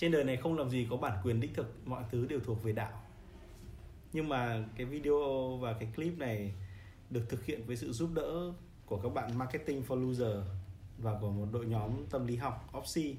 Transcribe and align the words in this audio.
trên 0.00 0.12
đời 0.12 0.24
này 0.24 0.36
không 0.36 0.58
làm 0.58 0.70
gì 0.70 0.86
có 0.90 0.96
bản 0.96 1.18
quyền 1.24 1.40
đích 1.40 1.54
thực, 1.54 1.88
mọi 1.88 2.02
thứ 2.10 2.26
đều 2.26 2.40
thuộc 2.40 2.62
về 2.62 2.72
đạo. 2.72 3.02
Nhưng 4.12 4.28
mà 4.28 4.64
cái 4.76 4.86
video 4.86 5.56
và 5.60 5.72
cái 5.72 5.88
clip 5.96 6.18
này 6.18 6.54
được 7.10 7.22
thực 7.28 7.44
hiện 7.44 7.66
với 7.66 7.76
sự 7.76 7.92
giúp 7.92 8.10
đỡ 8.14 8.52
của 8.86 8.96
các 8.96 9.08
bạn 9.14 9.38
marketing 9.38 9.82
for 9.88 10.08
loser 10.08 10.36
và 10.98 11.18
của 11.20 11.30
một 11.30 11.46
đội 11.52 11.66
nhóm 11.66 11.90
tâm 12.10 12.26
lý 12.26 12.36
học 12.36 12.70
Opsi 12.78 13.16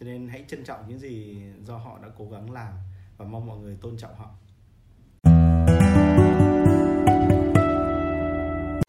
cho 0.00 0.06
nên 0.06 0.28
hãy 0.28 0.44
trân 0.48 0.64
trọng 0.64 0.88
những 0.88 0.98
gì 0.98 1.42
do 1.64 1.76
họ 1.76 1.98
đã 2.02 2.08
cố 2.18 2.28
gắng 2.30 2.50
làm 2.50 2.72
và 3.16 3.24
mong 3.24 3.46
mọi 3.46 3.58
người 3.58 3.76
tôn 3.80 3.96
trọng 3.96 4.14
họ. 4.14 4.30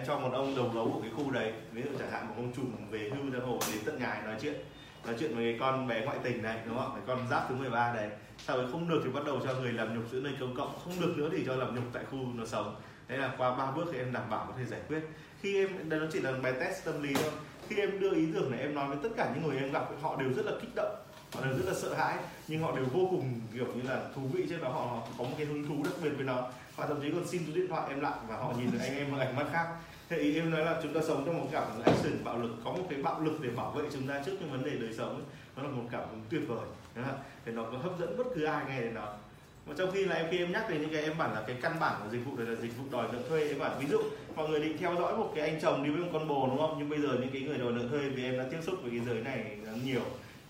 Cho 0.08 0.20
một 0.20 0.30
ông 0.34 0.56
đầu 0.56 0.70
gấu 0.70 0.92
của 0.94 1.02
cái 1.02 1.12
khu 1.16 1.32
đấy, 1.32 1.54
ví 1.72 1.82
dụ 1.82 1.90
chẳng 2.00 2.12
hạn 2.12 2.28
một 2.28 2.34
ông 2.38 2.54
trùm 2.54 2.72
về 2.90 3.10
hưu 3.10 3.32
ra 3.32 3.40
hồ 3.46 3.60
đến 3.72 3.82
tận 3.86 4.00
nhà 4.00 4.22
nói 4.26 4.38
chuyện 4.42 4.56
nói 5.08 5.16
chuyện 5.20 5.36
với 5.36 5.44
cái 5.44 5.58
con 5.60 5.88
bé 5.88 6.06
ngoại 6.06 6.18
tình 6.24 6.44
này 6.44 6.60
đúng 6.66 6.78
không 6.78 6.92
cái 6.96 7.04
con 7.08 7.28
giáp 7.30 7.50
thứ 7.50 7.56
13 7.56 7.94
này 7.94 8.10
sau 8.46 8.58
đấy 8.58 8.68
không 8.72 8.90
được 8.90 9.02
thì 9.04 9.10
bắt 9.10 9.24
đầu 9.26 9.40
cho 9.44 9.54
người 9.54 9.74
làm 9.74 9.96
nhục 9.96 10.12
giữa 10.12 10.20
nơi 10.20 10.34
công 10.40 10.56
cộng. 10.56 10.80
Không 10.84 10.94
được 11.00 11.14
nữa 11.18 11.30
thì 11.32 11.44
cho 11.46 11.56
làm 11.56 11.76
nhục 11.76 11.84
tại 11.94 12.04
khu 12.12 12.18
nó 12.36 12.46
sống. 12.46 12.76
Đấy 13.08 13.18
là 13.18 13.34
qua 13.38 13.56
ba 13.56 13.72
bước 13.72 13.86
thì 13.92 13.98
em 13.98 14.14
đảm 14.14 14.30
bảo 14.30 14.46
có 14.48 14.54
thể 14.58 14.66
giải 14.66 14.80
quyết. 14.88 15.00
Khi 15.42 15.66
em 15.66 15.90
đây 15.90 16.00
nó 16.00 16.06
chỉ 16.14 16.20
là 16.20 16.32
bài 16.44 16.54
test 16.60 16.86
tâm 16.86 17.04
lý 17.04 17.14
thôi. 17.14 17.32
Khi 17.68 17.76
em 17.76 18.00
đưa 18.00 18.16
ý 18.16 18.28
tưởng 18.34 18.52
này 18.52 18.60
em 18.60 18.76
nói 18.76 18.88
với 18.88 18.98
tất 19.04 19.10
cả 19.18 19.32
những 19.34 19.48
người 19.48 19.58
em 19.58 19.72
gặp 19.72 19.88
họ 20.02 20.16
đều 20.16 20.34
rất 20.34 20.46
là 20.46 20.52
kích 20.62 20.76
động. 20.76 20.96
Họ 21.34 21.46
đều 21.46 21.54
rất 21.54 21.66
là 21.66 21.74
sợ 21.74 21.94
hãi. 21.94 22.18
Nhưng 22.48 22.62
họ 22.62 22.76
đều 22.76 22.86
vô 22.94 23.08
cùng 23.10 23.42
kiểu 23.54 23.68
như 23.76 23.90
là 23.90 24.02
thú 24.16 24.22
vị 24.34 24.46
chứ 24.50 24.58
đó. 24.62 24.70
Họ, 24.70 25.08
có 25.18 25.24
một 25.24 25.34
cái 25.38 25.46
hứng 25.46 25.68
thú 25.68 25.84
đặc 25.84 25.94
biệt 26.04 26.12
với 26.16 26.26
nó. 26.26 26.36
Họ 26.76 26.88
thậm 26.88 27.02
chí 27.02 27.12
còn 27.12 27.28
xin 27.28 27.44
số 27.48 27.54
điện 27.56 27.68
thoại 27.70 27.84
em 27.90 28.00
lại 28.00 28.20
và 28.28 28.36
họ 28.36 28.54
nhìn 28.58 28.72
được 28.72 28.80
anh 28.82 28.98
em 28.98 29.12
bằng 29.12 29.20
ánh 29.20 29.36
mắt 29.36 29.46
khác 29.52 29.68
thế 30.10 30.18
ý 30.18 30.36
em 30.36 30.52
nói 30.52 30.66
là 30.66 30.80
chúng 30.84 30.94
ta 30.94 31.02
sống 31.08 31.24
trong 31.26 31.40
một 31.40 31.48
cảm 31.52 31.64
hứng 31.74 31.84
action 31.84 32.24
bạo 32.24 32.38
lực, 32.38 32.52
có 32.66 32.72
một 32.72 32.84
cái 32.90 33.02
bạo 33.02 33.22
lực 33.22 33.42
để 33.42 33.50
bảo 33.50 33.72
vệ 33.72 33.84
chúng 33.94 34.08
ta 34.08 34.22
trước 34.26 34.32
những 34.40 34.52
vấn 34.52 34.64
đề 34.64 34.72
đời 34.72 34.94
sống 34.98 35.14
ấy. 35.14 35.24
nó 35.56 35.64
là 35.64 35.70
một 35.70 35.84
cảm 35.92 36.02
hứng 36.10 36.22
tuyệt 36.30 36.42
vời 36.48 36.66
để 37.46 37.52
nó 37.52 37.64
có 37.64 37.78
hấp 37.78 38.00
dẫn 38.00 38.18
bất 38.18 38.24
cứ 38.36 38.44
ai 38.44 38.66
nghe 38.68 38.82
đến 38.82 38.94
nó. 38.94 39.14
Mà 39.66 39.74
trong 39.78 39.92
khi 39.92 40.06
là 40.06 40.16
em, 40.16 40.26
khi 40.32 40.38
em 40.38 40.52
nhắc 40.52 40.70
đến 40.70 40.82
những 40.82 40.90
cái 40.94 41.02
em 41.02 41.18
bảo 41.18 41.34
là 41.34 41.44
cái 41.48 41.56
căn 41.62 41.76
bản 41.80 42.00
của 42.04 42.10
dịch 42.12 42.26
vụ 42.26 42.38
này 42.38 42.46
là 42.46 42.62
dịch 42.62 42.78
vụ 42.78 42.84
đòi 42.92 43.08
nợ 43.14 43.20
thuê 43.30 43.48
em 43.48 43.60
bảo 43.60 43.72
ví 43.80 43.88
dụ 43.88 44.00
mọi 44.36 44.50
người 44.50 44.60
định 44.60 44.78
theo 44.78 44.96
dõi 44.96 45.18
một 45.18 45.32
cái 45.36 45.50
anh 45.50 45.62
chồng 45.62 45.84
đi 45.84 45.90
với 45.90 46.02
một 46.02 46.10
con 46.14 46.28
bồ, 46.28 46.48
đúng 46.48 46.58
không? 46.58 46.76
Nhưng 46.80 46.90
bây 46.90 47.02
giờ 47.02 47.08
những 47.08 47.30
cái 47.34 47.42
người 47.42 47.58
đòi 47.58 47.72
nợ 47.72 47.82
thuê 47.90 48.00
vì 48.00 48.24
em 48.24 48.38
đã 48.38 48.46
tiếp 48.52 48.58
xúc 48.62 48.76
với 48.82 48.92
cái 48.92 49.00
giới 49.00 49.24
này 49.24 49.58
nhiều. 49.84 50.02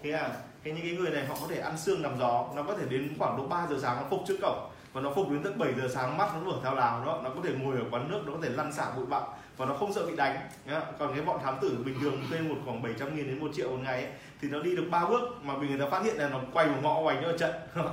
Thế 0.04 0.12
là 0.12 0.38
cái 0.64 0.74
những 0.74 0.84
cái 0.84 0.92
người 0.92 1.12
này 1.12 1.26
họ 1.26 1.38
có 1.42 1.48
thể 1.48 1.60
ăn 1.60 1.78
xương 1.78 2.02
nằm 2.02 2.18
gió, 2.20 2.50
nó 2.56 2.64
có 2.64 2.78
thể 2.78 2.86
đến 2.90 3.14
khoảng 3.18 3.38
độ 3.38 3.48
3 3.48 3.68
giờ 3.70 3.78
sáng 3.82 3.98
nó 3.98 4.04
phục 4.10 4.24
trước 4.28 4.38
cổng 4.42 4.70
và 4.98 5.04
nó 5.04 5.12
phục 5.16 5.32
đến 5.32 5.44
tận 5.44 5.58
7 5.58 5.74
giờ 5.74 5.88
sáng 5.94 6.18
mắt 6.18 6.30
nó 6.34 6.40
mở 6.40 6.58
theo 6.64 6.76
lào 6.76 7.06
đó. 7.06 7.22
Nó 7.24 7.30
có 7.30 7.42
thể 7.44 7.54
ngồi 7.54 7.76
ở 7.76 7.84
quán 7.92 8.10
nước 8.10 8.22
nó 8.26 8.34
có 8.34 8.40
thể 8.42 8.50
lăn 8.50 8.74
xả 8.74 8.92
bụi 8.96 9.06
bặm. 9.06 9.24
Và 9.58 9.66
nó 9.66 9.74
không 9.74 9.94
sợ 9.94 10.06
bị 10.06 10.16
đánh 10.16 10.50
nhá. 10.66 10.82
còn 11.00 11.14
cái 11.16 11.26
bọn 11.26 11.40
thám 11.44 11.58
tử 11.62 11.78
bình 11.86 11.96
thường 12.02 12.22
thuê 12.30 12.42
một 12.42 12.56
khoảng 12.66 12.82
700 12.82 13.16
nghìn 13.16 13.28
đến 13.28 13.40
một 13.40 13.52
triệu 13.54 13.70
một 13.70 13.78
ngày 13.84 14.04
ấy, 14.04 14.12
thì 14.42 14.50
nó 14.50 14.60
đi 14.60 14.76
được 14.76 14.86
ba 14.92 15.06
bước 15.06 15.22
mà 15.44 15.56
vì 15.58 15.68
người 15.68 15.80
ta 15.80 15.86
phát 15.90 16.04
hiện 16.04 16.18
là 16.18 16.30
nó 16.30 16.40
quay 16.54 16.68
một 16.68 16.78
ngõ 16.84 17.02
quanh 17.02 17.24
ở 17.24 17.38
trận. 17.38 17.52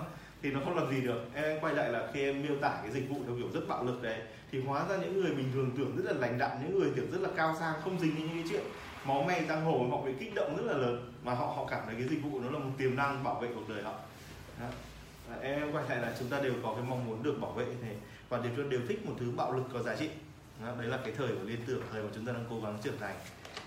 Thì 0.43 0.51
nó 0.51 0.61
không 0.65 0.77
làm 0.77 0.91
gì 0.91 1.01
được. 1.01 1.21
Em 1.35 1.61
quay 1.61 1.75
lại 1.75 1.89
là 1.89 2.09
khi 2.13 2.23
em 2.23 2.43
miêu 2.43 2.57
tả 2.61 2.71
cái 2.83 2.91
dịch 2.91 3.09
vụ 3.09 3.17
theo 3.27 3.37
kiểu 3.37 3.49
rất 3.55 3.69
bạo 3.69 3.85
lực 3.85 4.03
đấy 4.03 4.21
thì 4.53 4.61
hóa 4.61 4.85
ra 4.89 4.97
những 4.97 5.23
người 5.23 5.35
bình 5.35 5.51
thường 5.55 5.71
tưởng 5.77 5.97
rất 5.97 6.13
là 6.13 6.21
lành 6.21 6.39
đặn 6.39 6.51
những 6.63 6.81
người 6.81 6.91
tưởng 6.97 7.11
rất 7.11 7.21
là 7.21 7.29
cao 7.37 7.57
sang 7.61 7.75
không 7.85 8.01
dính 8.01 8.17
đến 8.17 8.27
những 8.27 8.43
cái 8.43 8.45
chuyện 8.51 8.63
máu 9.05 9.23
me 9.23 9.43
giang 9.49 9.65
hồ 9.65 9.87
họ 9.91 10.03
bị 10.03 10.13
kích 10.21 10.35
động 10.35 10.57
rất 10.57 10.73
là 10.73 10.79
lớn. 10.79 11.13
Mà 11.23 11.35
họ 11.35 11.47
họ 11.47 11.67
cảm 11.71 11.83
thấy 11.87 11.95
cái 11.95 12.09
dịch 12.09 12.23
vụ 12.23 12.41
nó 12.41 12.51
là 12.51 12.59
một 12.59 12.71
tiềm 12.79 12.97
năng 12.97 13.25
bảo 13.25 13.41
vệ 13.41 13.49
cuộc 13.55 13.69
đời 13.69 13.83
họ. 13.83 13.93
Đó 14.61 14.67
em 15.43 15.73
quay 15.73 15.89
lại 15.89 15.99
là 15.99 16.17
chúng 16.19 16.29
ta 16.29 16.41
đều 16.41 16.53
có 16.63 16.75
cái 16.75 16.85
mong 16.89 17.07
muốn 17.07 17.23
được 17.23 17.41
bảo 17.41 17.53
vệ 17.53 17.67
thế 17.83 17.97
và 18.29 18.39
đều 18.39 18.71
đều 18.71 18.81
thích 18.89 19.07
một 19.07 19.15
thứ 19.21 19.31
bạo 19.37 19.53
lực 19.53 19.65
có 19.73 19.83
giá 19.83 19.97
trị. 19.97 20.09
Đó, 20.61 20.75
đấy 20.79 20.87
là 20.87 20.97
cái 21.05 21.15
thời 21.17 21.29
của 21.29 21.45
liên 21.45 21.61
tưởng 21.67 21.83
thời 21.93 22.03
mà 22.03 22.09
chúng 22.15 22.27
ta 22.27 22.33
đang 22.33 22.45
cố 22.51 22.61
gắng 22.61 22.79
trưởng 22.83 22.99
thành. 23.01 23.17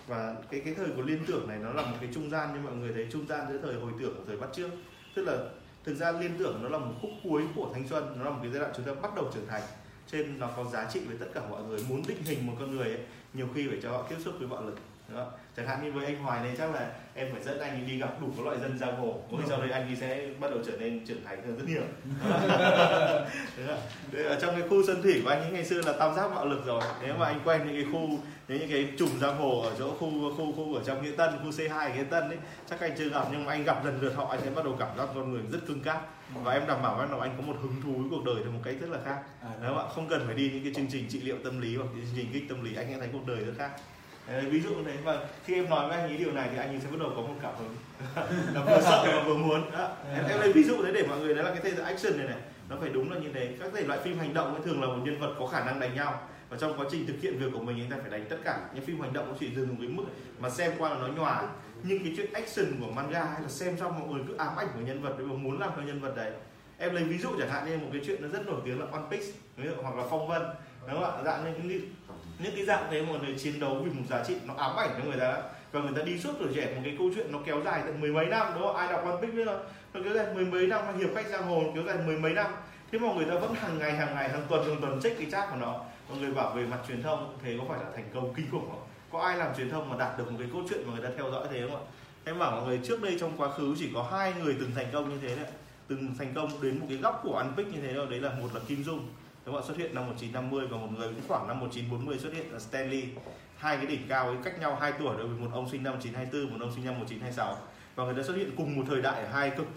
Và 0.07 0.35
cái 0.51 0.61
cái 0.65 0.73
thời 0.73 0.87
của 0.95 1.01
liên 1.01 1.25
tưởng 1.27 1.47
này 1.47 1.57
nó 1.61 1.73
là 1.73 1.81
một 1.81 1.97
cái 2.01 2.09
trung 2.13 2.29
gian 2.29 2.53
như 2.53 2.59
mọi 2.59 2.75
người 2.75 2.93
thấy 2.93 3.07
trung 3.11 3.27
gian 3.27 3.47
giữa 3.49 3.57
thời 3.61 3.75
hồi 3.75 3.91
tưởng 3.99 4.13
và 4.17 4.23
thời 4.27 4.37
bắt 4.37 4.49
trước. 4.55 4.69
Tức 5.15 5.23
là 5.23 5.37
thực 5.83 5.95
ra 5.95 6.11
liên 6.11 6.31
tưởng 6.39 6.59
nó 6.63 6.69
là 6.69 6.77
một 6.77 6.93
khúc 7.01 7.11
cuối 7.23 7.43
của 7.55 7.69
thanh 7.73 7.87
xuân 7.87 8.13
nó 8.17 8.23
là 8.23 8.29
một 8.29 8.39
cái 8.41 8.51
giai 8.51 8.59
đoạn 8.59 8.73
chúng 8.77 8.85
ta 8.85 8.93
bắt 9.01 9.15
đầu 9.15 9.31
trưởng 9.33 9.47
thành. 9.47 9.61
Trên 10.11 10.39
nó 10.39 10.49
có 10.57 10.63
giá 10.63 10.89
trị 10.93 10.99
với 11.07 11.17
tất 11.19 11.27
cả 11.33 11.41
mọi 11.49 11.63
người 11.63 11.79
muốn 11.89 12.03
định 12.07 12.23
hình 12.23 12.47
một 12.47 12.53
con 12.59 12.75
người 12.75 12.89
ấy 12.89 12.99
nhiều 13.33 13.47
khi 13.55 13.67
phải 13.67 13.79
cho 13.83 13.91
họ 13.91 14.03
tiếp 14.09 14.15
xúc 14.25 14.33
với 14.39 14.47
bạo 14.47 14.63
lực 14.63 14.77
đó. 15.15 15.31
chẳng 15.57 15.67
hạn 15.67 15.83
như 15.83 15.91
với 15.91 16.05
anh 16.05 16.23
Hoài 16.23 16.43
này 16.43 16.55
chắc 16.57 16.73
là 16.73 16.91
em 17.13 17.27
phải 17.31 17.43
dẫn 17.43 17.59
anh 17.59 17.87
đi 17.87 17.97
gặp 17.97 18.21
đủ 18.21 18.27
các 18.37 18.45
loại 18.45 18.59
dân 18.59 18.77
giang 18.79 18.97
hồ. 18.97 19.21
Có 19.31 19.37
sau 19.49 19.61
đấy 19.61 19.71
anh 19.71 19.87
ấy 19.87 19.95
sẽ 19.95 20.29
bắt 20.39 20.51
đầu 20.51 20.59
trở 20.65 20.77
nên 20.79 21.05
trưởng 21.05 21.23
thành 21.25 21.43
hơn 21.45 21.57
rất 21.57 21.65
nhiều. 21.67 21.83
Ở 24.25 24.39
trong 24.41 24.59
cái 24.59 24.69
khu 24.69 24.85
xuân 24.85 25.01
thủy 25.01 25.21
của 25.23 25.29
anh 25.29 25.41
ấy 25.41 25.51
ngày 25.51 25.65
xưa 25.65 25.81
là 25.81 25.93
tam 25.93 26.15
giác 26.15 26.27
bạo 26.35 26.45
lực 26.45 26.65
rồi. 26.65 26.81
Nếu 27.01 27.15
mà 27.17 27.25
anh 27.25 27.39
quen 27.45 27.61
những 27.65 27.83
cái 27.83 27.93
khu 27.93 28.19
những 28.47 28.69
cái 28.69 28.89
chùm 28.97 29.09
giang 29.19 29.37
hồ 29.37 29.61
ở 29.61 29.75
chỗ 29.79 29.91
khu 29.99 30.35
khu 30.37 30.53
khu 30.53 30.75
ở 30.75 30.83
trong 30.85 31.03
nghĩa 31.03 31.11
tân 31.17 31.29
khu 31.43 31.51
c 31.51 31.71
2 31.71 31.91
nghĩa 31.91 32.03
tân 32.03 32.23
ấy 32.23 32.37
chắc 32.69 32.79
anh 32.79 32.91
chưa 32.97 33.09
gặp 33.09 33.27
nhưng 33.31 33.45
mà 33.45 33.51
anh 33.51 33.63
gặp 33.63 33.85
lần 33.85 34.01
lượt 34.01 34.13
họ 34.15 34.27
anh 34.27 34.39
sẽ 34.43 34.49
bắt 34.49 34.65
đầu 34.65 34.75
cảm 34.79 34.97
giác 34.97 35.07
con 35.15 35.33
người 35.33 35.41
rất 35.51 35.59
cứng 35.67 35.81
cáp. 35.81 36.13
Và 36.43 36.53
em 36.53 36.67
đảm 36.67 36.81
bảo 36.81 36.95
với 36.95 37.07
anh 37.21 37.37
có 37.37 37.43
một 37.47 37.55
hứng 37.61 37.81
thú 37.83 37.93
với 37.93 38.07
cuộc 38.09 38.25
đời 38.25 38.35
theo 38.43 38.51
một 38.51 38.59
cách 38.63 38.75
rất 38.81 38.89
là 38.89 38.99
khác. 39.05 39.21
Nếu 39.61 39.73
bạn 39.73 39.85
không 39.95 40.07
cần 40.09 40.23
phải 40.25 40.35
đi 40.35 40.49
những 40.53 40.63
cái 40.63 40.73
chương 40.75 40.87
trình 40.91 41.05
trị 41.09 41.19
liệu 41.19 41.37
tâm 41.43 41.61
lý 41.61 41.75
hoặc 41.75 41.87
chương 41.95 42.15
trình 42.15 42.29
kích 42.33 42.43
tâm 42.49 42.63
lý 42.63 42.75
anh 42.75 42.87
sẽ 42.89 42.99
thấy 42.99 43.09
cuộc 43.13 43.27
đời 43.27 43.37
rất 43.37 43.53
khác 43.57 43.71
ví 44.27 44.61
dụ 44.61 44.69
đấy 44.85 44.97
và 45.03 45.25
khi 45.45 45.53
em 45.53 45.69
nói 45.69 45.87
với 45.87 45.97
anh 45.97 46.09
ấy 46.09 46.17
điều 46.17 46.31
này 46.31 46.49
thì 46.51 46.57
anh 46.57 46.69
ấy 46.69 46.79
sẽ 46.79 46.87
bắt 46.91 46.97
đầu 46.99 47.11
có 47.15 47.21
một 47.21 47.35
cảm 47.41 47.53
hứng. 47.57 47.75
Là 48.53 48.63
vừa 48.65 48.81
sợ 48.81 49.03
và 49.07 49.23
vừa 49.23 49.37
muốn. 49.37 49.71
Đó. 49.71 49.89
em, 50.13 50.25
em 50.25 50.39
lấy 50.39 50.51
ví 50.53 50.63
dụ 50.63 50.83
đấy 50.83 50.91
để 50.93 51.03
mọi 51.09 51.19
người 51.19 51.35
đấy 51.35 51.43
là 51.43 51.49
cái 51.51 51.59
thể 51.61 51.71
loại 51.71 51.93
action 51.93 52.17
này 52.17 52.27
này. 52.27 52.37
Nó 52.69 52.75
phải 52.79 52.89
đúng 52.89 53.11
là 53.11 53.19
như 53.19 53.29
thế. 53.33 53.55
Các 53.59 53.69
thể 53.73 53.83
loại 53.83 53.99
phim 54.03 54.19
hành 54.19 54.33
động 54.33 54.53
ấy 54.53 54.61
thường 54.65 54.81
là 54.81 54.87
một 54.87 54.99
nhân 55.03 55.19
vật 55.19 55.35
có 55.39 55.47
khả 55.47 55.65
năng 55.65 55.79
đánh 55.79 55.95
nhau. 55.95 56.21
Và 56.49 56.57
trong 56.57 56.79
quá 56.79 56.85
trình 56.91 57.07
thực 57.07 57.21
hiện 57.21 57.39
việc 57.39 57.47
của 57.53 57.59
mình 57.59 57.79
anh 57.79 57.89
ta 57.89 57.97
phải 58.01 58.09
đánh 58.09 58.25
tất 58.29 58.37
cả 58.43 58.59
những 58.73 58.85
phim 58.85 59.01
hành 59.01 59.13
động 59.13 59.29
nó 59.29 59.35
chỉ 59.39 59.55
dừng 59.55 59.69
một 59.69 59.75
cái 59.79 59.89
mức 59.89 60.03
mà 60.39 60.49
xem 60.49 60.71
qua 60.77 60.89
là 60.89 60.95
nó 60.95 61.07
nhòa. 61.07 61.43
Nhưng 61.83 62.03
cái 62.03 62.13
chuyện 62.17 62.33
action 62.33 62.65
của 62.81 62.91
manga 62.91 63.23
hay 63.23 63.41
là 63.41 63.47
xem 63.47 63.77
xong 63.77 63.99
mọi 63.99 64.07
người 64.07 64.23
cứ 64.27 64.35
ám 64.37 64.55
ảnh 64.57 64.67
của 64.73 64.79
nhân 64.79 65.01
vật 65.01 65.15
và 65.17 65.33
muốn 65.33 65.59
làm 65.59 65.69
theo 65.75 65.85
nhân 65.85 65.99
vật 65.99 66.15
đấy. 66.15 66.31
Em 66.77 66.93
lấy 66.93 67.03
ví 67.03 67.17
dụ 67.17 67.29
chẳng 67.39 67.49
hạn 67.49 67.65
như 67.65 67.77
một 67.77 67.87
cái 67.91 68.01
chuyện 68.05 68.21
nó 68.21 68.27
rất 68.27 68.47
nổi 68.47 68.61
tiếng 68.65 68.79
là 68.79 68.85
One 68.91 69.03
Piece 69.11 69.27
hoặc 69.81 69.95
là 69.95 70.03
Phong 70.09 70.27
Vân 70.27 70.41
đúng 70.87 71.01
không 71.01 71.17
ạ? 71.17 71.23
Dạng 71.25 71.43
như 71.43 71.63
những 71.63 71.81
những 72.39 72.55
cái 72.55 72.65
dạng 72.65 72.87
thế 72.91 73.01
một 73.01 73.15
người 73.23 73.35
chiến 73.39 73.59
đấu 73.59 73.81
vì 73.83 73.91
một 73.91 74.03
giá 74.09 74.23
trị 74.27 74.35
nó 74.45 74.53
ám 74.53 74.75
ảnh 74.75 74.89
cho 74.97 75.03
người 75.09 75.19
ta. 75.19 75.41
Và 75.71 75.81
người 75.81 75.91
ta 75.95 76.01
đi 76.01 76.19
suốt 76.19 76.33
tuổi 76.39 76.49
trẻ 76.55 76.73
một 76.75 76.81
cái 76.83 76.95
câu 76.99 77.09
chuyện 77.15 77.31
nó 77.31 77.39
kéo 77.45 77.61
dài 77.65 77.81
tận 77.85 78.01
mười 78.01 78.11
mấy 78.11 78.25
năm, 78.25 78.47
đúng 78.53 78.63
không? 78.63 78.75
Ai 78.75 78.91
đọc 78.91 79.05
One 79.05 79.15
Piece 79.21 79.35
biết 79.35 79.45
không? 79.45 79.65
Nó 79.93 79.99
kéo 80.03 80.13
dài 80.13 80.25
mười 80.35 80.45
mấy 80.45 80.67
năm 80.67 80.99
hiệp 80.99 81.09
khách 81.15 81.27
giang 81.27 81.43
hồ 81.43 81.63
kéo 81.75 81.83
dài 81.83 81.97
mười 82.05 82.17
mấy 82.17 82.33
năm. 82.33 82.51
Thế 82.91 82.99
mà 82.99 83.13
người 83.13 83.25
ta 83.25 83.33
vẫn 83.33 83.53
hàng 83.53 83.79
ngày 83.79 83.91
hàng 83.91 84.15
ngày, 84.15 84.29
hàng 84.29 84.45
tuần 84.49 84.65
hàng 84.67 84.81
tuần 84.81 84.99
check 85.03 85.17
cái 85.19 85.27
chat 85.31 85.49
của 85.49 85.55
nó. 85.55 85.79
Mọi 86.09 86.17
người 86.17 86.31
bảo 86.31 86.53
về 86.55 86.65
mặt 86.65 86.77
truyền 86.87 87.03
thông, 87.03 87.37
thế 87.43 87.57
có 87.59 87.65
phải 87.69 87.79
là 87.79 87.89
thành 87.95 88.09
công 88.13 88.33
kinh 88.33 88.51
khủng 88.51 88.69
không? 88.69 88.83
Có 89.11 89.19
ai 89.19 89.37
làm 89.37 89.55
truyền 89.57 89.69
thông 89.69 89.89
mà 89.89 89.95
đạt 89.97 90.17
được 90.17 90.31
một 90.31 90.37
cái 90.39 90.47
câu 90.53 90.61
chuyện 90.69 90.79
mà 90.87 90.93
người 90.93 91.09
ta 91.09 91.09
theo 91.17 91.31
dõi 91.31 91.47
thế 91.51 91.61
không 91.61 91.75
ạ? 91.75 91.83
Em 92.25 92.39
bảo 92.39 92.51
mọi 92.51 92.67
người, 92.67 92.79
trước 92.83 93.01
đây 93.01 93.17
trong 93.19 93.31
quá 93.37 93.51
khứ 93.51 93.75
chỉ 93.79 93.89
có 93.93 94.07
hai 94.11 94.33
người 94.43 94.55
từng 94.59 94.71
thành 94.75 94.87
công 94.93 95.09
như 95.09 95.17
thế 95.21 95.35
đấy 95.35 95.45
từng 95.87 96.15
thành 96.19 96.33
công 96.35 96.61
đến 96.61 96.79
một 96.79 96.85
cái 96.89 96.97
góc 96.97 97.19
của 97.23 97.35
One 97.35 97.47
Piece 97.57 97.71
như 97.71 97.81
thế 97.81 97.93
đâu 97.93 98.05
đấy 98.05 98.19
là 98.19 98.29
một 98.29 98.47
là 98.53 98.59
Kim 98.67 98.83
Dung 98.83 99.09
đúng 99.47 99.55
không 99.55 99.65
xuất 99.65 99.77
hiện 99.77 99.95
năm 99.95 100.05
1950 100.05 100.67
và 100.67 100.77
một 100.77 100.87
người 100.97 101.07
cũng 101.07 101.27
khoảng 101.27 101.47
năm 101.47 101.59
1940 101.59 102.19
xuất 102.19 102.33
hiện 102.33 102.53
là 102.53 102.59
Stanley. 102.59 103.03
Hai 103.57 103.77
cái 103.77 103.85
đỉnh 103.85 104.07
cao 104.07 104.27
ấy 104.27 104.37
cách 104.43 104.59
nhau 104.59 104.77
2 104.81 104.91
tuổi 104.91 105.17
đối 105.17 105.27
với 105.27 105.39
một 105.39 105.47
ông 105.53 105.69
sinh 105.69 105.83
năm 105.83 105.93
1924 105.93 106.53
một 106.59 106.65
ông 106.65 106.75
sinh 106.75 106.85
năm 106.85 106.93
1926 106.93 107.57
và 107.95 108.05
người 108.05 108.13
ta 108.13 108.23
xuất 108.23 108.37
hiện 108.37 108.51
cùng 108.57 108.77
một 108.77 108.83
thời 108.89 109.01
đại 109.01 109.23
ở 109.23 109.27
hai 109.27 109.49
cực, 109.49 109.67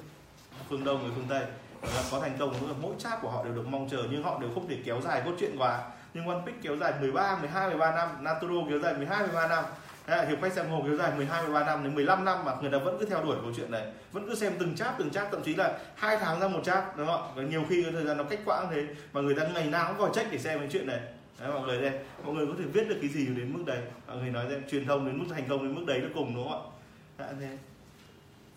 phương 0.69 0.85
đông 0.85 1.03
và 1.03 1.09
phương 1.15 1.27
tây. 1.29 1.45
Và 1.81 2.05
có 2.11 2.21
thành 2.21 2.37
công, 2.39 2.55
mỗi 2.83 2.95
chap 2.99 3.23
của 3.23 3.31
họ 3.31 3.45
đều 3.45 3.55
được 3.55 3.67
mong 3.67 3.89
chờ, 3.89 4.05
nhưng 4.11 4.23
họ 4.23 4.39
đều 4.41 4.51
không 4.55 4.69
thể 4.69 4.77
kéo 4.85 5.01
dài 5.01 5.23
cốt 5.25 5.33
truyện 5.41 5.57
quá. 5.59 5.83
Nhưng 6.15 6.29
One 6.29 6.41
Piece 6.47 6.59
kéo 6.63 6.77
dài 6.77 6.93
13 7.01 7.39
12 7.39 7.69
13 7.69 7.97
năm, 7.97 8.09
Naruto 8.21 8.69
kéo 8.69 8.79
dài 8.79 8.95
12 8.95 9.23
13 9.23 9.49
năm. 9.49 9.65
Đấy, 10.11 10.27
hiệp 10.27 10.43
khách 10.43 10.53
giang 10.53 10.71
hồ 10.71 10.83
kéo 10.87 10.97
dài 10.97 11.13
12 11.17 11.43
13 11.43 11.65
năm 11.65 11.85
đến 11.85 11.95
15 11.95 12.25
năm 12.25 12.45
mà 12.45 12.53
người 12.61 12.71
ta 12.71 12.79
vẫn 12.79 12.97
cứ 13.01 13.07
theo 13.07 13.25
đuổi 13.25 13.37
câu 13.43 13.53
chuyện 13.57 13.71
này. 13.71 13.87
Vẫn 14.13 14.27
cứ 14.29 14.35
xem 14.35 14.53
từng 14.59 14.77
chat 14.77 14.95
từng 14.99 15.11
chat 15.11 15.29
thậm 15.31 15.43
chí 15.43 15.55
là 15.55 15.79
hai 15.95 16.17
tháng 16.17 16.41
ra 16.41 16.49
một 16.49 16.61
chat 16.65 16.97
đúng 16.97 17.07
không 17.07 17.33
và 17.35 17.43
nhiều 17.43 17.65
khi 17.69 17.83
cái 17.83 17.93
thời 17.93 18.05
gian 18.05 18.17
nó 18.17 18.25
cách 18.25 18.41
quãng 18.45 18.69
thế 18.71 18.87
mà 19.13 19.21
người 19.21 19.35
ta 19.35 19.47
ngày 19.55 19.67
nào 19.67 19.89
cũng 19.89 19.99
vào 19.99 20.15
check 20.15 20.33
để 20.33 20.39
xem 20.39 20.59
cái 20.59 20.69
chuyện 20.73 20.87
này. 20.87 21.01
Đấy, 21.41 21.53
mọi 21.53 21.63
người 21.63 21.83
đây. 21.83 21.93
Mọi 22.25 22.35
người 22.35 22.47
có 22.47 22.53
thể 22.59 22.65
viết 22.65 22.89
được 22.89 22.97
cái 23.01 23.11
gì 23.11 23.27
đến 23.27 23.53
mức 23.53 23.63
đấy? 23.67 23.79
Mọi 24.07 24.17
người 24.17 24.31
nói 24.31 24.47
xem 24.51 24.63
truyền 24.71 24.87
thông 24.87 25.07
đến 25.07 25.19
mức 25.19 25.27
thành 25.31 25.45
công 25.49 25.65
đến 25.65 25.75
mức 25.75 25.85
đấy 25.87 26.01
nó 26.03 26.09
cùng 26.15 26.35
đúng 26.35 26.51
không 26.51 26.73
ạ? 27.19 27.27
Thế. 27.41 27.49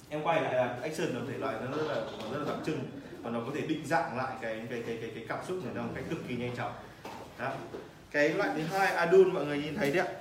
Em 0.09 0.23
quay 0.23 0.41
lại 0.41 0.53
là 0.53 0.77
action 0.81 1.13
nó 1.13 1.19
thể 1.31 1.37
loại 1.37 1.55
nó 1.61 1.77
rất 1.77 1.83
là 1.87 1.95
nó 1.95 2.37
rất 2.37 2.45
là 2.45 2.53
đặc 2.53 2.57
trưng 2.65 2.79
và 3.21 3.31
nó 3.31 3.39
có 3.39 3.51
thể 3.55 3.61
định 3.61 3.85
dạng 3.85 4.17
lại 4.17 4.33
cái 4.41 4.67
cái 4.69 4.83
cái 4.87 4.97
cái, 5.01 5.11
cái 5.15 5.25
cảm 5.29 5.39
xúc 5.47 5.57
này 5.65 5.83
một 5.83 5.91
cách 5.95 6.03
cực 6.09 6.19
kỳ 6.27 6.35
nhanh 6.35 6.55
chóng. 6.55 6.71
Đó 7.39 7.51
cái 8.13 8.29
loại 8.29 8.49
thứ 8.55 8.63
hai 8.63 8.87
adun 8.87 9.33
mọi 9.33 9.45
người 9.45 9.57
nhìn 9.57 9.75
thấy 9.75 9.91
đấy 9.91 10.05
ạ. 10.07 10.13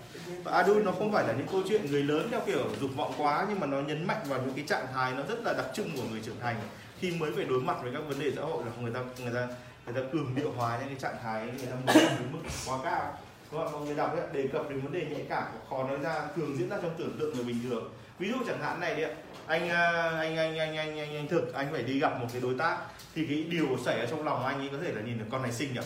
Và 0.44 0.53
adun 0.53 0.85
nó 0.85 0.93
không 0.93 1.12
phải 1.12 1.25
là 1.29 1.33
những 1.33 1.47
câu 1.53 1.62
chuyện 1.69 1.91
người 1.91 2.03
lớn 2.03 2.29
theo 2.31 2.41
kiểu 2.47 2.65
dục 2.81 2.91
vọng 2.97 3.15
quá, 3.19 3.47
nhưng 3.49 3.61
mà 3.61 3.67
nó 3.67 3.81
nhấn 3.81 4.06
mạnh 4.06 4.21
vào 4.29 4.41
những 4.43 4.55
cái 4.55 4.65
trạng 4.69 4.87
thái 4.94 5.12
nó 5.12 5.23
rất 5.29 5.39
là 5.44 5.53
đặc 5.53 5.67
trưng 5.75 5.97
của 5.97 6.03
người 6.11 6.21
trưởng 6.25 6.41
thành. 6.41 6.56
Khi 6.99 7.11
mới 7.11 7.33
phải 7.37 7.44
đối 7.44 7.61
mặt 7.61 7.77
với 7.83 7.93
các 7.94 8.03
vấn 8.09 8.21
đề 8.21 8.33
xã 8.37 8.43
hội 8.43 8.65
là 8.65 8.71
người 8.81 8.93
ta 8.94 9.00
người 9.19 9.33
ta 9.35 9.47
người 9.87 10.03
ta 10.03 10.09
cường 10.12 10.35
điệu 10.35 10.53
hóa 10.56 10.79
những 10.79 10.89
cái 10.89 10.99
trạng 10.99 11.17
thái 11.23 11.44
người 11.44 11.67
ta 11.67 11.75
muốn 11.75 11.97
đến 11.97 12.33
mức 12.33 12.39
quá 12.67 12.79
cao. 12.85 13.19
Các 13.53 13.59
bạn 13.59 13.73
mọi 13.73 13.83
người 13.83 13.94
đọc 13.94 14.17
đấy 14.17 14.27
đề 14.33 14.49
cập 14.53 14.71
đến 14.71 14.81
vấn 14.81 14.93
đề 14.93 15.06
nhạy 15.11 15.27
cảm, 15.29 15.44
khó 15.71 15.85
nói 15.89 15.99
ra, 16.03 16.15
thường 16.37 16.56
diễn 16.59 16.69
ra 16.69 16.77
trong 16.83 16.94
tưởng 16.99 17.17
tượng 17.21 17.35
người 17.35 17.44
bình 17.44 17.59
thường. 17.62 17.93
Ví 18.19 18.29
dụ 18.29 18.35
chẳng 18.47 18.62
hạn 18.62 18.81
này 18.81 18.94
đi 18.94 19.03
ạ, 19.03 19.11
anh 19.47 19.69
à, 19.69 19.93
anh 20.19 20.37
anh 20.37 20.59
anh 20.59 20.77
anh 20.77 20.99
anh 20.99 21.17
anh 21.17 21.29
thực, 21.29 21.55
anh 21.55 21.69
phải 21.73 21.83
đi 21.83 21.99
gặp 21.99 22.21
một 22.21 22.27
cái 22.33 22.43
đối 22.43 22.55
tác, 22.55 22.77
thì 23.15 23.27
cái 23.27 23.44
điều 23.49 23.67
xảy 23.85 23.99
ra 23.99 24.06
trong 24.11 24.25
lòng 24.25 24.44
anh 24.44 24.59
ấy 24.59 24.69
có 24.73 24.79
thể 24.85 24.93
là 24.93 25.00
nhìn 25.00 25.19
được 25.19 25.25
con 25.31 25.43
này 25.43 25.53
xinh 25.53 25.75
nhỉ? 25.75 25.81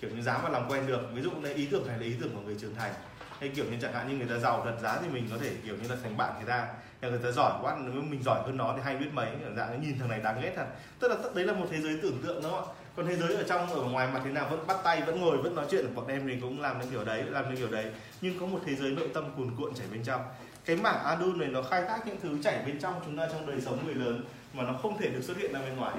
Kiểu 0.00 0.10
như 0.10 0.22
dám 0.22 0.40
và 0.42 0.48
làm 0.48 0.70
quen 0.70 0.86
được. 0.86 1.00
Ví 1.14 1.22
dụ 1.22 1.30
đây 1.42 1.54
ý 1.54 1.66
tưởng 1.66 1.86
này 1.86 1.98
là 1.98 2.04
ý 2.04 2.14
tưởng 2.20 2.34
của 2.34 2.40
người 2.40 2.56
trưởng 2.60 2.74
thành. 2.74 2.92
Hay 3.40 3.48
kiểu 3.48 3.64
như 3.64 3.76
chẳng 3.82 3.92
hạn 3.92 4.08
như 4.08 4.14
người 4.14 4.26
ta 4.26 4.38
giàu 4.38 4.62
thật 4.64 4.76
giá 4.82 4.98
thì 5.02 5.08
mình 5.08 5.28
có 5.30 5.36
thể 5.40 5.52
kiểu 5.64 5.76
như 5.82 5.88
là 5.88 5.96
thành 6.02 6.16
bạn 6.16 6.32
người 6.36 6.48
ta. 6.48 6.68
Hay 7.02 7.10
người 7.10 7.20
ta 7.22 7.30
giỏi 7.30 7.52
quá, 7.62 7.76
nếu 7.80 8.02
mình 8.02 8.22
giỏi 8.22 8.42
hơn 8.46 8.56
nó 8.56 8.72
thì 8.76 8.82
hay 8.84 8.96
biết 8.96 9.08
mấy. 9.12 9.28
Dạng 9.56 9.82
nhìn 9.82 9.98
thằng 9.98 10.08
này 10.08 10.20
đáng 10.20 10.40
ghét 10.42 10.52
thật. 10.56 10.66
Tức 10.98 11.08
là 11.08 11.16
đấy 11.34 11.44
là 11.44 11.52
một 11.52 11.66
thế 11.70 11.80
giới 11.80 11.98
tưởng 12.02 12.18
tượng, 12.22 12.42
đúng 12.42 12.52
không 12.52 12.68
ạ? 12.68 12.74
Còn 12.96 13.06
thế 13.06 13.16
giới 13.16 13.34
ở 13.34 13.42
trong, 13.42 13.72
ở 13.72 13.82
ngoài 13.82 14.08
mặt 14.12 14.20
thế 14.24 14.30
nào 14.30 14.48
vẫn 14.50 14.66
bắt 14.66 14.76
tay, 14.84 15.02
vẫn 15.06 15.20
ngồi, 15.20 15.36
vẫn 15.38 15.54
nói 15.54 15.66
chuyện 15.70 15.94
bọn 15.94 16.06
em 16.06 16.26
mình 16.26 16.40
cũng 16.40 16.60
làm 16.60 16.80
những 16.80 16.90
kiểu 16.90 17.04
đấy, 17.04 17.22
làm 17.22 17.48
những 17.48 17.56
kiểu 17.56 17.70
đấy. 17.70 17.86
Nhưng 18.20 18.40
có 18.40 18.46
một 18.46 18.58
thế 18.66 18.74
giới 18.74 18.90
nội 18.90 19.08
tâm 19.14 19.24
cuồn 19.36 19.50
cuộn 19.58 19.74
chảy 19.74 19.86
bên 19.92 20.02
trong. 20.02 20.20
Cái 20.64 20.76
mảng 20.76 21.04
adun 21.04 21.38
này 21.38 21.48
nó 21.48 21.62
khai 21.62 21.82
thác 21.82 22.06
những 22.06 22.20
thứ 22.22 22.38
chảy 22.42 22.62
bên 22.66 22.80
trong 22.80 23.00
chúng 23.04 23.16
ta 23.16 23.28
trong 23.32 23.46
đời 23.46 23.60
sống 23.60 23.86
người 23.86 23.94
lớn 23.94 24.24
mà 24.52 24.62
nó 24.62 24.72
không 24.82 24.98
thể 24.98 25.08
được 25.08 25.22
xuất 25.22 25.36
hiện 25.36 25.52
ra 25.52 25.60
bên 25.60 25.76
ngoài. 25.76 25.94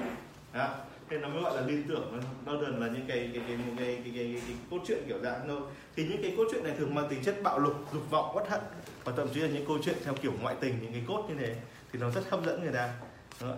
Đó 0.52 0.68
thế 1.10 1.18
nó 1.18 1.28
mới 1.28 1.42
gọi 1.42 1.56
là 1.56 1.66
liên 1.66 1.82
tưởng 1.88 2.20
nó 2.46 2.52
đơn 2.52 2.80
là 2.80 2.86
những 2.86 3.06
cái 3.08 3.30
cái 3.34 3.42
cái 3.48 3.56
cái 3.56 3.76
cái, 3.76 3.86
cái, 3.86 4.00
cái, 4.04 4.12
cái, 4.14 4.42
cái 4.46 4.56
cốt 4.70 4.78
truyện 4.86 4.98
kiểu 5.08 5.18
dạng 5.22 5.48
thôi. 5.48 5.60
Thì 5.96 6.04
những 6.04 6.22
cái 6.22 6.34
cốt 6.36 6.44
truyện 6.52 6.64
này 6.64 6.74
thường 6.78 6.94
mang 6.94 7.08
tính 7.08 7.24
chất 7.24 7.42
bạo 7.42 7.58
lực 7.58 7.76
dục 7.92 8.10
vọng 8.10 8.36
uất 8.36 8.48
hận 8.48 8.60
và 9.04 9.12
thậm 9.16 9.28
chí 9.34 9.40
là 9.40 9.48
những 9.48 9.66
câu 9.66 9.78
chuyện 9.84 9.96
theo 10.04 10.14
kiểu 10.14 10.32
ngoại 10.42 10.56
tình 10.60 10.78
những 10.82 10.92
cái 10.92 11.02
cốt 11.08 11.24
như 11.28 11.34
thế 11.38 11.56
thì 11.92 11.98
nó 11.98 12.10
rất 12.10 12.30
hấp 12.30 12.44
dẫn 12.46 12.62
người 12.62 12.72
ta. 12.72 12.92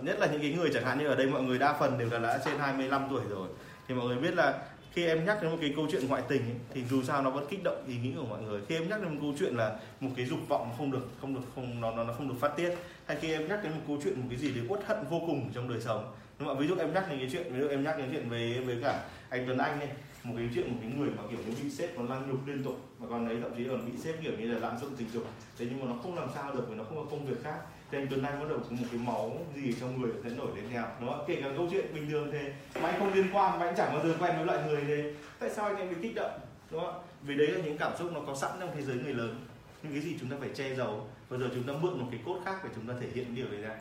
Nhất 0.03 0.19
là 0.19 0.27
những 0.27 0.41
cái 0.41 0.53
người 0.53 0.71
chẳng 0.75 0.85
hạn 0.85 0.99
như 0.99 1.07
ở 1.07 1.15
đây 1.15 1.27
mọi 1.27 1.43
người 1.43 1.59
đa 1.59 1.73
phần 1.73 1.99
đều 1.99 2.11
là 2.11 2.19
đã 2.19 2.41
trên 2.45 2.59
25 2.59 3.07
tuổi 3.11 3.23
rồi. 3.31 3.49
Thì 3.89 3.95
mọi 3.95 4.07
người 4.07 4.17
biết 4.17 4.35
là 4.35 4.63
khi 4.93 5.07
em 5.07 5.25
nhắc 5.25 5.43
đến 5.43 5.51
một 5.51 5.57
cái 5.61 5.73
câu 5.77 5.87
chuyện 5.91 6.09
ngoại 6.09 6.23
tình 6.29 6.43
ấy, 6.43 6.57
thì 6.75 6.85
dù 6.91 7.03
sao 7.03 7.23
nó 7.23 7.31
vẫn 7.31 7.47
kích 7.51 7.61
động 7.65 7.85
ý 7.87 7.97
nghĩ 7.97 8.13
của 8.17 8.25
mọi 8.25 8.43
người. 8.43 8.61
Khi 8.69 8.75
em 8.75 8.89
nhắc 8.89 9.03
đến 9.03 9.15
một 9.15 9.19
câu 9.21 9.35
chuyện 9.39 9.57
là 9.57 9.77
một 10.01 10.11
cái 10.17 10.27
dục 10.27 10.39
vọng 10.49 10.71
không 10.79 10.91
được 10.91 11.09
không 11.21 11.35
được 11.35 11.41
không 11.55 11.81
nó 11.81 12.05
nó 12.05 12.13
không 12.13 12.29
được 12.29 12.35
phát 12.41 12.57
tiết 12.57 12.75
hay 13.07 13.17
khi 13.21 13.33
em 13.33 13.49
nhắc 13.49 13.63
đến 13.63 13.73
một 13.73 13.81
câu 13.87 13.99
chuyện 14.05 14.21
một 14.21 14.27
cái 14.31 14.39
gì 14.39 14.53
đấy 14.53 14.65
uất 14.69 14.87
hận 14.87 14.99
vô 15.11 15.21
cùng 15.27 15.51
trong 15.55 15.69
đời 15.69 15.81
sống 15.81 16.13
nhưng 16.39 16.49
mà 16.49 16.55
ví 16.55 16.67
dụ 16.67 16.77
em 16.77 16.95
nhắc 16.95 17.07
đến 17.09 17.19
cái 17.19 17.29
chuyện 17.33 17.53
ví 17.53 17.61
dụ 17.61 17.69
em 17.69 17.85
nhắc 17.85 17.99
đến 17.99 18.09
chuyện 18.13 18.29
về 18.29 18.61
với 18.67 18.79
cả 18.83 19.05
anh 19.29 19.47
Tuấn 19.47 19.59
Anh 19.59 19.79
này 19.79 19.89
một 20.25 20.35
cái 20.37 20.49
chuyện, 20.55 20.71
một 20.71 20.77
cái 20.81 20.91
người 20.97 21.11
mà 21.17 21.23
kiểu 21.31 21.39
như 21.47 21.55
bị 21.63 21.71
sếp 21.71 21.97
còn 21.97 22.11
lăng 22.11 22.31
nhục 22.31 22.47
liên 22.47 22.65
tục, 22.65 22.81
mà 22.99 23.07
còn 23.11 23.27
ấy 23.27 23.37
thậm 23.43 23.51
chí 23.57 23.65
còn 23.69 23.87
bị 23.87 23.99
sếp 23.99 24.23
kiểu 24.23 24.33
như 24.39 24.53
là 24.53 24.59
lạm 24.59 24.79
dụng 24.81 24.97
tình 24.97 25.09
dục. 25.13 25.27
Thế 25.59 25.67
nhưng 25.71 25.81
mà 25.81 25.87
nó 25.87 26.03
không 26.03 26.19
làm 26.19 26.29
sao 26.35 26.55
được 26.55 26.67
vì 26.69 26.75
nó 26.75 26.85
không 26.85 26.97
có 26.97 27.05
công 27.11 27.27
việc 27.27 27.43
khác. 27.43 27.57
Thì 27.91 27.99
anh 27.99 28.07
Tuấn 28.11 28.23
Anh 28.23 28.41
bắt 28.41 28.47
đầu 28.49 28.59
có 28.59 28.67
một 28.71 28.87
cái 28.91 29.01
máu 29.01 29.39
gì 29.55 29.75
trong 29.81 30.01
người 30.01 30.11
sẽ 30.25 30.31
nổi 30.31 30.49
lên 30.57 30.65
theo 30.71 30.85
nó 31.01 31.25
kể 31.27 31.41
cả 31.43 31.49
câu 31.57 31.69
chuyện 31.71 31.95
bình 31.95 32.11
thường 32.11 32.31
thế 32.33 32.53
mà 32.83 32.89
anh 32.89 32.99
không 32.99 33.13
liên 33.13 33.27
quan 33.33 33.59
mà 33.59 33.67
anh 33.67 33.75
chẳng 33.77 33.93
bao 33.93 34.07
giờ 34.07 34.15
quen 34.21 34.37
với 34.37 34.47
loại 34.47 34.59
người 34.67 34.83
thế. 34.87 35.15
Tại 35.39 35.51
sao 35.51 35.67
anh 35.67 35.75
lại 35.75 35.87
bị 35.87 35.97
kích 36.03 36.15
động, 36.15 36.41
đúng 36.71 36.81
không 36.81 37.03
vì 37.23 37.35
đấy 37.35 37.49
là 37.49 37.61
những 37.65 37.79
cảm 37.79 37.93
xúc 37.99 38.13
nó 38.13 38.21
có 38.27 38.35
sẵn 38.35 38.51
trong 38.61 38.71
thế 38.75 38.83
giới 38.83 38.97
người 38.97 39.15
lớn. 39.15 39.41
Những 39.83 39.93
cái 39.93 40.01
gì 40.01 40.17
chúng 40.21 40.31
ta 40.31 40.37
phải 40.41 40.49
che 40.55 40.75
giấu, 40.75 41.07
và 41.29 41.39
giờ 41.39 41.49
chúng 41.55 41.63
ta 41.63 41.73
mượn 41.73 41.99
một 41.99 42.07
cái 42.11 42.21
cốt 42.27 42.41
khác 42.45 42.57
để 42.65 42.71
chúng 42.75 42.87
ta 42.87 42.95
thể 43.01 43.07
hiện 43.15 43.35
điều 43.35 43.47
đấy 43.49 43.61
ra 43.61 43.77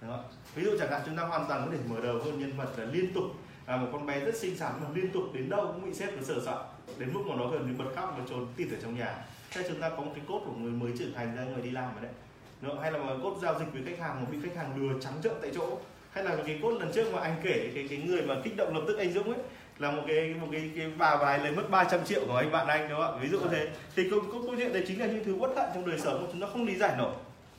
đúng 0.00 0.10
không? 0.10 0.24
ví 0.54 0.64
dụ 0.64 0.70
chẳng 0.78 0.90
hạn 0.90 1.02
chúng 1.06 1.16
ta 1.16 1.22
hoàn 1.22 1.48
toàn 1.48 1.66
có 1.66 1.72
thể 1.72 1.78
mở 1.88 2.00
đầu 2.00 2.18
hơn 2.24 2.40
nhân 2.40 2.52
vật 2.56 2.68
là 2.76 2.84
liên 2.84 3.14
tục. 3.14 3.24
Là 3.66 3.76
một 3.76 3.88
con 3.92 4.06
bé 4.06 4.20
rất 4.20 4.36
xinh 4.36 4.56
xắn 4.56 4.72
mà 4.82 4.86
liên 4.94 5.10
tục 5.12 5.22
đến 5.32 5.48
đâu 5.48 5.66
cũng 5.66 5.84
bị 5.84 5.94
xếp 5.94 6.10
nó 6.16 6.22
sợ 6.22 6.34
sợ 6.44 6.64
đến 6.98 7.14
mức 7.14 7.20
mà 7.26 7.34
nó 7.36 7.48
gần 7.48 7.66
như 7.66 7.74
bật 7.78 7.90
khóc 7.96 8.14
và 8.18 8.24
trốn 8.30 8.46
tịt 8.56 8.68
ở 8.70 8.76
trong 8.82 8.98
nhà. 8.98 9.24
Thế 9.50 9.64
chúng 9.68 9.80
ta 9.80 9.88
có 9.88 9.96
một 9.96 10.12
cái 10.14 10.24
cốt 10.28 10.42
của 10.46 10.52
người 10.52 10.70
mới 10.70 10.92
trưởng 10.98 11.14
thành 11.14 11.36
ra 11.36 11.44
người 11.44 11.62
đi 11.62 11.70
làm 11.70 11.94
ở 11.96 12.00
đấy. 12.02 12.12
Đúng 12.60 12.70
không? 12.70 12.80
hay 12.82 12.92
là 12.92 12.98
một 12.98 13.16
cốt 13.22 13.36
giao 13.42 13.58
dịch 13.58 13.66
với 13.72 13.82
khách 13.86 13.98
hàng 13.98 14.24
mà 14.24 14.30
bị 14.30 14.38
khách 14.42 14.56
hàng 14.56 14.76
lừa 14.76 15.00
trắng 15.00 15.14
trợn 15.22 15.32
tại 15.42 15.50
chỗ. 15.54 15.78
Hay 16.10 16.24
là 16.24 16.36
một 16.36 16.42
cái 16.46 16.58
cốt 16.62 16.70
lần 16.70 16.92
trước 16.92 17.12
mà 17.12 17.20
anh 17.20 17.36
kể 17.42 17.70
cái 17.74 17.86
cái 17.90 17.98
người 17.98 18.22
mà 18.22 18.34
kích 18.44 18.56
động 18.56 18.74
lập 18.74 18.82
tức 18.86 18.98
anh 18.98 19.12
Dũng 19.12 19.32
ấy 19.32 19.42
là 19.78 19.90
một 19.90 20.02
cái 20.06 20.34
một 20.40 20.46
cái 20.52 20.70
cái 20.76 20.90
bà 20.98 21.16
bài 21.16 21.38
lấy 21.38 21.52
mất 21.52 21.70
300 21.70 22.04
triệu 22.04 22.24
của 22.26 22.36
anh 22.36 22.52
bạn 22.52 22.66
anh 22.66 22.88
đúng 22.88 23.00
không 23.00 23.14
ạ? 23.14 23.18
Ví 23.22 23.28
dụ 23.28 23.40
như 23.40 23.48
thế. 23.50 23.68
Thì 23.96 24.10
câu, 24.10 24.20
câu, 24.32 24.54
chuyện 24.56 24.72
đấy 24.72 24.84
chính 24.88 25.00
là 25.00 25.06
những 25.06 25.24
thứ 25.24 25.34
bất 25.34 25.50
hạnh 25.56 25.70
trong 25.74 25.90
đời 25.90 25.98
sống 25.98 26.22
mà 26.22 26.28
chúng 26.32 26.40
ta 26.40 26.46
không 26.52 26.66
lý 26.66 26.76
giải 26.76 26.94
nổi 26.98 27.14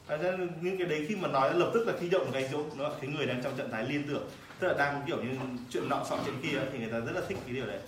à, 0.07 0.17
những 0.61 0.77
cái 0.77 0.87
đấy 0.87 1.05
khi 1.09 1.15
mà 1.15 1.27
nói 1.27 1.53
lập 1.53 1.71
tức 1.73 1.87
là 1.87 1.93
khi 1.99 2.09
động 2.09 2.29
cái 2.33 2.43
anh 2.43 2.77
nó 2.77 2.91
cái 3.01 3.09
người 3.09 3.25
đang 3.25 3.43
trong 3.43 3.57
trạng 3.57 3.71
thái 3.71 3.83
liên 3.89 4.03
tưởng. 4.07 4.29
Tức 4.59 4.67
là 4.67 4.73
đang 4.73 5.01
kiểu 5.07 5.23
như 5.23 5.29
chuyện 5.69 5.89
nọ 5.89 6.05
sọ 6.09 6.17
chuyện 6.25 6.35
kia 6.41 6.59
thì 6.71 6.79
người 6.79 6.91
ta 6.91 6.99
rất 6.99 7.11
là 7.11 7.21
thích 7.27 7.37
cái 7.45 7.55
điều 7.55 7.65
đấy. 7.65 7.79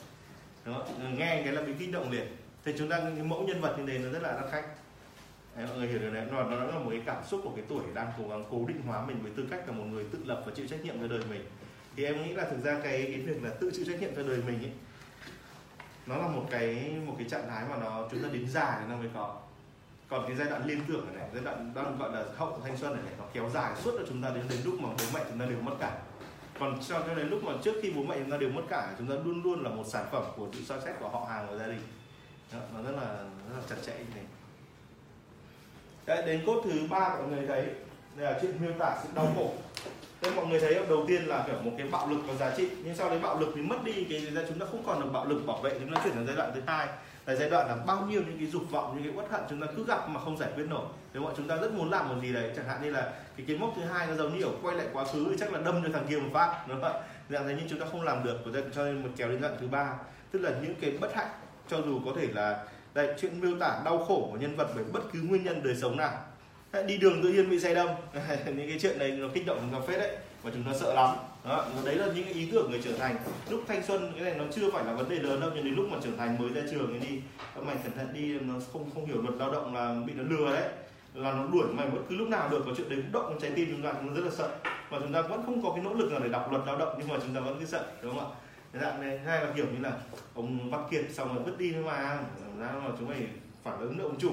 Đúng 0.66 0.76
không? 0.76 0.88
Ừ, 0.88 1.18
nghe 1.18 1.42
cái 1.44 1.54
là 1.54 1.62
bị 1.62 1.74
kích 1.80 1.92
động 1.92 2.12
liền. 2.12 2.28
Thì 2.66 2.74
chúng 2.78 2.90
ta 2.90 3.00
cái 3.00 3.24
mẫu 3.24 3.44
nhân 3.48 3.62
vật 3.62 3.76
như 3.78 3.86
thế 3.88 4.00
nó 4.00 4.10
rất 4.10 4.24
là 4.24 4.34
đắt 4.42 4.52
khách. 4.52 4.66
Đấy, 5.56 5.68
mọi 5.68 5.78
người 5.78 5.88
hiểu 5.88 6.00
được 6.00 6.14
đấy. 6.14 6.26
Nó, 6.32 6.44
nó 6.44 6.66
là 6.66 6.80
một 6.80 6.90
cái 6.92 7.02
cảm 7.06 7.24
xúc 7.28 7.42
của 7.44 7.52
cái 7.56 7.66
tuổi 7.70 7.84
đang 7.94 8.08
cố 8.18 8.30
gắng 8.30 8.44
cố 8.52 8.66
định 8.68 8.82
hóa 8.82 9.06
mình 9.06 9.18
với 9.24 9.32
tư 9.36 9.48
cách 9.52 9.68
là 9.68 9.74
một 9.74 9.84
người 9.84 10.06
tự 10.12 10.20
lập 10.26 10.44
và 10.46 10.52
chịu 10.56 10.68
trách 10.68 10.84
nhiệm 10.84 11.02
cho 11.02 11.08
đời 11.08 11.22
mình. 11.30 11.42
Thì 11.96 12.06
em 12.06 12.24
nghĩ 12.24 12.34
là 12.34 12.46
thực 12.46 12.64
ra 12.64 12.80
cái 12.84 13.02
cái 13.02 13.22
việc 13.22 13.44
là 13.44 13.50
tự 13.50 13.72
chịu 13.76 13.86
trách 13.86 14.02
nhiệm 14.02 14.16
cho 14.16 14.24
đời 14.24 14.40
mình 14.48 14.60
ấy 14.60 14.72
nó 16.06 16.18
là 16.18 16.28
một 16.28 16.48
cái 16.52 16.92
một 17.06 17.16
cái 17.18 17.30
trạng 17.30 17.50
thái 17.50 17.64
mà 17.70 17.78
nó 17.78 18.08
chúng 18.12 18.24
ta 18.24 18.30
đến 18.34 18.50
già 18.50 18.78
thì 18.80 18.86
nó 18.90 18.98
mới 18.98 19.10
có 19.14 19.42
còn 20.10 20.28
cái 20.28 20.36
giai 20.36 20.50
đoạn 20.50 20.66
liên 20.66 20.82
tưởng 20.88 21.08
này 21.14 21.30
giai 21.34 21.44
đoạn 21.44 21.72
đang 21.76 21.98
gọi 22.00 22.12
là 22.12 22.26
hậu 22.38 22.60
thanh 22.64 22.78
xuân 22.78 22.94
này, 22.94 23.04
này 23.06 23.14
nó 23.18 23.24
kéo 23.34 23.50
dài 23.54 23.72
suốt 23.84 23.92
là 23.94 24.02
chúng 24.10 24.22
ta 24.22 24.30
đến 24.30 24.44
đến 24.50 24.60
lúc 24.66 24.80
mà 24.80 24.90
bố 24.90 25.04
mẹ 25.14 25.26
chúng 25.30 25.40
ta 25.40 25.46
đều 25.46 25.62
mất 25.62 25.74
cả. 25.80 25.98
Còn 26.60 26.80
cho 26.88 27.16
đến 27.16 27.30
lúc 27.30 27.44
mà 27.44 27.54
trước 27.64 27.76
khi 27.82 27.92
bố 27.92 28.04
mẹ 28.04 28.16
chúng 28.20 28.32
ta 28.32 28.38
đều 28.38 28.50
mất 28.50 28.62
cả 28.70 28.94
chúng 28.98 29.08
ta 29.08 29.16
luôn 29.26 29.44
luôn 29.44 29.64
là 29.64 29.70
một 29.70 29.84
sản 29.88 30.06
phẩm 30.12 30.24
của 30.36 30.48
sự 30.54 30.60
soi 30.66 30.80
xét 30.86 30.96
của 31.00 31.10
họ 31.10 31.26
hàng 31.30 31.48
của 31.48 31.58
gia 31.58 31.68
đình. 31.68 31.82
Đó, 32.54 32.60
nó 32.76 32.82
rất 32.82 32.92
là 32.92 33.08
rất 33.50 33.56
là 33.56 33.64
chặt 33.70 33.76
chẽ 33.86 33.98
như 33.98 34.06
thế. 34.16 34.22
Đấy, 36.06 36.24
đến 36.26 36.44
cốt 36.46 36.62
thứ 36.64 36.88
ba 36.90 37.10
mọi 37.10 37.28
người 37.28 37.48
thấy 37.48 37.66
đây 38.16 38.34
là 38.34 38.40
chuyện 38.42 38.62
miêu 38.62 38.74
tả 38.80 38.98
sự 39.04 39.10
đau 39.16 39.28
khổ. 39.36 39.54
Thế 40.22 40.32
mọi 40.36 40.46
người 40.46 40.60
thấy 40.60 40.86
đầu 40.90 41.06
tiên 41.08 41.26
là 41.26 41.44
kiểu 41.48 41.62
một 41.62 41.72
cái 41.78 41.88
bạo 41.88 42.10
lực 42.10 42.20
có 42.28 42.34
giá 42.36 42.56
trị 42.58 42.70
nhưng 42.84 42.96
sau 42.96 43.10
đấy 43.10 43.20
bạo 43.20 43.40
lực 43.40 43.52
thì 43.56 43.62
mất 43.62 43.84
đi 43.84 44.08
cái 44.10 44.46
chúng 44.48 44.60
ta 44.60 44.66
không 44.72 44.84
còn 44.86 45.02
được 45.02 45.10
bạo 45.14 45.26
lực 45.26 45.42
bảo 45.48 45.58
vệ 45.58 45.80
chúng 45.80 45.94
ta 45.94 46.02
chuyển 46.04 46.14
sang 46.14 46.26
giai 46.28 46.36
đoạn 46.36 46.52
thứ 46.56 46.62
hai 46.68 46.88
là 47.30 47.36
giai 47.36 47.50
đoạn 47.50 47.68
là 47.68 47.76
bao 47.76 48.06
nhiêu 48.06 48.22
những 48.22 48.38
cái 48.38 48.48
dục 48.48 48.64
vọng, 48.72 48.96
những 48.96 49.04
cái 49.04 49.14
uất 49.24 49.32
hận 49.32 49.42
chúng 49.50 49.62
ta 49.62 49.68
cứ 49.76 49.86
gặp 49.86 50.10
mà 50.10 50.20
không 50.20 50.38
giải 50.38 50.50
quyết 50.56 50.66
nổi. 50.70 50.86
Nếu 51.14 51.24
mà 51.24 51.30
chúng 51.38 51.48
ta 51.48 51.56
rất 51.56 51.74
muốn 51.74 51.90
làm 51.90 52.10
một 52.10 52.16
gì 52.22 52.34
đấy, 52.34 52.52
chẳng 52.56 52.68
hạn 52.68 52.82
như 52.84 52.92
là 52.92 53.02
cái 53.38 53.46
cái 53.48 53.58
mốc 53.58 53.74
thứ 53.76 53.82
hai 53.82 54.08
nó 54.08 54.16
giống 54.16 54.38
như 54.38 54.44
ở 54.44 54.52
quay 54.62 54.78
lại 54.78 54.88
quá 54.94 55.06
khứ 55.06 55.28
thì 55.30 55.36
chắc 55.40 55.54
là 55.54 55.60
đâm 55.60 55.84
cho 55.84 55.90
thằng 55.94 56.06
kia 56.10 56.20
một 56.20 56.30
phát, 56.34 56.66
đúng 56.68 56.82
không 56.82 56.94
ạ? 56.94 57.00
Dạng 57.30 57.48
thế 57.48 57.56
nhưng 57.58 57.70
chúng 57.70 57.80
ta 57.80 57.86
không 57.92 58.02
làm 58.02 58.24
được 58.24 58.38
cho 58.76 58.86
nên 58.86 59.04
một 59.04 59.10
kéo 59.18 59.30
đến 59.30 59.42
đoạn 59.42 59.58
thứ 59.62 59.68
ba. 59.68 59.94
Tức 60.32 60.40
là 60.40 60.52
những 60.62 60.76
cái 60.82 60.92
bất 61.02 61.16
hạnh, 61.16 61.30
cho 61.68 61.82
dù 61.82 62.00
có 62.06 62.12
thể 62.16 62.28
là 62.34 62.66
đây 62.94 63.16
chuyện 63.22 63.42
miêu 63.42 63.60
tả 63.60 63.82
đau 63.86 64.06
khổ 64.06 64.28
của 64.32 64.38
nhân 64.38 64.56
vật 64.56 64.68
bởi 64.76 64.84
bất 64.94 65.02
cứ 65.14 65.22
nguyên 65.22 65.44
nhân 65.44 65.64
đời 65.64 65.76
sống 65.76 65.98
nào. 65.98 66.14
Đi 66.86 66.98
đường 66.98 67.24
tự 67.24 67.30
nhiên 67.30 67.50
bị 67.50 67.60
xe 67.60 67.76
đâm. 67.76 67.88
Những 68.46 68.70
cái 68.70 68.80
chuyện 68.82 69.00
này 69.00 69.12
nó 69.12 69.28
kích 69.34 69.46
động 69.46 69.70
nó 69.72 69.80
phết 69.80 70.00
đấy 70.00 70.18
và 70.44 70.52
chúng 70.54 70.64
ta 70.64 70.72
sợ 70.80 70.94
lắm. 70.94 71.16
Đó 71.46 71.66
đấy 71.86 71.96
là 71.96 72.06
những 72.06 72.24
cái 72.24 72.34
ý 72.34 72.50
tưởng 72.52 72.72
người 72.72 72.82
trưởng 72.82 73.00
thành. 73.00 73.16
Lúc 73.50 73.64
thanh 73.68 73.84
xuân, 73.84 74.12
cái 74.16 74.24
này 74.24 74.36
nó 74.38 74.44
chưa 74.56 74.72
phải 74.72 74.86
là 74.86 74.94
vấn 74.94 75.10
đề 75.10 75.16
lớn 75.16 75.42
đâu, 75.42 75.52
nhưng 75.56 75.66
đến 75.66 75.76
lúc 75.76 75.86
mà 75.92 75.98
trưởng 76.04 76.18
thành 76.18 76.38
mới 76.38 76.50
ra 76.50 76.62
trường 76.72 76.94
thì 76.94 77.08
đi, 77.08 77.22
các 77.56 77.64
mày 77.64 77.76
cẩn 77.84 77.92
thận 77.92 78.08
đi, 78.14 78.40
nó 78.40 78.54
không 78.74 78.90
không 78.94 79.06
hiểu 79.06 79.22
luật 79.22 79.36
lao 79.36 79.52
động 79.52 79.76
là 79.76 79.96
bị 80.08 80.14
nó 80.14 80.24
lừa 80.24 80.54
đấy. 80.54 80.70
Là 81.14 81.34
nó 81.34 81.48
đuổi 81.54 81.68
mày 81.74 81.90
bất 81.90 82.02
cứ 82.10 82.16
lúc 82.16 82.28
nào 82.28 82.50
được, 82.50 82.64
có 82.66 82.72
chuyện 82.78 82.90
đấy 82.90 83.00
cũng 83.02 83.12
động 83.12 83.38
trái 83.42 83.52
tim 83.56 83.68
chúng 83.72 83.84
ta 83.84 83.94
cũng 83.94 84.14
rất 84.14 84.22
là 84.26 84.32
sợ. 84.32 84.50
Và 84.90 85.00
chúng 85.00 85.14
ta 85.14 85.22
vẫn 85.22 85.44
không 85.46 85.64
có 85.64 85.72
cái 85.76 85.84
nỗ 85.84 85.94
lực 85.94 86.12
nào 86.12 86.20
để 86.20 86.30
đọc 86.30 86.52
luật 86.52 86.64
lao 86.66 86.78
động, 86.78 86.96
nhưng 87.00 87.08
mà 87.08 87.16
chúng 87.22 87.36
ta 87.36 87.40
vẫn 87.40 87.60
cứ 87.60 87.66
sợ, 87.66 87.86
đúng 88.02 88.20
không 88.20 88.32
ạ? 88.32 88.36
Cái 88.74 88.82
dạng 88.82 89.02
này 89.02 89.20
hai 89.20 89.46
là 89.46 89.52
kiểu 89.56 89.66
như 89.66 89.80
là 89.82 89.92
ông 90.36 90.72
văn 90.72 90.88
kiệt 90.92 91.06
xong 91.14 91.36
rồi 91.36 91.44
vứt 91.44 91.58
đi 91.58 91.72
thôi 91.74 91.84
mà 91.84 92.20
ra 92.60 92.72
mà 92.84 92.90
chúng 93.00 93.08
mày 93.08 93.28
phản 93.64 93.80
ứng 93.80 93.98
được 93.98 94.04
ông 94.04 94.20
chủ. 94.20 94.32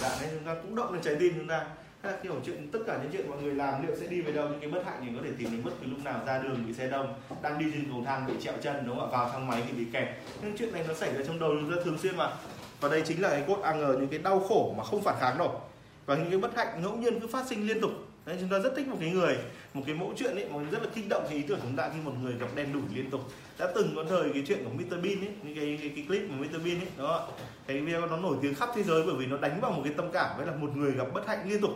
Dạng 0.00 0.20
này 0.20 0.30
chúng 0.32 0.44
ta 0.44 0.54
cũng 0.54 0.74
động 0.74 0.92
lên 0.92 1.02
trái 1.02 1.16
tim 1.20 1.32
chúng 1.36 1.48
ta 1.48 1.66
hay 2.02 2.12
là 2.12 2.18
kiểu 2.22 2.34
chuyện 2.46 2.68
tất 2.72 2.78
cả 2.86 2.98
những 3.02 3.12
chuyện 3.12 3.30
mọi 3.30 3.42
người 3.42 3.54
làm 3.54 3.86
liệu 3.86 3.96
sẽ 3.96 4.06
đi 4.06 4.20
về 4.20 4.32
đâu? 4.32 4.48
Những 4.48 4.60
cái 4.60 4.70
bất 4.70 4.82
hạnh 4.84 4.98
thì 5.02 5.08
có 5.16 5.22
thể 5.24 5.30
tìm 5.38 5.50
đến 5.52 5.64
bất 5.64 5.70
cứ 5.80 5.86
lúc 5.90 6.04
nào 6.04 6.20
ra 6.26 6.38
đường 6.38 6.64
bị 6.66 6.74
xe 6.74 6.88
đông 6.88 7.14
đang 7.42 7.58
đi 7.58 7.66
trên 7.72 7.84
cầu 7.90 8.02
thang 8.06 8.26
bị 8.26 8.32
trẹo 8.40 8.54
chân 8.62 8.86
đúng 8.86 8.98
không 8.98 9.10
ạ? 9.10 9.18
Vào 9.18 9.28
thang 9.28 9.46
máy 9.46 9.62
thì 9.66 9.72
bị 9.72 9.84
kẹt. 9.92 10.08
Nhưng 10.42 10.56
chuyện 10.58 10.72
này 10.72 10.84
nó 10.88 10.94
xảy 10.94 11.14
ra 11.14 11.20
trong 11.26 11.38
đầu 11.38 11.50
chúng 11.60 11.76
ta 11.76 11.82
thường 11.84 11.98
xuyên 11.98 12.16
mà. 12.16 12.30
Và 12.80 12.88
đây 12.88 13.02
chính 13.06 13.22
là 13.22 13.28
cái 13.28 13.44
cốt 13.48 13.60
ang 13.62 13.80
những 13.80 14.08
cái 14.08 14.18
đau 14.18 14.40
khổ 14.40 14.74
mà 14.78 14.84
không 14.84 15.02
phản 15.02 15.16
kháng 15.20 15.38
nổi. 15.38 15.56
Và 16.06 16.16
những 16.16 16.30
cái 16.30 16.38
bất 16.38 16.56
hạnh 16.56 16.82
ngẫu 16.82 16.96
nhiên 16.96 17.20
cứ 17.20 17.26
phát 17.26 17.46
sinh 17.46 17.66
liên 17.66 17.80
tục. 17.80 17.90
Đấy, 18.26 18.36
chúng 18.40 18.48
ta 18.48 18.58
rất 18.58 18.72
thích 18.76 18.88
một 18.88 18.96
cái 19.00 19.10
người 19.10 19.36
một 19.78 19.84
cái 19.86 19.94
mẫu 19.94 20.12
chuyện 20.16 20.34
ấy 20.34 20.46
mà 20.54 20.58
rất 20.70 20.82
là 20.82 20.88
kích 20.94 21.04
động 21.08 21.24
cái 21.28 21.36
ý 21.36 21.42
tưởng 21.42 21.58
chúng 21.62 21.76
ta 21.76 21.90
khi 21.94 22.00
một 22.04 22.12
người 22.22 22.34
gặp 22.40 22.46
đen 22.54 22.72
đủi 22.72 22.82
liên 22.94 23.10
tục. 23.10 23.20
Đã 23.58 23.66
từng 23.74 23.92
có 23.96 24.04
thời 24.08 24.30
cái 24.32 24.42
chuyện 24.46 24.64
của 24.64 24.70
Mr 24.70 24.90
Bean 24.90 25.20
ấy 25.20 25.30
những 25.42 25.54
cái, 25.54 25.78
cái, 25.80 25.92
cái 25.96 26.04
clip 26.08 26.22
của 26.28 26.34
Mr 26.34 26.64
Bean 26.64 26.78
ấy 26.78 26.88
đó. 26.98 27.28
Cái 27.66 27.80
video 27.80 28.06
nó 28.06 28.16
nổi 28.16 28.36
tiếng 28.42 28.54
khắp 28.54 28.68
thế 28.74 28.82
giới 28.82 29.02
bởi 29.02 29.14
vì 29.16 29.26
nó 29.26 29.36
đánh 29.36 29.60
vào 29.60 29.72
một 29.72 29.80
cái 29.84 29.92
tâm 29.96 30.10
cảm 30.12 30.36
với 30.36 30.46
là 30.46 30.52
một 30.52 30.76
người 30.76 30.92
gặp 30.92 31.06
bất 31.14 31.26
hạnh 31.26 31.50
liên 31.50 31.60
tục. 31.60 31.70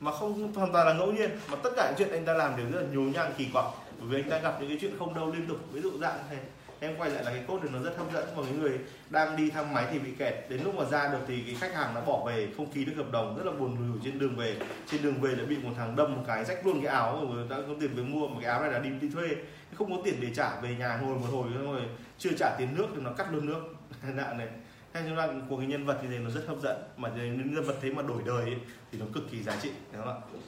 Mà 0.00 0.12
không 0.12 0.52
hoàn 0.54 0.72
toàn 0.72 0.86
là 0.86 0.92
ngẫu 0.92 1.12
nhiên 1.12 1.30
mà 1.50 1.56
tất 1.56 1.70
cả 1.76 1.86
những 1.86 1.98
chuyện 1.98 2.12
anh 2.12 2.24
ta 2.24 2.34
làm 2.34 2.56
đều 2.56 2.66
rất 2.72 2.80
là 2.80 2.86
nhố 2.92 3.00
nhang 3.00 3.32
kỳ 3.38 3.46
quặc. 3.52 3.64
Bởi 3.98 4.08
vì 4.08 4.20
anh 4.20 4.30
ta 4.30 4.38
gặp 4.38 4.56
những 4.60 4.68
cái 4.68 4.78
chuyện 4.80 4.92
không 4.98 5.14
đâu 5.14 5.32
liên 5.32 5.46
tục. 5.46 5.58
Ví 5.72 5.80
dụ 5.80 5.90
dạng 6.00 6.18
thế 6.30 6.36
em 6.84 6.96
quay 6.98 7.10
lại 7.10 7.24
là 7.24 7.30
cái 7.30 7.44
cốt 7.46 7.58
thì 7.62 7.68
nó 7.72 7.78
rất 7.78 7.96
hấp 7.96 8.12
dẫn. 8.12 8.36
Một 8.36 8.42
cái 8.42 8.52
người 8.52 8.78
đang 9.10 9.36
đi 9.36 9.50
thang 9.50 9.74
máy 9.74 9.86
thì 9.90 9.98
bị 9.98 10.10
kẹt. 10.18 10.34
Đến 10.48 10.60
lúc 10.64 10.74
mà 10.74 10.84
ra 10.84 11.08
được 11.08 11.18
thì 11.26 11.42
cái 11.46 11.54
khách 11.54 11.74
hàng 11.74 11.94
đã 11.94 12.00
bỏ 12.00 12.24
về 12.26 12.48
không 12.56 12.70
ký 12.70 12.84
được 12.84 12.92
hợp 12.96 13.12
đồng 13.12 13.36
rất 13.36 13.46
là 13.46 13.52
buồn 13.52 13.76
rùi 13.76 14.00
trên 14.04 14.18
đường 14.18 14.36
về. 14.36 14.56
Trên 14.90 15.02
đường 15.02 15.20
về 15.20 15.34
đã 15.34 15.44
bị 15.44 15.56
một 15.62 15.70
thằng 15.76 15.96
đâm 15.96 16.16
một 16.16 16.22
cái 16.26 16.44
rách 16.44 16.66
luôn 16.66 16.82
cái 16.82 16.92
áo. 16.92 17.28
Rồi 17.32 17.46
đã 17.50 17.56
có 17.56 17.74
tiền 17.80 17.90
về 17.94 18.02
mua 18.02 18.28
một 18.28 18.38
cái 18.40 18.50
áo 18.50 18.62
này 18.62 18.72
là 18.72 18.78
đi 18.78 18.90
đi 18.90 19.08
thuê. 19.08 19.28
Không 19.74 19.90
có 19.90 20.02
tiền 20.04 20.14
để 20.20 20.28
trả 20.34 20.60
về 20.60 20.76
nhà 20.78 20.96
ngồi 21.02 21.18
một 21.18 21.26
hồi 21.32 21.48
rồi 21.58 21.80
chưa 22.18 22.30
trả 22.38 22.54
tiền 22.58 22.68
nước 22.76 22.86
thì 22.94 23.00
nó 23.02 23.12
cắt 23.12 23.26
luôn 23.32 23.46
nước. 23.46 23.62
Nạn 24.02 24.38
này. 24.38 24.48
Hay 24.92 25.02
chúng 25.08 25.16
ta 25.16 25.28
của 25.48 25.56
cái 25.56 25.66
nhân 25.66 25.86
vật 25.86 25.98
như 26.02 26.08
thế 26.10 26.18
nó 26.18 26.30
rất 26.30 26.44
hấp 26.46 26.56
dẫn. 26.62 26.82
Mà 26.96 27.10
những 27.16 27.54
nhân 27.54 27.64
vật 27.64 27.76
thế 27.82 27.90
mà 27.90 28.02
đổi 28.02 28.22
đời 28.26 28.42
ấy, 28.42 28.56
thì 28.92 28.98
nó 28.98 29.06
cực 29.14 29.30
kỳ 29.30 29.42
giá 29.42 29.56
trị. 29.62 29.70
Đúng 29.92 30.04
không 30.04 30.22
ạ? 30.22 30.42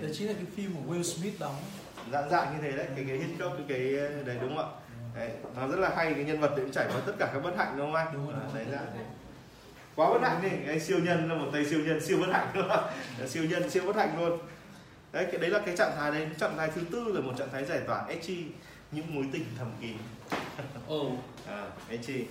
Đấy 0.00 0.10
chính 0.14 0.28
là 0.28 0.34
cái 0.34 0.44
phim 0.56 0.74
của 0.74 0.94
Will 0.94 1.02
Smith 1.02 1.40
đóng. 1.40 1.54
Dạng 2.12 2.30
dạng 2.30 2.54
như 2.54 2.62
thế 2.62 2.76
đấy 2.76 2.86
cái 2.96 3.04
cái 3.08 3.18
Hitchcock 3.18 3.56
cái 3.56 3.64
cái 3.68 4.24
đấy 4.24 4.36
đúng 4.40 4.56
không 4.56 4.72
ạ 4.76 4.81
đấy, 5.14 5.30
nó 5.56 5.68
rất 5.68 5.78
là 5.78 5.92
hay 5.96 6.14
cái 6.14 6.24
nhân 6.24 6.40
vật 6.40 6.52
đến 6.56 6.72
trải 6.72 6.86
qua 6.88 7.00
tất 7.06 7.12
cả 7.18 7.30
các 7.32 7.42
bất 7.42 7.56
hạnh 7.56 7.74
đúng 7.76 7.86
không 7.86 7.94
anh? 7.94 8.06
Đúng 8.12 8.26
rồi, 8.26 8.40
đấy 8.54 8.64
đấy 8.70 9.04
quá 9.96 10.10
bất 10.10 10.22
hạnh 10.22 10.42
đi 10.42 10.68
anh 10.68 10.80
siêu 10.80 10.98
nhân 10.98 11.28
là 11.28 11.34
một 11.34 11.50
tay 11.52 11.64
siêu 11.64 11.80
nhân 11.80 12.00
siêu 12.00 12.18
bất 12.20 12.32
hạnh 12.32 12.48
luôn. 12.54 12.68
Siêu 13.28 13.44
nhân 13.44 13.70
siêu 13.70 13.82
bất 13.86 13.96
hạnh 13.96 14.20
luôn. 14.20 14.38
Đấy 15.12 15.26
cái 15.32 15.40
đấy 15.40 15.50
là 15.50 15.58
cái 15.66 15.76
trạng 15.76 15.92
thái 15.96 16.10
đấy. 16.10 16.28
Trạng 16.38 16.56
thái 16.56 16.70
thứ 16.74 16.80
tư 16.92 17.12
là 17.14 17.20
một 17.20 17.32
trạng 17.38 17.48
thái 17.52 17.64
giải 17.64 17.80
tỏa 17.86 18.06
etchi 18.08 18.44
những 18.92 19.14
mối 19.14 19.24
tình 19.32 19.44
thầm 19.58 19.70
kín. 19.80 19.96
Oh. 20.88 21.12
à, 21.48 21.66
etchi 21.88 22.24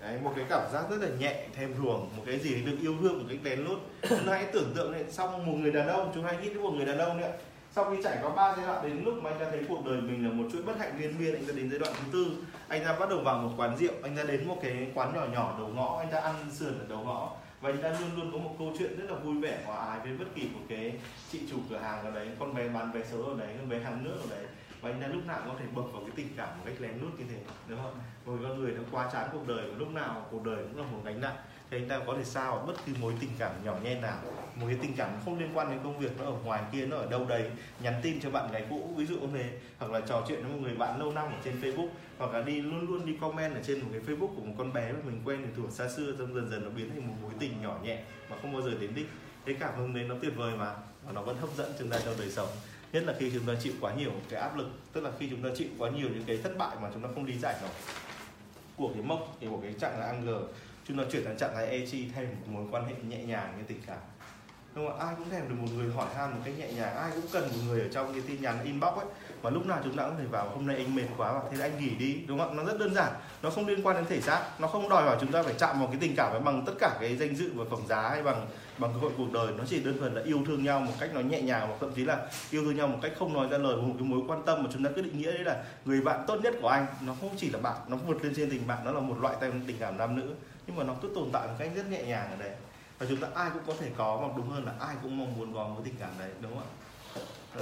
Đấy, 0.00 0.18
một 0.22 0.32
cái 0.36 0.44
cảm 0.48 0.72
giác 0.72 0.84
rất 0.90 0.96
là 1.00 1.08
nhẹ 1.18 1.46
thèm 1.56 1.74
thuồng 1.74 2.10
một 2.16 2.22
cái 2.26 2.38
gì 2.38 2.62
được 2.62 2.76
yêu 2.80 2.94
thương 3.00 3.18
một 3.18 3.24
cách 3.28 3.38
lén 3.42 3.64
lút 3.64 3.78
chúng 4.08 4.26
ta 4.26 4.32
hãy 4.32 4.46
tưởng 4.52 4.72
tượng 4.76 4.92
này 4.92 5.04
xong 5.10 5.46
một 5.46 5.52
người 5.52 5.72
đàn 5.72 5.88
ông 5.88 6.10
chúng 6.14 6.24
ta 6.24 6.30
hãy 6.32 6.42
nghĩ 6.42 6.48
đến 6.48 6.62
một 6.62 6.70
người 6.70 6.86
đàn 6.86 6.98
ông 6.98 7.20
nữa 7.20 7.32
sau 7.76 7.84
khi 7.90 7.96
trải 8.02 8.18
qua 8.22 8.30
ba 8.30 8.54
giai 8.56 8.66
đoạn 8.66 8.82
đến 8.82 9.04
lúc 9.04 9.22
mà 9.22 9.30
anh 9.30 9.38
ta 9.38 9.46
thấy 9.50 9.64
cuộc 9.68 9.86
đời 9.86 10.00
mình 10.00 10.24
là 10.24 10.32
một 10.32 10.44
chuỗi 10.52 10.62
bất 10.62 10.78
hạnh 10.78 11.00
liên 11.00 11.18
miên, 11.18 11.34
anh 11.34 11.44
ta 11.44 11.52
đến 11.56 11.70
giai 11.70 11.78
đoạn 11.78 11.92
thứ 11.96 12.04
tư. 12.12 12.36
Anh 12.68 12.84
ta 12.84 12.96
bắt 13.00 13.08
đầu 13.08 13.20
vào 13.20 13.38
một 13.38 13.50
quán 13.56 13.76
rượu, 13.76 13.92
anh 14.02 14.16
ta 14.16 14.22
đến 14.22 14.48
một 14.48 14.58
cái 14.62 14.90
quán 14.94 15.14
nhỏ 15.14 15.26
nhỏ 15.32 15.54
đầu 15.58 15.68
ngõ, 15.68 15.98
anh 15.98 16.08
ta 16.12 16.20
ăn 16.20 16.34
sườn 16.50 16.78
ở 16.78 16.84
đầu 16.88 16.98
ngõ. 17.04 17.32
Và 17.60 17.70
anh 17.70 17.82
ta 17.82 17.88
luôn 17.88 18.10
luôn 18.16 18.32
có 18.32 18.38
một 18.38 18.54
câu 18.58 18.72
chuyện 18.78 18.98
rất 18.98 19.10
là 19.10 19.18
vui 19.18 19.40
vẻ, 19.40 19.62
hòa 19.66 19.86
ái 19.86 19.98
với 20.02 20.16
bất 20.18 20.24
kỳ 20.34 20.42
một 20.42 20.60
cái 20.68 20.92
chị 21.32 21.40
chủ 21.50 21.56
cửa 21.70 21.78
hàng 21.78 22.04
ở 22.04 22.10
đấy, 22.10 22.28
con 22.38 22.54
bé 22.54 22.68
bán 22.68 22.92
vé 22.92 23.00
số 23.10 23.22
ở 23.22 23.34
đấy, 23.38 23.48
con 23.58 23.68
bé 23.68 23.78
hàng 23.78 24.04
nước 24.04 24.16
ở 24.20 24.26
đấy. 24.30 24.46
Và 24.80 24.90
anh 24.90 25.00
ta 25.00 25.06
lúc 25.06 25.26
nào 25.26 25.38
cũng 25.44 25.54
có 25.54 25.60
thể 25.60 25.66
bộc 25.74 25.86
vào 25.92 26.02
cái 26.02 26.12
tình 26.16 26.28
cảm 26.36 26.48
một 26.48 26.64
cách 26.64 26.74
lén 26.78 27.00
lút 27.00 27.18
như 27.18 27.24
thế, 27.30 27.38
đúng 27.68 27.78
không? 27.82 27.94
Một 28.26 28.32
con 28.42 28.60
người 28.60 28.70
đã 28.70 28.80
quá 28.90 29.10
chán 29.12 29.28
cuộc 29.32 29.48
đời, 29.48 29.70
và 29.70 29.78
lúc 29.78 29.90
nào 29.90 30.26
cuộc 30.30 30.44
đời 30.44 30.56
cũng 30.56 30.82
là 30.82 30.86
một 30.92 30.98
gánh 31.04 31.20
nặng 31.20 31.36
thì 31.70 31.78
anh 31.78 31.88
ta 31.88 32.00
có 32.06 32.14
thể 32.16 32.24
sao 32.24 32.58
ở 32.58 32.66
bất 32.66 32.74
cứ 32.86 32.92
mối 33.00 33.12
tình 33.20 33.30
cảm 33.38 33.52
nhỏ 33.64 33.76
nhen 33.82 34.00
nào 34.00 34.18
một 34.56 34.66
cái 34.68 34.78
tình 34.82 34.94
cảm 34.96 35.10
không 35.24 35.38
liên 35.38 35.50
quan 35.54 35.70
đến 35.70 35.78
công 35.84 35.98
việc, 35.98 36.10
nó 36.18 36.24
ở 36.24 36.32
ngoài 36.44 36.62
kia, 36.72 36.86
nó 36.86 36.96
ở 36.96 37.06
đâu 37.06 37.24
đấy, 37.24 37.50
nhắn 37.80 37.94
tin 38.02 38.20
cho 38.20 38.30
bạn 38.30 38.52
gái 38.52 38.64
cũ, 38.70 38.90
ví 38.96 39.06
dụ 39.06 39.18
như 39.18 39.26
thế, 39.34 39.50
hoặc 39.78 39.92
là 39.92 40.00
trò 40.00 40.24
chuyện 40.28 40.42
với 40.42 40.52
một 40.52 40.58
người 40.62 40.74
bạn 40.74 40.98
lâu 40.98 41.12
năm 41.12 41.26
ở 41.26 41.38
trên 41.44 41.60
facebook, 41.60 41.88
hoặc 42.18 42.32
là 42.32 42.42
đi, 42.42 42.60
luôn 42.60 42.88
luôn 42.88 43.06
đi 43.06 43.16
comment 43.20 43.54
ở 43.54 43.60
trên 43.66 43.80
một 43.80 43.88
cái 43.92 44.00
facebook 44.00 44.34
của 44.36 44.42
một 44.42 44.54
con 44.58 44.72
bé 44.72 44.92
mà 44.92 44.98
mình 45.04 45.20
quen 45.24 45.46
từ 45.46 45.62
thuở 45.62 45.70
xa 45.70 45.88
xưa, 45.88 46.12
xong 46.18 46.34
dần 46.34 46.50
dần 46.50 46.64
nó 46.64 46.70
biến 46.70 46.90
thành 46.90 47.08
một 47.08 47.14
mối 47.22 47.32
tình 47.38 47.62
nhỏ 47.62 47.78
nhẹ 47.82 48.02
mà 48.30 48.36
không 48.42 48.52
bao 48.52 48.62
giờ 48.62 48.70
đến 48.80 48.90
đích. 48.94 49.06
Cái 49.46 49.56
cảm 49.60 49.76
hứng 49.76 49.94
đấy, 49.94 50.04
nó 50.08 50.14
tuyệt 50.22 50.32
vời 50.36 50.56
mà, 50.56 50.74
và 51.06 51.12
nó 51.12 51.22
vẫn 51.22 51.36
hấp 51.36 51.50
dẫn 51.56 51.72
chúng 51.78 51.90
ta 51.90 51.98
trong 52.04 52.14
đời 52.18 52.30
sống. 52.30 52.48
Nhất 52.92 53.02
là 53.06 53.14
khi 53.18 53.30
chúng 53.34 53.46
ta 53.46 53.52
chịu 53.62 53.72
quá 53.80 53.94
nhiều 53.94 54.10
cái 54.28 54.40
áp 54.40 54.56
lực, 54.56 54.68
tức 54.92 55.00
là 55.00 55.10
khi 55.18 55.30
chúng 55.30 55.42
ta 55.42 55.48
chịu 55.56 55.68
quá 55.78 55.90
nhiều 55.90 56.08
những 56.14 56.24
cái 56.26 56.38
thất 56.42 56.58
bại 56.58 56.76
mà 56.82 56.90
chúng 56.94 57.02
ta 57.02 57.08
không 57.14 57.24
lý 57.24 57.38
giải 57.38 57.54
nổi 57.60 57.70
của 58.76 58.90
cái 58.94 59.02
mốc 59.02 59.36
thì 59.40 59.46
của 59.50 59.58
cái 59.62 59.74
trạng 59.80 60.00
là 60.00 60.06
anger 60.06 60.36
chúng 60.88 60.98
ta 60.98 61.04
chuyển 61.12 61.24
sang 61.24 61.36
trạng 61.38 61.54
thái 61.54 61.66
EG 61.66 61.94
thay 62.14 62.24
một 62.24 62.46
mối 62.46 62.64
quan 62.70 62.84
hệ 62.84 62.94
nhẹ 63.08 63.24
nhàng 63.24 63.54
như 63.58 63.64
tình 63.68 63.80
cảm. 63.86 63.98
Đúng 64.74 64.88
không? 64.88 64.98
ai 64.98 65.14
cũng 65.18 65.30
thèm 65.30 65.48
được 65.48 65.54
một 65.58 65.68
người 65.74 65.92
hỏi 65.92 66.06
han 66.16 66.30
một 66.30 66.40
cách 66.44 66.54
nhẹ 66.58 66.72
nhàng. 66.72 66.96
Ai 66.96 67.10
cũng 67.14 67.30
cần 67.32 67.42
một 67.42 67.58
người 67.66 67.80
ở 67.80 67.88
trong 67.88 68.12
cái 68.12 68.22
tin 68.28 68.42
nhắn 68.42 68.64
inbox 68.64 68.94
ấy. 68.94 69.06
Mà 69.42 69.50
lúc 69.50 69.66
nào 69.66 69.80
chúng 69.84 69.96
ta 69.96 70.06
cũng 70.06 70.16
phải 70.16 70.26
vào 70.26 70.48
hôm 70.48 70.66
nay 70.66 70.76
anh 70.76 70.94
mệt 70.94 71.06
quá 71.16 71.32
và 71.32 71.40
thế 71.50 71.60
anh 71.60 71.78
nghỉ 71.78 71.90
đi. 71.90 72.18
Đúng 72.26 72.38
không 72.38 72.56
nó 72.56 72.64
rất 72.64 72.78
đơn 72.78 72.94
giản. 72.94 73.12
Nó 73.42 73.50
không 73.50 73.66
liên 73.66 73.86
quan 73.86 73.96
đến 73.96 74.04
thể 74.08 74.20
xác. 74.20 74.42
Nó 74.58 74.68
không 74.68 74.88
đòi 74.88 75.02
hỏi 75.02 75.16
chúng 75.20 75.32
ta 75.32 75.42
phải 75.42 75.54
chạm 75.58 75.78
vào 75.78 75.88
cái 75.88 75.96
tình 76.00 76.16
cảm 76.16 76.44
bằng 76.44 76.62
tất 76.66 76.72
cả 76.78 76.96
cái 77.00 77.16
danh 77.16 77.36
dự 77.36 77.50
và 77.54 77.64
phẩm 77.70 77.80
giá 77.88 78.08
hay 78.08 78.22
bằng 78.22 78.46
bằng 78.78 78.90
cơ 78.94 78.98
hội 79.00 79.12
cuộc 79.16 79.32
đời. 79.32 79.48
Nó 79.58 79.64
chỉ 79.68 79.80
đơn 79.80 79.98
thuần 79.98 80.14
là 80.14 80.22
yêu 80.22 80.38
thương 80.46 80.64
nhau 80.64 80.80
một 80.80 80.92
cách 81.00 81.10
nó 81.14 81.20
nhẹ 81.20 81.42
nhàng, 81.42 81.68
hoặc 81.68 81.76
thậm 81.80 81.92
chí 81.96 82.04
là 82.04 82.28
yêu 82.50 82.64
thương 82.64 82.76
nhau 82.76 82.88
một 82.88 82.98
cách 83.02 83.12
không 83.18 83.32
nói 83.32 83.48
ra 83.50 83.58
lời, 83.58 83.76
một 83.76 83.94
cái 83.98 84.08
mối 84.08 84.20
quan 84.28 84.42
tâm 84.46 84.62
mà 84.62 84.70
chúng 84.72 84.84
ta 84.84 84.90
cứ 84.96 85.02
định 85.02 85.18
nghĩa 85.18 85.32
đấy 85.32 85.44
là 85.44 85.64
người 85.84 86.00
bạn 86.00 86.24
tốt 86.26 86.40
nhất 86.42 86.54
của 86.62 86.68
anh. 86.68 86.86
Nó 87.00 87.14
không 87.20 87.30
chỉ 87.36 87.50
là 87.50 87.58
bạn, 87.58 87.76
nó 87.88 87.96
vượt 87.96 88.24
lên 88.24 88.32
trên 88.36 88.50
tình 88.50 88.66
bạn. 88.66 88.78
Nó 88.84 88.92
là 88.92 89.00
một 89.00 89.18
loại 89.20 89.36
tình 89.40 89.76
cảm 89.80 89.98
nam 89.98 90.16
nữ 90.16 90.34
nhưng 90.66 90.76
mà 90.76 90.84
nó 90.84 90.94
cứ 91.02 91.10
tồn 91.14 91.30
tại 91.32 91.46
một 91.46 91.54
cách 91.58 91.70
rất 91.76 91.90
nhẹ 91.90 92.02
nhàng 92.02 92.30
ở 92.30 92.36
đây. 92.36 92.50
Và 92.98 93.06
chúng 93.08 93.20
ta 93.20 93.28
ai 93.34 93.50
cũng 93.54 93.62
có 93.66 93.72
thể 93.80 93.90
có 93.96 94.16
hoặc 94.16 94.32
đúng 94.36 94.48
hơn 94.50 94.64
là 94.66 94.72
ai 94.80 94.96
cũng 95.02 95.18
mong 95.18 95.38
muốn 95.38 95.54
có 95.54 95.64
một 95.64 95.80
tình 95.84 95.94
cảm 96.00 96.10
đấy 96.18 96.30
đúng 96.40 96.52
không 96.54 96.62
ạ? 96.62 96.68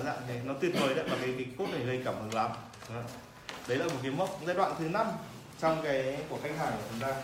Đó 0.04 0.12
thế 0.28 0.40
nó 0.44 0.54
tuyệt 0.60 0.72
vời 0.80 0.94
đấy 0.94 1.04
và 1.10 1.16
cái, 1.20 1.34
cái 1.36 1.46
cốt 1.58 1.66
này 1.72 1.80
gây 1.80 2.02
cảm 2.04 2.14
hứng 2.14 2.34
lắm. 2.34 2.50
Đấy 3.68 3.78
là 3.78 3.84
một 3.84 3.98
cái 4.02 4.10
mốc 4.10 4.40
giai 4.46 4.56
đoạn 4.56 4.74
thứ 4.78 4.88
năm 4.88 5.06
trong 5.60 5.82
cái 5.82 6.18
của 6.28 6.38
khách 6.42 6.56
hàng 6.58 6.72
của 6.72 6.84
chúng 6.90 7.00
ta. 7.00 7.14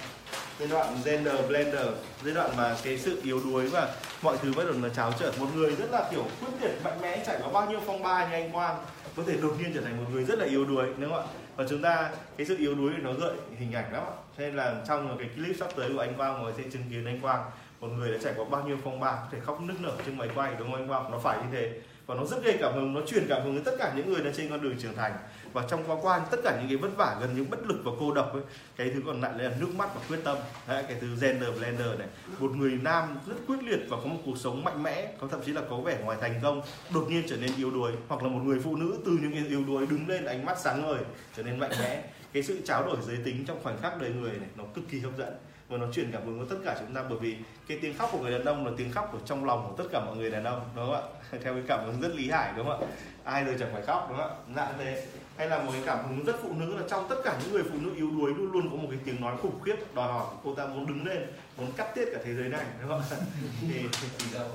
Giai 0.58 0.68
đoạn 0.68 0.96
gender 1.04 1.34
blender 1.48 1.86
giai 2.24 2.34
đoạn 2.34 2.56
mà 2.56 2.76
cái 2.82 2.98
sự 2.98 3.20
yếu 3.24 3.40
đuối 3.44 3.66
và 3.66 3.94
mọi 4.22 4.38
thứ 4.38 4.52
bắt 4.56 4.64
đầu 4.64 4.74
là 4.82 4.88
cháo 4.96 5.12
trở. 5.18 5.32
Một 5.38 5.46
người 5.54 5.76
rất 5.76 5.90
là 5.90 6.08
kiểu 6.10 6.24
quyết 6.40 6.52
liệt 6.60 6.84
mạnh 6.84 7.00
mẽ 7.00 7.24
trải 7.26 7.38
qua 7.42 7.52
bao 7.52 7.70
nhiêu 7.70 7.80
phong 7.86 8.02
ba 8.02 8.28
như 8.28 8.32
anh 8.32 8.52
Quang 8.52 8.84
có 9.16 9.22
thể 9.26 9.36
đột 9.42 9.54
nhiên 9.58 9.72
trở 9.74 9.80
thành 9.80 9.96
một 9.96 10.10
người 10.12 10.24
rất 10.24 10.38
là 10.38 10.46
yếu 10.46 10.64
đuối 10.64 10.86
đúng 10.98 11.10
không 11.10 11.20
ạ? 11.20 11.32
Và 11.56 11.64
chúng 11.70 11.82
ta 11.82 12.10
cái 12.36 12.46
sự 12.46 12.56
yếu 12.56 12.74
đuối 12.74 12.92
nó 13.02 13.12
gợi 13.12 13.34
hình 13.58 13.72
ảnh 13.72 13.92
lắm 13.92 14.02
ạ 14.06 14.14
nên 14.40 14.56
là 14.56 14.82
trong 14.88 15.18
cái 15.18 15.28
clip 15.36 15.56
sắp 15.56 15.68
tới 15.76 15.90
của 15.94 16.00
anh 16.00 16.14
Quang 16.14 16.42
ngồi 16.42 16.52
sẽ 16.56 16.62
chứng 16.72 16.82
kiến 16.90 17.06
anh 17.06 17.20
Quang 17.20 17.50
một 17.80 17.88
người 17.88 18.12
đã 18.12 18.18
trải 18.22 18.32
qua 18.36 18.44
bao 18.50 18.62
nhiêu 18.66 18.76
phong 18.84 19.00
ba 19.00 19.12
có 19.12 19.26
thể 19.32 19.38
khóc 19.40 19.60
nức 19.60 19.80
nở 19.80 19.96
trên 20.06 20.18
máy 20.18 20.28
quay 20.34 20.54
đúng 20.58 20.70
không 20.70 20.80
anh 20.80 20.88
Quang? 20.88 21.10
Nó 21.10 21.18
phải 21.18 21.38
như 21.38 21.44
thế. 21.52 21.80
Và 22.06 22.14
nó 22.14 22.24
rất 22.24 22.44
gây 22.44 22.56
cảm 22.60 22.74
hứng 22.74 22.94
nó 22.94 23.00
truyền 23.06 23.26
cảm 23.28 23.42
hứng 23.42 23.54
đến 23.54 23.64
tất 23.64 23.72
cả 23.78 23.92
những 23.96 24.12
người 24.12 24.24
đang 24.24 24.34
trên 24.34 24.50
con 24.50 24.62
đường 24.62 24.74
trưởng 24.78 24.96
thành. 24.96 25.12
Và 25.52 25.62
trong 25.70 25.84
quá 25.86 25.96
quan 26.02 26.22
tất 26.30 26.36
cả 26.44 26.56
những 26.58 26.68
cái 26.68 26.76
vất 26.76 26.96
vả 26.96 27.16
gần 27.20 27.36
như 27.36 27.44
bất 27.50 27.66
lực 27.66 27.80
và 27.84 27.92
cô 28.00 28.12
độc 28.12 28.32
ấy 28.32 28.42
cái 28.76 28.90
thứ 28.94 29.02
còn 29.06 29.20
lại 29.20 29.32
là 29.38 29.50
nước 29.60 29.74
mắt 29.76 29.94
và 29.94 30.00
quyết 30.08 30.24
tâm. 30.24 30.38
Đấy, 30.68 30.84
cái 30.88 30.96
thứ 31.00 31.06
gender 31.20 31.58
blender 31.58 31.98
này. 31.98 32.08
Một 32.38 32.50
người 32.50 32.78
nam 32.82 33.18
rất 33.26 33.36
quyết 33.46 33.62
liệt 33.62 33.80
và 33.88 33.96
có 33.96 34.04
một 34.04 34.18
cuộc 34.26 34.38
sống 34.38 34.64
mạnh 34.64 34.82
mẽ 34.82 35.12
có 35.20 35.28
thậm 35.30 35.40
chí 35.46 35.52
là 35.52 35.62
có 35.70 35.76
vẻ 35.76 35.98
ngoài 36.04 36.18
thành 36.20 36.40
công 36.42 36.62
đột 36.94 37.06
nhiên 37.08 37.22
trở 37.28 37.36
nên 37.36 37.50
yếu 37.56 37.70
đuối. 37.70 37.92
Hoặc 38.08 38.22
là 38.22 38.28
một 38.28 38.40
người 38.44 38.60
phụ 38.64 38.76
nữ 38.76 38.98
từ 39.04 39.18
những 39.22 39.32
cái 39.32 39.44
yếu 39.48 39.64
đuối 39.66 39.86
đứng 39.86 40.08
lên 40.08 40.24
ánh 40.24 40.44
mắt 40.44 40.58
sáng 40.60 40.82
ngời 40.82 41.00
trở 41.36 41.42
nên 41.42 41.58
mạnh 41.58 41.72
mẽ 41.80 42.02
cái 42.32 42.42
sự 42.42 42.60
tráo 42.64 42.86
đổi 42.86 42.96
giới 43.06 43.16
tính 43.24 43.44
trong 43.46 43.62
khoảnh 43.62 43.78
khắc 43.82 44.00
đời 44.00 44.10
người 44.10 44.30
này 44.30 44.48
nó 44.56 44.64
cực 44.74 44.84
kỳ 44.90 45.00
hấp 45.00 45.12
dẫn. 45.18 45.34
Và 45.68 45.78
nó 45.78 45.86
truyền 45.92 46.12
cảm 46.12 46.26
hứng 46.26 46.38
với 46.38 46.46
tất 46.50 46.56
cả 46.64 46.76
chúng 46.80 46.94
ta 46.94 47.02
bởi 47.08 47.18
vì 47.18 47.36
cái 47.68 47.78
tiếng 47.82 47.94
khóc 47.98 48.08
của 48.12 48.18
người 48.18 48.32
đàn 48.32 48.44
ông 48.44 48.66
là 48.66 48.72
tiếng 48.76 48.92
khóc 48.92 49.08
của 49.12 49.18
trong 49.26 49.44
lòng 49.44 49.66
của 49.68 49.82
tất 49.82 49.88
cả 49.92 50.00
mọi 50.06 50.16
người 50.16 50.30
đàn 50.30 50.44
ông 50.44 50.60
đúng 50.76 50.86
không 50.86 50.94
ạ? 50.94 51.02
Theo 51.42 51.54
cái 51.54 51.62
cảm 51.66 51.86
hứng 51.86 52.00
rất 52.00 52.14
lý 52.14 52.30
hải 52.30 52.52
đúng 52.56 52.66
không 52.66 52.80
ạ? 52.80 52.88
Ai 53.24 53.44
rồi 53.44 53.56
chẳng 53.58 53.68
phải 53.72 53.82
khóc 53.82 54.06
đúng 54.08 54.18
không 54.18 54.30
ạ? 54.30 54.54
Dạng 54.56 54.74
thế. 54.78 55.06
Hay 55.36 55.48
là 55.48 55.62
một 55.62 55.72
cái 55.72 55.82
cảm 55.86 56.08
hứng 56.08 56.24
rất 56.24 56.36
phụ 56.42 56.52
nữ 56.58 56.76
là 56.76 56.82
trong 56.88 57.06
tất 57.08 57.16
cả 57.24 57.38
những 57.42 57.52
người 57.52 57.62
phụ 57.62 57.78
nữ 57.80 57.92
yếu 57.96 58.10
đuối 58.10 58.34
luôn 58.34 58.52
luôn 58.52 58.70
có 58.70 58.76
một 58.76 58.88
cái 58.90 58.98
tiếng 59.04 59.20
nói 59.20 59.36
khủng 59.42 59.60
khiếp 59.60 59.76
đòi 59.94 60.12
hỏi 60.12 60.26
cô 60.44 60.54
ta 60.54 60.66
muốn 60.66 60.86
đứng 60.86 61.06
lên 61.06 61.26
muốn 61.56 61.72
cắt 61.76 61.94
tiết 61.94 62.04
cả 62.12 62.20
thế 62.24 62.34
giới 62.34 62.48
này 62.48 62.64
đúng 62.80 62.88
không 62.88 63.02
thì 63.60 63.84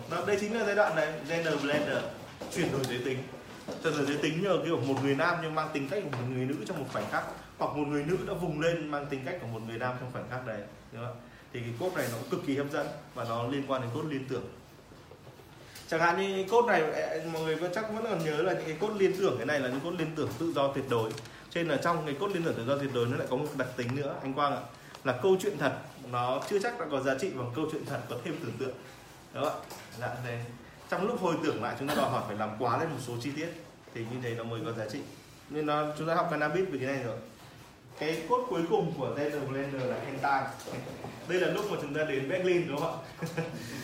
đó, 0.10 0.24
đây 0.28 0.38
chính 0.40 0.58
là 0.58 0.66
giai 0.66 0.76
đoạn 0.76 0.96
này 0.96 1.14
gender 1.30 1.64
blender 1.64 2.04
chuyển 2.56 2.72
đổi 2.72 2.82
giới 2.84 3.00
tính. 3.06 3.18
Chuyển 3.84 3.94
đổi 3.94 4.06
giới 4.06 4.18
tính 4.18 4.44
nhờ 4.44 4.60
kiểu 4.66 4.80
một 4.80 4.96
người 5.04 5.16
nam 5.16 5.36
nhưng 5.42 5.56
mang 5.56 5.70
tính 5.74 5.88
cách 5.90 6.04
của 6.04 6.18
một 6.18 6.24
người 6.30 6.46
nữ 6.46 6.56
trong 6.68 6.80
một 6.80 6.86
khoảnh 6.94 7.06
khắc 7.12 7.24
hoặc 7.58 7.76
một 7.76 7.88
người 7.88 8.04
nữ 8.04 8.18
đã 8.28 8.34
vùng 8.34 8.62
lên 8.62 8.88
mang 8.88 9.06
tính 9.06 9.22
cách 9.26 9.38
của 9.42 9.48
một 9.48 9.60
người 9.68 9.78
nam 9.78 9.96
trong 10.00 10.12
khoảnh 10.12 10.30
khắc 10.30 10.48
đấy, 10.48 10.62
đúng 10.92 11.06
không? 11.06 11.16
thì 11.56 11.62
cái 11.62 11.74
cốt 11.80 11.92
này 11.96 12.08
nó 12.12 12.18
cực 12.32 12.46
kỳ 12.48 12.58
hấp 12.58 12.72
dẫn 12.72 12.88
và 13.14 13.24
nó 13.24 13.48
liên 13.48 13.64
quan 13.68 13.82
đến 13.82 13.92
cốt 13.94 14.04
liên 14.10 14.26
tưởng. 14.30 14.44
Chẳng 15.88 16.00
hạn 16.00 16.18
như 16.18 16.46
cốt 16.52 16.66
này 16.66 16.84
mọi 17.34 17.42
người 17.42 17.56
vẫn 17.56 17.72
chắc 17.76 17.94
vẫn 17.94 18.04
còn 18.04 18.26
nhớ 18.26 18.42
là 18.42 18.54
những 18.54 18.66
cái 18.66 18.78
cốt 18.80 18.92
liên 18.98 19.14
tưởng, 19.18 19.38
cái 19.38 19.46
này 19.46 19.60
là 19.60 19.70
những 19.70 19.80
cốt 19.80 19.92
liên 20.00 20.08
tưởng 20.16 20.30
tự 20.40 20.54
do 20.54 20.68
tuyệt 20.68 20.86
đối. 20.90 21.12
Trên 21.50 21.68
là 21.68 21.78
trong 21.78 22.06
cái 22.06 22.16
cốt 22.20 22.28
liên 22.28 22.44
tưởng 22.44 22.54
tự 22.54 22.66
do 22.66 22.78
tuyệt 22.78 22.90
đối 22.94 23.08
nó 23.08 23.18
lại 23.18 23.28
có 23.32 23.38
một 23.38 23.48
đặc 23.58 23.68
tính 23.78 23.96
nữa, 23.96 24.16
anh 24.22 24.34
quang 24.34 24.54
ạ, 24.54 24.62
là 25.04 25.20
câu 25.22 25.38
chuyện 25.42 25.58
thật. 25.58 25.74
Nó 26.12 26.42
chưa 26.50 26.60
chắc 26.60 26.80
đã 26.80 26.86
có 26.92 27.02
giá 27.02 27.16
trị 27.20 27.30
bằng 27.36 27.52
câu 27.56 27.66
chuyện 27.72 27.86
thật, 27.86 28.00
có 28.10 28.16
thêm 28.26 28.36
tưởng 28.42 28.58
tượng. 28.60 28.76
Đó 29.34 29.56
dạ 30.00 30.16
thế 30.26 30.40
trong 30.90 31.08
lúc 31.08 31.22
hồi 31.22 31.36
tưởng 31.44 31.64
lại, 31.64 31.76
chúng 31.80 31.88
ta 31.88 31.96
đòi 31.96 32.10
hỏi 32.10 32.24
phải 32.28 32.38
làm 32.38 32.50
quá 32.60 32.80
lên 32.80 32.90
một 32.90 33.00
số 33.08 33.14
chi 33.22 33.32
tiết. 33.36 33.50
Thì 33.94 34.02
như 34.02 34.18
thế 34.24 34.36
nó 34.36 34.44
mới 34.44 34.62
có 34.66 34.72
giá 34.72 34.86
trị. 34.90 35.00
Nên 35.50 35.66
nó, 35.66 35.86
chúng 35.98 36.08
ta 36.08 36.16
học 36.16 36.28
cannabis 36.32 36.70
về 36.70 36.80
cái 36.80 36.88
này 36.88 37.04
rồi 37.04 37.18
cái 38.00 38.18
cốt 38.30 38.46
cuối 38.50 38.62
cùng 38.70 38.94
của 38.98 39.14
Taylor 39.18 39.50
Blender 39.50 39.82
là 39.82 39.96
hentai. 40.06 40.44
Đây 41.28 41.40
là 41.40 41.48
lúc 41.48 41.72
mà 41.72 41.78
chúng 41.82 41.94
ta 41.94 42.04
đến 42.04 42.30
Berlin, 42.30 42.68
đúng 42.68 42.80
không 42.80 43.00
ạ? 43.02 43.28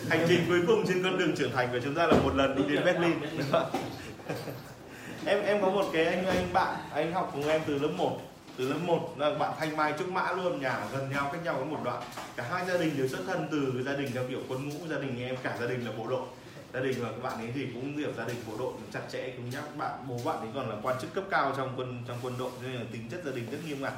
Hành 0.09 0.25
trình 0.27 0.45
cuối 0.47 0.59
cùng 0.67 0.87
trên 0.87 1.03
con 1.03 1.17
đường 1.17 1.35
trưởng 1.35 1.51
thành 1.51 1.69
của 1.71 1.79
chúng 1.83 1.95
ta 1.95 2.07
là 2.07 2.13
một 2.23 2.35
lần 2.35 2.55
đi 2.55 2.75
đến 2.75 2.85
Berlin, 2.85 3.13
đúng 3.37 3.47
không? 3.51 3.71
em 5.25 5.43
em 5.43 5.61
có 5.61 5.69
một 5.69 5.85
cái 5.93 6.05
anh 6.05 6.25
anh 6.25 6.53
bạn, 6.53 6.75
anh 6.93 7.13
học 7.13 7.29
cùng 7.33 7.47
em 7.47 7.61
từ 7.67 7.79
lớp 7.79 7.91
1 7.97 8.21
từ 8.57 8.69
lớp 8.69 8.79
1 8.85 9.15
là 9.17 9.33
bạn 9.33 9.51
thanh 9.59 9.77
mai 9.77 9.93
trúc 9.99 10.09
mã 10.09 10.31
luôn, 10.31 10.61
nhà 10.61 10.79
gần 10.91 11.09
nhau, 11.09 11.29
cách 11.31 11.41
nhau 11.43 11.55
có 11.59 11.65
một 11.65 11.79
đoạn. 11.83 12.03
Cả 12.35 12.45
hai 12.51 12.65
gia 12.67 12.77
đình 12.77 12.97
đều 12.97 13.07
xuất 13.07 13.19
thân 13.27 13.47
từ 13.51 13.83
gia 13.85 13.93
đình 13.93 14.11
theo 14.13 14.23
kiểu 14.29 14.39
quân 14.47 14.69
ngũ, 14.69 14.87
gia 14.89 14.99
đình 14.99 15.23
em, 15.23 15.35
cả 15.43 15.57
gia 15.59 15.67
đình 15.67 15.85
là 15.85 15.91
bộ 15.97 16.07
đội 16.07 16.21
gia 16.73 16.79
đình 16.79 16.95
và 16.99 17.11
các 17.11 17.23
bạn 17.23 17.37
ấy 17.37 17.51
thì 17.55 17.67
cũng 17.73 17.97
hiểu 17.97 18.11
gia 18.17 18.25
đình 18.25 18.37
bộ 18.47 18.53
đội 18.59 18.73
chặt 18.93 19.01
chẽ 19.11 19.29
cũng 19.37 19.49
nhắc. 19.49 19.63
Bạn 19.77 19.91
bố 20.09 20.17
bạn 20.25 20.39
ấy 20.39 20.49
còn 20.55 20.69
là 20.69 20.75
quan 20.83 20.95
chức 21.01 21.13
cấp 21.13 21.23
cao 21.29 21.53
trong 21.57 21.73
quân 21.77 22.03
trong 22.07 22.17
quân 22.23 22.33
đội 22.39 22.51
nên 22.63 22.73
là 22.73 22.83
tính 22.91 23.09
chất 23.11 23.21
gia 23.25 23.31
đình 23.31 23.45
rất 23.51 23.57
nghiêm 23.67 23.81
ngặt. 23.81 23.93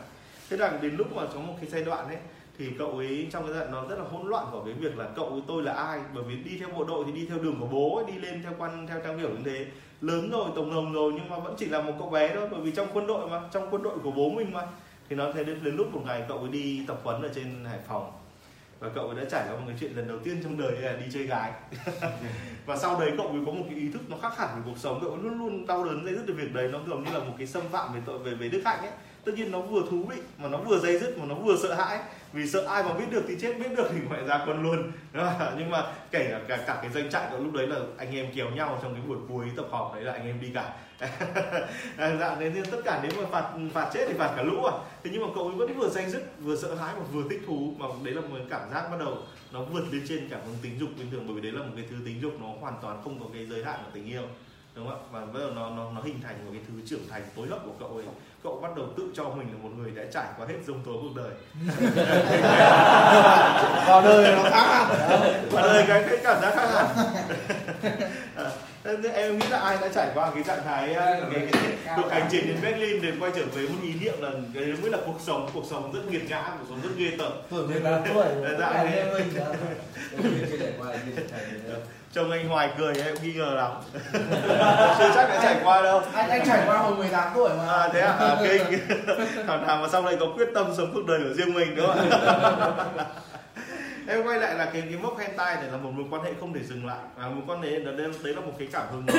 Thế 0.49 0.57
rằng 0.57 0.79
đến 0.81 0.95
lúc 0.95 1.15
mà 1.15 1.23
có 1.33 1.39
một 1.39 1.53
cái 1.61 1.69
giai 1.69 1.83
đoạn 1.83 2.07
ấy 2.07 2.17
thì 2.57 2.69
cậu 2.79 2.97
ấy 2.97 3.27
trong 3.31 3.43
cái 3.43 3.53
giai 3.53 3.59
đoạn 3.59 3.71
nó 3.71 3.87
rất 3.87 4.03
là 4.03 4.09
hỗn 4.11 4.29
loạn 4.29 4.45
của 4.51 4.63
cái 4.65 4.73
việc 4.73 4.97
là 4.97 5.09
cậu 5.15 5.29
ấy 5.29 5.41
tôi 5.47 5.63
là 5.63 5.73
ai? 5.73 5.99
Bởi 6.13 6.23
vì 6.23 6.35
đi 6.35 6.57
theo 6.59 6.69
bộ 6.69 6.83
đội 6.83 7.05
thì 7.05 7.11
đi 7.11 7.25
theo 7.25 7.39
đường 7.39 7.57
của 7.59 7.67
bố 7.67 7.95
ấy, 7.95 8.05
đi 8.11 8.19
lên 8.19 8.43
theo 8.43 8.53
quan 8.57 8.87
theo 8.87 8.99
theo 9.03 9.17
hiểu 9.17 9.29
như 9.29 9.43
thế. 9.45 9.65
Lớn 10.01 10.29
rồi 10.31 10.49
tổng 10.55 10.75
đồng 10.75 10.93
rồi 10.93 11.13
nhưng 11.15 11.29
mà 11.29 11.39
vẫn 11.39 11.55
chỉ 11.57 11.65
là 11.65 11.81
một 11.81 11.93
cậu 11.99 12.09
bé 12.09 12.35
thôi. 12.35 12.47
Bởi 12.51 12.61
vì 12.61 12.71
trong 12.71 12.87
quân 12.93 13.07
đội 13.07 13.29
mà 13.29 13.41
trong 13.51 13.67
quân 13.71 13.83
đội 13.83 13.97
của 14.03 14.11
bố 14.11 14.29
mình 14.29 14.53
mà. 14.53 14.67
Thì 15.09 15.15
nó 15.15 15.31
thế 15.31 15.43
đến, 15.43 15.63
đến 15.63 15.75
lúc 15.75 15.93
một 15.93 16.01
ngày 16.05 16.25
cậu 16.27 16.37
ấy 16.37 16.49
đi 16.49 16.83
tập 16.87 16.99
huấn 17.03 17.21
ở 17.21 17.29
trên 17.35 17.65
hải 17.65 17.79
phòng 17.87 18.11
và 18.83 18.89
cậu 18.95 19.07
ấy 19.07 19.15
đã 19.15 19.23
trải 19.31 19.43
qua 19.49 19.55
một 19.55 19.63
cái 19.67 19.75
chuyện 19.79 19.95
lần 19.95 20.07
đầu 20.07 20.19
tiên 20.23 20.39
trong 20.43 20.57
đời 20.57 20.71
là 20.71 20.93
đi 20.93 21.05
chơi 21.13 21.23
gái. 21.23 21.51
Và 22.65 22.77
sau 22.77 22.99
đấy 22.99 23.11
cậu 23.17 23.27
ấy 23.27 23.41
có 23.45 23.51
một 23.51 23.63
cái 23.69 23.79
ý 23.79 23.89
thức 23.93 24.01
nó 24.09 24.17
khác 24.21 24.37
hẳn 24.37 24.49
về 24.55 24.61
cuộc 24.65 24.77
sống. 24.77 24.99
Cậu 25.01 25.17
luôn 25.17 25.39
luôn 25.39 25.67
đau 25.67 25.85
đớn, 25.85 26.05
dây 26.05 26.15
dứt 26.15 26.27
về 26.27 26.33
việc 26.33 26.53
đấy. 26.53 26.69
Nó 26.71 26.79
giống 26.87 27.03
như 27.03 27.11
là 27.11 27.19
một 27.19 27.33
cái 27.37 27.47
xâm 27.47 27.63
phạm 27.71 27.93
về 27.93 28.01
tội, 28.05 28.19
về 28.19 28.33
về 28.33 28.49
đức 28.49 28.61
hạnh 28.65 28.79
ấy. 28.79 28.91
Tất 29.25 29.31
nhiên 29.35 29.51
nó 29.51 29.59
vừa 29.59 29.81
thú 29.89 30.03
vị 30.09 30.15
mà 30.37 30.49
nó 30.49 30.57
vừa 30.57 30.79
dây 30.79 30.99
dứt 30.99 31.17
mà 31.17 31.25
nó 31.25 31.35
vừa 31.35 31.55
sợ 31.63 31.73
hãi 31.73 31.99
vì 32.33 32.47
sợ 32.47 32.65
ai 32.67 32.83
mà 32.83 32.93
biết 32.93 33.05
được 33.11 33.23
thì 33.27 33.35
chết 33.41 33.59
biết 33.59 33.75
được 33.77 33.87
thì 33.91 33.99
ngoại 34.07 34.23
ra 34.23 34.43
quân 34.47 34.63
luôn. 34.63 34.91
Nhưng 35.57 35.69
mà 35.69 35.83
kể 36.11 36.27
cả, 36.31 36.39
cả 36.47 36.63
cả 36.67 36.79
cái 36.81 36.91
doanh 36.91 37.09
trại 37.09 37.31
đó 37.31 37.37
lúc 37.37 37.53
đấy 37.53 37.67
là 37.67 37.77
anh 37.97 38.15
em 38.15 38.25
kéo 38.35 38.49
nhau 38.49 38.79
trong 38.81 38.93
cái 38.93 39.03
buổi 39.07 39.17
cuối 39.29 39.45
tập 39.55 39.65
họp 39.71 39.95
đấy 39.95 40.03
là 40.03 40.13
anh 40.13 40.27
em 40.27 40.41
đi 40.41 40.51
cả. 40.53 40.73
Dạ, 41.97 42.15
dạ 42.19 42.35
nên 42.39 42.65
tất 42.71 42.81
cả 42.85 42.99
nếu 43.03 43.11
mà 43.21 43.29
phạt 43.31 43.51
phạt 43.73 43.89
chết 43.93 44.05
thì 44.07 44.13
phạt 44.13 44.33
cả 44.35 44.43
lũ 44.43 44.63
à. 44.63 44.73
Thế 45.03 45.09
nhưng 45.13 45.21
mà 45.21 45.27
cậu 45.35 45.43
ấy 45.47 45.55
vẫn 45.55 45.73
vừa 45.73 45.89
danh 45.89 46.09
dứt 46.09 46.23
vừa 46.39 46.55
sợ 46.55 46.75
hãi 46.75 46.93
và 46.97 47.03
vừa 47.11 47.23
thích 47.29 47.41
thú 47.47 47.73
mà 47.77 47.85
đấy 48.03 48.13
là 48.13 48.21
một 48.21 48.27
cái 48.37 48.45
cảm 48.49 48.69
giác 48.71 48.87
bắt 48.91 48.97
đầu 48.99 49.17
nó 49.51 49.63
vượt 49.63 49.83
lên 49.91 50.01
trên 50.07 50.27
cảm 50.29 50.39
hứng 50.45 50.55
tính 50.61 50.79
dục 50.79 50.89
bình 50.97 51.11
thường 51.11 51.23
bởi 51.27 51.35
vì 51.35 51.41
đấy 51.41 51.51
là 51.51 51.59
một 51.59 51.73
cái 51.75 51.85
thứ 51.89 51.95
tính 52.05 52.21
dục 52.21 52.33
nó 52.41 52.47
hoàn 52.59 52.73
toàn 52.81 53.01
không 53.03 53.19
có 53.19 53.25
cái 53.33 53.45
giới 53.45 53.63
hạn 53.63 53.79
của 53.85 53.91
tình 53.93 54.05
yêu 54.05 54.23
đúng 54.75 54.89
không 54.89 54.99
ạ? 54.99 55.05
Và 55.11 55.25
bây 55.25 55.41
giờ 55.41 55.51
nó 55.55 55.69
nó 55.69 55.91
nó 55.95 56.01
hình 56.01 56.21
thành 56.21 56.45
một 56.45 56.51
cái 56.53 56.61
thứ 56.67 56.73
trưởng 56.85 57.07
thành 57.09 57.21
tối 57.35 57.47
hậu 57.49 57.59
của 57.65 57.71
cậu 57.79 57.89
ấy. 57.89 58.05
Cậu 58.43 58.59
bắt 58.61 58.75
đầu 58.75 58.85
tự 58.97 59.11
cho 59.15 59.23
mình 59.29 59.47
là 59.47 59.57
một 59.63 59.69
người 59.77 59.91
đã 59.91 60.03
trải 60.13 60.25
qua 60.37 60.45
hết 60.47 60.55
dông 60.67 60.83
tố 60.83 60.91
cuộc 60.91 61.15
đời. 61.15 61.31
Vào 63.87 64.01
đời 64.01 64.35
nó 64.35 64.43
khác 64.49 64.85
vào 65.51 65.67
đời 65.67 65.85
cái 65.87 66.03
cái 66.09 66.17
cảm 66.23 66.41
giác 66.41 66.53
khác 66.55 66.67
hẳn. 66.73 66.87
À, 68.35 68.49
em 69.15 69.39
nghĩ 69.39 69.47
là 69.49 69.59
ai 69.59 69.77
đã 69.81 69.87
trải 69.95 70.07
qua 70.15 70.31
cái 70.35 70.43
trạng 70.43 70.63
thái 70.65 70.93
cái, 70.95 71.21
cái, 71.33 71.47
cái 71.85 71.93
cuộc 71.95 72.11
hành 72.11 72.27
trình 72.31 72.47
đến 72.47 72.57
Berlin 72.61 73.01
để 73.01 73.11
quay 73.19 73.31
trở 73.35 73.41
về 73.55 73.61
một 73.61 73.79
ý 73.83 73.93
niệm 74.01 74.13
là 74.19 74.29
cái 74.53 74.63
mới 74.81 74.91
là 74.91 74.97
cuộc 75.05 75.17
sống 75.19 75.49
cuộc 75.53 75.63
sống 75.69 75.91
rất 75.93 76.01
nghiệt 76.09 76.21
ngã 76.29 76.43
cuộc 76.59 76.65
sống 76.69 76.81
rất 76.83 76.89
ghê 76.97 77.11
tởm. 77.17 77.31
Tuổi 77.49 77.67
18 77.67 78.01
tuổi 78.13 78.25
Dạ, 78.59 78.73
này 78.73 79.05
chồng 82.13 82.31
anh 82.31 82.47
hoài 82.47 82.69
cười 82.77 82.95
em 82.95 83.15
nghi 83.23 83.33
ngờ 83.33 83.53
lắm. 83.55 83.71
Chưa 84.99 85.11
chắc 85.15 85.29
đã 85.29 85.39
trải 85.43 85.55
qua 85.63 85.81
đâu. 85.81 86.01
Anh 86.13 86.29
anh 86.29 86.47
trải 86.47 86.63
qua 86.65 86.77
hồi 86.77 86.95
18 86.95 87.31
tuổi 87.35 87.49
mà. 87.57 87.73
À 87.73 87.89
thế 87.93 88.01
à, 88.01 88.11
à 88.11 88.37
kinh. 88.43 88.79
Thằng 89.47 89.67
nào 89.67 89.77
mà 89.81 89.87
sau 89.91 90.01
này 90.01 90.17
có 90.19 90.25
quyết 90.35 90.47
tâm 90.53 90.73
sống 90.77 90.91
cuộc 90.93 91.05
đời 91.07 91.19
của 91.19 91.33
riêng 91.33 91.53
mình 91.53 91.75
đúng 91.75 91.87
không 91.87 92.09
ạ 92.97 93.05
em 94.07 94.23
quay 94.23 94.39
lại 94.39 94.55
là 94.55 94.65
cái 94.65 94.81
cái 94.81 94.97
mốc 95.01 95.17
hentai 95.19 95.55
này 95.55 95.71
là 95.71 95.77
một 95.77 95.91
mối 95.91 96.05
quan 96.09 96.23
hệ 96.23 96.31
không 96.39 96.53
thể 96.53 96.63
dừng 96.63 96.85
lại. 96.85 96.99
Và 97.15 97.29
mối 97.29 97.43
quan 97.47 97.61
hệ 97.61 97.79
đó 97.79 97.91
đấy, 97.91 98.11
đấy 98.23 98.35
là 98.35 98.41
một 98.41 98.53
cái 98.59 98.67
cảm 98.71 98.87
hứng 98.91 99.05
nó 99.05 99.13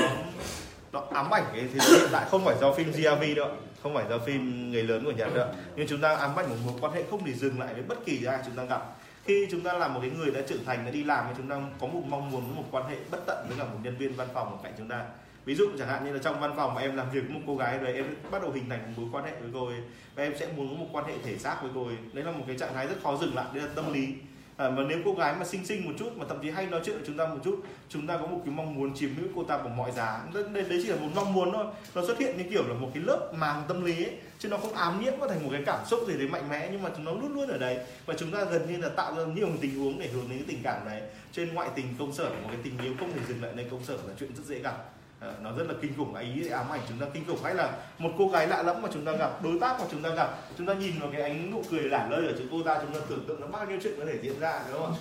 nó 0.93 1.03
ám 1.13 1.31
ảnh 1.31 1.45
cái 1.53 1.69
thế 1.73 1.79
giới 1.81 1.99
hiện 1.99 2.09
tại. 2.13 2.27
Không 2.31 2.45
phải 2.45 2.57
do 2.61 2.73
phim 2.73 2.93
GRV 2.93 3.37
đâu 3.37 3.49
không 3.85 3.95
phải 3.95 4.05
do 4.11 4.19
phim 4.19 4.71
người 4.71 4.83
lớn 4.83 5.05
của 5.05 5.11
Nhật 5.11 5.35
đâu. 5.35 5.49
Nhưng 5.77 5.87
chúng 5.87 6.01
ta 6.01 6.15
ám 6.15 6.37
ảnh 6.37 6.49
một 6.49 6.57
mối 6.65 6.75
quan 6.81 6.93
hệ 6.93 7.03
không 7.11 7.25
thể 7.25 7.33
dừng 7.33 7.61
lại 7.61 7.75
với 7.75 7.83
bất 7.83 8.07
kỳ 8.07 8.25
ai 8.25 8.39
chúng 8.47 8.55
ta 8.55 8.65
gặp. 8.65 8.83
Khi 9.25 9.49
chúng 9.51 9.61
ta 9.61 9.73
là 9.73 9.89
một 9.89 10.01
cái 10.03 10.11
người 10.11 10.31
đã 10.31 10.41
trưởng 10.49 10.65
thành 10.65 10.85
đã 10.85 10.91
đi 10.91 11.05
làm 11.05 11.25
thì 11.29 11.35
chúng 11.37 11.49
ta 11.49 11.57
có 11.81 11.87
một 11.87 12.03
mong 12.09 12.31
muốn 12.31 12.57
một 12.57 12.65
quan 12.71 12.85
hệ 12.89 12.97
bất 13.11 13.19
tận 13.27 13.47
với 13.49 13.59
cả 13.59 13.65
một 13.65 13.79
nhân 13.83 13.97
viên 13.97 14.15
văn 14.15 14.29
phòng 14.35 14.51
ở 14.51 14.59
cạnh 14.63 14.73
chúng 14.79 14.89
ta. 14.89 15.05
Ví 15.45 15.55
dụ 15.55 15.69
chẳng 15.79 15.89
hạn 15.89 16.05
như 16.05 16.13
là 16.13 16.19
trong 16.23 16.41
văn 16.41 16.53
phòng 16.57 16.75
mà 16.75 16.81
em 16.81 16.97
làm 16.97 17.11
việc 17.11 17.21
với 17.21 17.31
một 17.35 17.41
cô 17.47 17.57
gái 17.57 17.79
đấy 17.79 17.95
em 17.95 18.17
bắt 18.31 18.43
đầu 18.43 18.53
hình 18.53 18.69
thành 18.69 18.83
một 18.83 18.93
mối 18.97 19.09
quan 19.13 19.25
hệ 19.25 19.41
với 19.41 19.51
cô 19.55 19.67
ấy 19.67 19.79
và 20.15 20.23
em 20.23 20.33
sẽ 20.41 20.47
muốn 20.57 20.69
có 20.69 20.75
một 20.75 20.87
quan 20.93 21.05
hệ 21.05 21.15
thể 21.25 21.39
xác 21.39 21.57
với 21.63 21.71
cô 21.75 21.87
ấy. 21.87 21.97
Đấy 22.13 22.25
là 22.25 22.31
một 22.31 22.45
cái 22.47 22.59
trạng 22.59 22.75
thái 22.75 22.87
rất 22.87 22.97
khó 23.03 23.17
dừng 23.17 23.35
lại 23.35 23.47
đây 23.55 23.63
là 23.63 23.69
tâm 23.75 23.93
lý 23.93 24.15
à, 24.57 24.71
mà 24.71 24.83
nếu 24.89 24.99
cô 25.05 25.15
gái 25.15 25.35
mà 25.39 25.45
xinh 25.45 25.67
xinh 25.67 25.85
một 25.85 25.93
chút 25.99 26.17
mà 26.17 26.25
thậm 26.29 26.39
chí 26.43 26.51
hay 26.51 26.67
nói 26.67 26.81
chuyện 26.85 26.97
với 26.97 27.05
chúng 27.07 27.17
ta 27.17 27.27
một 27.27 27.39
chút 27.45 27.65
chúng 27.89 28.07
ta 28.07 28.17
có 28.17 28.27
một 28.27 28.41
cái 28.45 28.55
mong 28.55 28.75
muốn 28.75 28.95
chiếm 28.95 29.15
hữu 29.15 29.29
cô 29.37 29.45
ta 29.45 29.59
bằng 29.59 29.77
mọi 29.77 29.93
giá. 29.93 30.21
Đấy, 30.35 30.45
đấy, 30.53 30.81
chỉ 30.83 30.89
là 30.89 30.97
một 30.97 31.09
mong 31.15 31.33
muốn 31.33 31.53
thôi. 31.53 31.67
Nó 31.95 32.07
xuất 32.07 32.19
hiện 32.19 32.39
như 32.39 32.45
kiểu 32.51 32.63
là 32.69 32.75
một 32.75 32.91
cái 32.95 33.03
lớp 33.07 33.33
màng 33.37 33.63
tâm 33.69 33.85
lý 33.85 34.05
ấy 34.05 34.13
chứ 34.39 34.49
nó 34.49 34.57
không 34.57 34.75
ám 34.75 35.05
nhiễm 35.05 35.13
nó 35.21 35.29
thành 35.29 35.43
một 35.45 35.49
cái 35.53 35.63
cảm 35.67 35.87
xúc 35.87 36.01
gì 36.09 36.15
đấy 36.19 36.29
mạnh 36.29 36.49
mẽ 36.49 36.69
nhưng 36.73 36.83
mà 36.83 36.91
chúng 36.97 37.05
nó 37.05 37.13
luôn 37.13 37.35
luôn 37.35 37.49
ở 37.49 37.59
đấy. 37.59 37.79
Và 38.07 38.15
chúng 38.19 38.31
ta 38.31 38.45
gần 38.45 38.63
như 38.69 38.77
là 38.77 38.89
tạo 38.89 39.15
ra 39.17 39.25
nhiều 39.25 39.49
tình 39.61 39.79
huống 39.79 39.99
để 39.99 40.09
hướng 40.09 40.29
đến 40.29 40.39
cái 40.39 40.47
tình 40.49 40.61
cảm 40.63 40.87
đấy. 40.87 41.03
Trên 41.33 41.55
ngoại 41.55 41.69
tình 41.75 41.87
công 41.99 42.13
sở 42.13 42.29
một 42.29 42.49
cái 42.49 42.59
tình 42.65 42.79
yêu 42.83 42.93
không 43.01 43.13
thể 43.13 43.21
dừng 43.29 43.43
lại 43.43 43.53
nơi 43.55 43.67
công 43.71 43.85
sở 43.85 43.95
là 43.95 44.15
chuyện 44.21 44.31
rất 44.37 44.45
dễ 44.47 44.59
gặp 44.59 44.94
nó 45.43 45.53
rất 45.53 45.65
là 45.69 45.75
kinh 45.83 45.93
khủng. 45.97 46.15
Ý 46.15 46.49
ám 46.49 46.73
ảnh 46.73 46.81
chúng 46.89 46.99
ta 46.99 47.07
kinh 47.15 47.25
khủng 47.27 47.39
hay 47.45 47.55
là 47.55 47.73
một 47.99 48.11
cô 48.19 48.29
gái 48.29 48.47
lạ 48.47 48.63
lẫm 48.63 48.83
mà 48.83 48.89
chúng 48.93 49.05
ta 49.05 49.13
gặp 49.13 49.43
đối 49.43 49.59
tác 49.61 49.81
mà 49.81 49.87
chúng 49.91 50.03
ta 50.03 50.11
gặp 50.11 50.29
chúng 50.59 50.67
ta 50.67 50.75
nhìn 50.75 50.93
vào 51.01 51.11
cái 51.13 51.23
ánh 51.23 51.51
nụ 51.51 51.63
cười 51.71 51.83
lả 51.83 52.09
lơi 52.11 52.27
ở 52.27 52.33
chỗ 52.39 52.45
cô 52.51 52.63
ta 52.63 52.79
chúng 52.83 52.95
ta 52.95 53.01
tưởng 53.09 53.25
tượng 53.29 53.41
nó 53.41 53.47
bao 53.47 53.67
nhiêu 53.67 53.79
chuyện 53.83 53.95
có 53.99 54.05
thể 54.07 54.19
diễn 54.23 54.41
ra 54.41 54.61
đúng 54.73 54.83
không? 54.83 54.95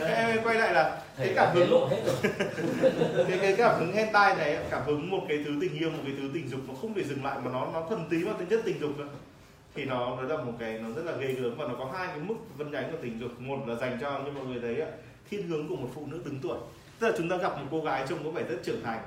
Em 0.06 0.42
quay 0.44 0.54
lại 0.54 0.74
là 0.74 1.00
cái 1.18 1.32
cảm 1.36 1.54
hứng. 1.54 1.70
lộ 1.70 1.86
hết 1.86 2.02
rồi. 2.06 2.16
Cái 3.28 3.38
cái 3.38 3.54
cảm 3.58 3.80
hứng 3.80 3.92
hentai 3.92 4.36
này 4.36 4.58
cảm 4.70 4.82
hứng 4.86 5.10
một 5.10 5.22
cái 5.28 5.38
thứ 5.44 5.50
tình 5.60 5.78
yêu 5.78 5.90
một 5.90 6.02
cái 6.04 6.14
thứ 6.18 6.30
tình 6.34 6.48
dục 6.48 6.60
nó 6.68 6.74
không 6.80 6.94
thể 6.94 7.04
dừng 7.04 7.24
lại 7.24 7.38
mà 7.44 7.50
nó 7.52 7.68
nó 7.72 7.86
thuần 7.88 8.08
túy 8.10 8.24
vào 8.24 8.34
tính 8.34 8.48
chất 8.48 8.60
tình 8.64 8.80
dục 8.80 8.90
thôi 8.96 9.06
thì 9.74 9.84
nó 9.84 10.16
nó 10.16 10.22
là 10.22 10.42
một 10.42 10.52
cái 10.58 10.78
nó 10.78 10.88
rất 10.96 11.04
là 11.04 11.12
ghê 11.12 11.32
gớm 11.32 11.56
và 11.56 11.68
nó 11.68 11.74
có 11.78 11.90
hai 11.96 12.06
cái 12.06 12.18
mức 12.18 12.34
phân 12.58 12.70
nhánh 12.70 12.92
của 12.92 12.98
tình 13.02 13.20
dục. 13.20 13.40
Một 13.40 13.58
là 13.66 13.74
dành 13.74 13.98
cho 14.00 14.18
như 14.18 14.30
mọi 14.30 14.44
người 14.44 14.60
thấy 14.62 14.80
ạ 14.80 14.88
thiên 15.30 15.48
hướng 15.48 15.68
của 15.68 15.76
một 15.76 15.88
phụ 15.94 16.06
nữ 16.10 16.20
đứng 16.24 16.38
tuổi 16.42 16.58
tức 17.02 17.08
là 17.08 17.14
chúng 17.18 17.28
ta 17.28 17.36
gặp 17.36 17.58
một 17.58 17.66
cô 17.70 17.80
gái 17.80 18.04
trông 18.08 18.24
có 18.24 18.30
vẻ 18.30 18.42
rất 18.42 18.56
trưởng 18.64 18.82
thành. 18.84 19.00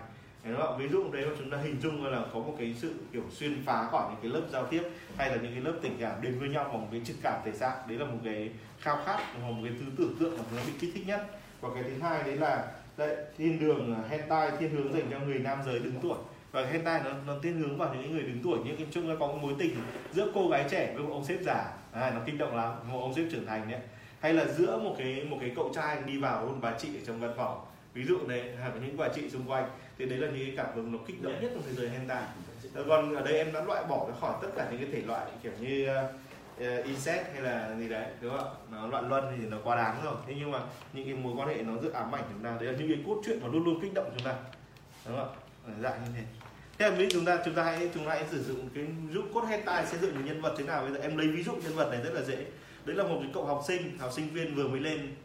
Đúng 0.44 0.58
không? 0.58 0.78
ví 0.78 0.88
dụ 0.88 1.12
đấy 1.12 1.26
mà 1.26 1.36
chúng 1.38 1.50
ta 1.50 1.58
hình 1.58 1.78
dung 1.82 2.06
là 2.06 2.22
có 2.34 2.40
một 2.40 2.56
cái 2.60 2.76
sự 2.82 2.94
kiểu 3.14 3.24
xuyên 3.32 3.64
phá 3.66 3.88
khỏi 3.92 4.04
những 4.10 4.20
cái 4.22 4.32
lớp 4.32 4.48
giao 4.52 4.66
tiếp 4.66 4.84
hay 5.18 5.30
là 5.30 5.36
những 5.36 5.52
cái 5.52 5.62
lớp 5.62 5.74
tình 5.82 5.98
cảm 6.00 6.22
đến 6.22 6.40
với 6.40 6.50
nhau 6.50 6.64
bằng 6.64 6.82
một 6.82 6.88
cái 6.92 7.02
trực 7.06 7.16
cảm 7.24 7.42
thể 7.46 7.52
xác. 7.52 7.88
Đấy 7.88 7.98
là 7.98 8.06
một 8.06 8.18
cái 8.26 8.50
khao 8.80 8.98
khát 9.06 9.20
hoặc 9.42 9.50
một 9.50 9.62
cái 9.64 9.74
thứ 9.80 9.86
tưởng 9.98 10.16
tượng 10.20 10.38
mà 10.38 10.44
nó 10.56 10.62
bị 10.66 10.72
kích 10.80 10.92
thích 10.94 11.08
nhất. 11.08 11.28
Và 11.62 11.70
cái 11.74 11.84
thứ 11.84 12.02
hai 12.02 12.24
đấy 12.24 12.38
là 12.38 12.72
đấy 12.98 13.16
thiên 13.38 13.60
đường 13.60 13.96
à, 13.96 14.02
hentai 14.10 14.52
thiên 14.60 14.70
hướng 14.70 14.94
dành 14.94 15.08
cho 15.12 15.20
người 15.20 15.40
nam 15.40 15.60
giới 15.66 15.80
đứng 15.80 15.96
tuổi. 16.02 16.18
Và 16.52 16.66
hentai 16.66 17.02
nó 17.04 17.12
nó 17.28 17.34
thiên 17.44 17.60
hướng 17.60 17.78
vào 17.78 17.94
những 17.94 18.12
người 18.12 18.24
đứng 18.24 18.40
tuổi. 18.44 18.60
Nhưng 18.66 18.78
cái 18.78 18.88
chung 18.92 19.10
nó 19.10 19.16
có 19.20 19.28
một 19.28 19.38
mối 19.42 19.54
tình 19.60 19.76
giữa 20.14 20.32
cô 20.34 20.48
gái 20.48 20.66
trẻ 20.70 20.94
với 20.96 21.04
một 21.04 21.12
ông 21.12 21.26
sếp 21.26 21.42
già. 21.42 21.74
À, 21.92 22.12
nó 22.16 22.22
kinh 22.26 22.38
động 22.38 22.56
lắm. 22.56 22.74
Một 22.92 23.02
ông 23.02 23.14
sếp 23.14 23.26
trưởng 23.32 23.46
thành 23.46 23.72
đấy. 23.72 23.82
Hay 24.20 24.34
là 24.34 24.46
giữa 24.46 24.78
một 24.78 24.96
cái 24.98 25.28
một 25.30 25.38
cái 25.42 25.52
cậu 25.56 25.72
trai 25.76 25.98
đi 26.06 26.18
vào 26.18 26.46
hôn 26.46 26.62
bà 26.62 26.74
chị 26.80 26.88
ở 26.88 27.02
trong 27.08 27.20
văn 27.20 27.34
phòng 27.38 27.66
ví 27.96 28.04
dụ 28.06 28.18
này 28.28 28.42
hay 28.60 28.70
là 28.70 28.76
những 28.82 28.98
bà 28.98 29.08
chị 29.16 29.30
xung 29.30 29.50
quanh 29.50 29.70
thì 29.98 30.06
đấy 30.06 30.20
là 30.20 30.28
những 30.28 30.46
cái 30.46 30.54
cảm 30.58 30.76
hứng 30.76 30.92
nó 30.92 31.00
kích 31.08 31.22
động 31.22 31.34
nhất 31.42 31.52
trong 31.54 31.64
thế 31.66 31.74
giới 31.74 31.90
hentai. 31.90 32.24
Ờ, 32.74 32.86
còn 32.88 33.16
ở 33.16 33.22
đây 33.22 33.38
em 33.38 33.54
đã 33.54 33.64
loại 33.64 33.84
bỏ 33.90 34.08
nó 34.10 34.16
khỏi 34.22 34.36
tất 34.42 34.48
cả 34.56 34.68
những 34.72 34.82
cái 34.82 34.90
thể 34.92 35.02
loại 35.08 35.26
kiểu 35.44 35.52
như 35.60 35.88
ờ, 35.88 36.08
ờ, 36.60 36.80
uh, 36.80 36.86
incest 36.86 37.26
hay 37.34 37.42
là 37.42 37.76
gì 37.80 37.90
đấy 37.90 38.06
đúng 38.22 38.38
không 38.38 38.48
ạ? 38.48 38.54
Nó 38.72 38.88
loạn 38.88 39.10
luân 39.10 39.38
thì 39.38 39.46
nó 39.46 39.58
quá 39.64 39.76
đáng 39.76 40.02
rồi. 40.04 40.16
Thế 40.28 40.34
nhưng 40.40 40.52
mà 40.52 40.60
những 40.94 41.06
cái 41.06 41.14
mối 41.14 41.34
quan 41.38 41.48
hệ 41.48 41.64
nó 41.64 41.74
rất 41.82 41.94
ám 41.94 42.16
ảnh 42.16 42.24
chúng 42.34 42.44
ta 42.44 42.58
đấy 42.62 42.74
là 42.74 42.80
những 42.80 42.88
cái 42.88 42.98
cốt 43.08 43.22
truyện 43.26 43.40
mà 43.42 43.48
luôn 43.48 43.66
luôn 43.66 43.82
kích 43.82 43.94
động 43.94 44.12
chúng 44.18 44.26
ta 44.26 44.36
đúng 45.06 45.18
không 45.18 45.36
ạ? 45.68 45.74
Dạng 45.82 46.04
như 46.06 46.12
thế. 46.16 46.24
Thế 46.78 46.90
là 46.90 46.96
ví 46.96 47.08
chúng 47.12 47.26
ta 47.26 47.40
chúng 47.46 47.54
ta 47.54 47.64
hãy 47.64 47.90
chúng 47.94 48.06
ta 48.06 48.12
hãy 48.12 48.24
sử 48.32 48.44
dụng 48.44 48.70
cái 48.76 48.86
giúp 49.14 49.26
cốt 49.34 49.42
hentai 49.42 49.86
xây 49.86 50.00
dựng 50.00 50.16
một 50.16 50.22
nhân 50.26 50.42
vật 50.42 50.56
thế 50.58 50.64
nào 50.64 50.82
bây 50.82 50.92
giờ? 50.92 51.00
Em 51.02 51.18
lấy 51.18 51.28
ví 51.28 51.44
dụ 51.44 51.54
nhân 51.54 51.76
vật 51.76 51.90
này 51.92 52.02
rất 52.04 52.14
là 52.14 52.22
dễ. 52.22 52.46
Đấy 52.86 52.96
là 52.96 53.04
một 53.04 53.18
cái 53.22 53.30
cậu 53.34 53.46
học 53.46 53.64
sinh 53.68 53.98
học 53.98 54.12
sinh 54.14 54.30
viên 54.30 54.56
vừa 54.56 54.68
mới 54.68 54.80
lên 54.80 55.16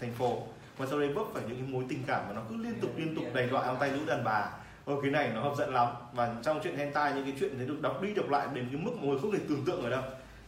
thành 0.00 0.12
phố 0.12 0.42
và 0.78 0.86
sau 0.86 1.00
đấy 1.00 1.08
vấp 1.08 1.26
phải 1.34 1.42
những 1.48 1.56
cái 1.56 1.68
mối 1.68 1.84
tình 1.88 2.02
cảm 2.06 2.28
mà 2.28 2.34
nó 2.34 2.42
cứ 2.48 2.56
liên 2.56 2.80
tục 2.80 2.90
liên 2.96 3.14
tục 3.14 3.24
đầy 3.34 3.46
đọa 3.46 3.66
ông 3.66 3.76
tay 3.80 3.90
lũ 3.90 4.00
đàn 4.06 4.24
bà. 4.24 4.50
Ồ, 4.84 5.00
cái 5.00 5.10
này 5.10 5.30
nó 5.34 5.40
hấp 5.40 5.56
dẫn 5.58 5.74
lắm. 5.74 5.88
Và 6.12 6.34
trong 6.42 6.60
chuyện 6.62 6.76
hentai 6.76 7.12
những 7.12 7.24
cái 7.24 7.34
chuyện 7.40 7.58
đấy 7.58 7.66
được 7.66 7.82
đọc 7.82 8.02
đi 8.02 8.14
đọc 8.14 8.30
lại 8.30 8.46
đến 8.52 8.68
cái 8.72 8.80
mức 8.80 8.92
mà 9.02 9.20
không 9.22 9.32
thể 9.32 9.38
tưởng 9.48 9.64
tượng 9.66 9.82
ở 9.82 9.90
đâu. 9.90 10.02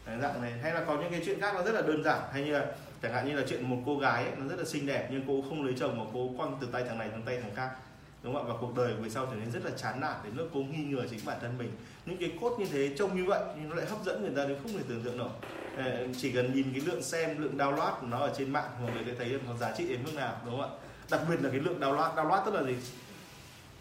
Đấy, 0.06 0.18
dạng 0.22 0.42
này. 0.42 0.52
Hay 0.62 0.72
là 0.72 0.84
có 0.84 0.96
những 0.96 1.10
cái 1.10 1.22
chuyện 1.24 1.40
khác 1.40 1.54
nó 1.54 1.62
rất 1.62 1.72
là 1.72 1.80
đơn 1.80 2.02
giản. 2.04 2.20
Hay 2.32 2.42
như 2.42 2.52
là 2.52 2.66
chẳng 3.02 3.12
hạn 3.12 3.28
như 3.28 3.36
là 3.36 3.42
chuyện 3.48 3.70
một 3.70 3.76
cô 3.86 3.98
gái 3.98 4.24
ấy, 4.24 4.32
nó 4.36 4.48
rất 4.48 4.58
là 4.58 4.64
xinh 4.64 4.86
đẹp 4.86 5.08
nhưng 5.10 5.22
cô 5.26 5.42
không 5.48 5.64
lấy 5.64 5.74
chồng 5.78 5.98
mà 5.98 6.04
cô 6.12 6.30
quăng 6.36 6.58
từ 6.60 6.68
tay 6.72 6.84
thằng 6.84 6.98
này 6.98 7.08
sang 7.10 7.22
tay 7.22 7.40
thằng 7.40 7.54
khác 7.54 7.70
đúng 8.22 8.34
không 8.34 8.46
ạ? 8.46 8.48
Và 8.52 8.54
cuộc 8.60 8.76
đời 8.76 8.94
về 8.94 9.10
sau 9.10 9.26
trở 9.26 9.36
nên 9.36 9.50
rất 9.50 9.64
là 9.64 9.70
chán 9.76 10.00
nản 10.00 10.14
đến 10.24 10.32
lúc 10.36 10.48
cô 10.54 10.60
nghi 10.60 10.84
ngờ 10.84 11.06
chính 11.10 11.20
bản 11.24 11.38
thân 11.40 11.58
mình. 11.58 11.70
Những 12.06 12.16
cái 12.16 12.32
cốt 12.40 12.56
như 12.58 12.66
thế 12.72 12.94
trông 12.98 13.16
như 13.16 13.24
vậy 13.24 13.40
nhưng 13.56 13.68
nó 13.68 13.76
lại 13.76 13.86
hấp 13.86 14.04
dẫn 14.04 14.22
người 14.22 14.32
ta 14.36 14.44
đến 14.44 14.58
không 14.62 14.72
thể 14.72 14.84
tưởng 14.88 15.02
tượng 15.02 15.18
nổi. 15.18 15.30
Ờ, 15.76 16.06
chỉ 16.20 16.32
cần 16.32 16.54
nhìn 16.54 16.66
cái 16.72 16.80
lượng 16.80 17.02
xem 17.02 17.42
lượng 17.42 17.56
download 17.58 17.92
của 18.00 18.06
nó 18.06 18.18
ở 18.18 18.34
trên 18.38 18.50
mạng 18.50 18.70
mọi 18.82 18.92
người 18.92 19.04
sẽ 19.06 19.12
thấy 19.18 19.28
được 19.28 19.40
nó 19.46 19.56
giá 19.56 19.72
trị 19.78 19.88
đến 19.88 20.00
mức 20.04 20.14
nào 20.14 20.36
đúng 20.46 20.60
không 20.60 20.70
ạ? 20.70 20.78
Đặc 21.10 21.20
biệt 21.30 21.36
là 21.42 21.50
cái 21.50 21.60
lượng 21.60 21.80
download 21.80 22.14
download 22.14 22.44
tức 22.44 22.54
là 22.54 22.62
gì? 22.62 22.76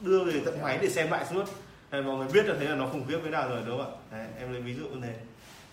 Đưa 0.01 0.23
về 0.23 0.41
tận 0.45 0.61
máy 0.61 0.77
để 0.81 0.89
xem 0.89 1.11
lại 1.11 1.25
suốt. 1.29 1.43
Đấy, 1.91 2.03
mọi 2.03 2.17
người 2.17 2.27
biết 2.33 2.45
là 2.45 2.55
thế 2.59 2.65
là 2.65 2.75
nó 2.75 2.87
khủng 2.87 3.05
khiếp 3.07 3.19
thế 3.23 3.29
nào 3.29 3.49
rồi 3.49 3.61
đúng 3.67 3.77
không 3.77 3.93
ạ? 3.93 4.17
Đấy, 4.17 4.27
em 4.39 4.53
lấy 4.53 4.61
ví 4.61 4.73
dụ 4.73 4.87
như 4.87 4.99
thế. 5.01 5.13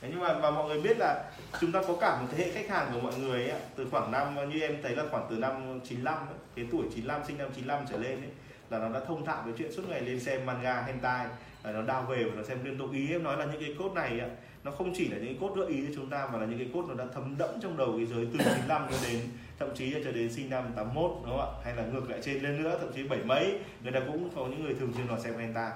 Đấy, 0.03 0.11
nhưng 0.15 0.21
mà 0.21 0.35
và 0.35 0.51
mọi 0.51 0.69
người 0.69 0.81
biết 0.81 0.99
là 0.99 1.25
chúng 1.61 1.73
ta 1.73 1.83
có 1.89 1.97
cả 2.01 2.21
một 2.21 2.29
thế 2.37 2.45
hệ 2.45 2.53
khách 2.53 2.69
hàng 2.69 2.91
của 2.95 3.01
mọi 3.01 3.19
người 3.19 3.49
ấy, 3.49 3.61
từ 3.77 3.87
khoảng 3.91 4.13
năm 4.13 4.51
như 4.51 4.61
em 4.61 4.77
thấy 4.83 4.97
là 4.97 5.05
khoảng 5.11 5.27
từ 5.31 5.37
năm 5.37 5.81
95 5.81 6.15
ấy, 6.15 6.37
cái 6.57 6.67
tuổi 6.73 6.83
95 6.95 7.21
sinh 7.27 7.39
năm 7.39 7.49
95 7.55 7.85
trở 7.91 7.97
lên 7.97 8.21
ấy, 8.21 8.31
là 8.79 8.89
nó 8.89 9.01
đã 9.01 9.07
thông 9.07 9.25
thạo 9.25 9.43
với 9.45 9.55
chuyện 9.59 9.73
suốt 9.73 9.83
ngày 9.89 10.01
lên 10.01 10.21
xem 10.21 10.47
manga 10.47 10.83
hentai 10.83 11.27
là 11.65 11.73
nó 11.73 11.83
đào 11.83 12.03
về 12.03 12.25
và 12.25 12.35
nó 12.37 12.43
xem 12.43 12.65
liên 12.65 12.79
tục. 12.79 12.93
Ý 12.93 13.11
em 13.11 13.23
nói 13.23 13.37
là 13.37 13.45
những 13.45 13.61
cái 13.61 13.75
cốt 13.79 13.93
này 13.95 14.21
ạ, 14.21 14.29
nó 14.65 14.71
không 14.71 14.93
chỉ 14.97 15.09
là 15.09 15.17
những 15.17 15.27
cái 15.27 15.37
cốt 15.41 15.55
gợi 15.57 15.67
ý 15.67 15.87
cho 15.87 15.93
chúng 15.95 16.11
ta 16.11 16.29
mà 16.33 16.39
là 16.39 16.47
những 16.47 16.59
cái 16.59 16.69
cốt 16.75 16.85
nó 16.89 16.95
đã 16.95 17.05
thấm 17.15 17.35
đẫm 17.39 17.61
trong 17.63 17.77
đầu 17.77 17.95
cái 17.97 18.07
giới 18.07 18.27
từ 18.33 18.39
95 18.39 18.87
cho 18.91 18.97
đến 19.09 19.21
thậm 19.59 19.69
chí 19.75 19.91
là 19.91 20.01
cho 20.05 20.13
đến 20.13 20.33
sinh 20.33 20.51
năm 20.51 20.65
81 20.77 21.11
đúng 21.25 21.39
không 21.39 21.41
ạ? 21.41 21.61
Hay 21.65 21.77
là 21.77 21.83
ngược 21.83 22.11
lại 22.11 22.21
trên 22.23 22.43
lên 22.43 22.63
nữa 22.63 22.79
thậm 22.81 22.93
chí 22.95 23.03
bảy 23.09 23.19
mấy 23.25 23.59
người 23.83 23.93
ta 23.93 24.01
cũng 24.07 24.31
có 24.37 24.47
những 24.47 24.65
người 24.65 24.75
thường 24.75 24.93
xuyên 24.97 25.07
vào 25.07 25.21
xem 25.21 25.35
hentai 25.39 25.73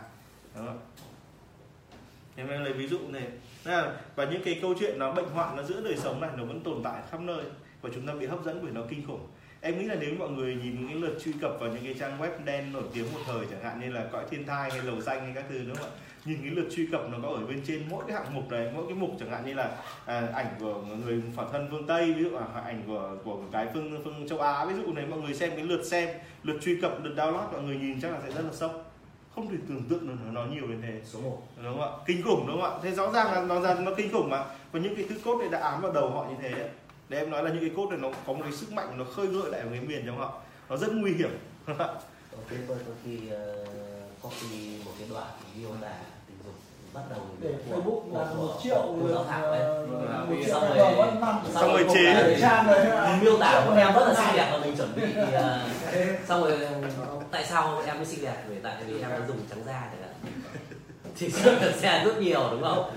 đúng 0.56 0.66
không 0.66 0.78
ạ? 0.78 0.84
Em 2.36 2.48
lấy 2.48 2.72
ví 2.72 2.88
dụ 2.88 2.98
này. 3.08 3.26
Là, 3.64 3.92
và 4.16 4.24
những 4.24 4.42
cái 4.44 4.58
câu 4.62 4.74
chuyện 4.80 4.98
nó 4.98 5.12
bệnh 5.12 5.28
hoạn 5.28 5.56
nó 5.56 5.62
giữa 5.62 5.80
đời 5.80 5.96
sống 5.96 6.20
này 6.20 6.30
nó 6.36 6.44
vẫn 6.44 6.60
tồn 6.60 6.80
tại 6.84 7.02
khắp 7.10 7.20
nơi 7.20 7.44
và 7.82 7.90
chúng 7.94 8.06
ta 8.06 8.14
bị 8.14 8.26
hấp 8.26 8.44
dẫn 8.44 8.60
bởi 8.62 8.72
nó 8.72 8.80
kinh 8.88 9.06
khủng 9.06 9.26
em 9.60 9.78
nghĩ 9.78 9.84
là 9.84 9.94
nếu 10.00 10.14
mọi 10.18 10.28
người 10.30 10.54
nhìn 10.54 10.76
những 10.78 10.88
cái 10.88 10.96
lượt 10.96 11.18
truy 11.24 11.32
cập 11.40 11.50
vào 11.60 11.70
những 11.70 11.84
cái 11.84 11.94
trang 12.00 12.18
web 12.20 12.30
đen 12.44 12.72
nổi 12.72 12.82
tiếng 12.94 13.12
một 13.12 13.20
thời 13.26 13.46
chẳng 13.50 13.62
hạn 13.62 13.80
như 13.80 13.90
là 13.92 14.04
cõi 14.12 14.24
thiên 14.30 14.46
thai 14.46 14.70
hay 14.70 14.80
lầu 14.82 15.00
xanh 15.00 15.20
hay 15.20 15.32
các 15.34 15.44
thứ 15.48 15.58
đúng 15.66 15.76
không 15.76 15.86
ạ? 15.86 15.98
Nhìn 16.24 16.38
cái 16.42 16.50
lượt 16.50 16.68
truy 16.76 16.86
cập 16.86 17.10
nó 17.10 17.18
có 17.22 17.28
ở 17.28 17.46
bên 17.46 17.60
trên 17.66 17.82
mỗi 17.90 18.04
cái 18.08 18.16
hạng 18.16 18.34
mục 18.34 18.50
đấy 18.50 18.70
mỗi 18.74 18.84
cái 18.86 18.94
mục 18.94 19.10
chẳng 19.20 19.30
hạn 19.30 19.46
như 19.46 19.54
là 19.54 19.76
à, 20.06 20.28
ảnh 20.34 20.46
của 20.60 20.82
người 21.04 21.22
phản 21.36 21.46
thân 21.52 21.68
phương 21.70 21.86
tây 21.86 22.12
ví 22.12 22.22
dụ 22.22 22.30
là 22.30 22.46
ảnh 22.64 22.82
của 22.86 23.16
của 23.24 23.38
cái 23.52 23.66
phương 23.74 24.00
phương 24.04 24.28
châu 24.28 24.40
á 24.40 24.64
ví 24.64 24.74
dụ 24.74 24.92
này 24.92 25.06
mọi 25.06 25.20
người 25.20 25.34
xem 25.34 25.50
cái 25.56 25.64
lượt 25.64 25.82
xem 25.84 26.08
lượt 26.44 26.58
truy 26.62 26.80
cập 26.80 27.04
lượt 27.04 27.14
download 27.16 27.52
mọi 27.52 27.62
người 27.62 27.76
nhìn 27.76 28.00
chắc 28.00 28.12
là 28.12 28.18
sẽ 28.26 28.30
rất 28.32 28.42
là 28.44 28.52
sốc. 28.52 28.84
Không 29.34 29.50
thể 29.50 29.56
tưởng 29.68 29.82
tượng 29.88 30.08
được 30.08 30.14
nó 30.32 30.44
nhiều 30.44 30.66
đến 30.66 30.82
thế. 30.82 31.00
Số 31.04 31.20
1 31.20 31.42
đúng 31.62 31.78
không 31.78 31.92
ạ? 31.92 31.98
Kinh 32.06 32.22
khủng 32.22 32.46
đúng 32.46 32.60
không 32.60 32.72
ạ? 32.72 32.78
Thế 32.82 32.90
rõ 32.90 33.10
ràng 33.10 33.32
là 33.32 33.42
nó 33.42 33.60
ra 33.60 33.74
nó 33.74 33.94
kinh 33.96 34.12
khủng 34.12 34.30
mà. 34.30 34.44
Và 34.72 34.80
những 34.80 34.96
cái 34.96 35.04
thứ 35.08 35.16
cốt 35.24 35.38
này 35.38 35.48
đã 35.48 35.58
ám 35.58 35.80
vào 35.80 35.92
đầu 35.92 36.10
họ 36.10 36.26
như 36.30 36.36
thế. 36.42 36.50
ấy. 36.50 36.68
Để 37.08 37.18
em 37.18 37.30
nói 37.30 37.42
là 37.42 37.50
những 37.50 37.60
cái 37.60 37.70
cốt 37.76 37.86
này 37.90 37.98
nó 37.98 38.08
có 38.26 38.32
một 38.32 38.40
cái 38.42 38.52
sức 38.52 38.72
mạnh 38.72 38.98
nó 38.98 39.04
khơi 39.04 39.26
gợi 39.26 39.50
lại 39.50 39.60
ở 39.60 39.66
cái 39.70 39.80
miền 39.80 40.02
trong 40.06 40.18
họ 40.18 40.40
nó 40.68 40.76
rất 40.76 40.92
nguy 40.92 41.12
hiểm. 41.12 41.30
Ok 42.38 42.58
tôi 42.68 42.76
có 42.86 42.92
khi 43.04 43.16
uh, 43.16 43.68
có 44.22 44.28
khi 44.40 44.78
một 44.84 44.92
cái 44.98 45.08
đoạn 45.10 45.26
miêu 45.56 45.70
tả 45.80 45.92
tình 46.26 46.36
dục 46.44 46.54
bắt 46.94 47.02
đầu 47.10 47.20
để 47.40 47.54
Facebook 47.70 48.14
là 48.14 48.34
một 48.34 48.58
triệu 48.62 48.96
ấy 49.50 49.60
ờ, 49.60 49.86
Là 50.08 50.18
một 50.18 50.26
vì 50.28 50.44
triệu 50.44 50.60
khoản 50.60 50.96
vẫn 50.96 51.20
năm 51.20 51.36
xong 51.54 51.72
rồi 51.72 51.86
chế. 51.94 52.36
miêu 53.22 53.38
tả 53.38 53.64
của 53.66 53.74
em 53.74 53.94
rất 53.94 54.08
là 54.08 54.14
xinh 54.14 54.36
đẹp 54.36 54.48
và 54.52 54.58
mình 54.58 54.76
chuẩn 54.76 54.94
bị 54.96 55.02
thì, 55.14 55.32
à, 55.34 55.66
xong 56.28 56.44
rồi 56.44 56.58
tại 57.30 57.44
sao 57.44 57.82
em 57.86 57.96
mới 57.96 58.06
xinh 58.06 58.22
đẹp? 58.22 58.44
Vì 58.48 58.56
tại 58.62 58.76
vì 58.86 59.00
em 59.00 59.10
đã 59.10 59.20
dùng 59.28 59.38
trắng 59.50 59.62
da 59.66 59.90
chẳng 59.92 60.02
hạn 60.02 60.32
thì 61.18 61.28
rất 61.44 61.54
là 61.62 61.72
xe 61.72 62.04
rất 62.04 62.22
nhiều 62.22 62.48
đúng 62.50 62.62
không? 62.62 62.90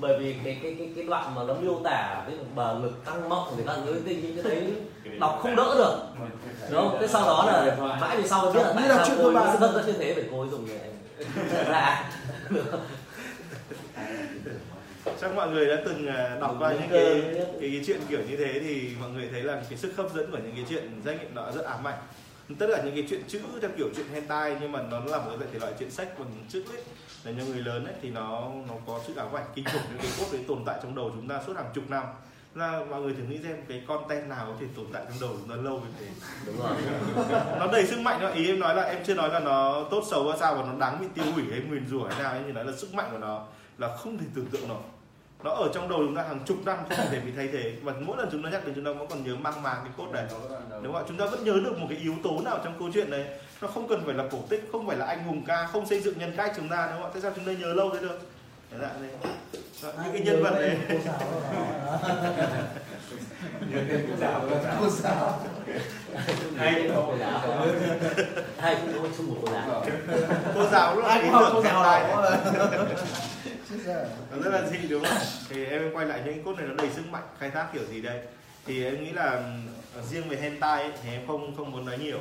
Bởi 0.00 0.18
vì 0.18 0.34
cái 0.44 0.58
cái 0.62 0.74
cái 0.78 0.88
cái 0.96 1.04
đoạn 1.04 1.34
mà 1.34 1.42
nó 1.42 1.54
miêu 1.54 1.80
tả 1.84 2.24
cái 2.26 2.36
bờ 2.54 2.74
ngực 2.74 3.04
căng 3.04 3.28
mọng 3.28 3.54
thì 3.56 3.62
các 3.66 3.76
thứ 3.84 4.00
thì 4.06 4.16
những 4.16 4.42
cái 4.42 4.54
đấy 4.54 4.72
đọc 5.20 5.38
không 5.42 5.56
đỡ 5.56 5.74
được. 5.78 6.24
Đúng 6.70 6.80
không? 6.80 6.98
Thế 7.00 7.06
sau 7.06 7.22
đó 7.22 7.44
là 7.46 7.76
mãi 8.00 8.16
về 8.16 8.28
sau 8.28 8.44
mới 8.44 8.52
biết 8.54 8.88
là 8.88 8.96
tại 8.96 9.06
sao 9.06 9.16
cô 9.18 9.22
cơ 9.22 9.28
ấy 9.28 9.34
bản. 9.34 9.60
rất 9.60 9.72
rất 9.74 9.86
như 9.86 9.92
thế 9.92 10.12
bởi 10.16 10.24
cô 10.30 10.40
ấy 10.40 10.48
dùng 10.48 10.68
trắng 10.68 11.64
da 11.68 12.10
chắc 15.20 15.34
mọi 15.34 15.48
người 15.48 15.66
đã 15.66 15.76
từng 15.84 16.06
à, 16.06 16.36
đọc 16.40 16.56
qua 16.58 16.72
những 16.72 16.90
cái, 16.90 17.22
cái 17.60 17.70
cái 17.70 17.82
chuyện 17.86 18.00
kiểu 18.08 18.20
như 18.30 18.36
thế 18.36 18.60
thì 18.60 18.88
mọi 19.00 19.10
người 19.10 19.28
thấy 19.32 19.42
là 19.42 19.62
cái 19.70 19.78
sức 19.78 19.96
hấp 19.96 20.14
dẫn 20.14 20.30
của 20.30 20.38
những 20.38 20.52
cái 20.54 20.64
chuyện 20.68 21.00
danh 21.04 21.18
nghiệm 21.18 21.34
nó 21.34 21.52
rất 21.52 21.64
ám 21.64 21.86
ảnh. 21.86 21.98
Tất 22.58 22.66
cả 22.76 22.82
những 22.84 22.94
cái 22.94 23.04
chuyện 23.10 23.20
chữ 23.28 23.40
theo 23.60 23.70
kiểu 23.76 23.88
chuyện 23.96 24.06
hentai 24.12 24.56
nhưng 24.60 24.72
mà 24.72 24.82
nó 24.90 25.00
là 25.04 25.18
một 25.18 25.30
cái 25.40 25.48
thể 25.52 25.58
loại 25.58 25.72
chuyện 25.78 25.90
sách 25.90 26.18
bằng 26.18 26.28
chữ 26.48 26.62
ấy 26.70 26.82
là 27.26 27.32
cho 27.38 27.44
người 27.44 27.62
lớn 27.62 27.84
ấy 27.84 27.94
thì 28.02 28.10
nó 28.10 28.50
nó 28.68 28.74
có 28.86 29.00
sức 29.06 29.16
ám 29.16 29.36
ảnh 29.36 29.46
kinh 29.54 29.64
khủng 29.64 29.82
những 29.88 29.98
cái 29.98 30.10
cốt 30.18 30.26
đấy 30.32 30.44
tồn 30.48 30.62
tại 30.66 30.78
trong 30.82 30.94
đầu 30.94 31.10
chúng 31.14 31.28
ta 31.28 31.40
suốt 31.46 31.56
hàng 31.56 31.70
chục 31.74 31.90
năm. 31.90 32.04
Là 32.54 32.80
mọi 32.90 33.02
người 33.02 33.14
thử 33.14 33.22
nghĩ 33.22 33.38
xem 33.42 33.56
cái 33.68 33.82
content 33.86 34.28
nào 34.28 34.46
có 34.46 34.52
thể 34.60 34.66
tồn 34.76 34.86
tại 34.92 35.02
trong 35.08 35.20
đầu 35.20 35.30
chúng 35.40 35.48
ta 35.48 35.56
lâu 35.62 35.80
như 35.80 35.86
thế. 36.00 36.06
Đúng 36.46 36.56
rồi. 36.58 36.76
Nó 37.58 37.66
đầy 37.72 37.86
sức 37.86 38.00
mạnh 38.00 38.20
đó. 38.20 38.28
Ý 38.28 38.46
em 38.46 38.60
nói 38.60 38.74
là 38.74 38.82
em 38.82 39.04
chưa 39.06 39.14
nói 39.14 39.28
là 39.28 39.40
nó 39.40 39.84
tốt 39.90 40.04
xấu 40.10 40.28
hay 40.28 40.38
sao 40.38 40.54
và 40.54 40.62
nó 40.62 40.78
đáng 40.78 41.00
bị 41.00 41.06
tiêu 41.14 41.32
hủy 41.32 41.44
hay 41.50 41.60
nguyền 41.60 41.88
rủa 41.88 42.08
hay 42.08 42.22
nào 42.22 42.34
em 42.34 42.42
chỉ 42.46 42.52
nói 42.52 42.64
là 42.64 42.72
sức 42.76 42.94
mạnh 42.94 43.08
của 43.12 43.18
nó 43.18 43.46
là 43.78 43.96
không 43.96 44.18
thể 44.18 44.26
tưởng 44.34 44.46
tượng 44.46 44.68
nổi 44.68 44.82
nó 45.44 45.50
ở 45.50 45.70
trong 45.74 45.88
đầu 45.88 45.98
chúng 45.98 46.16
ta 46.16 46.22
hàng 46.22 46.40
chục 46.46 46.56
năm 46.64 46.78
không 46.88 47.06
thể 47.10 47.20
bị 47.20 47.32
thay 47.36 47.48
thế. 47.52 47.72
Và 47.82 47.92
mỗi 48.00 48.16
lần 48.16 48.28
chúng 48.32 48.42
ta 48.42 48.50
nhắc 48.50 48.66
đến 48.66 48.74
chúng 48.74 48.84
ta 48.84 48.90
vẫn 48.92 49.08
còn 49.08 49.24
nhớ 49.24 49.36
mang 49.36 49.62
màng 49.62 49.76
cái 49.84 49.92
cốt 49.96 50.06
này. 50.12 50.24
Đúng 50.82 50.92
không 50.92 51.02
ạ? 51.02 51.06
Chúng 51.08 51.16
ta 51.16 51.26
vẫn 51.26 51.44
nhớ 51.44 51.52
được 51.52 51.78
một 51.78 51.86
cái 51.88 51.98
yếu 51.98 52.14
tố 52.22 52.40
nào 52.44 52.58
trong 52.64 52.78
câu 52.78 52.88
chuyện 52.94 53.10
này 53.10 53.24
nó 53.60 53.68
không 53.68 53.88
cần 53.88 54.02
phải 54.06 54.14
là 54.14 54.24
cổ 54.30 54.38
tích 54.48 54.68
không 54.72 54.86
phải 54.86 54.96
là 54.96 55.06
anh 55.06 55.24
hùng 55.24 55.42
ca 55.46 55.66
không 55.66 55.86
xây 55.86 56.00
dựng 56.00 56.18
nhân 56.18 56.34
cách 56.36 56.52
chúng 56.56 56.68
ta 56.68 56.86
đúng 56.86 57.02
không 57.02 57.10
ạ? 57.10 57.12
Thế 57.14 57.20
sao 57.20 57.32
chúng 57.36 57.44
ta 57.44 57.52
nhớ 57.52 57.74
lâu 57.74 57.90
thế 57.94 58.00
được? 58.00 58.18
Là 58.70 58.90
những 60.04 60.12
cái 60.12 60.20
nhân 60.20 60.42
vật 60.42 60.50
đấy 60.50 60.76
cô 64.10 64.16
giáo 64.20 64.48
đó. 64.50 64.56
Cô 64.80 64.88
giáo 64.88 65.40
nữa. 65.66 65.78
cô 66.26 66.56
hay 66.56 66.90
cô 66.94 67.16
giáo 67.18 67.66
hay 68.58 68.76
cũng 68.82 69.02
có 69.02 69.08
chung 69.16 69.26
một 69.28 69.36
cô 69.42 69.52
giáo 69.52 69.84
cô 70.54 70.68
giáo 70.70 70.96
lúc 70.96 71.04
ai 71.04 71.20
cũng 71.22 71.32
cô 71.52 71.62
giáo 71.62 72.22
nó 74.30 74.38
rất 74.42 74.50
là 74.50 74.68
dị 74.70 74.88
đúng 74.88 75.04
không 75.04 75.18
thì 75.48 75.64
em 75.64 75.90
quay 75.92 76.06
lại 76.06 76.22
những 76.24 76.44
cốt 76.44 76.56
này 76.56 76.66
nó 76.68 76.74
đầy 76.74 76.90
sức 76.96 77.06
mạnh 77.10 77.22
khai 77.38 77.50
thác 77.50 77.66
kiểu 77.72 77.84
gì 77.84 78.02
đây 78.02 78.20
thì 78.66 78.84
em 78.84 79.04
nghĩ 79.04 79.10
là 79.10 79.24
à, 79.96 80.02
riêng 80.10 80.28
về 80.28 80.36
hentai 80.36 80.82
ấy, 80.82 80.92
thì 81.02 81.10
em 81.10 81.26
không 81.26 81.56
không 81.56 81.72
muốn 81.72 81.86
nói 81.86 81.98
nhiều 81.98 82.18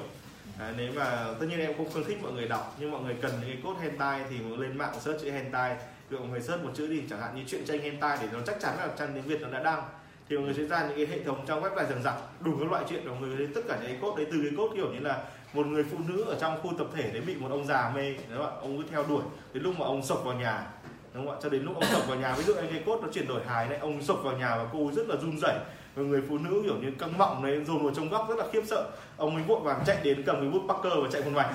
à, 0.60 0.74
nếu 0.78 0.92
mà 0.96 1.26
tất 1.40 1.46
nhiên 1.50 1.60
em 1.60 1.78
không 1.78 1.92
khuyến 1.92 2.04
khích 2.04 2.24
mọi 2.24 2.32
người 2.32 2.48
đọc 2.48 2.76
nhưng 2.80 2.92
mọi 2.92 3.02
người 3.02 3.16
cần 3.22 3.32
những 3.32 3.50
cái 3.50 3.60
cốt 3.64 3.76
hentai 3.82 4.22
thì 4.30 4.40
muốn 4.40 4.60
lên 4.60 4.78
mạng 4.78 4.94
search 5.02 5.22
chữ 5.22 5.32
hentai 5.32 5.76
ví 6.10 6.18
mọi 6.18 6.28
người 6.28 6.42
search 6.42 6.64
một 6.64 6.72
chữ 6.76 6.88
đi 6.88 7.02
chẳng 7.10 7.22
hạn 7.22 7.36
như 7.36 7.42
chuyện 7.48 7.66
tranh 7.66 7.82
hentai 7.82 8.18
thì 8.22 8.28
nó 8.34 8.40
chắc 8.48 8.60
chắn 8.62 8.78
là 8.78 8.88
trang 9.00 9.12
tiếng 9.14 9.24
việt 9.24 9.42
nó 9.42 9.50
đã 9.50 9.64
đăng 9.64 9.84
thì 10.30 10.38
mọi 10.38 10.46
người 10.46 10.54
sẽ 10.54 10.64
ra 10.64 10.88
những 10.88 10.98
cái 10.98 11.18
hệ 11.18 11.24
thống 11.24 11.46
trong 11.48 11.64
web 11.64 11.76
này 11.76 11.86
rằng 11.90 12.04
rằng 12.04 12.18
đủ 12.40 12.52
các 12.60 12.72
loại 12.72 12.84
chuyện 12.90 13.02
và 13.06 13.12
mọi 13.12 13.30
người 13.30 13.38
thấy 13.38 13.48
tất 13.56 13.62
cả 13.68 13.76
những 13.82 13.88
cái 13.92 13.98
cốt 14.02 14.14
đấy 14.18 14.26
từ 14.32 14.38
cái 14.42 14.52
cốt 14.58 14.70
kiểu 14.76 14.88
như 14.94 15.00
là 15.00 15.18
một 15.54 15.66
người 15.68 15.84
phụ 15.92 15.98
nữ 16.08 16.26
ở 16.28 16.36
trong 16.40 16.62
khu 16.62 16.72
tập 16.78 16.88
thể 16.96 17.10
đấy 17.14 17.22
bị 17.28 17.36
một 17.36 17.48
ông 17.52 17.66
già 17.66 17.92
mê 17.96 18.14
đúng 18.30 18.38
không 18.38 18.48
ạ? 18.48 18.60
Ông 18.62 18.78
cứ 18.78 18.84
theo 18.92 19.04
đuổi. 19.10 19.22
Đến 19.54 19.64
lúc 19.64 19.80
mà 19.80 19.86
ông 19.86 20.04
sộc 20.04 20.22
vào 20.26 20.36
nhà 20.36 20.64
đúng 21.14 21.26
không 21.26 21.36
ạ? 21.36 21.40
Cho 21.44 21.50
đến 21.50 21.64
lúc 21.64 21.76
ông 21.76 21.86
sộc 21.92 22.08
vào 22.08 22.18
nhà 22.18 22.34
ví 22.38 22.44
dụ 22.44 22.54
anh 22.54 22.68
cái 22.72 22.84
cốt 22.86 23.00
nó 23.02 23.08
chuyển 23.14 23.28
đổi 23.28 23.42
hài 23.48 23.68
đấy 23.68 23.78
ông 23.82 24.02
sộc 24.04 24.20
vào 24.24 24.38
nhà 24.38 24.58
và 24.58 24.66
cô 24.74 24.92
rất 24.96 25.08
là 25.08 25.16
run 25.16 25.40
rẩy. 25.42 25.56
Và 25.96 26.04
người 26.04 26.22
phụ 26.30 26.38
nữ 26.38 26.62
kiểu 26.64 26.76
như 26.82 26.92
căng 27.00 27.18
mọng 27.18 27.44
đấy 27.44 27.62
dồn 27.68 27.84
vào 27.84 27.94
trong 27.96 28.10
góc 28.10 28.26
rất 28.30 28.38
là 28.38 28.46
khiếp 28.54 28.62
sợ. 28.68 28.90
Ông 29.18 29.36
ấy 29.36 29.44
vội 29.44 29.60
vàng 29.64 29.84
chạy 29.86 29.98
đến 30.04 30.24
cầm 30.26 30.36
cái 30.36 30.50
bút 30.50 30.62
Parker 30.68 30.94
và 31.04 31.10
chạy 31.12 31.22
một 31.22 31.32
mạch 31.34 31.50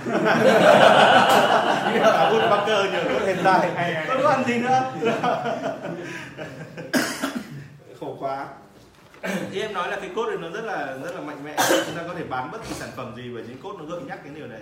bút 2.30 2.40
Parker 2.50 2.92
nhờ 2.92 3.04
cốt 3.04 3.26
hentai. 3.26 3.70
Còn 4.08 4.16
còn 4.22 4.44
gì 4.44 4.58
nữa 4.58 4.92
quá 8.20 8.48
thì 9.50 9.60
em 9.60 9.72
nói 9.72 9.90
là 9.90 9.96
cái 10.00 10.10
cốt 10.16 10.26
này 10.26 10.36
nó 10.40 10.50
rất 10.50 10.64
là 10.64 10.96
rất 11.04 11.14
là 11.14 11.20
mạnh 11.20 11.44
mẽ. 11.44 11.56
Chúng 11.86 11.96
ta 11.96 12.02
có 12.08 12.14
thể 12.14 12.24
bán 12.24 12.50
bất 12.52 12.58
kỳ 12.68 12.74
sản 12.74 12.88
phẩm 12.96 13.14
gì 13.16 13.30
bởi 13.34 13.44
những 13.48 13.58
cốt 13.62 13.76
nó 13.78 13.84
gợi 13.84 14.00
nhắc 14.02 14.20
cái 14.24 14.34
điều 14.34 14.46
này. 14.46 14.60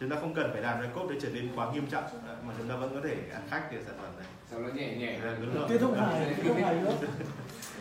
Chúng 0.00 0.10
ta 0.10 0.16
không 0.20 0.34
cần 0.34 0.50
phải 0.52 0.62
làm 0.62 0.80
cái 0.80 0.90
cốt 0.94 1.06
đấy 1.08 1.18
trở 1.22 1.28
nên 1.28 1.48
quá 1.56 1.72
nghiêm 1.72 1.86
trọng 1.86 2.04
mà 2.46 2.54
chúng 2.58 2.68
ta 2.68 2.76
vẫn 2.76 2.94
có 2.94 3.08
thể 3.08 3.16
ăn 3.32 3.42
khách 3.50 3.62
cái 3.70 3.80
sản 3.86 3.94
phẩm 4.02 4.10
này. 4.18 4.26
Sau 4.50 4.60
nó 4.60 4.68
nhẹ 4.68 4.96
nhẹ 4.96 5.18
Là 5.18 5.36
đúng 5.40 5.54
rồi. 5.54 5.68
kết 5.68 5.78
thúc 5.80 5.94
hài 5.98 6.34
kết 6.36 6.42
thúc 6.48 6.56
hài 6.62 6.74
nữa 6.74 6.92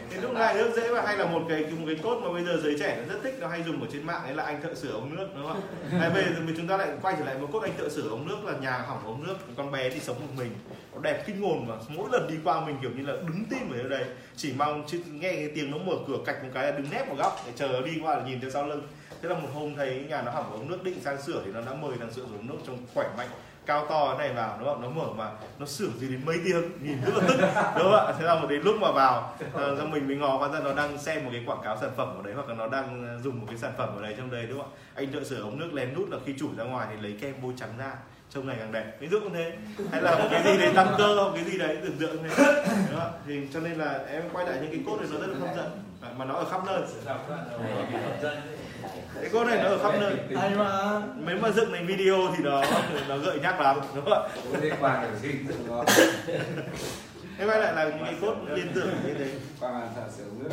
cái 0.10 0.22
lúc 0.22 0.34
này 0.34 0.54
nước 0.54 0.72
dễ 0.76 0.90
và 0.90 1.02
hay 1.06 1.18
là 1.18 1.26
một 1.26 1.42
cái 1.50 1.66
một 1.66 1.86
cái 1.88 1.96
cốt 2.04 2.20
mà 2.24 2.34
bây 2.34 2.46
giờ 2.46 2.60
giới 2.64 2.76
trẻ 2.80 2.98
nó 3.02 3.14
rất 3.14 3.20
thích, 3.24 3.36
nó 3.40 3.48
hay 3.48 3.64
dùng 3.64 3.82
ở 3.82 3.88
trên 3.94 4.04
mạng, 4.04 4.22
đấy 4.26 4.36
là 4.36 4.44
anh 4.44 4.62
thợ 4.62 4.76
sửa 4.76 4.92
ống 4.92 5.16
nước, 5.16 5.28
đúng 5.36 5.48
không 5.48 5.62
ạ? 5.92 5.98
Hay 6.00 6.10
bây 6.10 6.24
giờ 6.24 6.42
mình 6.46 6.56
chúng 6.58 6.68
ta 6.68 6.78
lại 6.78 6.88
quay 7.02 7.16
trở 7.20 7.26
lại 7.26 7.38
một 7.38 7.48
cốt 7.52 7.60
anh 7.60 7.78
thợ 7.78 7.90
sửa 7.90 8.10
ống 8.10 8.28
nước 8.28 8.38
là 8.46 8.58
nhà 8.58 8.78
hỏng 8.78 9.06
ống 9.06 9.24
nước, 9.28 9.36
con 9.58 9.72
bé 9.72 9.90
thì 9.90 10.00
sống 10.00 10.20
một 10.20 10.34
mình. 10.38 10.52
Nó 10.94 11.02
đẹp 11.02 11.24
kinh 11.26 11.42
hồn 11.42 11.66
mà, 11.68 11.76
mỗi 11.88 12.10
lần 12.12 12.28
đi 12.28 12.36
qua 12.44 12.66
mình 12.66 12.76
kiểu 12.82 12.92
như 12.96 13.06
là 13.06 13.14
đứng 13.14 13.44
tim 13.50 13.72
ở 13.72 13.90
đây, 13.90 14.06
chỉ 14.36 14.54
mong 14.58 14.84
chứ 14.88 15.02
nghe 15.12 15.34
cái 15.34 15.52
tiếng 15.56 15.72
nó 15.72 15.78
mở 15.78 15.94
cửa 16.08 16.18
cạch 16.26 16.44
một 16.44 16.50
cái 16.54 16.66
là 16.66 16.72
đứng 16.72 16.90
nép 16.92 17.10
một 17.10 17.16
góc, 17.18 17.44
để 17.46 17.52
chờ 17.56 17.68
nó 17.68 17.82
đi 17.82 17.92
qua 18.04 18.18
là 18.18 18.24
nhìn 18.24 18.42
theo 18.42 18.50
sau 18.50 18.68
lưng. 18.68 18.88
Thế 19.22 19.30
là 19.30 19.36
một 19.36 19.50
hôm 19.54 19.76
thấy 19.76 20.06
nhà 20.10 20.22
nó 20.22 20.32
hỏng 20.32 20.52
ống 20.52 20.70
nước, 20.70 20.84
định 20.84 21.00
sang 21.04 21.22
sửa 21.22 21.42
thì 21.46 21.52
nó 21.52 21.62
đã 21.62 21.74
mời 21.74 21.98
thằng 22.00 22.14
sửa 22.14 22.22
ống 22.22 22.48
nước 22.48 22.58
trông 22.68 22.78
khỏe 22.94 23.10
mạnh 23.18 23.30
cao 23.66 23.86
to 23.90 24.16
thế 24.18 24.18
này 24.18 24.34
vào, 24.34 24.58
đúng 24.60 24.68
không? 24.68 24.82
Nó 24.82 24.90
mở 24.90 25.14
mà, 25.18 25.30
nó 25.60 25.66
sửa 25.66 25.88
gì 26.00 26.08
đến 26.08 26.22
mấy 26.26 26.40
tiếng, 26.46 26.64
nhìn 26.82 26.98
rất 27.06 27.14
là 27.16 27.24
tức, 27.28 27.38
đúng 27.78 27.92
không 27.92 28.06
ạ? 28.08 28.14
Thế 28.20 28.26
là 28.26 28.36
một 28.36 28.48
đến 28.50 28.62
lúc 28.62 28.76
mà 28.82 28.92
vào 28.92 29.36
ờ, 29.54 29.76
ra 29.76 29.84
mình 29.84 30.08
mới 30.08 30.16
ngó 30.16 30.38
qua 30.40 30.50
ra 30.50 30.60
nó 30.60 30.74
đang 30.74 30.98
xem 30.98 31.26
một 31.26 31.30
cái 31.34 31.44
quảng 31.46 31.62
cáo 31.64 31.78
sản 31.82 31.92
phẩm 31.98 32.18
ở 32.18 32.22
đấy, 32.24 32.34
hoặc 32.34 32.50
là 32.50 32.56
nó 32.56 32.68
đang 32.68 33.08
ờ, 33.08 33.22
dùng 33.24 33.40
một 33.40 33.46
cái 33.50 33.58
sản 33.58 33.72
phẩm 33.78 33.96
ở 33.96 34.02
đấy 34.02 34.14
trong 34.18 34.32
đấy, 34.32 34.46
đúng 34.50 34.62
không 34.62 34.72
ạ? 34.74 34.78
Anh 34.96 35.12
thợ 35.12 35.24
sửa 35.24 35.42
ống 35.42 35.60
nước 35.60 35.74
lén 35.74 35.94
nút 35.94 36.10
là 36.12 36.18
khi 36.26 36.34
chủ 36.40 36.50
ra 36.58 36.64
ngoài 36.64 36.88
thì 36.90 37.02
lấy 37.02 37.18
kem 37.22 37.34
bôi 37.42 37.54
trắng 37.58 37.74
ra, 37.78 37.92
trông 38.30 38.48
ngày 38.48 38.56
càng 38.60 38.72
đẹp. 38.72 38.86
Ví 39.00 39.08
dụ 39.08 39.20
như 39.20 39.30
thế. 39.34 39.54
Hay 39.92 40.02
là 40.02 40.16
một 40.20 40.28
cái 40.32 40.44
gì 40.44 40.58
đấy 40.58 40.74
tăng 40.76 40.96
cơ 40.98 41.16
hoặc 41.16 41.32
cái 41.36 41.44
gì 41.44 41.58
đấy, 41.58 41.78
tưởng 41.84 41.98
tượng 42.00 42.24
như 42.24 42.30
thế, 42.36 42.64
đúng 42.92 43.00
không 43.00 43.12
thì 43.28 43.48
cho 43.54 43.60
nên 43.60 43.74
là 43.74 44.00
em 44.12 44.24
quay 44.34 44.46
lại 44.46 44.58
những 44.62 44.72
cái 44.72 44.80
cốt 44.86 44.98
này 45.02 45.10
nó 45.12 45.20
rất 45.20 45.28
là 45.28 45.48
hấp 45.48 45.56
dẫn. 45.58 45.80
Mà 46.18 46.26
nó 46.26 46.34
ở 46.34 46.46
khắp 46.46 46.62
nơi 46.66 46.82
cái 49.22 49.30
cốt 49.34 49.44
này 49.44 49.58
nó 49.64 49.70
ở 49.70 49.78
khắp 49.84 49.94
nơi. 50.00 50.16
hay 50.36 50.50
mà 50.50 51.02
nếu 51.18 51.38
mà 51.42 51.52
dựng 51.52 51.72
thành 51.72 51.88
video 51.88 52.18
thì 52.38 52.44
nó 52.44 52.64
nó 53.08 53.18
gợi 53.18 53.40
nhắc 53.40 53.62
lắm 53.62 53.80
đúng 53.96 54.06
không 54.06 54.28
ạ? 54.84 55.02
Đến 55.02 55.12
sinh 55.22 55.48
dựng 55.48 55.68
ngon 55.68 55.86
Thế 57.38 57.46
quay 57.46 57.60
lại 57.60 57.74
là 57.74 57.84
những 57.84 58.06
cái 58.06 58.16
cốt 58.22 58.36
liên 58.54 58.68
tưởng 58.76 58.90
như 59.08 59.14
thế. 59.14 59.32
Bàn 59.62 59.90
thợ 59.96 60.02
sửa 60.18 60.24
nước. 60.40 60.50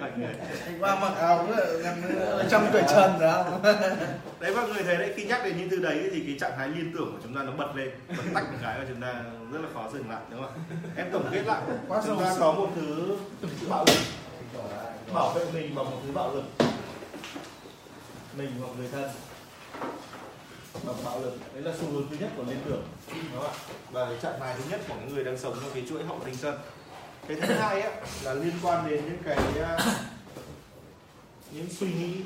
Anh 0.00 0.34
qua 0.80 1.00
mặc 1.00 1.12
áo 1.18 1.48
ngăn 1.82 2.02
trong 2.50 2.66
tuổi 2.72 2.82
trần 2.90 3.20
đó. 3.20 3.44
Đấy 4.40 4.54
mọi 4.56 4.68
người 4.68 4.82
thấy 4.82 4.96
đấy 4.96 5.12
khi 5.16 5.24
nhắc 5.24 5.40
đến 5.44 5.56
những 5.56 5.70
thứ 5.70 5.76
đấy 5.76 6.10
thì 6.12 6.20
cái 6.26 6.36
trạng 6.40 6.52
thái 6.56 6.68
liên 6.68 6.92
tưởng 6.94 7.12
của 7.12 7.18
chúng 7.22 7.34
ta 7.34 7.42
nó 7.42 7.52
bật 7.52 7.76
lên 7.76 7.90
Bật 8.08 8.22
tách 8.34 8.52
một 8.52 8.58
cái 8.62 8.78
và 8.78 8.84
chúng 8.88 9.00
ta 9.00 9.14
rất 9.52 9.58
là 9.62 9.68
khó 9.74 9.88
dừng 9.92 10.10
lại 10.10 10.20
đúng 10.30 10.40
không 10.42 10.50
ạ? 10.50 10.60
Em 10.96 11.06
tổng 11.12 11.24
kết 11.32 11.42
lại. 11.46 11.60
Quá 11.88 12.02
Chúng 12.06 12.20
ta 12.20 12.36
có 12.40 12.52
một 12.52 12.68
thứ 12.76 13.16
bạo 13.70 13.84
lực 13.86 14.21
Bảo 15.14 15.32
vệ 15.32 15.44
mình 15.52 15.74
bằng 15.74 15.90
một 15.90 15.98
thứ 16.06 16.12
bạo 16.12 16.34
lực. 16.34 16.44
Mình 18.36 18.50
hoặc 18.60 18.70
người 18.78 18.88
thân. 18.88 19.10
Bằng 20.86 21.04
bạo 21.04 21.20
lực. 21.20 21.38
Đấy 21.54 21.62
là 21.62 21.72
xu 21.80 21.90
hướng 21.90 22.08
thứ 22.10 22.16
nhất 22.20 22.30
của 22.36 22.42
liên 22.42 22.58
tưởng. 22.64 22.82
Đúng 23.08 23.42
không 23.42 23.44
ạ? 23.44 23.52
Và 23.90 24.06
cái 24.06 24.18
trạng 24.22 24.40
thái 24.40 24.56
thứ 24.58 24.64
nhất 24.70 24.80
của 24.88 24.94
những 24.94 25.14
người 25.14 25.24
đang 25.24 25.38
sống 25.38 25.54
trong 25.60 25.70
cái 25.74 25.84
chuỗi 25.88 26.04
hậu 26.04 26.20
tinh 26.24 26.36
sân 26.36 26.58
cái 27.28 27.40
thứ 27.40 27.54
hai 27.54 27.80
á, 27.80 27.90
là 28.22 28.34
liên 28.34 28.52
quan 28.62 28.90
đến 28.90 29.04
những 29.04 29.22
cái 29.24 29.38
à, 29.62 29.78
những 31.50 31.68
suy 31.70 31.92
nghĩ 31.92 32.22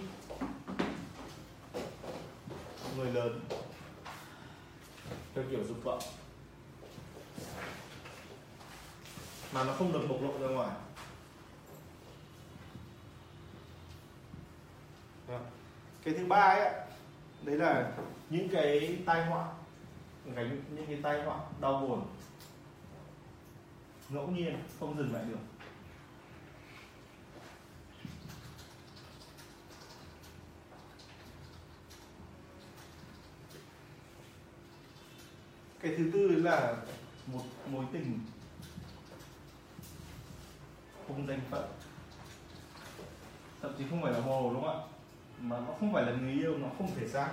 người 2.96 3.12
lớn. 3.12 3.40
Theo 5.35 5.44
kiểu 5.51 5.61
dục 5.68 5.85
vọng. 5.85 6.01
Mà 9.53 9.64
nó 9.64 9.72
không 9.72 9.92
được 9.92 10.07
bộc 10.09 10.22
lộ 10.22 10.38
ra 10.38 10.55
ngoài. 10.55 10.70
Vâng. 15.27 15.47
cái 16.05 16.15
thứ 16.15 16.27
ba 16.27 16.41
ấy, 16.41 16.87
đấy 17.43 17.57
là 17.57 17.93
những 18.31 18.49
cái 18.49 18.99
tai 19.07 19.27
họa 19.27 19.49
gánh 20.35 20.62
những 20.75 20.87
cái 20.87 20.99
tai 21.03 21.23
họa 21.23 21.39
đau 21.61 21.81
buồn. 21.81 22.07
Ngẫu 24.09 24.29
nhiên, 24.29 24.62
không 24.81 24.99
dừng 24.99 25.12
lại 25.12 25.25
được. 25.25 25.39
Cái 35.81 35.95
thứ 35.99 36.11
tư 36.12 36.29
là 36.29 36.77
một 37.27 37.43
mối 37.71 37.85
tình 37.93 38.21
không 41.09 41.27
danh 41.27 41.41
phận. 41.51 41.65
Thậm 43.62 43.73
chí 43.79 43.85
không 43.91 44.03
phải 44.03 44.12
là 44.12 44.21
hồ, 44.21 44.51
đúng 44.55 44.62
không 44.62 44.91
ạ? 44.91 44.95
Mà 45.40 45.57
nó 45.66 45.75
không 45.81 45.92
phải 45.92 46.03
là 46.03 46.12
người 46.12 46.33
yêu 46.33 46.59
nó 46.59 46.68
không 46.79 46.90
thể 46.96 47.09
xác 47.09 47.29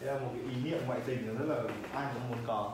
đây 0.00 0.14
là 0.14 0.20
một 0.20 0.28
cái 0.34 0.54
ý 0.54 0.70
niệm 0.70 0.78
ngoại 0.86 1.00
tình 1.06 1.38
rất 1.38 1.54
là 1.54 1.62
ai 1.92 2.06
cũng 2.14 2.28
muốn 2.28 2.38
có. 2.46 2.72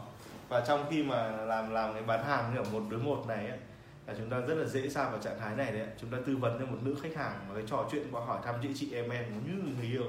Và 0.48 0.64
trong 0.68 0.86
khi 0.90 1.02
mà 1.02 1.30
làm 1.30 1.70
làm 1.70 1.94
cái 1.94 2.02
bán 2.02 2.24
hàng 2.24 2.54
như 2.54 2.60
ở 2.60 2.64
một 2.72 2.82
đối 2.90 3.00
một 3.00 3.24
này 3.28 3.48
ấy, 3.48 3.58
là 4.06 4.14
chúng 4.18 4.30
ta 4.30 4.40
rất 4.40 4.54
là 4.54 4.64
dễ 4.64 4.88
sa 4.88 5.10
vào 5.10 5.18
trạng 5.18 5.40
thái 5.40 5.56
này 5.56 5.72
đấy 5.72 5.86
chúng 6.00 6.10
ta 6.10 6.18
tư 6.26 6.36
vấn 6.36 6.58
cho 6.58 6.66
một 6.66 6.78
nữ 6.82 6.96
khách 7.02 7.16
hàng 7.16 7.40
và 7.48 7.54
cái 7.54 7.64
trò 7.70 7.88
chuyện 7.92 8.06
qua 8.12 8.24
hỏi 8.24 8.38
thăm 8.44 8.54
chị 8.62 8.68
chị 8.74 8.94
em 8.94 9.10
em 9.10 9.24
giống 9.30 9.46
như 9.46 9.72
người 9.78 9.86
yêu. 9.86 10.04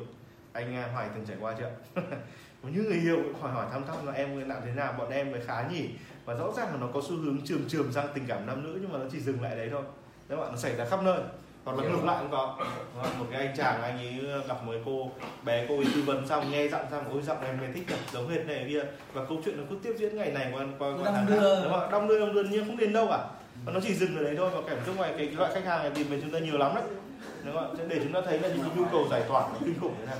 Anh 0.53 0.75
à, 0.75 0.89
Hoài 0.93 1.09
từng 1.15 1.25
trải 1.25 1.37
qua 1.39 1.55
chưa? 1.59 1.71
Cũng 2.61 2.73
như 2.73 2.83
người 2.83 2.99
yêu 2.99 3.15
cũng 3.15 3.41
hỏi 3.41 3.51
hỏi 3.51 3.67
thăm 3.71 3.85
thăm 3.87 4.05
là 4.05 4.13
em 4.13 4.49
làm 4.49 4.61
thế 4.65 4.71
nào 4.71 4.93
bọn 4.97 5.09
em 5.09 5.31
mới 5.31 5.41
khá 5.41 5.67
nhỉ? 5.67 5.89
Và 6.25 6.33
rõ 6.33 6.51
ràng 6.57 6.67
là 6.67 6.77
nó 6.79 6.87
có 6.93 7.01
xu 7.01 7.17
hướng 7.17 7.37
trường 7.45 7.61
trường 7.67 7.91
sang 7.91 8.07
tình 8.13 8.25
cảm 8.27 8.45
nam 8.45 8.63
nữ 8.63 8.77
nhưng 8.81 8.91
mà 8.91 8.99
nó 8.99 9.05
chỉ 9.11 9.19
dừng 9.19 9.41
lại 9.41 9.55
đấy 9.55 9.69
thôi. 9.71 9.83
Các 10.29 10.35
bạn 10.35 10.51
nó 10.51 10.57
xảy 10.57 10.75
ra 10.75 10.85
khắp 10.85 11.03
nơi 11.03 11.21
hoặc 11.63 11.77
là 11.77 11.89
ngược 11.89 12.05
lại 12.05 12.17
cũng 12.21 12.31
có. 12.31 12.55
Không? 13.01 13.19
một 13.19 13.25
cái 13.31 13.47
anh 13.47 13.55
chàng 13.57 13.81
anh 13.81 13.97
ấy 13.97 14.41
gặp 14.47 14.57
cái 14.65 14.81
cô 14.85 15.11
bé 15.43 15.65
cô 15.69 15.75
ấy 15.75 15.85
tư 15.95 16.01
vấn 16.01 16.27
xong 16.27 16.51
nghe 16.51 16.67
giọng 16.67 16.85
xong 16.91 17.03
ôi 17.11 17.21
giọng 17.21 17.41
em 17.41 17.61
nghe 17.61 17.67
thích 17.73 17.83
thật 17.87 17.97
giống 18.13 18.29
hệt 18.29 18.45
này 18.45 18.65
kia. 18.69 18.83
Và 19.13 19.25
câu 19.25 19.37
chuyện 19.45 19.57
nó 19.57 19.63
cứ 19.69 19.75
tiếp 19.83 19.93
diễn 19.97 20.17
ngày 20.17 20.31
này 20.31 20.51
qua 20.53 20.65
qua, 20.79 20.89
qua 21.03 21.11
tháng 21.11 21.27
khác. 21.27 21.35
đúng 21.63 21.73
không 21.73 21.91
đong 21.91 22.07
đưa 22.07 22.19
đong 22.19 22.33
đưa 22.33 22.43
nhưng 22.43 22.65
không 22.65 22.77
đến 22.77 22.93
đâu 22.93 23.07
cả. 23.09 23.27
Và 23.65 23.71
nó 23.73 23.79
chỉ 23.83 23.93
dừng 23.93 24.17
ở 24.17 24.23
đấy 24.23 24.35
thôi 24.37 24.51
và 24.53 24.61
cảnh 24.69 24.77
trong 24.85 24.95
ngoài 24.95 25.13
cái 25.17 25.27
loại 25.27 25.51
khách 25.53 25.65
hàng 25.65 25.79
này 25.79 25.91
tìm 25.95 26.07
về 26.09 26.21
chúng 26.21 26.31
ta 26.31 26.39
nhiều 26.39 26.57
lắm 26.57 26.75
đấy. 26.75 26.83
Đúng 27.43 27.55
không 27.55 27.77
ạ? 27.77 27.85
để 27.87 27.99
chúng 28.03 28.13
ta 28.13 28.21
thấy 28.25 28.39
là 28.39 28.47
những 28.47 28.59
cái 28.59 28.71
nhu 28.75 28.85
cầu 28.91 29.07
giải 29.11 29.23
tỏa 29.27 29.47
nó 29.47 29.57
kinh 29.65 29.79
khủng 29.81 29.95
thế 29.99 30.05
nào. 30.05 30.17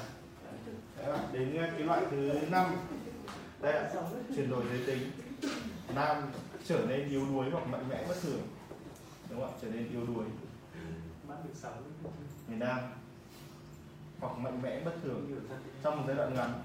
Đấy 1.06 1.18
đến 1.34 1.72
cái 1.78 1.86
loại 1.86 2.02
thứ 2.12 2.32
năm. 2.52 2.66
Đây 3.62 3.74
ạ 3.74 3.84
chuyển 4.36 4.50
đổi 4.50 4.64
giới 4.72 4.80
tính. 4.88 5.12
Nam 5.96 6.18
trở 6.66 6.80
nên 6.88 7.10
yếu 7.10 7.26
đuối 7.34 7.46
hoặc 7.52 7.68
mạnh 7.68 7.84
mẽ 7.90 8.04
bất 8.08 8.16
thường. 8.22 8.42
Đúng 9.30 9.40
không 9.40 9.50
ạ? 9.50 9.58
Trở 9.62 9.68
nên 9.74 9.90
yếu 9.92 10.02
đuối 10.16 10.26
người 12.48 12.58
nam. 12.58 12.80
Hoặc 14.20 14.38
mạnh 14.38 14.62
mẽ 14.62 14.82
bất 14.86 14.94
thường. 15.04 15.42
Trong 15.84 15.98
một 15.98 16.04
giai 16.08 16.16
đoạn 16.16 16.34
ngắn. 16.34 16.62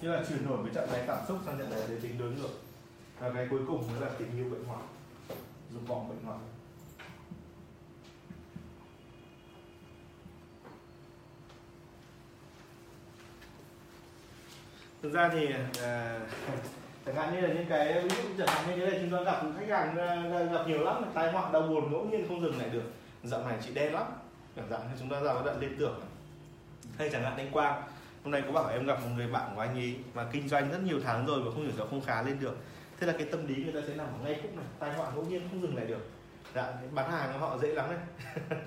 Như 0.00 0.12
là 0.12 0.24
chuyển 0.28 0.46
đổi 0.46 0.62
với 0.62 0.74
trạng 0.74 0.88
thái 0.88 1.04
cảm 1.06 1.24
xúc 1.28 1.38
sang 1.46 1.58
trạng 1.58 1.70
thái 1.70 1.86
giới 1.88 2.00
tính 2.00 2.18
đối 2.18 2.30
ngược. 2.30 2.50
Và 3.18 3.32
cái 3.34 3.46
cuối 3.50 3.60
cùng 3.66 3.94
nữa 3.94 4.00
là 4.00 4.10
tình 4.18 4.36
yêu 4.36 4.50
bệnh 4.50 4.64
hoạn. 4.64 4.82
Dục 5.72 5.88
vọng 5.88 6.08
bệnh 6.08 6.24
hoạn. 6.24 6.40
Thực 15.02 15.12
ra 15.12 15.30
thì 15.32 15.46
à, 15.82 16.20
chẳng 17.14 17.24
hạn 17.24 17.34
như 17.34 17.40
là 17.40 17.54
những 17.54 17.66
cái 17.68 18.02
ví 18.02 18.08
dụ 18.08 18.28
chẳng 18.38 18.48
hạn 18.48 18.66
như 18.66 18.76
thế 18.76 18.90
này 18.90 19.00
chúng 19.02 19.10
ta 19.10 19.32
gặp 19.32 19.42
khách 19.58 19.68
hàng 19.68 19.96
ờ, 20.32 20.44
gặp 20.44 20.68
nhiều 20.68 20.84
lắm 20.84 21.04
tai 21.14 21.32
họa 21.32 21.50
đau 21.52 21.62
buồn 21.62 21.92
ngẫu 21.92 22.04
nhiên 22.04 22.28
không 22.28 22.40
dừng 22.40 22.58
lại 22.58 22.68
được. 22.68 22.82
Dạo 23.22 23.44
này 23.44 23.58
chị 23.64 23.74
đen 23.74 23.92
lắm. 23.92 24.04
Chẳng 24.56 24.70
hạn 24.70 24.80
như 24.80 24.96
chúng 25.00 25.08
ta 25.08 25.20
ra 25.20 25.32
đoạn 25.44 25.60
liên 25.60 25.76
tưởng. 25.78 26.00
Hay 26.98 27.10
chẳng 27.12 27.22
hạn 27.22 27.36
anh 27.36 27.50
Quang 27.52 27.82
hôm 28.24 28.30
nay 28.30 28.42
có 28.46 28.52
bảo 28.52 28.68
em 28.68 28.86
gặp 28.86 29.00
một 29.02 29.08
người 29.16 29.26
bạn 29.26 29.52
của 29.54 29.60
anh 29.60 29.74
ấy 29.74 29.96
mà 30.14 30.26
kinh 30.32 30.48
doanh 30.48 30.70
rất 30.70 30.78
nhiều 30.84 31.00
tháng 31.04 31.26
rồi 31.26 31.42
và 31.42 31.50
không 31.50 31.62
hiểu 31.62 31.72
sao 31.76 31.86
không 31.86 32.00
khá 32.00 32.22
lên 32.22 32.40
được. 32.40 32.56
Thế 33.00 33.06
là 33.06 33.12
cái 33.12 33.26
tâm 33.30 33.46
lý 33.46 33.64
người 33.64 33.72
ta 33.72 33.80
sẽ 33.88 33.94
nằm 33.94 34.06
ở 34.06 34.24
ngay 34.24 34.40
khúc 34.42 34.56
này 34.56 34.66
tai 34.78 34.92
họa 34.92 35.10
ngẫu 35.14 35.24
nhiên 35.24 35.48
không 35.50 35.62
dừng 35.62 35.76
lại 35.76 35.86
được. 35.86 36.10
Dạ, 36.54 36.72
bán 36.90 37.10
hàng 37.10 37.38
họ 37.38 37.58
dễ 37.58 37.68
lắm 37.68 37.90
đấy. 37.90 37.98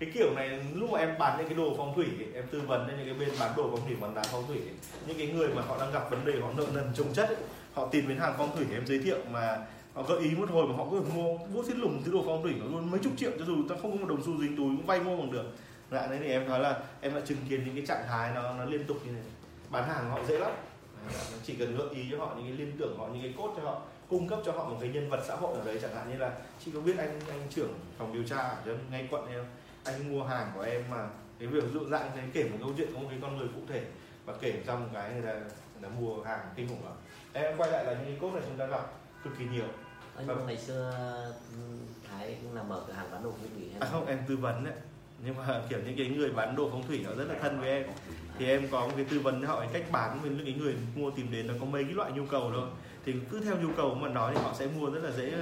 Cái 0.00 0.10
kiểu 0.14 0.34
này 0.34 0.60
lúc 0.74 0.90
mà 0.90 0.98
em 0.98 1.18
bán 1.18 1.38
những 1.38 1.48
cái 1.48 1.56
đồ 1.56 1.74
phong 1.76 1.94
thủy 1.94 2.06
ấy, 2.18 2.28
em 2.34 2.44
tư 2.50 2.60
vấn 2.66 2.86
cho 2.88 2.96
những 2.96 3.06
cái 3.06 3.14
bên 3.14 3.28
bán 3.40 3.52
đồ 3.56 3.68
phong 3.70 3.86
thủy 3.86 3.96
bán 4.00 4.14
đá 4.14 4.22
phong 4.32 4.46
thủy 4.46 4.56
ấy, 4.56 4.74
những 5.06 5.18
cái 5.18 5.26
người 5.26 5.48
mà 5.48 5.62
họ 5.62 5.78
đang 5.80 5.92
gặp 5.92 6.10
vấn 6.10 6.24
đề 6.24 6.40
họ 6.40 6.48
nợ 6.56 6.66
nần 6.74 6.90
trồng 6.94 7.12
chất 7.12 7.28
ấy, 7.28 7.36
họ 7.72 7.88
tìm 7.92 8.08
đến 8.08 8.18
hàng 8.18 8.34
phong 8.38 8.56
thủy 8.56 8.66
em 8.72 8.86
giới 8.86 8.98
thiệu 8.98 9.18
mà 9.30 9.66
họ 9.94 10.02
gợi 10.02 10.20
ý 10.20 10.30
một 10.30 10.50
hồi 10.50 10.66
mà 10.66 10.76
họ 10.76 10.86
cứ 10.90 11.02
mua 11.14 11.38
bút 11.38 11.64
xít 11.66 11.76
lùng 11.76 12.02
thứ 12.04 12.12
đồ 12.12 12.22
phong 12.26 12.42
thủy 12.42 12.54
nó 12.60 12.66
luôn 12.66 12.90
mấy 12.90 13.00
chục 13.04 13.12
triệu 13.16 13.30
cho 13.38 13.44
dù 13.44 13.68
ta 13.68 13.74
không 13.82 13.92
có 13.92 13.98
một 13.98 14.08
đồng 14.08 14.22
xu 14.22 14.40
dính 14.40 14.56
túi 14.56 14.76
cũng 14.76 14.86
vay 14.86 15.00
mua 15.00 15.16
bằng 15.16 15.32
được. 15.32 15.44
Dạ, 15.90 15.98
Lại 15.98 16.08
đấy 16.08 16.18
thì 16.22 16.30
em 16.30 16.48
nói 16.48 16.60
là 16.60 16.80
em 17.00 17.14
đã 17.14 17.20
chứng 17.20 17.38
kiến 17.48 17.64
những 17.64 17.74
cái 17.74 17.86
trạng 17.86 18.04
thái 18.08 18.32
nó 18.34 18.52
nó 18.52 18.64
liên 18.64 18.84
tục 18.84 18.96
như 19.06 19.12
này. 19.12 19.22
Bán 19.70 19.88
hàng 19.88 20.10
họ 20.10 20.18
dễ 20.28 20.38
lắm. 20.38 20.52
Dạ, 21.14 21.20
chỉ 21.44 21.54
cần 21.54 21.76
gợi 21.76 21.88
ý 21.90 22.02
cho 22.10 22.18
họ 22.18 22.34
những 22.36 22.46
cái 22.46 22.56
liên 22.56 22.72
tưởng 22.78 22.98
họ 22.98 23.08
những 23.12 23.22
cái 23.22 23.34
cốt 23.36 23.54
cho 23.56 23.62
họ 23.62 23.80
cung 24.08 24.28
cấp 24.28 24.38
cho 24.44 24.52
họ 24.52 24.64
một 24.64 24.76
cái 24.80 24.90
nhân 24.90 25.10
vật 25.10 25.20
xã 25.28 25.36
hội 25.36 25.58
ở 25.58 25.64
đấy 25.64 25.78
chẳng 25.82 25.94
hạn 25.94 26.10
như 26.10 26.16
là 26.16 26.32
chị 26.64 26.70
có 26.74 26.80
biết 26.80 26.98
anh 26.98 27.20
anh 27.28 27.40
trưởng 27.50 27.74
phòng 27.98 28.12
điều 28.12 28.22
tra 28.22 28.36
ở 28.36 28.56
trên 28.64 28.78
ngay 28.90 29.08
quận 29.10 29.26
em 29.26 29.38
không? 29.38 29.46
Anh 29.84 30.12
mua 30.12 30.24
hàng 30.24 30.50
của 30.54 30.62
em 30.62 30.84
mà 30.90 31.08
cái 31.38 31.48
việc 31.48 31.64
dụ 31.72 31.88
dạng 31.88 32.10
thế 32.14 32.22
kể 32.32 32.44
một 32.44 32.56
câu 32.60 32.70
chuyện 32.76 32.92
của 32.94 32.98
một 32.98 33.06
cái 33.10 33.18
con 33.22 33.36
người 33.36 33.48
cụ 33.54 33.60
thể 33.68 33.84
và 34.24 34.34
kể 34.40 34.62
trong 34.66 34.80
một 34.82 34.88
cái 34.94 35.12
người 35.12 35.22
ta, 35.22 35.32
người 35.32 35.82
ta 35.82 35.88
mua 35.88 36.22
hàng 36.22 36.40
kinh 36.56 36.68
khủng 36.68 36.84
lắm 36.84 36.94
em 37.32 37.56
quay 37.56 37.70
lại 37.70 37.84
là 37.84 37.92
những 37.92 38.04
cái 38.04 38.16
cốt 38.20 38.30
này 38.34 38.42
chúng 38.48 38.58
ta 38.58 38.66
gặp 38.66 38.92
cực 39.24 39.32
kỳ 39.38 39.44
nhiều. 39.44 39.64
Anh 40.16 40.24
nhưng 40.26 40.36
mà 40.36 40.42
ngày 40.46 40.58
xưa 40.58 40.92
ừ, 41.52 41.58
Thái 42.10 42.36
cũng 42.42 42.54
là 42.54 42.62
mở 42.62 42.80
cửa 42.86 42.92
hàng 42.92 43.06
bán 43.12 43.22
đồ 43.22 43.30
phong 43.30 43.50
thủy 43.56 43.68
hay 43.70 43.80
à 43.80 43.88
không 43.92 44.06
em 44.06 44.18
tư 44.28 44.36
vấn 44.36 44.64
đấy. 44.64 44.74
Nhưng 45.24 45.36
mà 45.36 45.62
kiểu 45.68 45.78
những 45.86 45.96
cái 45.96 46.06
người 46.06 46.30
bán 46.30 46.56
đồ 46.56 46.68
phong 46.70 46.86
thủy 46.86 47.04
họ 47.04 47.14
rất 47.14 47.24
là 47.28 47.34
thân 47.42 47.60
với 47.60 47.68
em. 47.68 47.86
Thì 48.38 48.46
em 48.46 48.68
có 48.70 48.80
một 48.86 48.92
cái 48.96 49.04
tư 49.04 49.20
vấn 49.20 49.42
cho 49.42 49.48
họ 49.48 49.64
cách 49.72 49.84
bán 49.92 50.18
với 50.22 50.30
những 50.30 50.44
cái 50.44 50.54
người 50.54 50.74
mua 50.96 51.10
tìm 51.10 51.26
đến 51.32 51.46
nó 51.46 51.54
có 51.60 51.66
mấy 51.66 51.84
cái 51.84 51.92
loại 51.92 52.12
nhu 52.12 52.26
cầu 52.26 52.50
thôi. 52.54 52.68
Thì 53.04 53.14
cứ 53.30 53.40
theo 53.40 53.56
nhu 53.56 53.68
cầu 53.76 53.94
mà 53.94 54.08
nói 54.08 54.32
thì 54.34 54.42
họ 54.42 54.54
sẽ 54.54 54.66
mua 54.66 54.90
rất 54.90 55.00
là 55.04 55.10
dễ. 55.10 55.32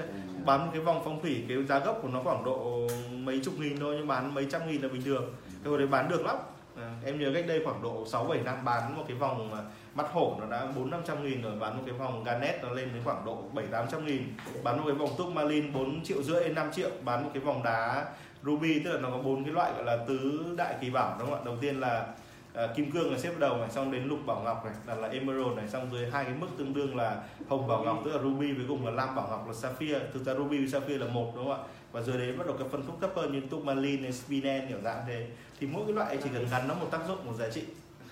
Bán 0.45 0.67
một 0.67 0.71
cái 0.73 0.81
vòng 0.81 1.03
phong 1.05 1.23
thủy 1.23 1.45
cái 1.49 1.65
giá 1.65 1.79
gốc 1.79 1.99
của 2.03 2.09
nó 2.09 2.23
khoảng 2.23 2.45
độ 2.45 2.89
mấy 3.13 3.41
chục 3.45 3.55
nghìn 3.59 3.81
thôi 3.81 3.95
nhưng 3.99 4.07
bán 4.07 4.35
mấy 4.35 4.47
trăm 4.51 4.71
nghìn 4.71 4.83
là 4.83 4.89
bình 4.89 5.03
thường. 5.03 5.35
Cái 5.65 5.71
hồi 5.71 5.79
đấy 5.79 5.87
bán 5.87 6.09
được 6.09 6.27
lắm 6.27 6.37
à, 6.77 6.95
em 7.05 7.19
nhớ 7.19 7.31
cách 7.35 7.45
đây 7.49 7.61
khoảng 7.65 7.83
độ 7.83 8.07
6 8.07 8.25
7 8.25 8.39
năm 8.39 8.65
bán 8.65 8.97
một 8.97 9.05
cái 9.09 9.17
vòng 9.17 9.67
mắt 9.95 10.07
hổ 10.13 10.37
nó 10.41 10.47
đã 10.47 10.67
4 10.77 10.91
500 10.91 11.25
nghìn 11.25 11.43
rồi 11.43 11.57
bán 11.57 11.77
một 11.77 11.83
cái 11.87 11.95
vòng 11.95 12.25
garnet 12.25 12.63
nó 12.63 12.71
lên 12.71 12.89
đến 12.95 13.03
khoảng 13.05 13.25
độ 13.25 13.43
7 13.53 13.67
800 13.67 14.07
nghìn. 14.07 14.23
Bán 14.65 14.77
một 14.77 14.85
cái 14.87 14.95
vòng 14.95 15.11
tourmaline 15.19 15.71
4 15.75 16.05
triệu 16.05 16.23
rưỡi 16.23 16.45
đến 16.45 16.55
5 16.55 16.73
triệu 16.73 16.91
bán 17.05 17.25
một 17.25 17.31
cái 17.35 17.43
vòng 17.43 17.63
đá 17.63 18.07
ruby 18.45 18.81
tức 18.85 18.93
là 18.93 19.01
nó 19.01 19.11
có 19.11 19.19
bốn 19.19 19.45
cái 19.45 19.55
loại 19.55 19.73
gọi 19.73 19.85
là 19.85 20.05
tứ 20.09 20.45
đại 20.57 20.75
kỳ 20.81 20.91
bảo 20.91 21.17
đúng 21.19 21.31
không 21.31 21.39
ạ? 21.39 21.43
Đầu 21.45 21.57
tiên 21.61 21.81
là 21.81 22.07
à, 22.55 22.67
kim 22.77 22.91
cương 22.91 23.13
là 23.13 23.19
xếp 23.19 23.33
đầu 23.39 23.57
này 23.57 23.71
xong 23.71 23.93
đến 23.93 24.05
lục 24.05 24.19
bảo 24.27 24.41
ngọc 24.41 24.65
này 24.65 24.75
là, 24.87 24.95
là 24.95 25.09
emerald 25.09 25.57
này 25.57 25.69
xong 25.69 25.89
dưới 25.93 26.11
hai 26.11 26.25
cái 26.25 26.35
mức 26.41 26.47
tương 26.59 26.75
đương 26.75 26.97
là 26.97 27.23
hồng 27.49 27.69
bảo 27.69 27.83
ngọc 27.85 27.99
tức 28.05 28.13
là 28.13 28.23
ruby 28.23 28.53
với 28.53 28.65
cùng 28.69 28.87
là 28.87 28.93
lam 28.93 29.17
bảo 29.17 29.29
ngọc 29.31 29.49
là 29.49 29.55
sapphire. 29.55 30.01
Thực 30.15 30.25
ra 30.25 30.35
ruby 30.35 30.59
với 30.59 30.69
sapphire 30.69 31.07
là 31.07 31.13
một 31.13 31.33
đúng 31.37 31.45
không 31.45 31.53
ạ? 31.53 31.69
Và 31.93 32.03
dưới 32.03 32.19
đấy 32.19 32.33
bắt 32.33 32.47
đầu 32.47 32.57
cái 32.59 32.69
phân 32.69 32.87
khúc 32.87 32.97
thấp 33.01 33.11
hơn 33.17 33.33
như 33.33 33.41
tourmaline 33.51 34.03
này 34.03 34.13
spinen 34.13 34.69
kiểu 34.69 34.81
dạng 34.85 35.05
thế. 35.07 35.27
Thì 35.61 35.67
mỗi 35.67 35.83
cái 35.87 35.95
loại 35.95 36.19
chỉ 36.23 36.29
cần 36.35 36.47
gắn 36.51 36.69
nó 36.69 36.75
một 36.75 36.87
tác 36.91 37.01
dụng 37.09 37.27
một 37.27 37.33
giá 37.39 37.51
trị. 37.51 37.65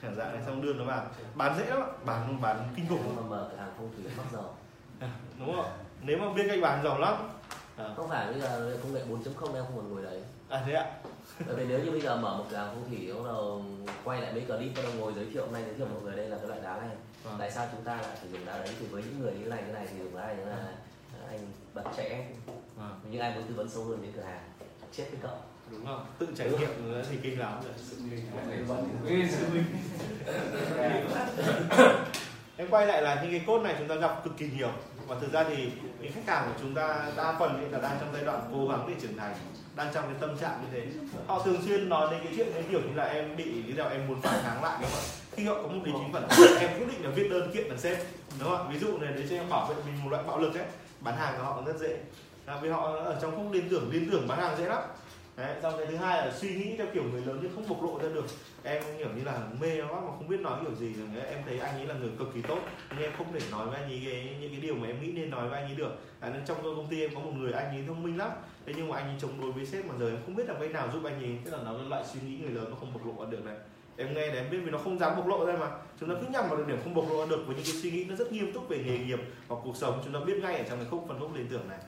Kiểu 0.03 0.11
dạng 0.17 0.35
này 0.35 0.43
xong 0.47 0.63
đưa 0.63 0.73
nó 0.73 0.85
vào. 0.85 1.07
Bán 1.35 1.59
dễ 1.59 1.67
lắm 1.67 1.83
bán 2.05 2.41
bán 2.41 2.69
kinh 2.77 2.89
khủng. 2.89 3.17
Mà 3.17 3.23
mở 3.23 3.49
cửa 3.51 3.57
hàng 3.59 3.73
phong 3.77 3.91
thủy 3.97 4.13
mắc 4.17 4.27
giàu 4.33 4.57
đúng 5.39 5.57
không 5.57 5.65
ạ? 5.65 5.71
Nếu 6.03 6.19
mà 6.19 6.33
biết 6.33 6.45
cách 6.49 6.59
bán 6.63 6.85
giàu 6.85 6.99
lắm. 6.99 7.15
À, 7.77 7.85
Không 7.97 8.09
phải 8.09 8.33
bây 8.33 8.41
giờ 8.41 8.77
công 8.83 8.95
nghệ 8.95 9.03
4.0 9.11 9.55
em 9.55 9.65
không 9.65 9.77
còn 9.77 9.95
ngồi 9.95 10.03
đấy. 10.03 10.23
À 10.49 10.63
thế 10.67 10.73
ạ. 10.73 10.87
Bởi 11.47 11.57
vì 11.57 11.65
nếu 11.65 11.79
như 11.79 11.91
bây 11.91 12.01
giờ 12.01 12.17
mở 12.17 12.37
một 12.39 12.45
cửa 12.51 12.57
hàng 12.57 12.69
phong 12.75 12.89
thủy 12.91 13.13
Bắt 13.13 13.23
đầu 13.25 13.65
quay 14.05 14.21
lại 14.23 14.33
mấy 14.33 14.43
clip 14.43 14.73
bắt 14.77 14.83
đầu 14.83 14.93
ngồi 14.99 15.13
giới 15.15 15.27
thiệu. 15.33 15.45
Hôm 15.45 15.53
nay 15.53 15.63
giới 15.67 15.75
thiệu 15.75 15.87
mọi 15.93 16.03
người 16.03 16.17
đây 16.17 16.29
là 16.29 16.37
cái 16.37 16.49
loại 16.49 16.61
đá 16.61 16.77
này. 16.81 16.97
Vâng. 17.25 17.35
Tại 17.39 17.51
sao 17.51 17.69
chúng 17.73 17.85
ta 17.85 17.97
lại 17.97 18.17
sử 18.23 18.29
dụng 18.29 18.47
đá 18.47 18.59
đấy? 18.59 18.71
Thì 18.81 18.87
với 18.87 19.03
những 19.03 19.21
người 19.21 19.33
như 19.33 19.47
này 19.49 19.63
như 19.67 19.73
này 19.73 19.87
thì 19.91 19.99
dùng 19.99 20.17
đá 20.17 20.27
này 20.27 20.37
là 20.37 20.69
anh 21.29 21.41
bật 21.75 21.85
trẻ 21.97 22.29
Vâng. 22.79 23.01
những 23.11 23.21
ai 23.21 23.35
muốn 23.35 23.43
tư 23.49 23.55
vấn 23.55 23.69
sâu 23.69 23.85
hơn 23.85 24.03
đến 24.03 24.13
cửa 24.17 24.23
hàng? 24.23 24.41
Chết 24.93 25.05
với 25.11 25.21
cậu. 25.23 25.37
Đúng 25.71 25.87
không? 25.87 26.07
Tự 26.19 26.27
trải 26.37 26.51
nghiệm 26.51 26.93
nữa 26.93 27.03
thì 27.11 27.17
kinh 27.23 27.39
lắm 27.39 27.61
rồi. 27.65 27.73
Sư 27.77 27.97
huynh. 29.51 29.65
em 32.57 32.69
quay 32.71 32.87
lại 32.87 33.03
là 33.03 33.23
những 33.23 33.31
cái 33.31 33.43
cốt 33.47 33.63
này 33.63 33.75
chúng 33.79 33.89
ta 33.89 33.95
gặp 33.95 34.25
cực 34.25 34.37
kỳ 34.37 34.51
nhiều. 34.57 34.71
Và 35.07 35.17
thực 35.21 35.33
ra 35.33 35.45
thì 35.45 35.71
những 36.01 36.13
khách 36.13 36.27
hàng 36.27 36.49
của 36.49 36.59
chúng 36.61 36.75
ta 36.75 37.11
đa 37.17 37.37
phần 37.39 37.57
ấy 37.57 37.71
là 37.71 37.79
đang 37.79 37.97
trong 38.01 38.09
giai 38.13 38.25
đoạn 38.25 38.41
cố 38.53 38.69
gắng 38.69 38.85
để 38.89 38.95
trưởng 39.03 39.17
thành 39.17 39.37
đang 39.77 39.95
trong 39.95 40.05
cái 40.05 40.15
tâm 40.21 40.39
trạng 40.39 40.63
như 40.63 40.69
thế. 40.73 40.87
Họ 41.27 41.43
thường 41.43 41.63
xuyên 41.67 41.89
nói 41.89 42.09
đến 42.11 42.21
cái 42.25 42.33
chuyện 42.37 42.49
cái 42.55 42.65
kiểu 42.71 42.81
như 42.81 42.95
là 42.95 43.05
em 43.05 43.37
bị 43.37 43.63
cái 43.67 43.77
nào 43.77 43.89
em 43.89 44.09
muốn 44.09 44.21
phản 44.21 44.43
kháng 44.43 44.63
lại 44.63 44.79
các 44.83 44.89
bạn 44.93 45.03
khi 45.33 45.45
họ 45.45 45.55
có 45.55 45.69
một 45.69 45.83
ý 45.85 45.93
chí 45.93 46.13
phản 46.13 46.23
em 46.61 46.79
quyết 46.79 46.87
định 46.93 47.05
là 47.05 47.11
viết 47.11 47.29
đơn 47.31 47.51
kiện 47.55 47.67
là 47.67 47.77
sếp 47.77 47.99
đúng 48.41 48.49
không 48.49 48.73
ví 48.73 48.79
dụ 48.79 48.99
này 48.99 49.13
để 49.17 49.23
cho 49.31 49.37
em 49.37 49.51
bảo 49.51 49.67
vệ 49.69 49.75
mình 49.87 50.05
một 50.05 50.11
loại 50.11 50.25
bạo 50.27 50.39
lực 50.39 50.55
ấy. 50.55 50.67
Bán 51.01 51.17
hàng 51.17 51.35
của 51.39 51.45
họ 51.45 51.57
cũng 51.57 51.65
rất 51.65 51.77
dễ 51.81 51.97
là 52.49 52.61
vì 52.63 52.69
họ 52.69 52.97
ở 52.97 53.19
trong 53.23 53.37
không 53.37 53.53
liên 53.53 53.69
tưởng 53.71 53.91
liên 53.93 54.11
tưởng 54.11 54.29
bán 54.29 54.39
hàng 54.39 54.59
dễ 54.59 54.65
lắm. 54.65 54.83
Đấy, 55.37 55.57
xong 55.63 55.75
cái 55.79 55.87
thứ 55.87 55.97
hai 55.97 56.27
là 56.27 56.33
suy 56.33 56.55
nghĩ 56.55 56.77
theo 56.77 56.87
kiểu 56.95 57.05
người 57.05 57.23
lớn 57.27 57.39
nhưng 57.43 57.55
không 57.55 57.69
bộc 57.69 57.83
lộ 57.83 57.99
ra 58.03 58.09
được. 58.15 58.27
Em 58.63 58.83
kiểu 58.99 59.09
như 59.17 59.25
là 59.25 59.41
mê 59.61 59.77
nó 59.77 59.89
quá 59.89 60.01
mà 60.01 60.07
không 60.07 60.29
biết 60.29 60.41
nói 60.41 60.61
kiểu 60.63 60.75
gì. 60.75 60.95
Rồi 60.95 61.25
em 61.25 61.39
thấy 61.47 61.59
anh 61.59 61.75
ấy 61.75 61.87
là 61.87 61.95
người 61.95 62.11
cực 62.19 62.35
kỳ 62.35 62.43
tốt 62.43 62.59
nhưng 62.91 63.03
em 63.03 63.13
không 63.19 63.33
thể 63.33 63.41
nói 63.51 63.67
với 63.67 63.81
anh 63.81 63.91
ấy 63.91 64.03
cái 64.05 64.37
những 64.41 64.51
cái 64.51 64.61
điều 64.61 64.75
mà 64.75 64.87
em 64.87 65.03
nghĩ 65.03 65.13
nên 65.13 65.31
nói 65.31 65.49
với 65.49 65.61
anh 65.61 65.69
ấy 65.69 65.75
được. 65.75 65.99
À, 66.21 66.31
nên 66.35 66.43
trong 66.47 66.63
công 66.63 66.87
ty 66.91 67.01
em 67.01 67.15
có 67.15 67.21
một 67.21 67.33
người 67.37 67.53
anh 67.53 67.69
ấy 67.69 67.85
thông 67.87 68.03
minh 68.03 68.19
lắm. 68.19 68.31
Thế 68.67 68.73
nhưng 68.77 68.89
mà 68.89 68.97
anh 68.97 69.07
ấy 69.07 69.17
chống 69.21 69.41
đối 69.41 69.53
với 69.53 69.67
sếp 69.67 69.87
mà 69.87 69.95
giờ 70.01 70.09
em 70.09 70.19
không 70.27 70.35
biết 70.35 70.49
làm 70.49 70.57
cách 70.61 70.71
nào 70.71 70.89
giúp 70.93 71.05
anh 71.05 71.23
ấy. 71.23 71.39
Tức 71.45 71.51
là 71.51 71.59
nó 71.65 71.73
là 71.73 71.85
loại 71.89 72.05
suy 72.13 72.21
nghĩ 72.21 72.37
người 72.43 72.53
lớn 72.53 72.67
nó 72.71 72.77
không 72.81 72.93
bộc 72.93 73.07
lộ 73.07 73.25
ra 73.25 73.31
được 73.31 73.45
này. 73.45 73.57
Em 73.97 74.15
nghe 74.15 74.29
để 74.29 74.35
em 74.35 74.51
biết 74.51 74.59
vì 74.65 74.71
nó 74.71 74.79
không 74.79 74.99
dám 74.99 75.17
bộc 75.17 75.27
lộ 75.27 75.47
ra 75.47 75.57
mà. 75.57 75.71
Chúng 76.01 76.09
ta 76.09 76.15
cứ 76.21 76.27
nhầm 76.31 76.49
vào 76.49 76.57
được 76.57 76.69
điểm 76.69 76.79
không 76.85 76.95
bộc 76.95 77.11
lộ 77.11 77.21
ra 77.21 77.27
được 77.31 77.43
với 77.47 77.57
những 77.57 77.65
cái 77.65 77.75
suy 77.83 77.91
nghĩ 77.91 78.05
nó 78.05 78.15
rất 78.15 78.33
nghiêm 78.33 78.53
túc 78.53 78.69
về 78.69 78.79
nghề 78.79 78.99
nghiệp 78.99 79.21
hoặc 79.49 79.61
cuộc 79.65 79.77
sống. 79.77 80.01
Chúng 80.05 80.13
ta 80.13 80.21
biết 80.27 80.39
ngay 80.43 80.57
ở 80.57 80.65
trong 80.69 80.79
cái 80.79 80.87
khúc 80.91 81.05
phần 81.09 81.21
khúc 81.21 81.35
liên 81.35 81.47
tưởng 81.51 81.69
này. 81.69 81.79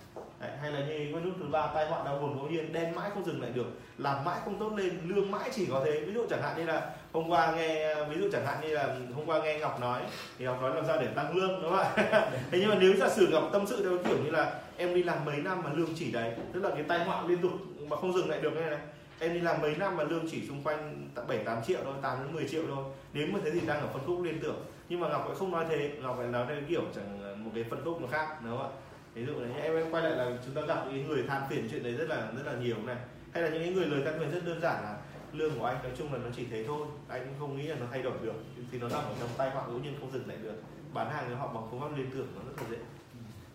Đấy, 0.40 0.50
hay 0.60 0.72
là 0.72 0.80
như 0.80 1.12
cái 1.12 1.22
nút 1.24 1.34
thứ 1.40 1.46
ba 1.50 1.66
tai 1.74 1.86
họa 1.86 2.04
đau 2.04 2.18
buồn 2.18 2.36
ngẫu 2.36 2.46
nhiên 2.46 2.72
đen 2.72 2.94
mãi 2.94 3.10
không 3.14 3.24
dừng 3.24 3.42
lại 3.42 3.50
được 3.54 3.66
làm 3.98 4.24
mãi 4.24 4.40
không 4.44 4.58
tốt 4.58 4.72
lên 4.76 4.98
lương 5.04 5.30
mãi 5.30 5.50
chỉ 5.52 5.66
có 5.66 5.82
thế. 5.84 6.00
Ví 6.00 6.14
dụ 6.14 6.26
chẳng 6.30 6.42
hạn 6.42 6.56
như 6.56 6.64
là 6.64 6.90
hôm 7.12 7.30
qua 7.30 7.52
nghe 7.56 7.94
ví 8.04 8.16
dụ 8.20 8.28
chẳng 8.32 8.46
hạn 8.46 8.60
như 8.60 8.68
là 8.68 8.96
hôm 9.14 9.26
qua 9.26 9.42
nghe 9.42 9.58
ngọc 9.58 9.80
nói 9.80 10.02
thì 10.38 10.44
ngọc 10.44 10.62
nói 10.62 10.74
làm 10.74 10.86
sao 10.86 10.96
để 11.00 11.06
tăng 11.06 11.36
lương 11.36 11.62
đúng 11.62 11.70
không 11.70 11.80
ạ? 11.80 11.90
Thế 12.50 12.58
nhưng 12.60 12.68
mà 12.68 12.76
nếu 12.80 12.94
giả 12.96 13.08
sử 13.08 13.28
ngọc 13.28 13.48
tâm 13.52 13.66
sự 13.66 13.82
theo 13.82 13.98
kiểu 14.04 14.24
như 14.24 14.30
là 14.30 14.60
em 14.76 14.94
đi 14.94 15.02
làm 15.02 15.24
mấy 15.24 15.36
năm 15.36 15.62
mà 15.62 15.70
lương 15.74 15.94
chỉ 15.96 16.12
đấy 16.12 16.32
tức 16.52 16.60
là 16.60 16.70
cái 16.70 16.82
tai 16.82 17.04
họa 17.04 17.22
liên 17.26 17.38
tục 17.42 17.52
mà 17.88 17.96
không 17.96 18.12
dừng 18.12 18.30
lại 18.30 18.40
được 18.40 18.52
như 18.54 18.60
này 18.60 18.78
em 19.18 19.34
đi 19.34 19.40
làm 19.40 19.60
mấy 19.60 19.76
năm 19.76 19.96
mà 19.96 20.04
lương 20.04 20.28
chỉ 20.30 20.46
xung 20.48 20.62
quanh 20.62 21.08
tận 21.14 21.26
bảy 21.28 21.38
tám 21.38 21.64
triệu 21.64 21.80
thôi 21.84 21.94
8 22.02 22.18
đến 22.24 22.34
10 22.34 22.48
triệu 22.48 22.62
thôi 22.68 22.84
nếu 23.12 23.26
mà 23.32 23.38
thế 23.44 23.50
thì 23.50 23.60
đang 23.66 23.80
ở 23.80 23.86
phân 23.92 24.02
khúc 24.06 24.22
liên 24.22 24.40
tưởng. 24.42 24.64
Nhưng 24.88 25.00
mà 25.00 25.08
ngọc 25.08 25.26
lại 25.26 25.36
không 25.38 25.50
nói 25.50 25.64
thế 25.68 25.90
ngọc 26.02 26.18
lại 26.18 26.28
nói 26.28 26.44
theo 26.48 26.56
kiểu 26.68 26.82
chẳng 26.94 27.44
một 27.44 27.50
cái 27.54 27.64
phân 27.70 27.84
khúc 27.84 28.00
nó 28.00 28.08
khác 28.10 28.42
đúng 28.44 28.58
không 28.58 28.66
ạ 28.66 28.89
ví 29.14 29.26
dụ 29.26 29.32
là 29.40 29.62
em 29.62 29.76
em 29.76 29.90
quay 29.90 30.02
lại 30.02 30.12
là 30.12 30.38
chúng 30.44 30.54
ta 30.54 30.62
gặp 30.74 30.84
những 30.92 31.08
người 31.08 31.22
than 31.22 31.42
phiền 31.50 31.68
chuyện 31.70 31.82
đấy 31.82 31.92
rất 31.92 32.08
là 32.08 32.16
rất 32.36 32.46
là 32.46 32.52
nhiều 32.52 32.76
này. 32.86 32.96
Hay 33.32 33.42
là 33.42 33.48
những 33.48 33.74
người 33.74 33.86
lời 33.86 34.02
than 34.04 34.18
phiền 34.18 34.30
rất 34.30 34.46
đơn 34.46 34.60
giản 34.60 34.82
là 34.82 34.96
lương 35.32 35.58
của 35.58 35.64
anh 35.64 35.82
nói 35.82 35.92
chung 35.98 36.12
là 36.12 36.18
nó 36.18 36.30
chỉ 36.36 36.46
thế 36.50 36.64
thôi. 36.66 36.86
Anh 37.08 37.34
không 37.38 37.56
nghĩ 37.56 37.62
là 37.62 37.76
nó 37.80 37.86
thay 37.90 38.02
đổi 38.02 38.12
được. 38.22 38.34
Thì 38.72 38.78
nó 38.78 38.88
nằm 38.88 39.04
ở 39.04 39.14
trong 39.20 39.28
tay 39.36 39.50
họ 39.50 39.62
cũng 39.66 39.82
nhiên 39.82 39.96
không 40.00 40.12
dừng 40.12 40.28
lại 40.28 40.36
được. 40.42 40.54
Bán 40.94 41.10
hàng 41.10 41.26
cho 41.30 41.36
họ 41.36 41.46
bằng 41.46 41.64
phương 41.70 41.80
pháp 41.80 41.96
liên 41.96 42.10
tưởng 42.14 42.26
nó 42.36 42.40
rất 42.46 42.62
là 42.62 42.68
dễ. 42.70 42.76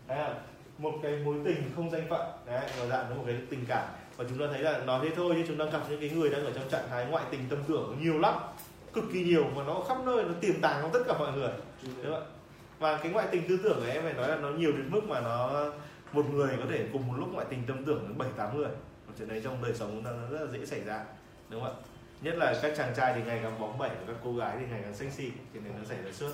Đấy 0.07 0.17
là 0.17 0.35
một 0.77 0.93
cái 1.03 1.19
mối 1.25 1.35
tình 1.45 1.71
không 1.75 1.91
danh 1.91 2.07
phận. 2.09 2.21
Đấy 2.45 2.69
nó 2.79 2.85
dạng 2.85 3.09
nó 3.09 3.15
một 3.15 3.23
cái 3.25 3.37
tình 3.49 3.65
cảm. 3.67 3.87
Và 4.17 4.25
chúng 4.29 4.39
ta 4.39 4.45
thấy 4.51 4.61
là 4.61 4.77
nói 4.77 4.99
thế 5.03 5.15
thôi 5.15 5.33
nhưng 5.37 5.47
chúng 5.47 5.57
ta 5.57 5.65
gặp 5.65 5.81
những 5.89 5.99
cái 5.99 6.09
người 6.09 6.29
đang 6.29 6.45
ở 6.45 6.51
trong 6.55 6.69
trạng 6.69 6.89
thái 6.89 7.05
ngoại 7.05 7.23
tình 7.31 7.41
tâm 7.49 7.59
tưởng 7.67 7.97
nhiều 8.01 8.19
lắm. 8.19 8.33
Cực 8.93 9.03
kỳ 9.13 9.23
nhiều. 9.23 9.45
Mà 9.55 9.63
nó 9.63 9.83
khắp 9.87 9.97
nơi 10.05 10.23
nó 10.23 10.33
tiềm 10.41 10.61
tàng 10.61 10.81
trong 10.81 10.91
tất 10.93 10.99
cả 11.07 11.13
mọi 11.19 11.31
người. 11.31 11.51
Đúng 12.03 12.13
không? 12.13 12.23
Và 12.79 12.97
cái 12.97 13.11
ngoại 13.11 13.27
tình 13.31 13.47
tư 13.47 13.59
tưởng 13.63 13.83
này 13.83 13.91
em 13.91 14.03
phải 14.03 14.13
nói 14.13 14.29
là 14.29 14.35
nó 14.35 14.49
nhiều 14.49 14.71
đến 14.71 14.91
mức 14.91 15.01
mà 15.07 15.21
nó 15.21 15.65
một 16.11 16.29
người 16.33 16.57
có 16.59 16.65
thể 16.69 16.85
cùng 16.93 17.07
một 17.07 17.13
lúc 17.17 17.29
ngoại 17.33 17.45
tình 17.49 17.63
tâm 17.67 17.85
tưởng 17.85 18.05
đến 18.07 18.17
bảy, 18.17 18.29
tám 18.37 18.57
người 18.57 18.69
một 19.07 19.13
chuyện 19.17 19.27
đấy 19.27 19.41
trong 19.43 19.63
đời 19.63 19.73
sống 19.73 19.89
chúng 19.91 20.03
ta 20.03 20.11
nó 20.11 20.29
rất 20.29 20.45
là 20.45 20.51
dễ 20.51 20.65
xảy 20.65 20.83
ra, 20.83 21.05
đúng 21.49 21.63
không 21.63 21.75
ạ 21.75 21.81
nhất 22.21 22.35
là 22.37 22.59
các 22.61 22.73
chàng 22.77 22.93
trai 22.95 23.13
thì 23.15 23.21
ngày 23.25 23.39
càng 23.43 23.59
bóng 23.59 23.77
bẩy 23.77 23.89
và 23.89 24.03
các 24.07 24.15
cô 24.23 24.35
gái 24.35 24.57
thì 24.59 24.65
ngày 24.69 24.79
càng 24.83 24.93
sexy, 24.93 25.31
thì 25.53 25.59
này 25.59 25.71
nó 25.79 25.85
xảy 25.85 25.97
ra 26.03 26.11
suốt 26.11 26.31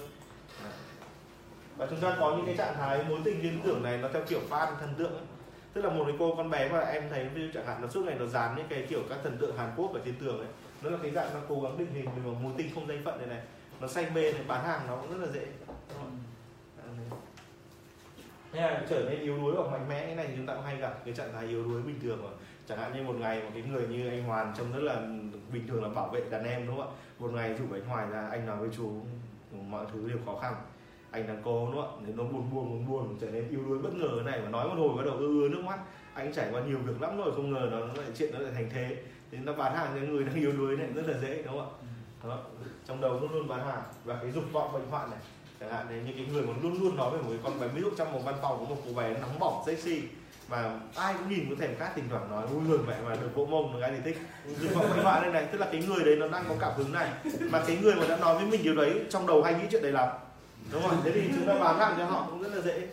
và 1.78 1.88
chúng 1.90 2.00
ta 2.00 2.18
có 2.20 2.36
những 2.36 2.46
cái 2.46 2.58
trạng 2.58 2.76
thái 2.76 3.04
mối 3.10 3.20
tình 3.24 3.42
liên 3.42 3.60
tưởng 3.64 3.84
này 3.84 3.98
nó 3.98 4.08
theo 4.14 4.22
kiểu 4.28 4.40
fan, 4.50 4.68
thần 4.80 4.94
tượng 4.98 5.14
ấy. 5.14 5.26
tức 5.74 5.82
là 5.82 5.90
một 5.90 6.04
cái 6.08 6.16
cô 6.20 6.36
con 6.36 6.50
bé 6.50 6.70
mà 6.70 6.80
em 6.80 7.10
thấy, 7.10 7.30
ví 7.34 7.42
dụ 7.42 7.48
chẳng 7.54 7.66
hạn, 7.66 7.82
nó 7.82 7.88
suốt 7.88 8.06
ngày 8.06 8.16
nó 8.20 8.26
dán 8.26 8.56
những 8.56 8.68
cái 8.70 8.86
kiểu 8.90 9.00
các 9.10 9.20
thần 9.24 9.38
tượng 9.38 9.58
Hàn 9.58 9.72
Quốc 9.76 9.94
ở 9.94 10.00
trên 10.06 10.16
tường 10.20 10.40
ấy 10.40 10.48
nó 10.82 10.90
là 10.90 10.98
cái 11.02 11.12
dạng 11.12 11.34
nó 11.34 11.40
cố 11.50 11.62
gắng 11.62 11.78
định 11.78 11.94
hình 11.94 12.06
được 12.06 12.32
mối 12.42 12.54
tình 12.58 12.70
không 12.76 12.88
danh 12.88 13.02
phận 13.06 13.18
này 13.18 13.28
này, 13.28 13.42
nó 13.80 13.88
say 13.88 14.10
mê 14.14 14.32
này, 14.32 14.42
bán 14.48 14.66
hàng 14.66 14.82
nó 14.88 14.96
cũng 14.96 15.20
rất 15.20 15.28
là 15.28 15.34
dễ? 15.34 15.71
Là 18.54 18.84
trở 18.90 19.06
nên 19.10 19.20
yếu 19.20 19.38
đuối 19.38 19.56
hoặc 19.58 19.72
mạnh 19.72 19.86
mẽ 19.90 20.06
cái 20.06 20.16
này 20.16 20.28
thì 20.28 20.34
chúng 20.38 20.46
ta 20.46 20.54
cũng 20.54 20.64
hay 20.64 20.78
gặp 20.78 21.06
cái 21.06 21.14
trạng 21.14 21.34
thái 21.34 21.48
yếu 21.48 21.64
đuối 21.64 21.82
bình 21.82 22.00
thường 22.02 22.24
mà. 22.24 22.30
Chẳng 22.68 22.78
hạn 22.78 22.94
như 22.94 23.04
một 23.04 23.16
ngày 23.20 23.42
một 23.44 23.50
cái 23.54 23.64
người 23.64 23.88
như 23.88 24.10
anh 24.10 24.24
Hoàn 24.24 24.54
trông 24.58 24.74
rất 24.74 24.80
là 24.80 24.96
bình 25.54 25.68
thường 25.68 25.84
là 25.84 25.90
bảo 25.90 26.10
vệ 26.10 26.22
đàn 26.30 26.44
em 26.44 26.68
đúng 26.68 26.78
không 26.78 26.88
ạ? 26.88 26.94
Một 27.20 27.32
ngày 27.34 27.54
rủ 27.54 27.66
anh 27.74 27.86
Hoài 27.86 28.10
ra 28.10 28.28
anh 28.32 28.46
nói 28.46 28.58
với 28.58 28.70
chú 28.78 28.92
mọi 29.70 29.86
thứ 29.94 30.10
đều 30.10 30.18
khó 30.26 30.40
khăn. 30.42 30.54
Anh 31.12 31.28
đang 31.28 31.42
cố 31.46 31.66
đúng 31.66 31.82
không 31.82 32.00
ạ? 32.00 32.02
Nếu 32.06 32.16
nó 32.16 32.24
buồn 32.24 32.50
buồn 32.54 32.70
buồn 32.70 32.88
buồn 32.88 33.18
trở 33.22 33.32
nên 33.32 33.50
yếu 33.50 33.66
đuối 33.68 33.78
bất 33.78 33.94
ngờ 33.96 34.10
thế 34.18 34.32
này 34.32 34.42
mà 34.42 34.50
nói 34.50 34.68
một 34.68 34.76
hồi 34.78 34.98
bắt 34.98 35.04
đầu 35.06 35.18
ưa 35.18 35.42
ưa 35.42 35.50
nước 35.50 35.64
mắt. 35.66 35.80
Anh 36.14 36.34
trải 36.34 36.48
qua 36.52 36.62
nhiều 36.62 36.78
việc 36.78 37.02
lắm 37.02 37.18
rồi 37.18 37.32
không 37.36 37.54
ngờ 37.54 37.68
nó 37.72 37.80
lại 37.80 38.12
chuyện 38.18 38.34
nó 38.34 38.40
lại 38.40 38.52
thành 38.56 38.70
thế. 38.74 38.98
Thì 39.32 39.38
nó 39.38 39.54
bán 39.54 39.76
hàng 39.76 39.92
cho 39.96 40.02
người 40.02 40.24
đang 40.24 40.36
yếu 40.40 40.52
đuối 40.52 40.78
này 40.78 40.88
rất 40.96 41.08
là 41.08 41.18
dễ 41.18 41.44
đúng 41.44 41.60
không 41.60 41.60
ạ? 41.60 41.78
Đó. 42.24 42.40
trong 42.88 43.02
đầu 43.02 43.20
luôn 43.20 43.32
luôn 43.32 43.48
bán 43.48 43.68
hàng. 43.68 43.84
Và 44.04 44.18
cái 44.22 44.32
dục 44.32 44.44
vọng 44.52 44.74
bệnh 44.74 44.88
hoạn 44.90 45.10
này 45.12 45.20
chẳng 45.62 45.72
hạn 45.72 45.86
đấy 45.90 46.00
những 46.06 46.18
cái 46.18 46.26
người 46.32 46.42
mà 46.42 46.54
luôn 46.64 46.84
luôn 46.84 46.96
nói 46.98 47.12
về 47.12 47.18
một 47.18 47.30
cái 47.30 47.40
con 47.44 47.60
bé 47.60 47.68
ví 47.68 47.82
dụ 47.82 47.90
trong 47.98 48.14
một 48.14 48.20
văn 48.26 48.36
phòng 48.42 48.58
có 48.60 48.76
một 48.76 48.82
cô 48.86 48.94
bé 48.94 49.14
nóng 49.14 49.40
bỏng 49.40 49.64
sexy 49.66 50.02
mà 50.50 50.80
ai 50.96 51.14
cũng 51.14 51.30
nhìn 51.30 51.50
có 51.50 51.56
thèm 51.60 51.76
khát 51.80 51.92
thỉnh 51.96 52.06
thoảng 52.10 52.30
nói 52.30 52.46
ui 52.54 52.62
người 52.62 52.78
mẹ 52.88 52.96
mà 53.06 53.16
được 53.16 53.30
vỗ 53.36 53.46
mông 53.46 53.74
được 53.74 53.82
ai 53.82 53.92
thì 53.92 53.98
thích. 54.06 54.22
Nhưng 54.62 54.76
mà 54.76 54.82
bệnh 54.82 55.04
bạn 55.04 55.22
đây 55.22 55.32
này 55.32 55.46
tức 55.52 55.58
là 55.58 55.68
cái 55.72 55.84
người 55.88 56.06
đấy 56.06 56.16
nó 56.16 56.28
đang 56.28 56.46
có 56.50 56.56
cảm 56.60 56.72
hứng 56.78 56.92
này 56.92 57.10
mà 57.50 57.64
cái 57.68 57.78
người 57.82 57.96
mà 57.96 58.08
đã 58.08 58.18
nói 58.18 58.36
với 58.36 58.46
mình 58.46 58.64
điều 58.64 58.76
đấy 58.76 59.02
trong 59.10 59.28
đầu 59.28 59.44
hay 59.44 59.54
nghĩ 59.54 59.64
chuyện 59.72 59.84
đấy 59.84 59.92
lắm. 59.92 60.10
Đúng 60.72 60.84
không 60.84 61.02
thế 61.04 61.12
thì 61.12 61.22
chúng 61.36 61.48
ta 61.48 61.54
bán 61.54 61.80
hàng 61.80 61.96
cho 61.98 62.06
họ 62.06 62.28
cũng 62.30 62.44
rất 62.44 62.56
là 62.56 62.62
dễ. 62.62 62.88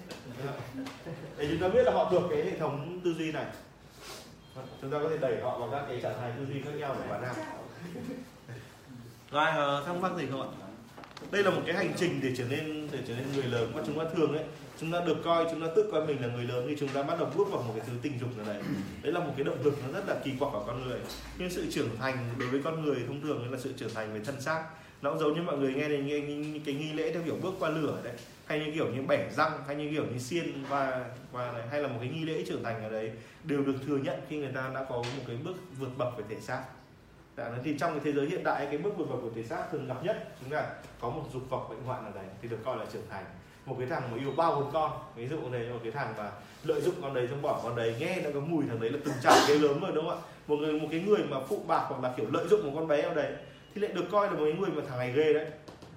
Để 1.37 1.49
chúng 1.51 1.61
ta 1.61 1.69
biết 1.69 1.83
là 1.83 1.93
họ 1.93 2.11
được 2.11 2.23
cái 2.31 2.43
hệ 2.45 2.59
thống 2.59 3.01
tư 3.05 3.15
duy 3.19 3.33
này. 3.33 3.47
Chúng 4.83 4.91
ta 4.91 4.99
có 5.03 5.09
thể 5.09 5.17
đẩy 5.19 5.41
họ 5.43 5.59
vào 5.59 5.69
các 5.71 5.85
cái 5.89 6.01
trạng 6.03 6.21
thái 6.21 6.33
tư 6.37 6.47
duy 6.47 6.63
khác 6.63 6.71
nhau 6.75 6.97
để 6.99 7.11
bán 7.11 7.23
hàng. 7.23 7.35
Rồi 9.31 9.47
ờ, 9.47 9.83
thắc 9.87 9.97
mắc 9.97 10.13
gì 10.17 10.27
không 10.31 10.43
ạ? 10.43 10.68
Đây 11.31 11.43
là 11.43 11.51
một 11.51 11.63
cái 11.67 11.75
hành 11.75 11.93
trình 11.97 12.21
để 12.23 12.33
trở 12.39 12.45
nên 12.51 12.89
để 12.93 12.99
trở 13.09 13.15
nên 13.17 13.27
người 13.35 13.45
lớn 13.45 13.73
mà 13.75 13.83
chúng 13.87 13.99
ta 13.99 14.05
thường 14.17 14.33
ấy 14.33 14.45
chúng 14.81 14.93
ta 14.93 15.01
được 15.01 15.17
coi 15.25 15.47
chúng 15.51 15.61
ta 15.61 15.67
tự 15.77 15.91
coi 15.93 16.07
mình 16.07 16.23
là 16.23 16.29
người 16.29 16.45
lớn 16.45 16.67
khi 16.69 16.77
chúng 16.81 16.89
ta 16.89 17.03
bắt 17.03 17.19
đầu 17.19 17.31
bước 17.37 17.51
vào 17.51 17.63
một 17.63 17.73
cái 17.77 17.87
thứ 17.87 17.93
tình 18.03 18.19
dục 18.21 18.37
nào 18.37 18.47
đấy. 18.47 18.63
Đấy 19.03 19.13
là 19.13 19.21
một 19.21 19.33
cái 19.37 19.45
động 19.45 19.63
lực 19.63 19.75
nó 19.87 19.93
rất 19.93 20.09
là 20.09 20.17
kỳ 20.25 20.33
quặc 20.39 20.53
ở 20.53 20.63
con 20.67 20.89
người. 20.89 20.99
Nhưng 21.39 21.51
sự 21.51 21.67
trưởng 21.71 21.97
thành 21.99 22.17
đối 22.39 22.49
với 22.49 22.61
con 22.65 22.85
người 22.85 22.97
thông 23.07 23.21
thường 23.21 23.53
là 23.53 23.59
sự 23.59 23.73
trưởng 23.77 23.95
thành 23.95 24.15
về 24.15 24.21
thân 24.25 24.41
xác. 24.41 24.65
Nó 25.03 25.11
cũng 25.11 25.19
giống 25.19 25.35
như 25.35 25.43
mọi 25.43 25.59
người 25.59 25.75
nghe 25.75 25.89
đến 25.89 26.07
nghe, 26.07 26.21
cái 26.67 26.75
nghi 26.75 26.93
lễ 26.93 27.13
theo 27.13 27.23
kiểu 27.23 27.37
bước 27.43 27.55
qua 27.59 27.71
lửa 27.71 28.01
đấy 28.05 28.15
hay 28.47 28.59
như 28.59 28.73
kiểu 28.75 28.87
như 28.87 29.03
bẻ 29.09 29.31
răng 29.37 29.53
hay 29.67 29.77
như 29.77 29.91
kiểu 29.91 30.05
như 30.13 30.19
xiên 30.19 30.65
và 30.69 31.05
và 31.33 31.53
này, 31.53 31.63
hay 31.71 31.83
là 31.83 31.89
một 31.89 31.99
cái 32.01 32.09
nghi 32.09 32.25
lễ 32.25 32.45
trưởng 32.49 32.65
thành 32.65 32.83
ở 32.83 32.89
đấy 32.89 33.11
đều 33.45 33.63
được 33.63 33.75
thừa 33.87 33.97
nhận 33.97 34.21
khi 34.29 34.39
người 34.39 34.53
ta 34.55 34.71
đã 34.75 34.85
có 34.89 34.97
một 34.97 35.23
cái 35.27 35.37
bước 35.45 35.55
vượt 35.79 35.99
bậc 35.99 36.19
về 36.19 36.25
thể 36.29 36.37
xác 36.41 36.63
Dạ, 37.39 37.51
thì 37.65 37.79
trong 37.79 37.91
cái 37.91 38.01
thế 38.05 38.13
giới 38.13 38.27
hiện 38.27 38.45
đại 38.45 38.67
cái 38.67 38.79
mức 38.79 38.91
vượt 38.97 39.05
bậc 39.11 39.19
của 39.23 39.31
thể 39.35 39.43
xác 39.43 39.65
thường 39.73 39.87
gặp 39.87 40.05
nhất 40.05 40.29
chính 40.41 40.53
là 40.53 40.75
có 41.01 41.11
một 41.11 41.23
dục 41.33 41.43
vọng 41.49 41.67
bệnh 41.71 41.83
hoạn 41.83 42.05
ở 42.05 42.11
đấy 42.15 42.25
thì 42.43 42.49
được 42.49 42.59
coi 42.65 42.77
là 42.77 42.85
trưởng 42.93 43.07
thành. 43.11 43.25
Một 43.67 43.77
cái 43.79 43.89
thằng 43.89 44.03
mà 44.11 44.19
yêu 44.19 44.33
bao 44.37 44.55
hồn 44.55 44.71
con 44.73 44.93
ví 45.15 45.29
dụ 45.29 45.49
này 45.49 45.69
một 45.69 45.79
cái 45.83 45.93
thằng 45.93 46.15
mà 46.19 46.31
lợi 46.65 46.81
dụng 46.81 46.95
con 47.03 47.15
đấy 47.15 47.29
xong 47.31 47.43
bỏ 47.43 47.61
con 47.65 47.77
đấy 47.77 47.95
nghe 47.99 48.21
nó 48.21 48.31
có 48.35 48.41
mùi 48.41 48.65
thằng 48.69 48.81
đấy 48.81 48.91
là 48.91 48.99
từng 49.05 49.15
trải 49.23 49.39
cái 49.49 49.59
lớn 49.59 49.81
rồi 49.81 49.93
đúng 49.95 50.09
không 50.09 50.19
ạ? 50.19 50.27
Một 50.47 50.57
người 50.57 50.73
một 50.73 50.89
cái 50.91 51.01
người 51.01 51.25
mà 51.31 51.37
phụ 51.49 51.63
bạc 51.67 51.85
hoặc 51.89 52.03
là 52.03 52.13
kiểu 52.17 52.27
lợi 52.31 52.49
dụng 52.49 52.67
một 52.67 52.73
con 52.75 52.89
bé 52.89 53.03
ở 53.03 53.15
đấy 53.15 53.33
thì 53.75 53.81
lại 53.81 53.93
được 53.93 54.05
coi 54.11 54.27
là 54.27 54.33
một 54.33 54.45
cái 54.45 54.53
người 54.53 54.71
mà 54.71 54.83
thằng 54.89 54.99
này 54.99 55.13
ghê 55.13 55.33
đấy. 55.33 55.47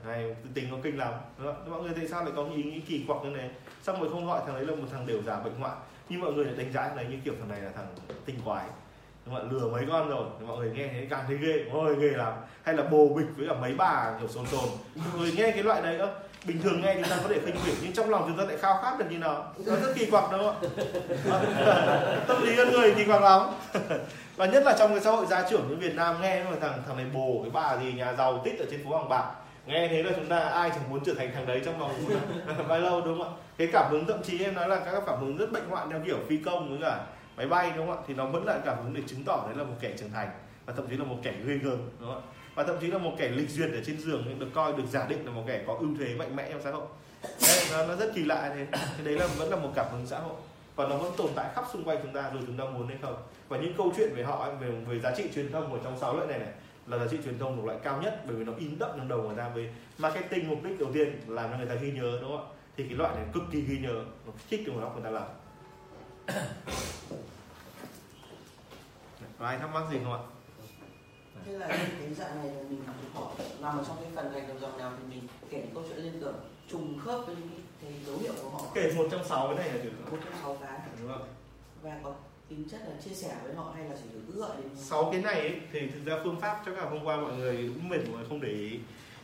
Này 0.06 0.36
tình 0.54 0.72
nó 0.72 0.78
kinh 0.84 0.98
lắm 0.98 1.14
đúng 1.38 1.54
không? 1.54 1.72
mọi 1.72 1.82
người 1.82 1.92
tại 1.96 2.08
sao 2.08 2.24
lại 2.24 2.34
có 2.36 2.46
ý 2.56 2.64
nghĩ 2.64 2.80
kỳ 2.80 3.04
quặc 3.08 3.24
như 3.24 3.30
này 3.30 3.50
xong 3.84 4.02
rồi 4.02 4.10
không 4.10 4.26
gọi 4.26 4.42
thằng 4.46 4.56
đấy 4.56 4.66
là 4.66 4.76
một 4.76 4.88
thằng 4.92 5.08
đều 5.08 5.22
giả 5.22 5.40
bệnh 5.40 5.56
hoạn. 5.56 5.78
Nhưng 6.10 6.22
mọi 6.22 6.34
người 6.34 6.46
lại 6.46 6.56
đánh 6.58 6.74
giá 6.74 6.88
thằng 6.88 6.98
đấy 6.98 7.06
như 7.10 7.18
kiểu 7.26 7.34
thằng 7.40 7.50
này 7.50 7.62
là 7.62 7.72
thằng 7.76 7.88
tinh 8.26 8.40
quái 8.46 8.66
đúng 9.26 9.36
không? 9.36 9.52
lừa 9.52 9.68
mấy 9.68 9.86
con 9.90 10.10
rồi. 10.10 10.26
Thì 10.40 10.46
mọi 10.46 10.58
người 10.58 10.72
nghe 10.76 10.88
thấy 10.88 11.08
càng 11.10 11.24
thấy 11.28 11.38
ghê 11.38 11.66
ôi 11.72 11.96
ghê 12.00 12.10
lắm. 12.10 12.34
Hay 12.64 12.76
là 12.76 12.84
bồ 12.84 13.08
bịch 13.08 13.28
với 13.38 13.48
cả 13.48 13.54
mấy 13.54 13.74
bà 13.76 14.14
kiểu 14.20 14.28
sồn 14.28 14.46
sồn. 14.46 14.70
Mọi 14.96 15.20
người 15.20 15.32
nghe 15.32 15.52
cái 15.52 15.64
loại 15.64 15.82
đấy 15.82 15.98
không? 16.00 16.14
bình 16.46 16.62
thường 16.62 16.82
nghe 16.82 16.94
chúng 16.94 17.04
ta 17.04 17.18
có 17.24 17.30
thể 17.30 17.40
khinh 17.46 17.56
bỉ 17.66 17.72
nhưng 17.82 17.94
trong 17.94 18.10
lòng 18.10 18.24
chúng 18.28 18.38
ta 18.38 18.44
lại 18.44 18.58
khao 18.58 18.80
khát 18.82 19.00
được 19.00 19.06
như 19.10 19.18
nào? 19.18 19.54
Nó 19.66 19.76
rất 19.76 19.94
kỳ 19.96 20.06
quặc 20.06 20.24
đúng 20.32 20.42
không 20.42 20.56
ạ? 21.32 21.40
Tâm 22.28 22.44
lý 22.44 22.56
con 22.58 22.72
người 22.72 22.94
kỳ 22.98 23.06
quặc 23.06 23.22
lắm. 23.22 23.42
Và 24.36 24.46
nhất 24.46 24.64
là 24.66 24.76
trong 24.80 24.92
cái 24.92 25.00
xã 25.00 25.12
hội 25.12 25.26
gia 25.26 25.50
trưởng 25.50 25.70
như 25.70 25.76
Việt 25.76 25.96
Nam, 25.96 26.22
nghe 26.22 26.44
mà 26.44 26.52
thằng 26.62 26.84
thằng 26.88 26.98
này 26.98 27.06
bồ, 27.14 27.40
cái 27.42 27.52
bà 27.54 27.78
gì, 27.78 27.94
nhà 27.94 28.14
giàu 28.14 28.42
tít 28.46 28.60
ở 28.60 28.66
trên 28.72 28.86
phố 28.86 28.98
Hàng 28.98 29.10
Bạc. 29.10 29.26
Nghe 29.66 29.88
thế 29.88 30.04
là 30.04 30.12
chúng 30.16 30.26
ta 30.26 30.40
ai 30.40 30.70
chẳng 30.70 30.90
muốn 30.90 31.00
trở 31.06 31.14
thành 31.14 31.32
thằng 31.34 31.46
đấy 31.46 31.62
trong 31.66 31.80
vòng 31.80 31.92
bao 32.68 32.80
lâu, 32.80 33.02
đúng 33.02 33.24
không 33.24 33.36
ạ? 33.36 33.40
Cái 33.58 33.68
cảm 33.74 33.92
hứng, 33.92 34.06
thậm 34.06 34.24
chí 34.24 34.44
em 34.44 34.56
nói 34.56 34.68
là 34.68 34.80
các 34.80 35.04
cảm 35.06 35.20
hứng 35.20 35.38
rất 35.38 35.52
bệnh 35.52 35.70
hoạn 35.70 35.90
theo 35.90 36.00
kiểu 36.06 36.18
phi 36.30 36.38
công 36.38 36.70
với 36.70 36.80
cả 36.82 37.00
máy 37.42 37.50
bay 37.50 37.72
đúng 37.76 37.88
không 37.88 37.98
ạ? 37.98 38.04
Thì 38.08 38.14
nó 38.14 38.26
vẫn 38.26 38.46
là 38.46 38.60
cảm 38.66 38.78
hứng 38.84 38.94
để 38.94 39.02
chứng 39.08 39.24
tỏ 39.24 39.44
đấy 39.48 39.56
là 39.58 39.64
một 39.64 39.76
kẻ 39.80 39.94
trưởng 39.98 40.12
thành 40.12 40.30
và 40.66 40.74
thậm 40.74 40.88
chí 40.90 40.98
là 40.98 41.04
một 41.04 41.18
kẻ 41.24 41.34
ghê 41.46 41.58
gớm 41.58 41.78
đúng 42.00 42.10
không 42.10 42.22
ạ? 42.22 42.28
Và 42.56 42.64
thậm 42.64 42.76
chí 42.82 42.88
là 42.88 42.98
một 42.98 43.12
kẻ 43.18 43.30
lịch 43.30 43.50
duyệt 43.50 43.72
ở 43.72 43.80
trên 43.86 44.00
giường 44.00 44.40
được 44.40 44.48
coi 44.54 44.74
được 44.74 44.84
giả 44.90 45.06
định 45.10 45.26
là 45.26 45.32
một 45.32 45.44
kẻ 45.48 45.64
có 45.68 45.78
ưu 45.80 45.90
thế 46.00 46.16
mạnh 46.16 46.36
mẽ 46.36 46.50
trong 46.52 46.62
xã 46.64 46.72
hội. 46.72 46.86
Đấy, 47.24 47.64
nó, 47.72 47.86
nó 47.86 47.96
rất 47.96 48.12
kỳ 48.16 48.24
lạ 48.24 48.52
thế. 48.56 48.68
Thế 48.98 49.04
đấy 49.04 49.14
là 49.14 49.28
vẫn 49.28 49.50
là 49.50 49.56
một 49.56 49.70
cảm 49.76 49.86
hứng 49.92 50.08
xã 50.08 50.20
hội. 50.20 50.36
Và 50.76 50.88
nó 50.88 50.98
vẫn 50.98 51.14
tồn 51.18 51.32
tại 51.36 51.52
khắp 51.56 51.66
xung 51.74 51.84
quanh 51.84 51.98
chúng 52.04 52.14
ta 52.14 52.32
dù 52.34 52.40
chúng 52.48 52.58
ta 52.58 52.64
muốn 52.64 52.88
hay 52.88 52.98
không. 53.02 53.16
Và 53.48 53.58
những 53.58 53.74
câu 53.78 53.94
chuyện 53.98 54.14
về 54.16 54.24
họ 54.24 54.50
về 54.60 54.70
về 54.70 55.00
giá 55.00 55.12
trị 55.18 55.24
truyền 55.36 55.52
thông 55.52 55.74
ở 55.74 55.80
trong 55.84 56.00
sáu 56.00 56.16
loại 56.16 56.28
này 56.28 56.40
này 56.40 56.50
là 56.88 56.98
giá 56.98 57.08
trị 57.12 57.18
truyền 57.24 57.40
thông 57.40 57.58
một 57.58 57.66
loại 57.66 57.80
cao 57.84 58.02
nhất 58.02 58.22
bởi 58.28 58.36
vì 58.36 58.44
nó 58.44 58.54
in 58.58 58.80
đậm 58.80 58.90
trong 58.98 59.08
đầu 59.08 59.22
người 59.22 59.36
ta 59.36 59.50
về 59.50 59.74
marketing 59.98 60.50
mục 60.50 60.64
đích 60.64 60.80
đầu 60.80 60.90
tiên 60.94 61.22
làm 61.28 61.52
cho 61.52 61.58
người 61.58 61.66
ta 61.66 61.76
ghi 61.76 61.92
nhớ 61.92 62.18
đúng 62.22 62.32
không 62.38 62.52
ạ? 62.52 62.54
Thì 62.78 62.84
cái 62.84 62.98
loại 62.98 63.16
này 63.16 63.26
cực 63.34 63.44
kỳ 63.52 63.62
ghi 63.62 63.78
nhớ 63.78 64.04
nó 64.26 64.32
kích 64.50 64.62
cái 64.66 64.76
trong 64.76 64.84
óc 64.84 64.96
người 64.96 65.04
ta 65.04 65.10
làm 65.10 65.28
có 69.42 69.48
ai 69.48 69.58
thắc 69.58 69.74
mắc 69.74 69.84
gì 69.92 69.98
không 70.04 70.14
ạ? 70.14 70.20
Thế 71.46 71.52
là 71.52 71.68
cái 71.68 72.14
dạng 72.14 72.44
này 72.44 72.56
là 72.56 72.62
mình 72.70 72.82
họ 73.14 73.32
nằm 73.62 73.78
ở 73.78 73.84
trong 73.88 73.98
cái 74.02 74.12
phần 74.16 74.34
gạch 74.34 74.48
đầu 74.48 74.58
dòng 74.60 74.78
nào 74.78 74.92
thì 74.98 75.16
mình 75.16 75.28
kể 75.50 75.64
câu 75.74 75.84
chuyện 75.90 75.98
liên 75.98 76.22
tưởng 76.22 76.36
trùng 76.72 77.00
khớp 77.00 77.26
với 77.26 77.36
những 77.36 77.62
cái 77.82 77.94
dấu 78.06 78.18
hiệu 78.18 78.34
của 78.44 78.50
họ. 78.50 78.62
Kể 78.74 78.94
một 78.98 79.08
trong 79.12 79.24
sáu 79.26 79.48
cái 79.48 79.56
này 79.56 79.78
là 79.78 79.84
được 79.84 80.12
một 80.12 80.18
trong 80.24 80.34
sáu 80.42 80.58
cái. 80.62 80.80
Đúng 81.02 81.12
không? 81.12 81.28
Và 81.82 82.00
có 82.04 82.14
tính 82.50 82.70
chất 82.72 82.80
là 82.88 82.96
chia 83.06 83.16
sẻ 83.16 83.36
với 83.44 83.56
họ 83.56 83.72
hay 83.76 83.86
là 83.86 83.96
chỉ 83.96 84.10
được 84.14 84.36
gọi 84.36 84.50
đến 84.58 84.70
sáu 84.76 85.10
cái 85.12 85.22
này 85.22 85.40
ấy, 85.40 85.60
thì 85.72 85.88
thực 85.88 86.06
ra 86.06 86.20
phương 86.24 86.40
pháp 86.42 86.62
chắc 86.66 86.78
là 86.78 86.90
hôm 86.90 87.06
qua 87.06 87.18
mọi 87.18 87.34
người 87.34 87.72
cũng 87.76 87.90
mệt 87.90 87.98
mọi 87.98 88.18
người 88.18 88.26
không 88.30 88.42
để 88.42 88.50
ý. 88.50 88.80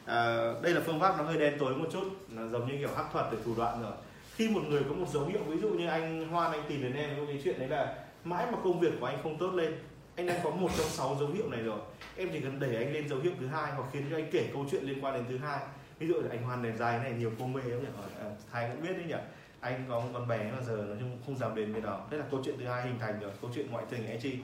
À, 0.06 0.53
đây 0.62 0.73
là 0.73 0.82
phương 0.86 0.99
pháp 0.99 1.17
nó 1.17 1.23
hơi 1.23 1.38
đen 1.38 1.58
tối 1.60 1.75
một 1.75 1.88
chút 1.91 2.03
nó 2.30 2.47
giống 2.47 2.67
như 2.67 2.77
kiểu 2.80 2.95
hắc 2.95 3.06
thuật 3.12 3.25
để 3.32 3.38
thủ 3.45 3.53
đoạn 3.58 3.82
rồi. 3.82 3.93
Khi 4.36 4.49
một 4.49 4.62
người 4.67 4.84
có 4.89 4.95
một 4.95 5.08
dấu 5.13 5.25
hiệu 5.25 5.41
ví 5.47 5.60
dụ 5.60 5.69
như 5.69 5.88
anh 5.88 6.27
Hoan 6.27 6.51
anh 6.51 6.63
tìm 6.69 6.82
đến 6.82 6.93
em 6.93 7.10
có 7.17 7.23
cái 7.27 7.41
chuyện 7.43 7.60
đấy 7.60 7.69
là 7.69 8.03
mãi 8.23 8.45
mà 8.51 8.58
công 8.63 8.80
việc 8.80 8.93
của 8.99 9.06
anh 9.06 9.19
không 9.23 9.38
tốt 9.38 9.51
lên 9.53 9.75
anh 10.17 10.27
đang 10.27 10.39
có 10.43 10.49
một 10.49 10.69
trong 10.77 10.88
sáu 10.88 11.15
dấu 11.19 11.30
hiệu 11.30 11.49
này 11.49 11.62
rồi. 11.62 11.80
Em 12.15 12.30
chỉ 12.32 12.39
cần 12.39 12.60
đẩy 12.60 12.75
anh 12.75 12.93
lên 12.93 13.10
dấu 13.10 13.19
hiệu 13.19 13.32
thứ 13.39 13.47
hai 13.47 13.71
hoặc 13.71 13.89
khiến 13.93 14.03
cho 14.12 14.17
anh 14.17 14.30
kể 14.32 14.49
câu 14.53 14.65
chuyện 14.71 14.84
liên 14.84 15.03
quan 15.03 15.13
đến 15.13 15.23
thứ 15.30 15.38
hai. 15.38 15.60
Ví 15.99 16.08
dụ 16.08 16.13
là 16.21 16.30
anh 16.30 16.43
hoàn 16.43 16.63
đèn 16.63 16.77
dài 16.77 16.99
này 16.99 17.12
nhiều 17.12 17.32
cô 17.39 17.47
mê 17.47 17.62
lắm 17.62 17.80
nhỉ? 17.80 17.89
À, 18.19 18.25
Thái 18.52 18.69
cũng 18.73 18.81
biết 18.81 18.94
đấy 18.94 19.06
nhỉ? 19.08 19.23
Anh 19.60 19.85
có 19.89 20.00
một 20.00 20.08
con 20.13 20.27
bé 20.27 20.52
mà 20.52 20.62
giờ 20.62 20.75
nói 20.75 20.98
chung 21.00 21.17
không 21.25 21.37
dám 21.37 21.56
đến 21.56 21.73
bên 21.73 21.83
đó. 21.83 22.08
Đây 22.12 22.19
là 22.19 22.25
câu 22.31 22.41
chuyện 22.46 22.56
thứ 22.60 22.65
hai 22.65 22.83
hình 22.83 23.00
thành 23.00 23.19
rồi 23.19 23.31
câu 23.41 23.52
chuyện 23.56 23.71
ngoại 23.71 23.85
tình 23.89 24.08
ấy 24.08 24.17
chi 24.21 24.39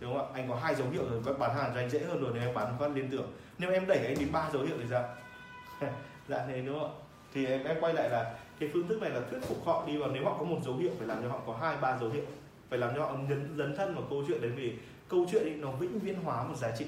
đúng 0.00 0.14
không 0.14 0.26
ạ? 0.26 0.32
Anh 0.34 0.48
có 0.48 0.54
hai 0.54 0.74
dấu 0.74 0.90
hiệu 0.90 1.02
rồi 1.24 1.34
bán 1.38 1.54
hàng 1.54 1.70
cho 1.74 1.80
anh 1.80 1.90
dễ 1.90 1.98
hơn 1.98 2.20
rồi 2.20 2.30
nếu 2.34 2.42
em 2.42 2.54
bán 2.54 2.76
phát 2.78 2.88
liên 2.94 3.10
tưởng. 3.10 3.32
Nếu 3.58 3.72
em 3.72 3.86
đẩy 3.86 4.06
anh 4.06 4.14
đến 4.18 4.28
ba 4.32 4.50
dấu 4.52 4.62
hiệu 4.62 4.76
thì 4.80 4.86
sao? 4.90 5.04
Dạ 6.28 6.44
thế 6.46 6.60
đúng 6.60 6.80
không 6.80 6.90
ạ? 6.90 6.98
Thì 7.34 7.46
em, 7.46 7.64
em 7.64 7.76
quay 7.80 7.94
lại 7.94 8.10
là 8.10 8.34
cái 8.60 8.70
phương 8.72 8.88
thức 8.88 9.02
này 9.02 9.10
là 9.10 9.20
thuyết 9.30 9.40
phục 9.42 9.66
họ 9.66 9.84
đi 9.86 9.96
vào 9.96 10.10
nếu 10.10 10.24
họ 10.24 10.36
có 10.38 10.44
một 10.44 10.58
dấu 10.64 10.76
hiệu 10.76 10.90
phải 10.98 11.06
làm 11.06 11.22
cho 11.22 11.28
họ 11.28 11.40
có 11.46 11.56
hai 11.60 11.76
ba 11.80 11.98
dấu 11.98 12.10
hiệu. 12.10 12.24
Phải 12.70 12.78
làm 12.78 12.94
cho 12.96 13.04
họ 13.04 13.12
nhấn 13.28 13.54
dấn 13.58 13.76
thân 13.76 13.94
vào 13.94 14.04
câu 14.10 14.24
chuyện 14.28 14.40
đấy 14.40 14.50
vì 14.56 14.72
câu 15.12 15.26
chuyện 15.30 15.42
ấy 15.42 15.54
nó 15.60 15.70
vĩnh 15.70 15.98
viễn 15.98 16.14
hóa 16.24 16.44
một 16.44 16.56
giá 16.56 16.76
trị. 16.78 16.86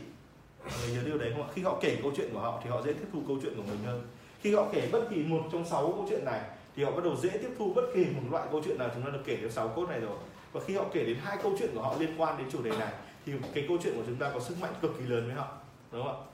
Mọi 0.65 0.73
người 0.81 0.97
nhớ 0.97 1.03
điều 1.05 1.19
đấy 1.19 1.33
không 1.33 1.43
ạ? 1.43 1.49
Khi 1.55 1.63
họ 1.63 1.79
kể 1.81 1.99
câu 2.03 2.13
chuyện 2.17 2.31
của 2.33 2.41
họ 2.41 2.61
thì 2.65 2.71
họ 2.71 2.83
dễ 2.83 2.93
tiếp 2.93 3.07
thu 3.13 3.19
câu 3.27 3.39
chuyện 3.43 3.57
của 3.57 3.63
mình 3.63 3.79
hơn. 3.85 4.03
Khi 4.41 4.55
họ 4.55 4.67
kể 4.73 4.89
bất 4.93 5.11
kỳ 5.11 5.17
một 5.17 5.43
trong 5.53 5.65
sáu 5.65 5.83
câu 5.83 6.07
chuyện 6.09 6.25
này 6.25 6.41
thì 6.77 6.85
họ 6.85 6.91
bắt 6.91 7.05
đầu 7.05 7.17
dễ 7.23 7.29
tiếp 7.29 7.51
thu 7.59 7.73
bất 7.75 7.83
kỳ 7.95 8.05
một 8.05 8.23
loại 8.31 8.47
câu 8.51 8.61
chuyện 8.65 8.79
nào. 8.79 8.91
Chúng 8.95 9.03
ta 9.05 9.11
được 9.11 9.23
kể 9.25 9.39
trong 9.43 9.51
sáu 9.51 9.69
cốt 9.69 9.89
này 9.89 10.01
rồi. 10.01 10.17
Và 10.53 10.61
khi 10.67 10.75
họ 10.75 10.85
kể 10.93 11.05
đến 11.05 11.17
hai 11.23 11.37
câu 11.43 11.53
chuyện 11.59 11.71
của 11.75 11.83
họ 11.83 11.95
liên 11.99 12.11
quan 12.19 12.39
đến 12.39 12.47
chủ 12.53 12.63
đề 12.63 12.71
này 12.71 12.93
thì 13.27 13.33
cái 13.55 13.65
câu 13.69 13.79
chuyện 13.83 13.95
của 13.97 14.03
chúng 14.07 14.17
ta 14.17 14.31
có 14.35 14.41
sức 14.41 14.55
mạnh 14.61 14.73
cực 14.83 14.99
kỳ 14.99 15.05
lớn 15.05 15.27
với 15.27 15.35
họ. 15.35 15.49
Đúng 15.93 16.05
không 16.05 16.17
ạ? 16.17 16.25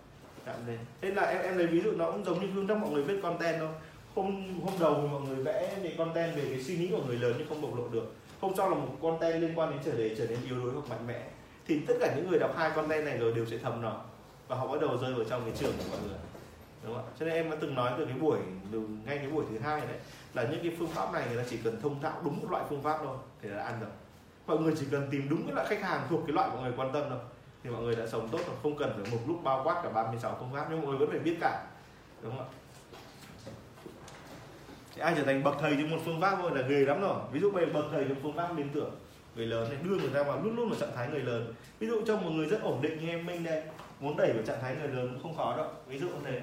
Dạ, 0.47 0.55
thế. 0.67 0.79
nên 1.03 1.15
là 1.15 1.23
em 1.23 1.43
em 1.43 1.59
lấy 1.59 1.67
ví 1.67 1.81
dụ 1.81 1.93
nó 1.93 2.11
cũng 2.11 2.25
giống 2.25 2.41
như 2.41 2.49
phương 2.55 2.69
pháp 2.69 2.75
mọi 2.75 2.91
người 2.91 3.03
viết 3.03 3.21
content 3.23 3.59
thôi 3.59 3.69
hôm 4.15 4.59
hôm 4.65 4.75
đầu 4.81 4.99
thì 5.03 5.09
mọi 5.09 5.21
người 5.21 5.45
vẽ 5.45 5.77
về 5.83 5.95
content 5.99 6.37
về 6.37 6.43
cái 6.51 6.63
suy 6.63 6.77
nghĩ 6.77 6.89
của 6.91 7.03
người 7.07 7.17
lớn 7.17 7.35
nhưng 7.39 7.49
không 7.49 7.63
bộc 7.63 7.79
lộ 7.79 7.89
được. 7.89 8.15
Hôm 8.41 8.53
sau 8.57 8.71
là 8.71 8.75
một 8.75 8.97
content 9.03 9.43
liên 9.43 9.59
quan 9.59 9.71
đến 9.71 9.79
chủ 9.85 9.99
đề 9.99 10.15
trở 10.19 10.27
nên 10.27 10.39
yếu 10.47 10.65
đuối 10.65 10.73
hoặc 10.73 10.91
mạnh 10.91 11.07
mẽ 11.07 11.27
thì 11.71 11.81
tất 11.87 11.95
cả 12.01 12.15
những 12.17 12.31
người 12.31 12.39
đọc 12.39 12.55
hai 12.57 12.71
content 12.71 13.05
này 13.05 13.19
rồi 13.19 13.33
đều 13.33 13.47
sẽ 13.47 13.59
thầm 13.59 13.83
nó. 13.83 14.01
Và 14.49 14.57
họ 14.57 14.67
bắt 14.67 14.81
đầu 14.81 14.99
rơi 14.99 15.15
vào 15.15 15.25
trong 15.25 15.43
cái 15.45 15.53
trường 15.59 15.73
của 15.73 15.85
mọi 15.91 15.99
người. 16.01 16.19
Đúng 16.85 16.95
không 16.95 17.05
ạ? 17.05 17.11
Cho 17.19 17.27
nên 17.27 17.35
em 17.35 17.51
đã 17.51 17.57
từng 17.61 17.75
nói 17.75 17.93
từ 17.99 18.05
cái 18.05 18.15
buổi, 18.15 18.39
từ 18.73 18.79
ngay 19.07 19.19
cái 19.19 19.29
buổi 19.29 19.45
thứ 19.51 19.59
hai 19.59 19.81
đấy, 19.81 19.97
là 20.35 20.43
những 20.43 20.61
cái 20.63 20.77
phương 20.79 20.89
pháp 20.89 21.13
này 21.13 21.25
người 21.29 21.43
ta 21.43 21.49
chỉ 21.51 21.57
cần 21.65 21.81
thông 21.81 22.03
thạo 22.03 22.21
đúng 22.25 22.41
một 22.41 22.51
loại 22.51 22.65
phương 22.69 22.83
pháp 22.83 22.99
thôi 23.05 23.17
thì 23.43 23.49
là 23.49 23.63
ăn 23.63 23.81
được. 23.81 23.87
mọi 24.47 24.59
người 24.59 24.75
chỉ 24.79 24.87
cần 24.91 25.09
tìm 25.11 25.27
đúng 25.31 25.47
cái 25.47 25.55
loại 25.55 25.67
khách 25.67 25.83
hàng 25.83 26.07
thuộc 26.11 26.21
cái 26.27 26.35
loại 26.35 26.49
mọi 26.49 26.63
người 26.63 26.73
quan 26.77 26.93
tâm 26.93 27.03
thôi 27.09 27.19
thì 27.65 27.71
mọi 27.71 27.83
người 27.83 27.97
đã 27.97 28.07
sống 28.07 28.29
tốt 28.29 28.41
rồi, 28.47 28.57
không 28.63 28.79
cần 28.79 28.93
phải 28.97 29.13
một 29.13 29.19
lúc 29.27 29.45
bao 29.45 29.61
quát 29.65 29.81
cả 29.83 29.91
36 29.91 30.37
phương 30.41 30.53
pháp, 30.53 30.67
nhưng 30.71 30.81
mọi 30.81 30.89
người 30.89 30.99
vẫn 30.99 31.11
phải 31.11 31.19
biết 31.19 31.37
cả. 31.41 31.67
Đúng 32.23 32.37
không 32.37 32.47
ạ? 32.47 32.49
Thì 34.95 35.03
ai 35.03 35.15
trở 35.17 35.25
thành 35.25 35.45
bậc 35.45 35.55
thầy 35.61 35.77
trong 35.79 35.91
một 35.91 35.99
phương 36.05 36.21
pháp 36.21 36.39
thôi 36.41 36.51
là 36.55 36.63
ghê 36.63 36.77
lắm 36.77 37.01
rồi. 37.01 37.17
Ví 37.33 37.41
dụ 37.41 37.51
bây 37.51 37.67
bậc 37.67 37.85
thầy 37.93 38.05
trong 38.09 38.19
phương 38.23 38.37
pháp 38.37 38.57
liên 38.57 38.69
tưởng 38.75 38.91
người 39.35 39.47
lớn 39.47 39.69
này 39.69 39.79
đưa 39.85 39.97
người 39.97 40.11
ta 40.15 40.23
vào 40.23 40.41
luôn 40.43 40.57
luôn 40.57 40.71
vào 40.71 40.81
trạng 40.81 40.95
thái 40.95 41.09
người 41.09 41.21
lớn. 41.21 41.55
Ví 41.79 41.87
dụ 41.87 42.01
trong 42.07 42.25
một 42.25 42.31
người 42.31 42.47
rất 42.47 42.63
ổn 42.63 42.83
định 42.83 42.99
như 43.01 43.09
em 43.09 43.27
minh 43.27 43.45
đây, 43.45 43.63
muốn 44.01 44.17
đẩy 44.17 44.33
vào 44.33 44.43
trạng 44.47 44.61
thái 44.63 44.77
người 44.77 44.89
lớn 44.89 45.09
cũng 45.13 45.23
không 45.23 45.37
khó 45.37 45.57
đâu. 45.57 45.67
Ví 45.87 45.99
dụ 45.99 46.09
thế, 46.25 46.41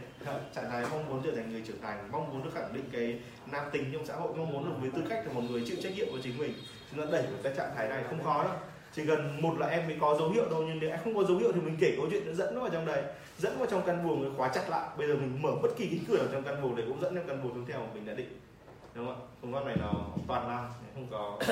trạng 0.55 0.69
thái 0.71 0.85
mong 0.91 1.09
muốn 1.09 1.21
trở 1.23 1.31
thành 1.31 1.51
người 1.51 1.63
trưởng 1.67 1.81
thành, 1.81 2.11
mong 2.11 2.29
muốn 2.33 2.43
được 2.43 2.51
khẳng 2.53 2.73
định 2.73 2.85
cái 2.91 3.19
nam 3.51 3.65
tính 3.71 3.85
trong 3.93 4.05
xã 4.05 4.15
hội, 4.15 4.33
mong 4.38 4.53
muốn 4.53 4.65
được 4.65 4.75
với 4.81 4.89
tư 4.89 5.01
cách 5.09 5.27
là 5.27 5.33
một 5.33 5.41
người 5.49 5.63
chịu 5.65 5.77
trách 5.83 5.95
nhiệm 5.95 6.07
của 6.11 6.19
chính 6.23 6.38
mình. 6.38 6.53
Chúng 6.91 6.99
ta 6.99 7.11
đẩy 7.11 7.21
vào 7.21 7.39
cái 7.43 7.53
trạng 7.57 7.71
thái 7.75 7.89
này 7.89 8.03
không 8.09 8.23
khó 8.23 8.43
đâu. 8.43 8.53
Chỉ 8.93 9.05
cần 9.07 9.41
một 9.41 9.59
là 9.59 9.67
em 9.67 9.88
mới 9.88 9.97
có 10.01 10.17
dấu 10.19 10.29
hiệu 10.29 10.49
đâu 10.49 10.63
nhưng 10.67 10.79
nếu 10.79 10.89
em 10.89 10.99
không 11.03 11.15
có 11.15 11.23
dấu 11.23 11.38
hiệu 11.38 11.51
thì 11.51 11.61
mình 11.61 11.77
kể 11.79 11.93
câu 11.97 12.07
chuyện 12.11 12.25
nó 12.25 12.33
dẫn 12.33 12.55
nó 12.55 12.61
vào 12.61 12.69
trong 12.69 12.85
đây 12.85 13.03
dẫn 13.38 13.57
vào 13.57 13.67
trong 13.71 13.81
căn 13.85 14.07
buồng 14.07 14.38
khóa 14.38 14.47
chặt 14.47 14.69
lại. 14.69 14.89
Bây 14.97 15.07
giờ 15.07 15.15
mình 15.15 15.41
mở 15.41 15.51
bất 15.61 15.69
kỳ 15.77 15.88
cái 15.88 15.99
cửa 16.07 16.17
ở 16.17 16.27
trong 16.31 16.43
căn 16.43 16.61
buồng 16.61 16.75
để 16.75 16.83
cũng 16.88 17.01
dẫn 17.01 17.15
em 17.15 17.23
căn 17.27 17.43
buồng 17.43 17.65
theo 17.65 17.79
mà 17.79 17.88
mình 17.93 18.05
đã 18.05 18.13
định. 18.13 18.39
Đúng 18.93 19.05
không 19.05 19.15
ạ? 19.15 19.27
Phương 19.41 19.53
pháp 19.53 19.65
này 19.65 19.75
nó 19.79 19.93
toàn 20.27 20.47
năng, 20.47 20.71
không 20.93 21.07
có 21.11 21.38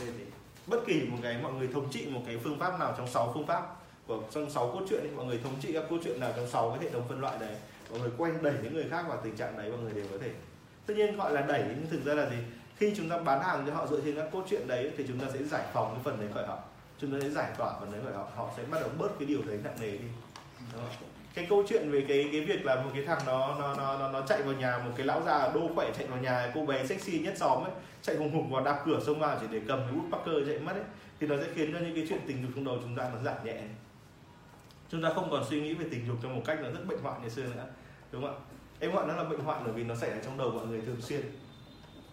vấn 0.00 0.16
gì 0.18 0.24
bất 0.68 0.78
kỳ 0.86 1.02
một 1.10 1.18
cái 1.22 1.38
mọi 1.42 1.52
người 1.52 1.68
thống 1.68 1.88
trị 1.90 2.06
một 2.06 2.20
cái 2.26 2.38
phương 2.44 2.58
pháp 2.58 2.78
nào 2.80 2.94
trong 2.98 3.08
6 3.08 3.30
phương 3.34 3.46
pháp 3.46 3.76
của 4.06 4.22
trong 4.30 4.50
6 4.50 4.70
cốt 4.70 4.80
truyện 4.88 5.00
ấy, 5.00 5.10
mọi 5.16 5.26
người 5.26 5.40
thống 5.44 5.54
trị 5.62 5.72
các 5.72 5.84
cốt 5.90 5.96
truyện 6.04 6.20
nào 6.20 6.32
trong 6.36 6.48
6 6.48 6.70
cái 6.70 6.84
hệ 6.84 6.90
thống 6.90 7.08
phân 7.08 7.20
loại 7.20 7.38
đấy 7.40 7.56
mọi 7.90 8.00
người 8.00 8.10
quen 8.18 8.38
đẩy 8.42 8.54
những 8.62 8.74
người 8.74 8.86
khác 8.90 9.04
vào 9.08 9.18
tình 9.24 9.36
trạng 9.36 9.56
đấy 9.56 9.70
mọi 9.70 9.80
người 9.80 9.92
đều 9.92 10.06
có 10.12 10.18
thể. 10.20 10.30
Tất 10.86 10.94
nhiên 10.96 11.16
gọi 11.16 11.32
là 11.32 11.40
đẩy 11.40 11.64
nhưng 11.68 11.86
thực 11.90 12.04
ra 12.04 12.14
là 12.14 12.30
gì? 12.30 12.36
Khi 12.76 12.94
chúng 12.96 13.08
ta 13.08 13.18
bán 13.18 13.42
hàng 13.42 13.64
cho 13.66 13.74
họ 13.74 13.86
dựa 13.86 14.00
trên 14.04 14.16
các 14.16 14.28
cốt 14.32 14.44
truyện 14.50 14.68
đấy 14.68 14.92
thì 14.96 15.04
chúng 15.08 15.18
ta 15.18 15.26
sẽ 15.32 15.42
giải 15.42 15.64
phóng 15.72 15.92
cái 15.94 16.00
phần 16.04 16.20
đấy 16.20 16.28
khỏi 16.34 16.46
họ. 16.46 16.58
Chúng 17.00 17.12
ta 17.12 17.18
sẽ 17.22 17.30
giải 17.30 17.50
tỏa 17.58 17.74
phần 17.80 17.92
đấy 17.92 18.00
khỏi 18.04 18.12
họ. 18.12 18.28
Họ 18.36 18.50
sẽ 18.56 18.62
bắt 18.70 18.78
đầu 18.80 18.90
bớt 18.98 19.08
cái 19.18 19.28
điều 19.28 19.42
đấy 19.42 19.58
nặng 19.64 19.76
nề 19.80 19.90
đi. 19.90 19.98
Đúng 20.72 20.82
không? 20.82 21.08
Cái 21.38 21.46
câu 21.50 21.64
chuyện 21.68 21.90
về 21.90 22.04
cái 22.08 22.28
cái 22.32 22.40
việc 22.40 22.64
là 22.64 22.74
một 22.74 22.90
cái 22.94 23.02
thằng 23.06 23.18
nó 23.26 23.56
nó 23.58 23.74
nó 23.74 23.98
nó, 23.98 24.10
nó 24.10 24.20
chạy 24.26 24.42
vào 24.42 24.54
nhà 24.54 24.78
một 24.78 24.90
cái 24.96 25.06
lão 25.06 25.22
già 25.22 25.52
đô 25.54 25.70
khỏe 25.74 25.90
chạy 25.98 26.06
vào 26.06 26.18
nhà 26.18 26.50
cô 26.54 26.66
bé 26.66 26.86
sexy 26.86 27.18
nhất 27.18 27.34
xóm 27.36 27.64
ấy 27.64 27.72
chạy 28.02 28.16
hùng 28.16 28.32
hục 28.32 28.50
vào 28.50 28.64
đạp 28.64 28.82
cửa 28.86 29.00
xông 29.06 29.18
vào 29.18 29.38
chỉ 29.40 29.46
để 29.50 29.60
cầm 29.68 29.78
cái 29.78 29.92
bút 29.92 30.04
Parker 30.12 30.48
chạy 30.48 30.58
mất 30.58 30.72
ấy. 30.72 30.84
Thì 31.20 31.26
nó 31.26 31.36
sẽ 31.36 31.46
khiến 31.54 31.72
cho 31.72 31.78
những 31.78 31.94
cái 31.94 32.06
chuyện 32.08 32.20
tình 32.26 32.42
dục 32.42 32.50
trong 32.54 32.64
đầu 32.64 32.78
chúng 32.82 32.96
ta 32.96 33.10
nó 33.14 33.22
giảm 33.22 33.44
nhẹ. 33.44 33.60
Chúng 34.90 35.02
ta 35.02 35.10
không 35.14 35.30
còn 35.30 35.44
suy 35.50 35.60
nghĩ 35.60 35.74
về 35.74 35.86
tình 35.90 36.06
dục 36.06 36.16
trong 36.22 36.34
một 36.36 36.42
cách 36.46 36.58
nó 36.62 36.70
rất 36.70 36.86
bệnh 36.86 36.98
hoạn 37.02 37.22
như 37.22 37.28
xưa 37.28 37.42
nữa 37.42 37.66
đúng 38.12 38.22
không 38.22 38.34
ạ? 38.34 38.40
Em 38.80 38.92
gọi 38.92 39.06
nó 39.06 39.14
là 39.14 39.24
bệnh 39.24 39.40
hoạn 39.40 39.62
bởi 39.64 39.72
vì 39.72 39.84
nó 39.84 39.94
xảy 39.94 40.10
ra 40.10 40.16
trong 40.24 40.38
đầu 40.38 40.50
mọi 40.50 40.66
người 40.66 40.80
thường 40.80 41.00
xuyên. 41.00 41.20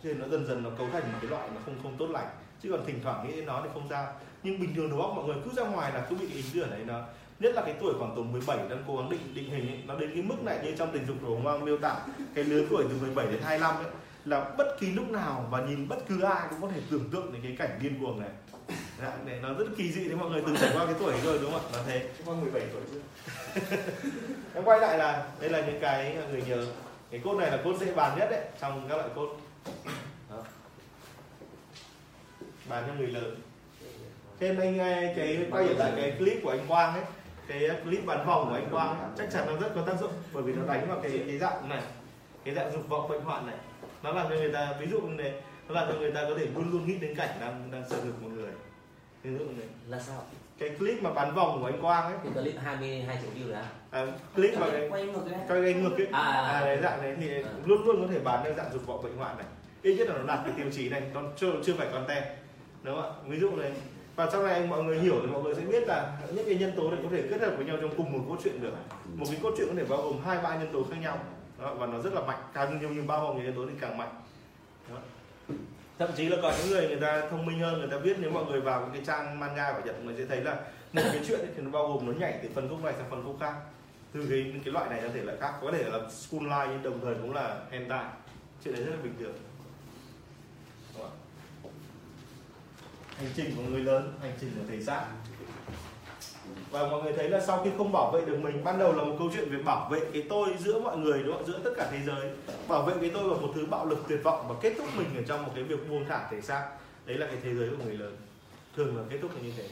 Thế 0.03 0.09
nên 0.09 0.19
nó 0.19 0.27
dần 0.27 0.47
dần 0.47 0.63
nó 0.63 0.69
cấu 0.77 0.87
thành 0.91 1.03
một 1.11 1.17
cái 1.21 1.29
loại 1.29 1.49
nó 1.55 1.61
không 1.65 1.75
không 1.83 1.97
tốt 1.97 2.07
lành. 2.09 2.27
Chứ 2.61 2.71
còn 2.71 2.85
thỉnh 2.85 2.99
thoảng 3.03 3.27
nghĩ 3.27 3.35
đến 3.35 3.45
nó 3.45 3.61
thì 3.63 3.69
không 3.73 3.87
sao. 3.89 4.13
Nhưng 4.43 4.59
bình 4.59 4.75
thường 4.75 4.89
đầu 4.89 5.01
óc 5.01 5.13
mọi 5.15 5.25
người 5.25 5.35
cứ 5.45 5.51
ra 5.51 5.63
ngoài 5.63 5.93
là 5.93 6.05
cứ 6.09 6.15
bị 6.15 6.27
cái 6.27 6.37
ý 6.37 6.43
tưởng 6.53 6.69
đấy 6.69 6.81
nó 6.87 7.01
nhất 7.39 7.55
là 7.55 7.61
cái 7.61 7.75
tuổi 7.79 7.93
khoảng 7.99 8.13
từ 8.15 8.23
17 8.23 8.57
đang 8.57 8.83
cố 8.87 8.97
gắng 8.97 9.09
định 9.09 9.35
định 9.35 9.49
hình 9.49 9.67
ấy, 9.67 9.79
nó 9.87 9.95
đến 9.95 10.11
cái 10.13 10.23
mức 10.23 10.43
này 10.43 10.59
như 10.63 10.75
trong 10.77 10.91
tình 10.93 11.05
dục 11.05 11.17
của 11.21 11.35
Hoàng 11.35 11.65
miêu 11.65 11.77
tả 11.77 11.95
cái 12.35 12.43
lứa 12.43 12.65
tuổi 12.69 12.83
từ 12.89 12.95
17 13.01 13.25
đến 13.25 13.41
25 13.43 13.75
ấy 13.75 13.91
là 14.25 14.51
bất 14.57 14.77
kỳ 14.79 14.91
lúc 14.91 15.09
nào 15.09 15.45
và 15.49 15.61
nhìn 15.61 15.87
bất 15.87 15.97
cứ 16.07 16.21
ai 16.21 16.47
cũng 16.49 16.61
có 16.61 16.67
thể 16.67 16.81
tưởng 16.91 17.09
tượng 17.11 17.33
đến 17.33 17.41
cái 17.43 17.55
cảnh 17.57 17.79
điên 17.81 17.99
cuồng 18.01 18.19
này. 18.19 18.29
Dạ, 19.01 19.13
này 19.25 19.39
nó 19.41 19.53
rất 19.53 19.65
kỳ 19.77 19.91
dị 19.91 20.07
đấy 20.07 20.17
mọi 20.17 20.29
người 20.29 20.43
từng 20.45 20.55
trải 20.61 20.71
qua 20.73 20.85
cái 20.85 20.95
tuổi 20.99 21.13
rồi 21.23 21.39
đúng 21.41 21.51
không 21.51 21.61
ạ? 21.61 21.69
Là 21.73 21.83
thế. 21.87 22.09
Hoàng 22.25 22.41
17 22.41 22.63
tuổi 22.73 22.81
chưa? 22.91 22.99
Em 24.53 24.63
quay 24.63 24.79
lại 24.79 24.97
là 24.97 25.27
đây 25.39 25.49
là 25.49 25.65
những 25.65 25.79
cái 25.81 26.17
người 26.31 26.43
nhớ 26.47 26.65
cái 27.11 27.21
cốt 27.23 27.33
này 27.33 27.51
là 27.51 27.57
cốt 27.63 27.73
dễ 27.79 27.93
bàn 27.93 28.19
nhất 28.19 28.27
đấy 28.31 28.41
trong 28.61 28.89
các 28.89 28.95
loại 28.95 29.09
cốt. 29.15 29.37
Đó. 30.29 30.43
bàn 32.69 32.83
cho 32.87 32.93
người 32.93 33.07
lớn. 33.07 33.35
Thêm 34.39 34.59
anh 34.59 34.77
cái 35.15 35.47
quay 35.51 35.67
trở 35.67 35.73
lại 35.73 35.91
cái 35.95 36.15
clip 36.17 36.37
của 36.43 36.49
anh 36.49 36.67
Quang 36.67 36.93
ấy 36.93 37.03
cái 37.47 37.69
clip 37.83 38.05
bán 38.05 38.25
vòng 38.27 38.45
của 38.49 38.55
anh 38.55 38.67
Quang 38.71 39.13
chắc 39.17 39.31
chắn 39.31 39.45
nó 39.47 39.55
rất 39.61 39.71
có 39.75 39.81
tác 39.81 39.99
dụng 39.99 40.11
bởi 40.33 40.43
vì 40.43 40.53
nó 40.53 40.73
đánh 40.73 40.87
vào 40.87 40.99
cái 41.03 41.23
cái 41.27 41.37
dạng 41.37 41.69
này 41.69 41.81
cái 42.45 42.55
dạng 42.55 42.71
dục 42.73 42.89
vọng 42.89 43.09
bệnh 43.09 43.21
hoạn 43.21 43.47
này. 43.47 43.55
Nó 44.03 44.11
làm 44.11 44.25
cho 44.29 44.35
người 44.35 44.51
ta 44.53 44.73
ví 44.79 44.87
dụ 44.91 45.01
như 45.01 45.23
này 45.23 45.33
nó 45.67 45.75
làm 45.75 45.87
cho 45.87 45.99
người 45.99 46.11
ta 46.11 46.23
có 46.29 46.35
thể 46.37 46.45
luôn 46.55 46.71
luôn 46.71 46.87
nghĩ 46.87 46.95
đến 46.95 47.15
cảnh 47.15 47.29
đang 47.41 47.71
đang 47.71 47.83
sợ 47.89 47.97
ngược 48.03 48.21
một 48.21 48.29
người. 48.33 48.51
Ví 49.23 49.31
dụ 49.31 49.45
như 49.45 49.53
này. 49.57 49.67
Là 49.87 49.99
sao? 49.99 50.23
Cái 50.59 50.69
clip 50.69 51.03
mà 51.03 51.13
bán 51.13 51.35
vòng 51.35 51.59
của 51.59 51.65
anh 51.65 51.81
Quang 51.81 52.03
ấy. 52.03 52.13
Cái 52.23 52.43
clip 52.43 52.55
22 52.63 53.17
triệu 53.21 53.31
view 53.35 53.51
đã 53.51 53.65
à, 53.91 54.05
clip 54.35 54.59
mà 54.59 54.67
cái 54.71 54.89
quay 54.89 55.03
ngược 55.03 55.27
lên 55.27 55.39
quay 55.47 55.61
cái 55.61 55.73
ngược 55.73 55.97
ấy. 55.97 56.07
À, 56.11 56.21
à, 56.21 56.31
à. 56.41 56.59
à, 56.59 56.65
đấy 56.65 56.79
dạng 56.83 57.01
đấy 57.01 57.15
thì 57.19 57.41
À. 57.43 57.49
luôn 57.65 57.85
luôn 57.85 58.01
có 58.01 58.07
thể 58.13 58.19
bán 58.19 58.43
được 58.43 58.53
dạng 58.57 58.73
dục 58.73 58.85
vọng 58.87 59.03
bệnh 59.03 59.17
hoạn 59.17 59.37
này. 59.37 59.45
Ít 59.81 59.95
nhất 59.95 60.07
là 60.09 60.15
nó 60.17 60.23
đạt 60.23 60.39
cái 60.45 60.53
tiêu 60.57 60.65
chí 60.71 60.89
này 60.89 61.01
nó 61.13 61.21
chưa 61.37 61.51
chưa 61.65 61.73
phải 61.73 61.87
content 61.91 62.23
đúng 62.83 62.95
không 63.01 63.11
ạ? 63.11 63.17
Ví 63.27 63.39
dụ 63.39 63.55
này 63.55 63.71
và 64.15 64.29
sau 64.31 64.43
này 64.43 64.67
mọi 64.67 64.83
người 64.83 64.99
hiểu 64.99 65.15
thì 65.21 65.27
mọi 65.27 65.43
người 65.43 65.55
sẽ 65.55 65.61
biết 65.61 65.87
là 65.87 66.17
những 66.33 66.45
cái 66.45 66.55
nhân 66.55 66.71
tố 66.75 66.91
này 66.91 66.99
có 67.03 67.09
thể 67.11 67.23
kết 67.29 67.41
hợp 67.41 67.53
với 67.57 67.65
nhau 67.65 67.77
trong 67.81 67.93
cùng 67.97 68.13
một 68.13 68.25
cốt 68.29 68.37
truyện 68.43 68.61
được. 68.61 68.73
Một 69.15 69.25
cái 69.29 69.39
cốt 69.43 69.53
truyện 69.57 69.67
có 69.67 69.73
thể 69.77 69.83
bao 69.89 70.01
gồm 70.01 70.17
hai 70.25 70.37
ba 70.43 70.55
nhân 70.55 70.69
tố 70.73 70.83
khác 70.89 70.97
nhau. 71.01 71.19
Đó, 71.61 71.73
và 71.73 71.85
nó 71.85 72.01
rất 72.01 72.13
là 72.13 72.21
mạnh. 72.21 72.39
Càng 72.53 72.79
nhiều 72.79 72.89
như 72.89 73.03
bao 73.03 73.21
gồm 73.21 73.35
nhiều 73.35 73.45
nhân 73.45 73.55
tố 73.55 73.65
thì 73.65 73.79
càng 73.81 73.97
mạnh. 73.97 74.09
Đó. 74.89 74.97
thậm 75.99 76.09
chí 76.17 76.29
là 76.29 76.37
có 76.41 76.53
những 76.59 76.69
người 76.69 76.87
người 76.87 76.99
ta 76.99 77.27
thông 77.29 77.45
minh 77.45 77.59
hơn 77.59 77.79
người 77.79 77.87
ta 77.91 77.97
biết 77.97 78.17
nếu 78.19 78.31
mọi 78.31 78.45
người 78.45 78.61
vào 78.61 78.89
cái 78.93 79.01
trang 79.05 79.39
manga 79.39 79.73
của 79.73 79.81
nhật 79.85 79.95
người 80.03 80.15
sẽ 80.17 80.25
thấy 80.25 80.41
là 80.41 80.55
một 80.93 81.01
cái 81.03 81.21
chuyện 81.27 81.39
ấy 81.39 81.49
thì 81.55 81.61
nó 81.61 81.69
bao 81.69 81.87
gồm 81.87 82.05
nó 82.05 82.13
nhảy 82.19 82.39
từ 82.43 82.49
phần 82.55 82.69
khúc 82.69 82.83
này 82.83 82.93
sang 82.97 83.09
phần 83.09 83.23
khúc 83.25 83.37
khác. 83.39 83.53
Từ 84.13 84.27
cái 84.29 84.53
cái 84.65 84.73
loại 84.73 84.89
này 84.89 85.01
sang 85.01 85.13
thể 85.13 85.21
loại 85.21 85.37
khác. 85.41 85.53
Có 85.61 85.71
thể 85.71 85.83
là 85.83 85.99
school 86.09 86.43
line 86.43 86.67
nhưng 86.69 86.83
đồng 86.83 86.99
thời 87.01 87.15
cũng 87.15 87.33
là 87.33 87.59
hentai. 87.71 88.05
Chuyện 88.63 88.73
đấy 88.75 88.83
rất 88.83 88.91
là 88.91 89.01
bình 89.03 89.13
thường 89.19 89.33
Đúng 90.93 91.03
không? 91.03 91.11
Hành 93.17 93.29
trình 93.35 93.55
của 93.55 93.61
người 93.61 93.81
lớn 93.81 94.13
hành 94.21 94.33
trình 94.41 94.51
của 94.57 94.63
thể 94.69 94.81
xác 94.83 95.05
và 96.71 96.87
mọi 96.87 97.03
người 97.03 97.13
thấy 97.13 97.29
là 97.29 97.39
sau 97.47 97.61
khi 97.63 97.69
không 97.77 97.91
bảo 97.91 98.11
vệ 98.11 98.21
được 98.25 98.37
mình 98.41 98.63
ban 98.63 98.79
đầu 98.79 98.93
là 98.93 99.03
một 99.03 99.15
câu 99.19 99.29
chuyện 99.33 99.49
về 99.51 99.63
bảo 99.63 99.89
vệ 99.89 99.99
cái 100.13 100.23
tôi 100.29 100.49
giữa 100.59 100.79
mọi 100.79 100.97
người 100.97 101.23
đúng 101.23 101.33
không? 101.37 101.47
giữa 101.47 101.59
tất 101.63 101.71
cả 101.77 101.87
thế 101.91 101.99
giới 102.05 102.29
bảo 102.67 102.81
vệ 102.83 102.93
cái 103.01 103.11
tôi 103.13 103.23
là 103.23 103.41
một 103.41 103.51
thứ 103.55 103.65
bạo 103.65 103.85
lực 103.85 104.05
tuyệt 104.09 104.19
vọng 104.23 104.45
và 104.49 104.55
kết 104.61 104.73
thúc 104.77 104.87
mình 104.97 105.15
ở 105.17 105.23
trong 105.27 105.43
một 105.45 105.51
cái 105.55 105.63
việc 105.63 105.89
buông 105.89 106.05
thả 106.09 106.27
thể 106.31 106.41
xác 106.41 106.67
đấy 107.05 107.17
là 107.17 107.25
cái 107.27 107.37
thế 107.43 107.55
giới 107.55 107.69
của 107.69 107.83
người 107.83 107.97
lớn 107.97 108.17
thường 108.75 108.97
là 108.97 109.03
kết 109.09 109.17
thúc 109.21 109.31
là 109.35 109.41
như 109.41 109.51
thế 109.57 109.67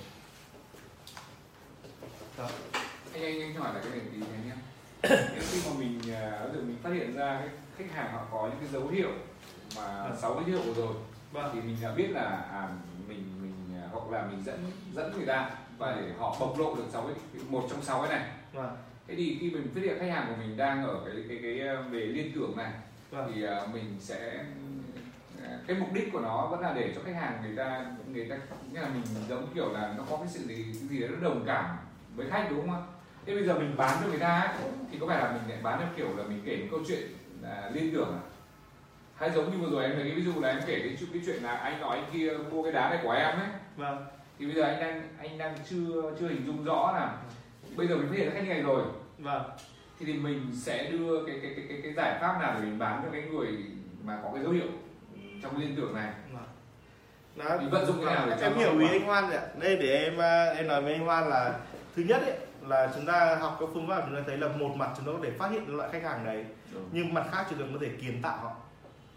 Đó. 2.38 2.50
anh 3.14 3.24
anh 3.24 3.42
anh 3.42 3.54
hỏi 3.56 3.74
là 3.74 3.82
cái 3.82 3.92
này 3.92 4.02
tí 4.14 4.18
nhé 4.20 4.56
Nếu 5.34 5.44
khi 5.52 5.60
mà 5.66 5.72
mình 5.80 6.00
à, 6.16 6.46
ví 6.46 6.58
dụ 6.60 6.66
mình 6.68 6.78
phát 6.84 6.90
hiện 6.94 7.16
ra 7.16 7.40
cái 7.40 7.50
khách 7.78 7.96
hàng 7.96 8.14
họ 8.14 8.22
có 8.32 8.48
những 8.48 8.58
cái 8.60 8.70
dấu 8.74 8.88
hiệu 8.88 9.10
mà 9.76 10.04
Vâng. 10.04 10.18
sáu 10.22 10.34
cái 10.34 10.44
dấu 10.52 10.62
hiệu 10.64 10.74
rồi 10.74 10.94
Vâng. 11.32 11.50
thì 11.54 11.62
mình 11.62 11.78
đã 11.82 11.92
biết 11.92 12.08
là 12.12 12.48
à, 12.52 12.70
mình 13.08 13.24
mình 13.42 13.82
à, 13.84 13.88
hoặc 13.92 14.12
là 14.12 14.28
mình 14.28 14.44
dẫn 14.46 14.72
dẫn 14.96 15.14
người 15.18 15.26
ta 15.26 15.50
và 15.78 15.96
để 16.02 16.12
họ 16.20 16.36
bộc 16.40 16.60
lộ 16.60 16.76
được 16.76 16.84
sáu 16.92 17.02
cái 17.08 17.44
một 17.50 17.68
trong 17.70 17.82
sáu 17.82 18.02
cái 18.02 18.20
này 18.20 18.30
Vâng. 18.54 18.76
thế 19.08 19.16
thì 19.16 19.38
khi 19.42 19.50
mình 19.50 19.68
phát 19.76 19.82
hiện 19.84 19.98
khách 20.00 20.12
hàng 20.12 20.26
của 20.30 20.36
mình 20.44 20.58
đang 20.58 20.86
ở 20.88 21.02
cái 21.06 21.16
cái 21.30 21.40
cái 21.44 21.68
à, 21.68 21.82
về 21.82 22.00
liên 22.00 22.32
tưởng 22.36 22.58
này 22.58 22.72
Vâng. 23.12 23.32
thì 23.36 23.44
à, 23.44 23.62
mình 23.74 23.96
sẽ 24.00 24.44
à, 25.44 25.60
cái 25.68 25.78
mục 25.80 25.94
đích 25.94 26.10
của 26.14 26.20
nó 26.20 26.48
vẫn 26.48 26.60
là 26.60 26.74
để 26.74 26.92
cho 26.96 27.02
khách 27.06 27.16
hàng 27.16 27.42
người 27.44 27.56
ta 27.56 27.86
người 28.14 28.26
ta 28.30 28.36
nghĩa 28.72 28.82
là 28.82 28.90
mình 28.90 29.04
giống 29.30 29.48
kiểu 29.56 29.72
là 29.74 29.94
nó 29.98 30.04
có 30.10 30.18
cái 30.18 30.28
sự 30.28 30.40
gì 30.48 30.74
gì 30.74 31.00
đó 31.02 31.08
nó 31.12 31.30
đồng 31.30 31.44
cảm 31.46 31.66
với 32.16 32.30
khách 32.30 32.48
đúng 32.50 32.60
không 32.60 32.76
ạ 32.76 32.82
thế 33.26 33.36
bây 33.36 33.44
giờ 33.44 33.60
mình 33.60 33.74
bán 33.78 33.98
cho 34.02 34.08
người 34.10 34.20
ta 34.20 34.40
ấy, 34.40 34.70
thì 34.92 34.98
có 35.00 35.08
phải 35.08 35.18
là 35.18 35.32
mình 35.32 35.42
lại 35.50 35.60
bán 35.64 35.80
theo 35.80 35.88
kiểu 35.98 36.18
là 36.18 36.24
mình 36.24 36.42
kể 36.46 36.58
một 36.58 36.68
câu 36.72 36.80
chuyện 36.88 37.02
là 37.42 37.70
liên 37.74 37.94
tưởng 37.94 38.12
à 38.14 38.22
hay 39.24 39.32
giống 39.36 39.52
như 39.52 39.58
vừa 39.58 39.70
rồi 39.72 39.84
em 39.84 39.96
lấy 39.98 40.04
cái 40.04 40.16
ví 40.16 40.24
dụ 40.24 40.42
là 40.42 40.50
em 40.50 40.60
kể 40.68 40.80
cái, 40.80 40.96
chuyện- 41.00 41.10
cái 41.14 41.22
chuyện 41.26 41.44
là 41.44 41.52
anh 41.56 41.82
nói 41.82 41.98
anh 41.98 42.10
kia 42.14 42.32
mua 42.52 42.64
cái 42.64 42.72
đá 42.72 42.90
này 42.90 43.00
của 43.04 43.12
em 43.12 43.36
ấy 43.40 43.48
Vâng. 43.78 44.06
thì 44.40 44.46
bây 44.46 44.56
giờ 44.56 44.62
anh 44.64 44.80
đang 44.80 45.02
anh 45.20 45.38
đang 45.38 45.56
chưa 45.70 46.02
chưa 46.20 46.28
hình 46.28 46.46
dung 46.46 46.64
rõ 46.64 46.92
là 46.96 47.18
bây 47.76 47.88
giờ 47.88 47.96
mình 47.98 48.08
phát 48.10 48.18
hiện 48.18 48.28
ra 48.30 48.34
khách 48.34 48.48
này 48.48 48.62
rồi 48.62 48.84
Vâng. 49.18 49.44
thì, 50.00 50.06
thì 50.06 50.14
mình 50.14 50.52
sẽ 50.56 50.92
đưa 50.92 51.26
cái 51.26 51.40
cái 51.42 51.54
cái 51.56 51.66
cái, 51.70 51.80
cái 51.84 51.94
giải 51.94 52.18
pháp 52.22 52.38
nào 52.42 52.54
để 52.56 52.62
mình 52.66 52.80
bán 52.80 53.02
cho 53.04 53.10
cái 53.12 53.22
người 53.22 53.48
mà 54.04 54.20
có 54.24 54.30
cái 54.34 54.44
dấu 54.44 54.52
hiệu 54.52 54.68
trong 55.44 55.58
liên 55.58 55.76
tưởng 55.76 55.96
này 55.96 56.12
Vâng. 56.34 56.44
Đó. 57.36 57.58
Thì 57.62 57.68
vận 57.72 57.86
dụng 57.86 57.98
thế 58.00 58.06
nào 58.16 58.26
để 58.30 58.38
cho 58.40 58.46
em 58.48 58.54
hiểu 58.58 58.80
ý 58.80 58.88
anh 58.88 59.06
Hoan 59.06 59.24
rồi 59.30 59.38
ạ. 59.38 59.44
Đây 59.60 59.78
để 59.78 60.04
em 60.04 60.18
à, 60.22 60.46
em 60.46 60.68
nói 60.68 60.82
với 60.82 60.94
anh 60.94 61.06
Hoan 61.06 61.30
là 61.30 61.60
thứ 61.96 62.04
nhất 62.04 62.22
ấy, 62.22 62.38
là 62.68 62.92
chúng 62.96 63.06
ta 63.06 63.36
học 63.36 63.58
các 63.60 63.70
phương 63.74 63.88
pháp 63.88 64.02
chúng 64.06 64.16
ta 64.16 64.22
thấy 64.28 64.38
là 64.38 64.48
một 64.48 64.76
mặt 64.76 64.90
chúng 64.98 65.06
ta 65.06 65.12
có 65.12 65.20
thể 65.24 65.32
phát 65.38 65.52
hiện 65.52 65.78
loại 65.78 65.90
khách 65.92 66.04
hàng 66.04 66.26
đấy 66.26 66.46
Đúng. 66.74 66.90
nhưng 66.92 67.14
mặt 67.14 67.26
khác 67.32 67.46
chúng 67.50 67.60
ta 67.60 67.66
có 67.74 67.78
thể 67.82 67.90
kiến 68.02 68.20
tạo 68.22 68.38
họ 68.38 68.52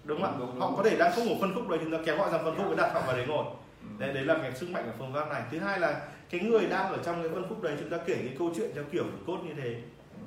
đúng 0.06 0.22
không 0.22 0.30
ạ. 0.30 0.36
Đúng, 0.38 0.60
họ 0.60 0.66
đúng. 0.68 0.76
có 0.76 0.82
thể 0.90 0.96
đang 0.96 1.12
không 1.12 1.26
ngủ 1.26 1.34
phân 1.40 1.54
khúc 1.54 1.68
đấy 1.68 1.78
chúng 1.82 1.92
ta 1.92 1.98
kéo 2.04 2.18
họ 2.18 2.28
sang 2.30 2.44
phân 2.44 2.56
khúc 2.56 2.66
để 2.70 2.76
đặt 2.76 2.90
họ 2.94 3.00
vào 3.06 3.16
đấy 3.16 3.26
ngồi. 3.26 3.44
Ừ. 3.82 3.88
đấy, 3.98 4.12
đấy 4.14 4.24
là 4.24 4.34
cái 4.42 4.52
sức 4.54 4.70
mạnh 4.70 4.84
của 4.86 4.92
phương 4.98 5.12
pháp 5.12 5.28
này. 5.28 5.42
Thứ 5.50 5.58
hai 5.58 5.80
là 5.80 6.00
cái 6.30 6.40
người 6.40 6.66
đang 6.66 6.92
ở 6.92 6.98
trong 7.04 7.22
cái 7.22 7.32
phân 7.34 7.48
khúc 7.48 7.62
đấy 7.62 7.76
chúng 7.80 7.90
ta 7.90 7.96
kể 8.06 8.14
cái 8.14 8.36
câu 8.38 8.52
chuyện 8.56 8.70
theo 8.74 8.84
kiểu 8.92 9.04
cốt 9.26 9.38
như 9.46 9.54
thế. 9.62 9.80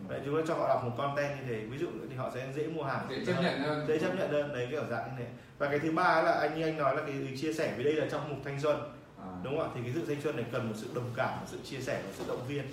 Đấy, 0.09 0.21
chúng 0.25 0.37
ta 0.37 0.43
cho 0.47 0.53
họ 0.53 0.67
đọc 0.67 0.83
một 0.83 0.91
content 0.97 1.39
như 1.39 1.43
thế. 1.47 1.65
Ví 1.65 1.77
dụ 1.77 1.87
thì 2.09 2.15
họ 2.15 2.31
sẽ 2.33 2.47
dễ 2.55 2.67
mua 2.67 2.83
hàng. 2.83 3.07
Dễ 3.09 3.25
chấp 3.25 3.41
nhận 3.41 3.59
hơn. 3.59 3.85
dễ 3.87 3.99
chấp 3.99 4.15
nhận 4.19 4.31
hơn. 4.31 4.53
Đấy 4.53 4.67
kiểu 4.71 4.83
dạng 4.89 5.03
như 5.05 5.11
thế. 5.17 5.25
Và 5.57 5.69
cái 5.69 5.79
thứ 5.79 5.91
ba 5.91 6.21
là 6.21 6.31
anh 6.31 6.59
như 6.59 6.65
anh 6.65 6.77
nói 6.77 6.95
là 6.95 7.01
cái 7.01 7.15
chia 7.41 7.53
sẻ 7.53 7.73
với 7.75 7.83
đây 7.83 7.93
là 7.93 8.05
trong 8.11 8.29
mục 8.29 8.37
thanh 8.45 8.59
xuân. 8.59 8.77
À. 9.17 9.29
đúng 9.43 9.57
không 9.57 9.69
ạ? 9.69 9.71
Thì 9.75 9.81
cái 9.83 9.91
sự 9.95 10.05
thanh 10.07 10.21
xuân 10.21 10.35
này 10.35 10.45
cần 10.51 10.67
một 10.67 10.73
sự 10.77 10.87
đồng 10.95 11.09
cảm 11.15 11.29
một 11.29 11.45
sự 11.45 11.57
chia 11.63 11.79
sẻ 11.79 12.01
một 12.03 12.11
sự 12.13 12.23
động 12.27 12.41
viên 12.47 12.63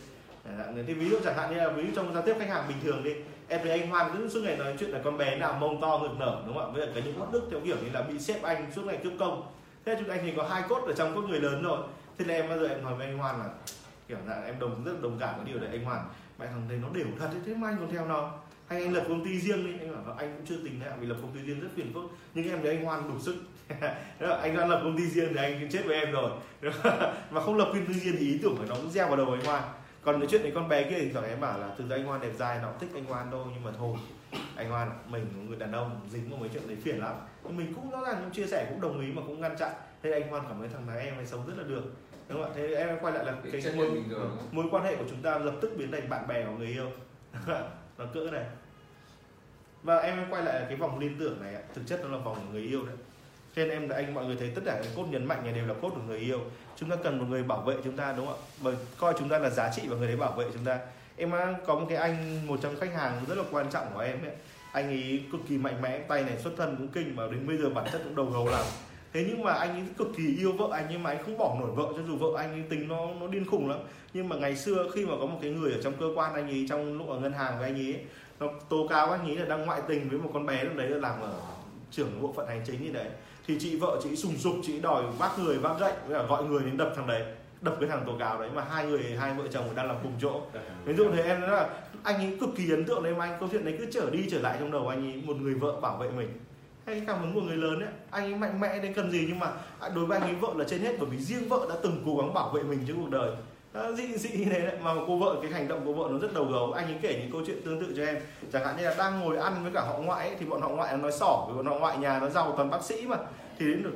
Chẳng 0.47 0.59
hạn, 0.59 0.85
thì 0.87 0.95
ví 0.95 1.11
dụ 1.11 1.17
chẳng 1.25 1.37
hạn 1.37 1.51
như 1.51 1.57
là 1.57 1.69
ví 1.69 1.87
dụ 1.87 1.93
trong 1.97 2.15
giao 2.15 2.23
tiếp 2.23 2.37
khách 2.39 2.49
hàng 2.49 2.65
bình 2.69 2.77
thường 2.83 3.05
đi 3.05 3.13
em 3.49 3.63
với 3.63 3.71
anh 3.71 3.91
Hoan 3.91 4.11
cứ 4.13 4.29
suốt 4.29 4.41
ngày 4.41 4.57
nói 4.57 4.75
chuyện 4.81 4.91
là 4.91 5.01
con 5.05 5.19
bé 5.19 5.37
nào 5.37 5.57
mông 5.61 5.81
to 5.81 5.99
ngực 6.03 6.15
nở 6.19 6.43
đúng 6.47 6.55
không 6.55 6.67
ạ? 6.67 6.73
Với 6.75 6.87
cả 6.87 6.93
cái 6.95 7.03
những 7.07 7.19
bất 7.19 7.33
đức 7.33 7.43
theo 7.51 7.61
kiểu 7.65 7.77
như 7.77 7.91
là 7.93 8.03
bị 8.03 8.19
xếp 8.19 8.43
anh 8.43 8.73
suốt 8.73 8.83
ngày 8.85 8.99
cướp 9.05 9.13
công. 9.19 9.47
Thế 9.85 9.97
chúng 9.99 10.09
anh 10.09 10.21
thì 10.23 10.33
có 10.37 10.49
hai 10.49 10.63
cốt 10.69 10.83
ở 10.87 10.93
trong 10.93 11.15
cốt 11.15 11.21
người 11.21 11.41
lớn 11.41 11.63
rồi. 11.63 11.79
Thế 12.19 12.25
là 12.25 12.35
em 12.35 12.49
bao 12.49 12.59
giờ 12.59 12.69
em 12.69 12.83
nói 12.83 12.95
với 12.95 13.07
anh 13.07 13.19
Hoan 13.19 13.39
là 13.39 13.49
kiểu 14.09 14.19
là 14.27 14.43
em 14.45 14.59
đồng 14.59 14.85
rất 14.85 15.03
đồng 15.03 15.19
cảm 15.21 15.37
với 15.37 15.45
điều 15.47 15.59
đấy. 15.59 15.71
Anh 15.73 15.85
Hoan 15.85 16.01
bạn 16.39 16.49
thằng 16.53 16.65
thấy 16.69 16.79
nó 16.83 16.89
đều 16.93 17.07
thật 17.19 17.29
thế 17.47 17.55
mà 17.55 17.69
anh 17.69 17.77
còn 17.81 17.91
theo 17.91 18.07
nó? 18.07 18.31
Hay 18.69 18.83
anh 18.83 18.93
lập 18.93 19.05
công 19.09 19.25
ty 19.25 19.41
riêng 19.41 19.67
đi. 19.67 19.73
Anh 19.81 20.07
bảo 20.07 20.17
anh 20.19 20.35
cũng 20.37 20.47
chưa 20.47 20.65
tính 20.65 20.81
lại 20.85 20.97
vì 21.01 21.07
lập 21.07 21.17
công 21.23 21.33
ty 21.35 21.41
riêng 21.41 21.61
rất 21.61 21.69
phiền 21.77 21.93
phức. 21.95 22.05
Nhưng 22.35 22.51
em 22.51 22.63
với 22.63 22.77
anh 22.77 22.85
Hoan 22.85 23.09
đủ 23.09 23.21
sức. 23.21 23.37
Anh 24.43 24.57
đã 24.57 24.67
lập 24.67 24.81
công 24.85 24.97
ty 24.97 25.07
riêng 25.07 25.29
thì 25.31 25.37
anh 25.37 25.69
chết 25.73 25.83
với 25.87 26.01
em 26.01 26.13
rồi. 26.13 26.31
Không? 26.63 27.15
mà 27.31 27.41
không 27.41 27.57
lập 27.57 27.69
công 27.73 27.87
ty 27.87 27.95
riêng 27.95 28.17
thì 28.19 28.27
ý 28.27 28.39
tưởng 28.43 28.57
của 28.57 28.65
nó 28.69 28.75
cũng 28.75 28.91
gieo 28.91 29.07
vào 29.07 29.17
đầu 29.17 29.33
anh 29.33 29.45
Hoan 29.45 29.63
còn 30.07 30.19
nói 30.19 30.29
chuyện 30.31 30.43
với 30.43 30.51
con 30.51 30.69
bé 30.69 30.83
kia 30.91 30.97
thì 30.99 31.13
thằng 31.13 31.25
em 31.25 31.41
bảo 31.41 31.59
là 31.59 31.75
thực 31.79 31.89
ra 31.89 31.97
anh 31.97 32.05
Hoan 32.05 32.21
đẹp 32.21 32.33
trai 32.39 32.59
nó 32.63 32.69
cũng 32.69 32.79
thích 32.79 32.91
anh 32.95 33.05
Hoan 33.05 33.31
đâu 33.31 33.47
nhưng 33.55 33.65
mà 33.65 33.71
thôi 33.79 33.97
anh 34.57 34.71
Hoan 34.71 34.91
mình 35.09 35.49
người 35.49 35.59
đàn 35.59 35.73
ông 35.73 36.01
dính 36.11 36.31
vào 36.31 36.39
mấy 36.41 36.49
chuyện 36.53 36.69
đấy 36.69 36.77
phiền 36.83 37.01
lắm. 37.01 37.15
Nhưng 37.45 37.57
mình 37.57 37.75
cũng 37.75 37.91
rõ 37.91 38.01
ràng 38.07 38.17
cũng 38.21 38.33
chia 38.33 38.47
sẻ 38.47 38.67
cũng 38.69 38.81
đồng 38.81 39.01
ý 39.01 39.13
mà 39.13 39.23
cũng 39.27 39.41
ngăn 39.41 39.57
chặn. 39.59 39.73
Thế 40.03 40.13
anh 40.13 40.29
Hoan 40.29 40.43
cảm 40.49 40.59
thấy 40.61 40.69
thằng 40.69 40.87
này 40.87 41.05
em 41.05 41.17
ấy 41.17 41.27
sống 41.27 41.47
rất 41.47 41.55
là 41.57 41.63
được 41.63 41.83
đúng 42.29 42.43
không 42.43 42.53
ạ? 42.53 42.55
Thế 42.57 42.75
em 42.75 42.99
quay 43.01 43.15
lại 43.15 43.25
là 43.25 43.35
cái 43.53 43.63
chấp 43.63 43.75
mối, 43.77 43.91
mối 44.53 44.65
quan 44.71 44.85
hệ 44.85 44.97
của 44.97 45.05
chúng 45.11 45.23
ta 45.23 45.39
lập 45.39 45.55
tức 45.61 45.71
biến 45.77 45.93
thành 45.93 46.09
bạn 46.09 46.29
bè 46.29 46.45
hoặc 46.45 46.53
người 46.59 46.69
yêu. 46.69 46.91
Nó 47.99 48.05
cỡ 48.15 48.31
này. 48.33 48.45
Và 49.83 49.97
em 49.97 50.27
quay 50.31 50.43
lại 50.43 50.61
là 50.61 50.67
cái 50.69 50.77
vòng 50.77 50.99
liên 50.99 51.17
tưởng 51.19 51.43
này 51.43 51.55
thực 51.75 51.83
chất 51.87 52.01
nó 52.03 52.09
là 52.09 52.19
vòng 52.19 52.37
của 52.37 52.53
người 52.53 52.63
yêu 52.63 52.87
đấy. 52.87 52.97
Cho 53.57 53.65
nên 53.65 53.71
em 53.71 53.89
anh 53.89 54.15
mọi 54.15 54.25
người 54.25 54.37
thấy 54.37 54.53
tất 54.55 54.63
cả 54.65 54.81
cái 54.83 54.93
cốt 54.97 55.05
nhấn 55.11 55.25
mạnh 55.25 55.45
này 55.45 55.53
đều 55.53 55.67
là 55.67 55.75
cốt 55.83 55.91
của 55.95 56.03
người 56.07 56.19
yêu 56.19 56.41
chúng 56.77 56.91
ta 56.91 56.97
cần 56.97 57.19
một 57.19 57.25
người 57.29 57.43
bảo 57.43 57.61
vệ 57.61 57.75
chúng 57.85 57.97
ta, 57.97 58.15
đúng 58.17 58.27
không 58.27 58.35
ạ? 58.35 58.45
Bởi 58.63 58.75
coi 58.99 59.15
chúng 59.19 59.29
ta 59.29 59.39
là 59.39 59.51
giá 59.51 59.71
trị 59.77 59.83
và 59.89 59.97
người 59.97 60.09
đấy 60.09 60.17
bảo 60.17 60.33
vệ 60.33 60.45
chúng 60.53 60.65
ta. 60.65 60.79
Em 61.17 61.33
có 61.67 61.75
một 61.75 61.87
cái 61.89 61.99
anh, 61.99 62.47
một 62.47 62.59
trong 62.63 62.77
khách 62.81 62.95
hàng 62.95 63.21
rất 63.29 63.39
là 63.39 63.45
quan 63.51 63.71
trọng 63.71 63.87
của 63.95 64.01
em 64.01 64.23
ấy. 64.23 64.33
Anh 64.73 64.89
ấy 64.89 65.25
cực 65.33 65.41
kỳ 65.49 65.59
mạnh 65.59 65.83
mẽ, 65.83 65.99
tay 65.99 66.23
này 66.23 66.39
xuất 66.39 66.53
thân 66.57 66.77
cũng 66.79 66.89
kinh 66.89 67.17
mà 67.17 67.23
đến 67.27 67.47
bây 67.47 67.57
giờ 67.57 67.71
bản 67.71 67.85
chất 67.93 68.01
cũng 68.05 68.17
đầu 68.17 68.27
gấu 68.27 68.49
lắm. 68.49 68.65
Thế 69.13 69.25
nhưng 69.29 69.43
mà 69.43 69.53
anh 69.53 69.71
ấy 69.71 69.83
cực 69.99 70.09
kỳ 70.17 70.37
yêu 70.37 70.53
vợ 70.53 70.69
anh 70.73 70.87
nhưng 70.91 71.03
mà 71.03 71.11
anh 71.11 71.25
không 71.25 71.39
bỏ 71.39 71.57
nổi 71.61 71.71
vợ, 71.71 71.85
cho 71.97 72.03
dù 72.09 72.17
vợ 72.17 72.29
anh 72.37 72.53
ấy 72.53 72.63
tính 72.71 72.89
nó 72.89 73.09
nó 73.21 73.27
điên 73.27 73.47
khủng 73.51 73.69
lắm. 73.71 73.79
Nhưng 74.15 74.29
mà 74.29 74.37
ngày 74.37 74.57
xưa 74.57 74.91
khi 74.95 75.07
mà 75.07 75.15
có 75.21 75.27
một 75.27 75.39
cái 75.43 75.51
người 75.51 75.73
ở 75.73 75.83
trong 75.83 75.93
cơ 76.01 76.07
quan 76.15 76.35
anh 76.35 76.49
ấy, 76.49 76.67
trong 76.69 76.99
lúc 76.99 77.09
ở 77.09 77.19
ngân 77.19 77.33
hàng 77.33 77.59
với 77.59 77.69
anh 77.69 77.75
ấy 77.75 78.01
nó 78.41 78.49
tố 78.69 78.87
cáo 78.89 79.11
anh 79.11 79.27
ấy 79.27 79.37
là 79.37 79.45
đang 79.45 79.67
ngoại 79.67 79.81
tình 79.89 80.09
với 80.09 80.19
một 80.19 80.31
con 80.35 80.47
bé 80.47 80.65
lúc 80.65 80.77
đấy 80.77 80.89
là 80.89 80.99
làm 80.99 81.21
ở 81.21 81.41
trưởng 81.91 82.23
bộ 82.23 82.33
phận 82.37 82.49
hành 82.49 82.63
chính 82.67 82.85
như 82.85 82.93
đấy 82.93 83.09
thì 83.47 83.57
chị 83.61 83.77
vợ 83.77 84.01
chị 84.03 84.17
sùng 84.17 84.39
sục, 84.39 84.55
chị 84.63 84.81
đòi 84.81 85.03
vác 85.19 85.39
người, 85.39 85.59
vác 85.59 85.81
gậy 85.81 85.93
với 86.07 86.19
cả 86.19 86.27
gọi 86.29 86.45
người 86.45 86.63
đến 86.65 86.77
đập 86.77 86.93
thằng 86.97 87.07
đấy, 87.07 87.23
đập 87.61 87.77
cái 87.81 87.89
thằng 87.89 88.05
tố 88.07 88.13
cáo 88.19 88.41
đấy. 88.41 88.51
Mà 88.55 88.65
hai 88.71 88.87
người, 88.87 89.17
hai 89.19 89.35
vợ 89.35 89.45
chồng 89.51 89.65
đang 89.75 89.87
làm 89.87 89.97
cùng 90.03 90.13
chỗ. 90.21 90.41
Ví 90.85 90.95
dụ 90.95 91.05
thế, 91.15 91.23
em 91.23 91.41
nói 91.41 91.51
là 91.51 91.69
anh 92.03 92.17
ấy 92.17 92.37
cực 92.41 92.51
kỳ 92.57 92.71
ấn 92.71 92.85
tượng 92.85 93.03
đấy 93.03 93.15
mà 93.15 93.25
anh, 93.25 93.37
câu 93.41 93.49
chuyện 93.53 93.65
đấy 93.65 93.77
cứ 93.79 93.87
trở 93.93 94.11
đi 94.11 94.29
trở 94.31 94.41
lại 94.41 94.57
trong 94.61 94.71
đầu 94.71 94.89
anh 94.89 95.13
ấy, 95.13 95.23
một 95.27 95.37
người 95.37 95.55
vợ 95.55 95.81
bảo 95.81 95.97
vệ 95.97 96.11
mình. 96.11 96.29
Hay 96.87 97.03
cảm 97.07 97.21
hứng 97.21 97.35
của 97.35 97.41
người 97.41 97.57
lớn 97.57 97.81
ấy, 97.81 97.89
anh 98.11 98.25
ấy 98.25 98.35
mạnh 98.35 98.61
mẽ 98.61 98.79
đến 98.83 98.95
cần 98.95 99.11
gì 99.11 99.25
nhưng 99.29 99.39
mà 99.39 99.53
đối 99.95 100.07
với 100.07 100.19
anh 100.19 100.29
ấy 100.29 100.35
vợ 100.35 100.49
là 100.57 100.65
trên 100.69 100.81
hết, 100.81 100.97
bởi 100.99 101.09
vì 101.11 101.19
riêng 101.19 101.49
vợ 101.49 101.67
đã 101.69 101.75
từng 101.83 102.03
cố 102.07 102.17
gắng 102.17 102.35
bảo 102.35 102.51
vệ 102.51 102.63
mình 102.63 102.81
trong 102.89 102.97
cuộc 103.01 103.11
đời. 103.11 103.31
Ờ, 103.77 103.95
dị 103.95 104.17
dị 104.17 104.31
như 104.31 104.45
thế 104.45 104.61
đấy. 104.61 104.77
Mà 104.83 104.95
cô 105.07 105.17
vợ 105.17 105.37
cái 105.43 105.51
hành 105.51 105.69
động 105.69 105.81
của 105.85 105.93
vợ 105.93 106.09
nó 106.11 106.19
rất 106.19 106.35
đầu 106.35 106.45
gấu. 106.45 106.73
Anh 106.73 106.87
ấy 106.87 106.97
kể 107.03 107.19
những 107.21 107.33
câu 107.33 107.43
chuyện 107.47 107.63
tương 107.65 107.81
tự 107.81 107.95
cho 107.97 108.05
em. 108.05 108.17
Chẳng 108.53 108.65
hạn 108.65 108.77
như 108.77 108.85
là 108.85 108.95
đang 108.99 109.21
ngồi 109.21 109.37
ăn 109.37 109.63
với 109.63 109.73
cả 109.75 109.81
họ 109.81 109.99
ngoại 109.99 110.29
ấy, 110.29 110.37
thì 110.41 110.47
bọn 110.47 110.63
họ 110.63 110.69
ngoại 110.69 110.93
nó 110.93 110.99
nói 110.99 111.13
sỏ 111.13 111.47
vì 111.49 111.57
bọn 111.57 111.67
họ 111.67 111.79
ngoại 111.79 111.99
nhà 111.99 112.19
nó 112.21 112.29
giàu 112.29 112.55
toàn 112.57 112.71
bác 112.71 112.83
sĩ 112.83 113.07
mà. 113.07 113.17
Thì 113.59 113.67
đến 113.67 113.83
được 113.83 113.95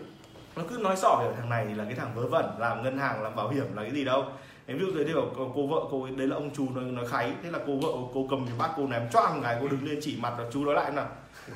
nó 0.56 0.62
cứ 0.68 0.76
nói 0.76 0.96
sỏ 0.96 1.18
kiểu 1.22 1.32
thằng 1.36 1.50
này 1.50 1.64
là 1.64 1.84
cái 1.84 1.94
thằng 1.94 2.12
vớ 2.14 2.26
vẩn 2.26 2.44
làm 2.58 2.82
ngân 2.82 2.98
hàng 2.98 3.22
làm 3.22 3.36
bảo 3.36 3.48
hiểm 3.48 3.76
là 3.76 3.82
cái 3.82 3.92
gì 3.92 4.04
đâu. 4.04 4.24
Em 4.70 4.78
ví 4.78 4.84
dụ 4.86 4.92
thế 4.98 5.04
thì 5.04 5.14
bảo 5.14 5.50
cô, 5.54 5.66
vợ 5.66 5.80
cô 5.90 6.02
ấy, 6.02 6.12
đấy 6.16 6.26
là 6.26 6.36
ông 6.36 6.50
chú 6.56 6.66
nó 6.74 6.80
nó 6.80 7.02
kháy. 7.08 7.32
Thế 7.42 7.50
là 7.50 7.58
cô 7.66 7.76
vợ 7.76 7.88
cô 8.14 8.26
cầm 8.30 8.46
cái 8.46 8.54
bát 8.58 8.70
cô 8.76 8.86
ném 8.86 9.02
choang 9.12 9.42
cái 9.42 9.56
cô 9.60 9.68
đứng 9.68 9.86
lên 9.86 9.98
chỉ 10.02 10.16
mặt 10.20 10.32
là 10.38 10.44
chú 10.52 10.64
nói 10.64 10.74
lại 10.74 10.90
nào. 10.90 11.08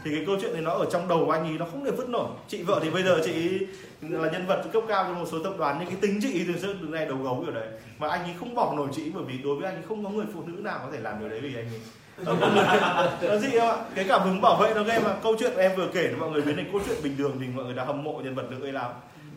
Thì 0.05 0.11
cái 0.15 0.25
câu 0.27 0.37
chuyện 0.41 0.53
này 0.53 0.63
nó 0.63 0.71
ở 0.71 0.87
trong 0.91 1.09
đầu 1.09 1.25
của 1.27 1.33
anh 1.33 1.45
ấy 1.45 1.59
nó 1.59 1.67
không 1.71 1.85
thể 1.85 1.91
vứt 1.91 2.09
nổi. 2.09 2.29
Chị 2.49 2.63
vợ 2.63 2.81
thì 2.83 2.91
bây 2.91 3.03
giờ 3.03 3.21
chị 3.25 3.59
là 4.01 4.31
nhân 4.31 4.47
vật 4.47 4.65
cấp 4.73 4.83
cao 4.89 5.05
trong 5.05 5.19
một 5.19 5.27
số 5.31 5.43
tập 5.45 5.55
đoàn 5.59 5.77
nhưng 5.79 5.89
cái 5.89 5.97
tính 6.01 6.19
chị 6.23 6.45
từ 6.47 6.61
trước 6.63 6.75
từ 6.83 6.89
nay 6.89 7.07
đầu 7.07 7.19
gấu 7.23 7.43
kiểu 7.45 7.55
đấy. 7.55 7.69
Mà 7.99 8.09
anh 8.09 8.23
ấy 8.23 8.35
không 8.41 8.55
bỏ 8.55 8.75
nổi 8.77 8.89
chị 8.93 9.11
bởi 9.15 9.25
vì 9.25 9.39
đối 9.39 9.57
với 9.57 9.67
anh 9.67 9.75
ấy 9.75 9.85
không 9.89 10.05
có 10.05 10.11
người 10.11 10.27
phụ 10.35 10.43
nữ 10.47 10.63
nào 10.63 10.79
có 10.83 10.89
thể 10.93 11.01
làm 11.01 11.21
điều 11.21 11.29
đấy 11.29 11.41
vì 11.41 11.55
anh 11.55 11.67
ấy. 11.67 11.81
Ờ, 12.25 12.37
nó 13.29 13.37
gì 13.37 13.59
không 13.59 13.69
ạ? 13.69 13.77
Cái 13.95 14.05
cảm 14.09 14.23
hứng 14.23 14.41
bảo 14.41 14.57
vệ 14.57 14.75
nó 14.75 14.83
game 14.83 15.05
mà. 15.05 15.17
Câu 15.23 15.37
chuyện 15.39 15.53
em 15.57 15.73
vừa 15.77 15.89
kể 15.95 16.13
mọi 16.19 16.31
người 16.31 16.43
biến 16.43 16.57
thành 16.57 16.69
câu 16.73 16.81
chuyện 16.87 16.97
bình 17.03 17.17
thường 17.19 17.37
thì 17.41 17.47
mọi 17.55 17.65
người 17.65 17.75
đã 17.75 17.85
hâm 17.85 18.05
mộ 18.05 18.21
nhân 18.25 18.35
vật 18.35 18.51
nữ 18.51 18.67
ấy 18.67 18.73
lắm. 18.73 18.91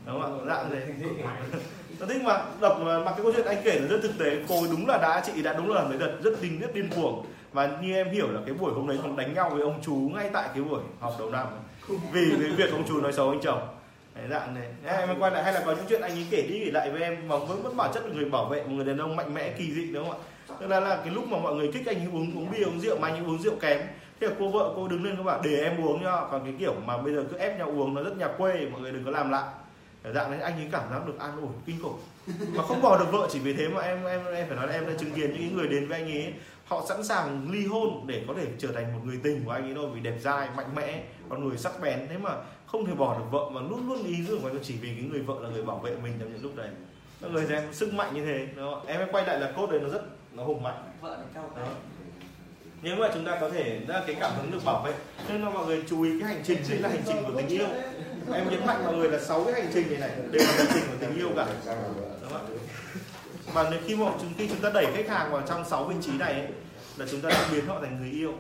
Đúng 0.06 0.22
không 0.22 0.48
ạ? 0.50 0.56
Dạng 0.56 0.70
thế. 0.72 0.88
Dạ, 1.02 1.08
dạ 1.54 1.60
nó 2.00 2.06
mà 2.24 2.42
đọc 2.62 2.80
mà, 2.82 3.00
mà 3.00 3.12
cái 3.12 3.20
câu 3.24 3.32
chuyện 3.36 3.46
anh 3.46 3.58
kể 3.64 3.80
là 3.80 3.88
rất 3.88 4.00
thực 4.02 4.18
tế. 4.20 4.38
Cô 4.50 4.62
ấy 4.62 4.70
đúng 4.72 4.88
là 4.88 4.98
đã 4.98 5.22
chị 5.26 5.42
đã 5.42 5.54
đúng 5.54 5.72
là 5.72 5.82
làm 5.82 5.90
đấy 5.90 6.00
thật 6.00 6.18
rất 6.24 6.42
tình 6.42 6.60
rất 6.60 6.74
điên 6.74 6.90
cuồng. 6.96 7.26
Và 7.52 7.78
như 7.82 7.96
em 7.96 8.10
hiểu 8.12 8.28
là 8.32 8.40
cái 8.46 8.54
buổi 8.54 8.74
hôm 8.74 8.88
đấy 8.88 9.00
còn 9.04 9.16
đánh 9.16 9.34
nhau 9.34 9.50
với 9.50 9.62
ông 9.62 9.80
chú 9.82 9.96
ngay 9.96 10.30
tại 10.34 10.50
cái 10.54 10.64
buổi 10.64 10.82
họp 11.00 11.14
đầu 11.20 11.30
năm 11.30 11.48
vì 12.12 12.32
cái 12.42 12.50
việc 12.50 12.72
ông 12.72 12.84
chú 12.88 13.02
nói 13.02 13.14
xấu 13.14 13.30
anh 13.30 13.40
chồng. 13.42 13.60
Đấy, 14.16 14.26
dạng 14.30 14.56
này. 14.56 14.68
Hay 14.86 15.08
em 15.08 15.20
quay 15.20 15.32
lại 15.32 15.44
hay 15.44 15.54
là 15.54 15.62
có 15.66 15.72
những 15.72 15.86
chuyện 15.90 16.02
anh 16.02 16.12
ấy 16.12 16.26
kể 16.30 16.42
đi 16.42 16.62
kể 16.66 16.72
lại 16.72 16.92
với 16.92 17.02
em 17.02 17.28
mà 17.28 17.38
vẫn 17.38 17.64
vẫn 17.64 17.78
bảo 17.78 17.92
chất 17.94 18.06
là 18.06 18.16
người 18.16 18.26
bảo 18.26 18.46
vệ 18.46 18.64
một 18.64 18.72
người 18.72 18.86
đàn 18.86 18.98
ông 18.98 19.16
mạnh 19.16 19.34
mẽ 19.34 19.50
kỳ 19.58 19.74
dị 19.74 19.92
đúng 19.94 20.10
không 20.10 20.22
ạ? 20.22 20.56
Tức 20.60 20.68
là, 20.68 20.80
là 20.80 20.96
cái 20.96 21.14
lúc 21.14 21.28
mà 21.28 21.38
mọi 21.38 21.56
người 21.56 21.72
kích 21.74 21.88
anh 21.88 21.98
ấy 21.98 22.08
uống 22.14 22.38
uống 22.38 22.52
bia 22.52 22.64
uống 22.64 22.80
rượu 22.80 23.00
mà 23.00 23.08
anh 23.08 23.16
ấy 23.16 23.26
uống 23.26 23.42
rượu 23.42 23.56
kém. 23.60 23.82
Thế 24.20 24.28
là 24.28 24.34
cô 24.40 24.50
vợ 24.50 24.72
cô 24.76 24.88
đứng 24.88 25.04
lên 25.04 25.16
cô 25.18 25.24
bảo 25.24 25.42
để 25.44 25.64
em 25.64 25.86
uống 25.86 26.04
nhá. 26.04 26.16
Còn 26.32 26.44
cái 26.44 26.54
kiểu 26.60 26.74
mà 26.86 26.98
bây 26.98 27.14
giờ 27.14 27.24
cứ 27.32 27.38
ép 27.38 27.60
nhau 27.60 27.68
uống 27.68 27.94
nó 27.94 28.04
rất 28.04 28.18
nhà 28.18 28.28
quê 28.38 28.68
mọi 28.72 28.82
người 28.82 28.92
đừng 28.92 29.06
có 29.06 29.12
làm 29.12 29.30
lại 29.30 29.44
dạng 30.14 30.32
đấy 30.32 30.42
anh 30.42 30.54
ấy 30.54 30.68
cảm 30.72 30.90
giác 30.90 31.08
được 31.08 31.20
an 31.20 31.42
ủi 31.42 31.50
kinh 31.66 31.84
khủng. 31.84 32.00
Mà 32.56 32.64
không 32.64 32.82
bỏ 32.82 33.00
được 33.00 33.12
vợ 33.12 33.28
chỉ 33.32 33.40
vì 33.40 33.54
thế 33.54 33.68
mà 33.68 33.82
em 33.82 34.06
em 34.06 34.26
em 34.26 34.48
phải 34.48 34.58
nói 34.58 34.68
là 34.68 34.74
em 34.74 34.88
đã 34.88 34.94
chứng 35.00 35.12
kiến 35.12 35.34
những 35.34 35.58
người 35.58 35.68
đến 35.68 35.88
với 35.88 36.00
anh 36.02 36.12
ấy. 36.12 36.34
Họ 36.66 36.86
sẵn 36.90 37.04
sàng 37.04 37.52
ly 37.52 37.66
hôn 37.66 38.08
để 38.08 38.24
có 38.28 38.34
thể 38.38 38.46
trở 38.58 38.72
thành 38.72 38.94
một 38.94 39.00
người 39.04 39.20
tình 39.24 39.46
của 39.46 39.52
anh 39.52 39.64
ấy 39.64 39.74
thôi 39.76 39.90
vì 39.94 40.00
đẹp 40.00 40.18
trai 40.24 40.50
mạnh 40.58 40.76
mẽ 40.76 41.04
con 41.30 41.48
người 41.48 41.58
sắc 41.58 41.82
bén. 41.82 42.08
Thế 42.10 42.18
mà 42.18 42.32
không 42.66 42.86
thể 42.86 42.94
bỏ 42.94 43.18
được 43.18 43.26
vợ 43.32 43.50
mà 43.52 43.62
luôn 43.62 43.90
luôn 43.90 44.04
ý 44.04 44.16
tưởng 44.28 44.42
của 44.42 44.50
chỉ 44.64 44.76
vì 44.82 44.90
cái 44.96 45.06
người 45.12 45.22
vợ 45.22 45.36
là 45.42 45.50
người 45.50 45.64
bảo 45.64 45.78
vệ 45.78 45.96
mình 46.04 46.14
trong 46.20 46.34
những 46.34 46.44
lúc 46.44 46.56
đấy. 46.56 46.70
Mọi 47.22 47.32
người 47.32 47.46
xem 47.46 47.74
sức 47.74 47.94
mạnh 47.94 48.14
như 48.14 48.26
thế 48.26 48.48
đúng 48.56 48.74
không? 48.74 48.86
em 48.86 49.08
quay 49.12 49.26
lại 49.26 49.40
là 49.40 49.52
cốt 49.56 49.72
đấy 49.72 49.80
nó 49.84 49.90
rất 49.90 50.02
nó 50.34 50.44
hùng 50.44 50.64
mạnh. 50.64 50.84
Vợ 51.02 51.18
cao 51.34 51.44
Đó. 51.44 51.62
tay 51.62 51.74
nhưng 52.82 53.00
mà 53.00 53.08
chúng 53.14 53.26
ta 53.26 53.38
có 53.42 53.50
thể 53.50 53.80
ra 53.88 54.02
cái 54.08 54.16
cảm 54.20 54.32
hứng 54.38 54.52
được 54.52 54.66
bảo 54.66 54.84
vệ 54.84 54.94
nên 55.30 55.42
là 55.42 55.50
mọi 55.50 55.66
người 55.66 55.84
chú 55.90 56.04
ý 56.04 56.20
cái 56.20 56.30
hành 56.30 56.44
trình 56.46 56.58
đây 56.70 56.80
là 56.80 56.90
hành 56.90 57.02
trình 57.08 57.18
của 57.24 57.34
tình 57.38 57.48
yêu 57.48 57.68
em 58.34 58.50
nhấn 58.50 58.66
mạnh 58.66 58.86
mọi 58.86 58.96
người 58.96 59.10
là 59.10 59.20
sáu 59.20 59.44
cái 59.44 59.54
hành 59.62 59.72
trình 59.74 59.90
này 59.90 60.00
này 60.00 60.10
đều 60.32 60.42
là 60.48 60.54
hành 60.58 60.68
trình 60.74 60.84
của 60.88 60.98
tình 61.00 61.16
yêu 61.18 61.30
cả. 61.36 61.48
Đúng 62.22 62.32
không? 62.32 62.46
Ạ? 62.46 62.60
mà 63.54 63.70
nếu 63.72 63.80
khi 63.86 63.96
mà 63.96 64.06
chúng 64.22 64.34
khi 64.38 64.48
chúng 64.48 64.60
ta 64.60 64.70
đẩy 64.74 64.86
khách 64.96 65.10
hàng 65.10 65.32
vào 65.32 65.42
trong 65.48 65.66
sáu 65.70 65.84
vị 65.84 65.96
trí 66.02 66.12
này 66.18 66.34
ấy, 66.34 66.48
là 66.98 67.06
chúng 67.12 67.22
ta 67.22 67.30
đã 67.30 67.48
biến 67.52 67.66
họ 67.68 67.80
thành 67.82 67.98
người 68.02 68.12
yêu. 68.12 68.34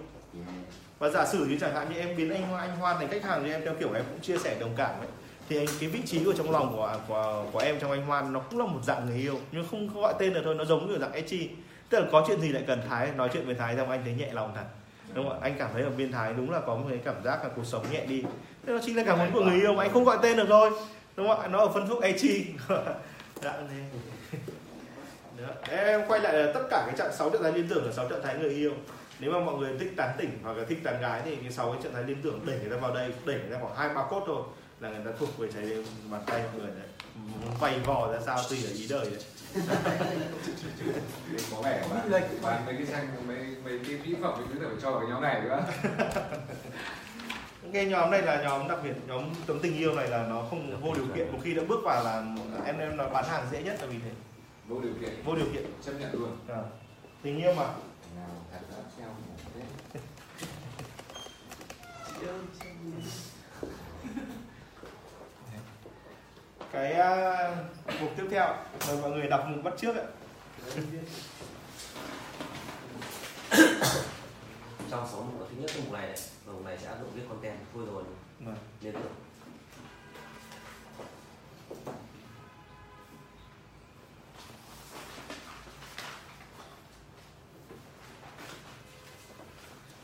Và 1.00 1.10
giả 1.10 1.26
sử 1.26 1.46
như 1.46 1.58
chẳng 1.62 1.74
hạn 1.76 1.88
như 1.94 2.00
em 2.00 2.16
biến 2.18 2.30
anh 2.34 2.42
Hoa- 2.50 2.60
anh 2.62 2.76
Hoan 2.78 2.98
thành 2.98 3.08
khách 3.08 3.24
hàng 3.24 3.44
thì 3.46 3.52
em 3.52 3.62
theo 3.66 3.74
kiểu 3.80 3.94
em 3.94 4.04
cũng 4.10 4.20
chia 4.22 4.38
sẻ 4.38 4.58
đồng 4.60 4.74
cảm 4.78 5.00
ấy 5.00 5.08
thì 5.50 5.58
anh, 5.58 5.66
cái 5.80 5.90
vị 5.90 6.00
trí 6.06 6.24
của 6.24 6.34
trong 6.38 6.52
lòng 6.52 6.74
của 6.76 6.98
của 7.08 7.46
của 7.52 7.60
em 7.60 7.80
trong 7.80 7.92
anh 7.92 8.06
Hoan 8.06 8.34
nó 8.34 8.40
cũng 8.40 8.60
là 8.60 8.66
một 8.66 8.80
dạng 8.84 9.06
người 9.06 9.18
yêu 9.18 9.40
nhưng 9.52 9.66
không 9.72 10.02
gọi 10.02 10.14
tên 10.20 10.34
được 10.34 10.42
thôi 10.44 10.56
nó 10.56 10.66
giống 10.66 10.88
như 10.92 10.98
dạng 11.00 11.12
Echi 11.12 11.50
tức 11.90 12.00
là 12.00 12.06
có 12.12 12.24
chuyện 12.28 12.42
gì 12.42 12.50
lại 12.50 12.64
cần 12.68 12.82
Thái 12.90 13.10
nói 13.16 13.30
chuyện 13.34 13.46
với 13.46 13.56
Thái 13.56 13.76
xong 13.78 13.90
anh 13.90 14.02
thấy 14.04 14.14
nhẹ 14.14 14.30
lòng 14.34 14.52
thật 14.56 14.64
đúng 15.18 15.30
không 15.30 15.40
ạ? 15.40 15.40
Anh 15.42 15.56
cảm 15.60 15.70
thấy 15.74 15.84
ở 15.84 15.90
bên 15.98 16.12
Thái 16.12 16.34
đúng 16.34 16.52
là 16.52 16.60
có 16.60 16.76
một 16.76 16.86
cái 16.90 17.00
cảm 17.06 17.16
giác 17.24 17.44
là 17.44 17.50
cuộc 17.56 17.66
sống 17.66 17.86
nhẹ 17.92 18.06
đi. 18.06 18.22
Thế 18.66 18.74
nó 18.74 18.80
chính 18.86 18.98
là 18.98 19.04
cảm 19.04 19.20
hứng 19.20 19.32
của 19.34 19.42
người 19.42 19.62
yêu 19.62 19.74
mà 19.74 19.84
anh 19.84 19.94
không 19.94 20.04
gọi 20.04 20.18
tên 20.22 20.38
được 20.38 20.46
thôi. 20.50 20.72
Đúng 21.16 21.28
không 21.28 21.40
ạ? 21.40 21.48
Nó 21.48 21.60
ở 21.60 21.70
phân 21.74 21.90
khúc 21.90 22.02
Echi 22.02 22.46
dạng 23.42 23.68
thế. 23.70 24.00
Đó. 25.42 25.54
em 25.70 26.02
quay 26.08 26.20
lại 26.20 26.34
là 26.34 26.52
tất 26.54 26.62
cả 26.70 26.84
cái 26.88 26.96
trạng 26.98 27.14
sáu 27.14 27.30
trạng 27.30 27.44
thái 27.44 27.52
liên 27.52 27.68
tưởng 27.70 27.86
là 27.86 27.92
sáu 27.92 28.10
trạng 28.10 28.24
thái 28.24 28.36
người 28.38 28.50
yêu. 28.50 28.72
Nếu 29.20 29.32
mà 29.32 29.40
mọi 29.40 29.56
người 29.56 29.78
thích 29.80 29.94
tán 29.98 30.10
tỉnh 30.18 30.40
hoặc 30.44 30.58
là 30.58 30.66
thích 30.70 30.80
tán 30.84 31.02
gái 31.02 31.22
thì 31.26 31.36
cái 31.36 31.52
sáu 31.52 31.72
cái 31.72 31.82
trạng 31.84 31.94
thái 31.94 32.04
liên 32.04 32.18
tưởng 32.24 32.40
đẩy 32.46 32.60
người 32.60 32.70
ta 32.70 32.78
vào 32.78 32.94
đây 32.94 33.14
đẩy 33.26 33.40
người 33.40 33.52
ta 33.52 33.58
khoảng 33.62 33.76
hai 33.76 33.90
ba 33.90 34.04
cốt 34.10 34.24
thôi 34.28 34.44
là 34.80 34.90
người 34.90 35.06
ta 35.06 35.12
thuộc 35.20 35.38
về 35.38 35.50
trái 35.54 35.84
bàn 36.10 36.22
tay 36.26 36.44
mọi 36.44 36.62
người 36.62 36.72
đấy. 36.80 36.88
Muốn 37.16 37.54
vay 37.60 37.80
vò 37.80 38.14
ra 38.14 38.20
sao 38.26 38.40
tùy 38.50 38.64
ở 38.66 38.72
ý 38.72 38.88
đời 38.88 39.10
đấy. 39.10 39.22
Có 41.52 41.62
vẻ 41.62 41.88
lệch. 42.08 42.42
bạn 42.42 42.66
mấy 42.66 42.76
cái 42.76 42.86
xanh 42.86 43.28
mấy 43.28 43.38
mấy 43.64 43.80
cái 43.88 44.00
mỹ 44.06 44.16
phẩm 44.22 44.34
thì 44.38 44.44
cứ 44.54 44.68
phải 44.68 44.78
cho 44.82 44.92
vào 44.92 45.00
cái 45.00 45.10
nhóm 45.10 45.22
này 45.22 45.42
nữa. 45.42 45.64
Cái 47.74 47.86
nhóm 47.86 48.12
này 48.12 48.22
là 48.22 48.44
nhóm 48.44 48.68
đặc 48.68 48.80
biệt 48.84 48.94
nhóm 49.08 49.24
tấm 49.48 49.60
tình 49.60 49.78
yêu 49.78 49.96
này 49.96 50.08
là 50.08 50.28
nó 50.28 50.46
không 50.50 50.82
vô 50.82 50.94
điều 50.94 51.06
kiện. 51.16 51.32
Một 51.32 51.40
khi 51.44 51.54
đã 51.54 51.64
bước 51.68 51.80
vào 51.84 52.04
là 52.04 52.26
em 52.66 52.80
em 52.80 52.98
nó 52.98 53.10
bán 53.10 53.26
hàng 53.28 53.48
dễ 53.52 53.64
nhất 53.64 53.78
là 53.82 53.88
vì 53.88 54.00
thế. 54.04 54.12
Vô 54.68 54.82
điều 54.82 54.94
kiện. 55.02 55.24
Vô 55.26 55.36
điều 55.36 55.46
kiện. 55.54 55.66
Chấp 55.86 55.92
nhận 56.00 56.14
luôn. 56.14 56.38
À. 56.48 56.64
tình 57.22 57.38
yêu 57.38 57.54
mà. 57.54 57.64
Nào 58.16 58.30
thật 58.52 58.60
đã 58.72 58.78
treo 58.98 59.08
một 59.08 59.38
thế 59.54 59.62
cái 66.78 66.94
uh, 66.94 68.02
mục 68.02 68.12
tiếp 68.18 68.24
theo. 68.30 68.56
Mời 68.88 68.98
mọi 69.02 69.12
người 69.12 69.28
đọc 69.28 69.46
mục 69.50 69.64
bắt 69.64 69.74
trước 69.78 69.96
ạ. 69.96 70.04
Trong 74.92 75.08
sáu 75.12 75.22
mục 75.22 75.48
thứ 75.50 75.56
nhất 75.60 75.72
cái 75.74 75.84
mục 75.84 75.94
này 75.94 76.08
này 76.08 76.18
mục 76.46 76.66
này 76.66 76.78
sẽ 76.78 76.88
áp 76.88 76.96
dụng 77.02 77.12
viết 77.16 77.22
content 77.30 77.58
thôi 77.74 77.84
rồi. 77.92 78.04
Vâng. 78.40 78.56
liên 78.82 78.94
tưởng 78.94 79.14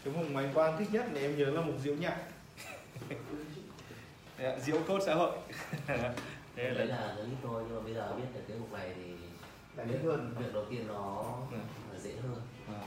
cái 0.03 0.13
mục 0.13 0.31
mà 0.31 0.41
anh 0.41 0.53
Quang 0.53 0.77
thích 0.79 0.87
nhất 0.91 1.05
thì 1.13 1.21
em 1.21 1.37
nhớ 1.37 1.45
là 1.45 1.61
mục 1.61 1.75
diễu 1.83 1.95
nhạc. 1.95 2.17
Diễu 4.65 4.77
cốt 4.87 4.99
xã 5.05 5.13
hội 5.13 5.37
Thế 6.55 6.69
đấy 6.77 6.87
là 6.87 7.13
rất 7.17 7.23
ít 7.23 7.37
thôi 7.43 7.63
nhưng 7.67 7.75
mà 7.77 7.81
bây 7.83 7.93
giờ 7.93 8.13
viết 8.17 8.23
được 8.33 8.41
cái 8.47 8.57
mục 8.59 8.71
này 8.73 8.93
thì 8.95 9.03
Là 9.77 9.83
biết 9.83 9.97
hơn. 10.03 10.35
việc 10.39 10.53
đầu 10.53 10.65
tiên 10.69 10.87
nó 10.87 11.23
Ừ. 11.51 11.57
là 11.93 11.99
dễ 11.99 12.11
hơn 12.23 12.41
à, 12.67 12.81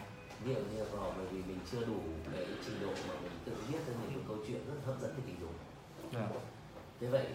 ví 0.45 0.55
dụ 0.55 0.61
như 0.61 0.79
là 0.79 0.85
bởi 1.17 1.27
vì 1.33 1.39
mình 1.39 1.59
chưa 1.73 1.85
đủ 1.87 1.99
cái 2.33 2.45
trình 2.67 2.79
độ 2.81 2.89
mà 3.09 3.15
mình 3.23 3.33
tự 3.45 3.53
viết 3.69 3.79
ra 3.87 3.95
những 4.03 4.11
cái 4.11 4.25
câu 4.29 4.37
chuyện 4.47 4.61
rất 4.69 4.75
hấp 4.87 5.01
dẫn 5.01 5.11
về 5.17 5.23
tình 5.27 5.37
dục 5.41 5.51
à, 6.15 6.27
thế 7.01 7.07
vậy 7.07 7.27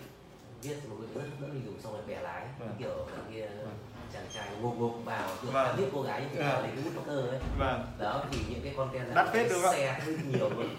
viết 0.61 0.75
một 0.89 0.95
cái 0.99 1.07
rất 1.15 1.29
hấp 1.29 1.39
dẫn 1.41 1.49
tình 1.53 1.65
dục 1.65 1.73
xong 1.84 1.93
rồi 1.93 2.01
bẻ 2.07 2.21
lái 2.21 2.47
Vâng. 2.59 2.75
kiểu 2.79 3.07
kia 3.32 3.47
Vâng. 3.57 3.77
chàng 4.13 4.25
trai 4.34 4.47
ngục 4.61 4.75
ngục 4.79 4.93
vào 5.05 5.29
kiểu 5.41 5.51
Vâng. 5.51 5.63
là 5.67 5.73
viết 5.77 5.86
cô 5.93 6.01
gái 6.01 6.21
như 6.21 6.27
thế 6.34 6.41
À. 6.41 6.49
nào 6.49 6.61
lấy 6.61 6.71
cái 6.75 6.84
bút 6.84 6.91
poker 7.01 7.29
ấy 7.29 7.39
vâng 7.59 7.82
đó 7.99 8.25
thì 8.32 8.39
những 8.49 8.61
cái 8.63 8.73
content 8.77 9.15
Đắt 9.15 9.27
phết 9.34 9.47
đúng 9.51 9.61
không 9.61 9.73
xe 9.73 9.99
hơi 10.05 10.17
nhiều 10.32 10.49
luôn 10.49 10.69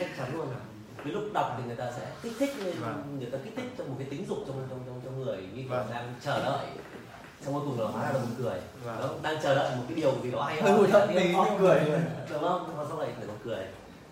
chắc 0.00 0.08
chắn 0.16 0.34
luôn 0.34 0.50
là 0.50 0.56
cái 1.04 1.12
lúc 1.12 1.22
đọc 1.34 1.54
thì 1.58 1.64
người 1.66 1.76
ta 1.76 1.92
sẽ 1.96 2.12
kích 2.22 2.32
thích 2.38 2.50
lên 2.58 2.74
Vâng. 2.80 3.16
người 3.20 3.30
ta 3.30 3.38
kích 3.44 3.52
thích 3.56 3.70
trong 3.78 3.88
một 3.88 3.94
cái 3.98 4.08
tính 4.10 4.24
dục 4.28 4.38
trong 4.46 4.66
trong 4.70 4.80
người 5.26 5.36
như 5.54 5.62
kiểu 5.62 5.68
Vâng. 5.70 5.86
đang 5.90 6.14
chờ 6.24 6.44
đợi. 6.44 6.66
Xong 7.40 7.54
cuối 7.54 7.62
cùng 7.66 7.80
là 7.80 7.86
hóa 7.88 8.02
ra 8.02 8.12
là 8.12 8.18
buồn 8.18 8.34
cười. 8.38 8.60
Vâng. 8.84 9.00
đó, 9.00 9.10
đang 9.22 9.42
chờ 9.42 9.54
đợi 9.54 9.76
một 9.76 9.82
cái 9.88 9.96
điều 9.96 10.14
gì 10.22 10.30
đó 10.30 10.42
hay 10.42 10.62
Hơi 10.62 10.72
hụt 10.72 10.90
hẫng 10.90 11.08
tí 11.08 11.14
nhưng 11.32 11.58
cười. 11.58 11.80
đúng 12.30 12.40
không? 12.42 12.76
Mà 12.76 12.84
sau 12.88 12.98
này 12.98 13.08
phải 13.16 13.26
còn 13.26 13.36
cười. 13.44 13.64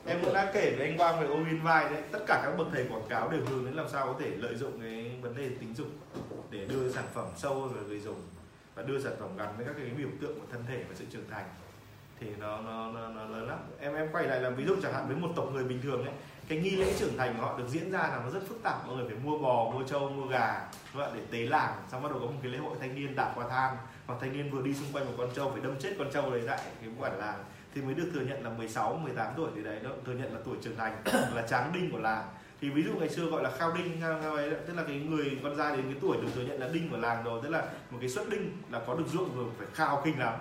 Em 0.06 0.18
cũng 0.24 0.34
đã 0.34 0.50
kể 0.54 0.74
với 0.78 0.86
anh 0.88 0.98
Quang 0.98 1.20
về 1.20 1.26
Ovin 1.28 1.60
vai 1.62 1.84
đấy. 1.90 2.02
Tất 2.12 2.18
cả 2.26 2.42
các 2.44 2.58
bậc 2.58 2.66
thầy 2.72 2.84
quảng 2.90 3.08
cáo 3.08 3.28
đều 3.30 3.40
hướng 3.48 3.64
đến 3.64 3.74
làm 3.74 3.88
sao 3.88 4.06
có 4.06 4.14
thể 4.20 4.30
lợi 4.36 4.54
dụng 4.56 4.80
cái 4.80 5.10
vấn 5.22 5.36
đề 5.36 5.48
tính 5.60 5.74
dục 5.76 5.86
để 6.50 6.64
đưa 6.64 6.92
sản 6.92 7.04
phẩm 7.14 7.26
sâu 7.36 7.54
hơn 7.60 7.72
về 7.74 7.80
người 7.88 8.00
dùng 8.00 8.22
và 8.74 8.82
đưa 8.82 9.00
sản 9.02 9.12
phẩm 9.20 9.28
gắn 9.38 9.48
với 9.56 9.66
các 9.66 9.74
cái 9.78 9.86
biểu 9.98 10.08
tượng 10.20 10.40
của 10.40 10.46
thân 10.52 10.64
thể 10.68 10.84
và 10.88 10.94
sự 10.98 11.04
trưởng 11.12 11.30
thành. 11.30 11.44
Thì 12.20 12.26
nó 12.40 12.60
nó 12.60 12.90
nó, 12.92 13.08
nó 13.08 13.24
lớn 13.24 13.48
lắm. 13.48 13.58
Em 13.80 13.94
em 13.94 14.08
quay 14.12 14.24
lại 14.26 14.40
làm 14.40 14.54
ví 14.54 14.64
dụ 14.64 14.74
chẳng 14.82 14.92
hạn 14.92 15.06
với 15.06 15.16
một 15.16 15.28
tộc 15.36 15.48
người 15.52 15.64
bình 15.64 15.80
thường 15.82 16.04
ấy 16.04 16.14
cái 16.48 16.58
nghi 16.58 16.70
lễ 16.70 16.94
trưởng 16.98 17.16
thành 17.16 17.34
của 17.36 17.42
họ 17.42 17.58
được 17.58 17.68
diễn 17.68 17.90
ra 17.90 17.98
là 17.98 18.20
nó 18.24 18.30
rất 18.30 18.48
phức 18.48 18.62
tạp 18.62 18.86
mọi 18.86 18.96
người 18.96 19.06
phải 19.08 19.16
mua 19.24 19.38
bò 19.38 19.70
mua 19.70 19.82
trâu 19.82 20.08
mua 20.08 20.26
gà 20.26 20.60
đúng 20.94 21.04
không 21.04 21.12
để 21.16 21.22
tế 21.30 21.38
làng 21.38 21.72
xong 21.92 22.02
bắt 22.02 22.08
đầu 22.12 22.20
có 22.20 22.26
một 22.26 22.38
cái 22.42 22.52
lễ 22.52 22.58
hội 22.58 22.76
thanh 22.80 22.94
niên 22.94 23.16
đạp 23.16 23.32
qua 23.34 23.46
thang 23.50 23.76
hoặc 24.06 24.18
thanh 24.20 24.32
niên 24.32 24.50
vừa 24.50 24.62
đi 24.62 24.74
xung 24.74 24.92
quanh 24.92 25.06
một 25.06 25.12
con 25.18 25.28
trâu 25.36 25.50
phải 25.50 25.60
đâm 25.60 25.74
chết 25.80 25.94
con 25.98 26.10
trâu 26.12 26.30
đấy 26.30 26.40
lại 26.40 26.60
cái 26.80 26.90
bản 27.00 27.18
làng. 27.18 27.44
Thì 27.74 27.82
mới 27.82 27.94
được 27.94 28.10
thừa 28.14 28.20
nhận 28.20 28.44
là 28.44 28.50
16, 28.50 28.94
18 28.94 29.26
tuổi 29.36 29.50
thì 29.56 29.62
đấy 29.62 29.80
đó 29.82 29.90
thừa 30.06 30.12
nhận 30.12 30.34
là 30.34 30.40
tuổi 30.44 30.56
trưởng 30.62 30.76
thành 30.76 31.02
là 31.34 31.46
tráng 31.48 31.72
đinh 31.72 31.90
của 31.92 31.98
làng. 31.98 32.24
Thì 32.60 32.70
ví 32.70 32.82
dụ 32.82 32.92
ngày 32.94 33.08
xưa 33.08 33.24
gọi 33.24 33.42
là 33.42 33.50
khao 33.50 33.72
đinh 33.72 34.00
khao 34.00 34.34
ấy, 34.34 34.50
tức 34.66 34.74
là 34.76 34.84
cái 34.86 34.96
người 34.96 35.38
con 35.42 35.56
trai 35.58 35.76
đến 35.76 35.84
cái 35.84 35.96
tuổi 36.00 36.16
được 36.16 36.28
thừa 36.34 36.42
nhận 36.42 36.60
là 36.60 36.68
đinh 36.68 36.90
của 36.90 36.96
làng 36.96 37.24
rồi 37.24 37.40
tức 37.42 37.48
là 37.48 37.62
một 37.90 37.98
cái 38.00 38.08
xuất 38.08 38.30
đinh 38.30 38.62
là 38.70 38.80
có 38.86 38.94
được 38.94 39.04
ruộng 39.12 39.36
rồi 39.36 39.46
phải 39.58 39.66
khao 39.74 40.02
kinh 40.04 40.18
lắm. 40.18 40.34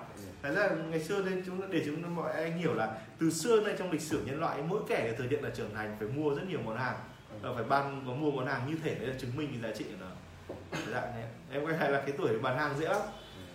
Thật 0.43 0.49
là 0.49 0.69
ngày 0.89 0.99
xưa 0.99 1.21
nên 1.21 1.43
chúng 1.45 1.71
để 1.71 1.81
chúng 1.85 2.15
mọi 2.15 2.33
anh 2.33 2.57
hiểu 2.57 2.73
là 2.73 2.97
từ 3.19 3.29
xưa 3.29 3.61
nay 3.61 3.75
trong 3.79 3.91
lịch 3.91 4.01
sử 4.01 4.21
nhân 4.25 4.39
loại 4.39 4.61
mỗi 4.67 4.81
kẻ 4.87 5.01
để 5.03 5.15
thừa 5.17 5.23
nhận 5.29 5.43
là 5.43 5.49
trưởng 5.49 5.75
thành 5.75 5.95
phải 5.99 6.07
mua 6.07 6.35
rất 6.35 6.41
nhiều 6.49 6.59
món 6.65 6.77
hàng. 6.77 6.95
Ờ, 7.41 7.53
phải 7.55 7.63
ban 7.63 8.03
có 8.07 8.13
mua 8.13 8.31
món 8.31 8.47
hàng 8.47 8.61
như 8.67 8.77
thể 8.83 8.95
đấy 8.95 9.07
là 9.07 9.13
chứng 9.19 9.37
minh 9.37 9.49
cái 9.51 9.71
giá 9.71 9.77
trị 9.77 9.83
của 9.83 10.05
nó. 10.05 10.07
Dạng 10.91 11.15
này 11.15 11.23
em 11.51 11.65
quay 11.65 11.77
lại 11.77 11.91
là 11.91 12.01
cái 12.01 12.11
tuổi 12.17 12.39
bán 12.39 12.57
hàng 12.57 12.77
dễ 12.79 12.85
lắm. 12.85 13.01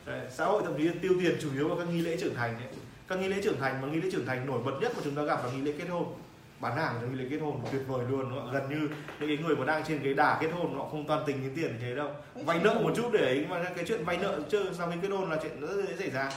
Đấy, 0.07 0.27
xã 0.31 0.45
hội 0.45 0.63
thậm 0.65 0.75
chí 0.79 0.91
tiêu 1.03 1.13
tiền 1.21 1.37
chủ 1.41 1.49
yếu 1.55 1.69
vào 1.69 1.79
các 1.79 1.89
nghi 1.93 2.01
lễ 2.01 2.17
trưởng 2.21 2.35
thành 2.35 2.57
đấy. 2.61 2.69
Các 3.09 3.19
nghi 3.19 3.29
lễ 3.29 3.37
trưởng 3.45 3.61
thành 3.61 3.81
mà 3.81 3.89
nghi 3.89 4.01
lễ 4.01 4.09
trưởng 4.13 4.27
thành 4.27 4.47
nổi 4.47 4.61
bật 4.65 4.79
nhất 4.81 4.93
mà 4.97 5.01
chúng 5.05 5.15
ta 5.15 5.23
gặp 5.23 5.45
là 5.45 5.53
nghi 5.53 5.61
lễ 5.61 5.73
kết 5.79 5.89
hôn. 5.89 6.15
Bán 6.61 6.77
hàng 6.77 6.95
trong 7.01 7.13
nghi 7.13 7.23
lễ 7.23 7.29
kết 7.31 7.39
hôn 7.39 7.61
tuyệt 7.73 7.83
vời 7.87 8.07
luôn 8.11 8.31
đúng 8.31 8.39
không? 8.39 8.53
gần 8.53 8.69
như 8.69 8.89
những 9.21 9.29
cái 9.29 9.47
người 9.47 9.57
mà 9.57 9.65
đang 9.65 9.85
trên 9.89 10.01
cái 10.05 10.15
đà 10.15 10.39
kết 10.41 10.49
hôn 10.53 10.75
họ 10.79 10.89
không 10.89 11.07
toàn 11.07 11.23
tình 11.27 11.43
đến 11.43 11.53
tiền 11.57 11.73
như 11.73 11.79
thế 11.81 11.95
đâu. 11.95 12.11
Vay 12.35 12.61
nợ 12.65 12.75
một 12.75 12.93
chút 12.97 13.11
để 13.13 13.21
ấy 13.21 13.47
mà 13.49 13.63
cái 13.77 13.85
chuyện 13.89 14.05
vay 14.05 14.17
nợ 14.17 14.41
chưa 14.51 14.73
sau 14.73 14.91
khi 14.91 14.97
kết 15.03 15.09
hôn 15.09 15.31
là 15.31 15.39
chuyện 15.43 15.61
rất 15.61 15.85
dễ 15.89 15.97
xảy 15.99 16.11
ra 16.11 16.31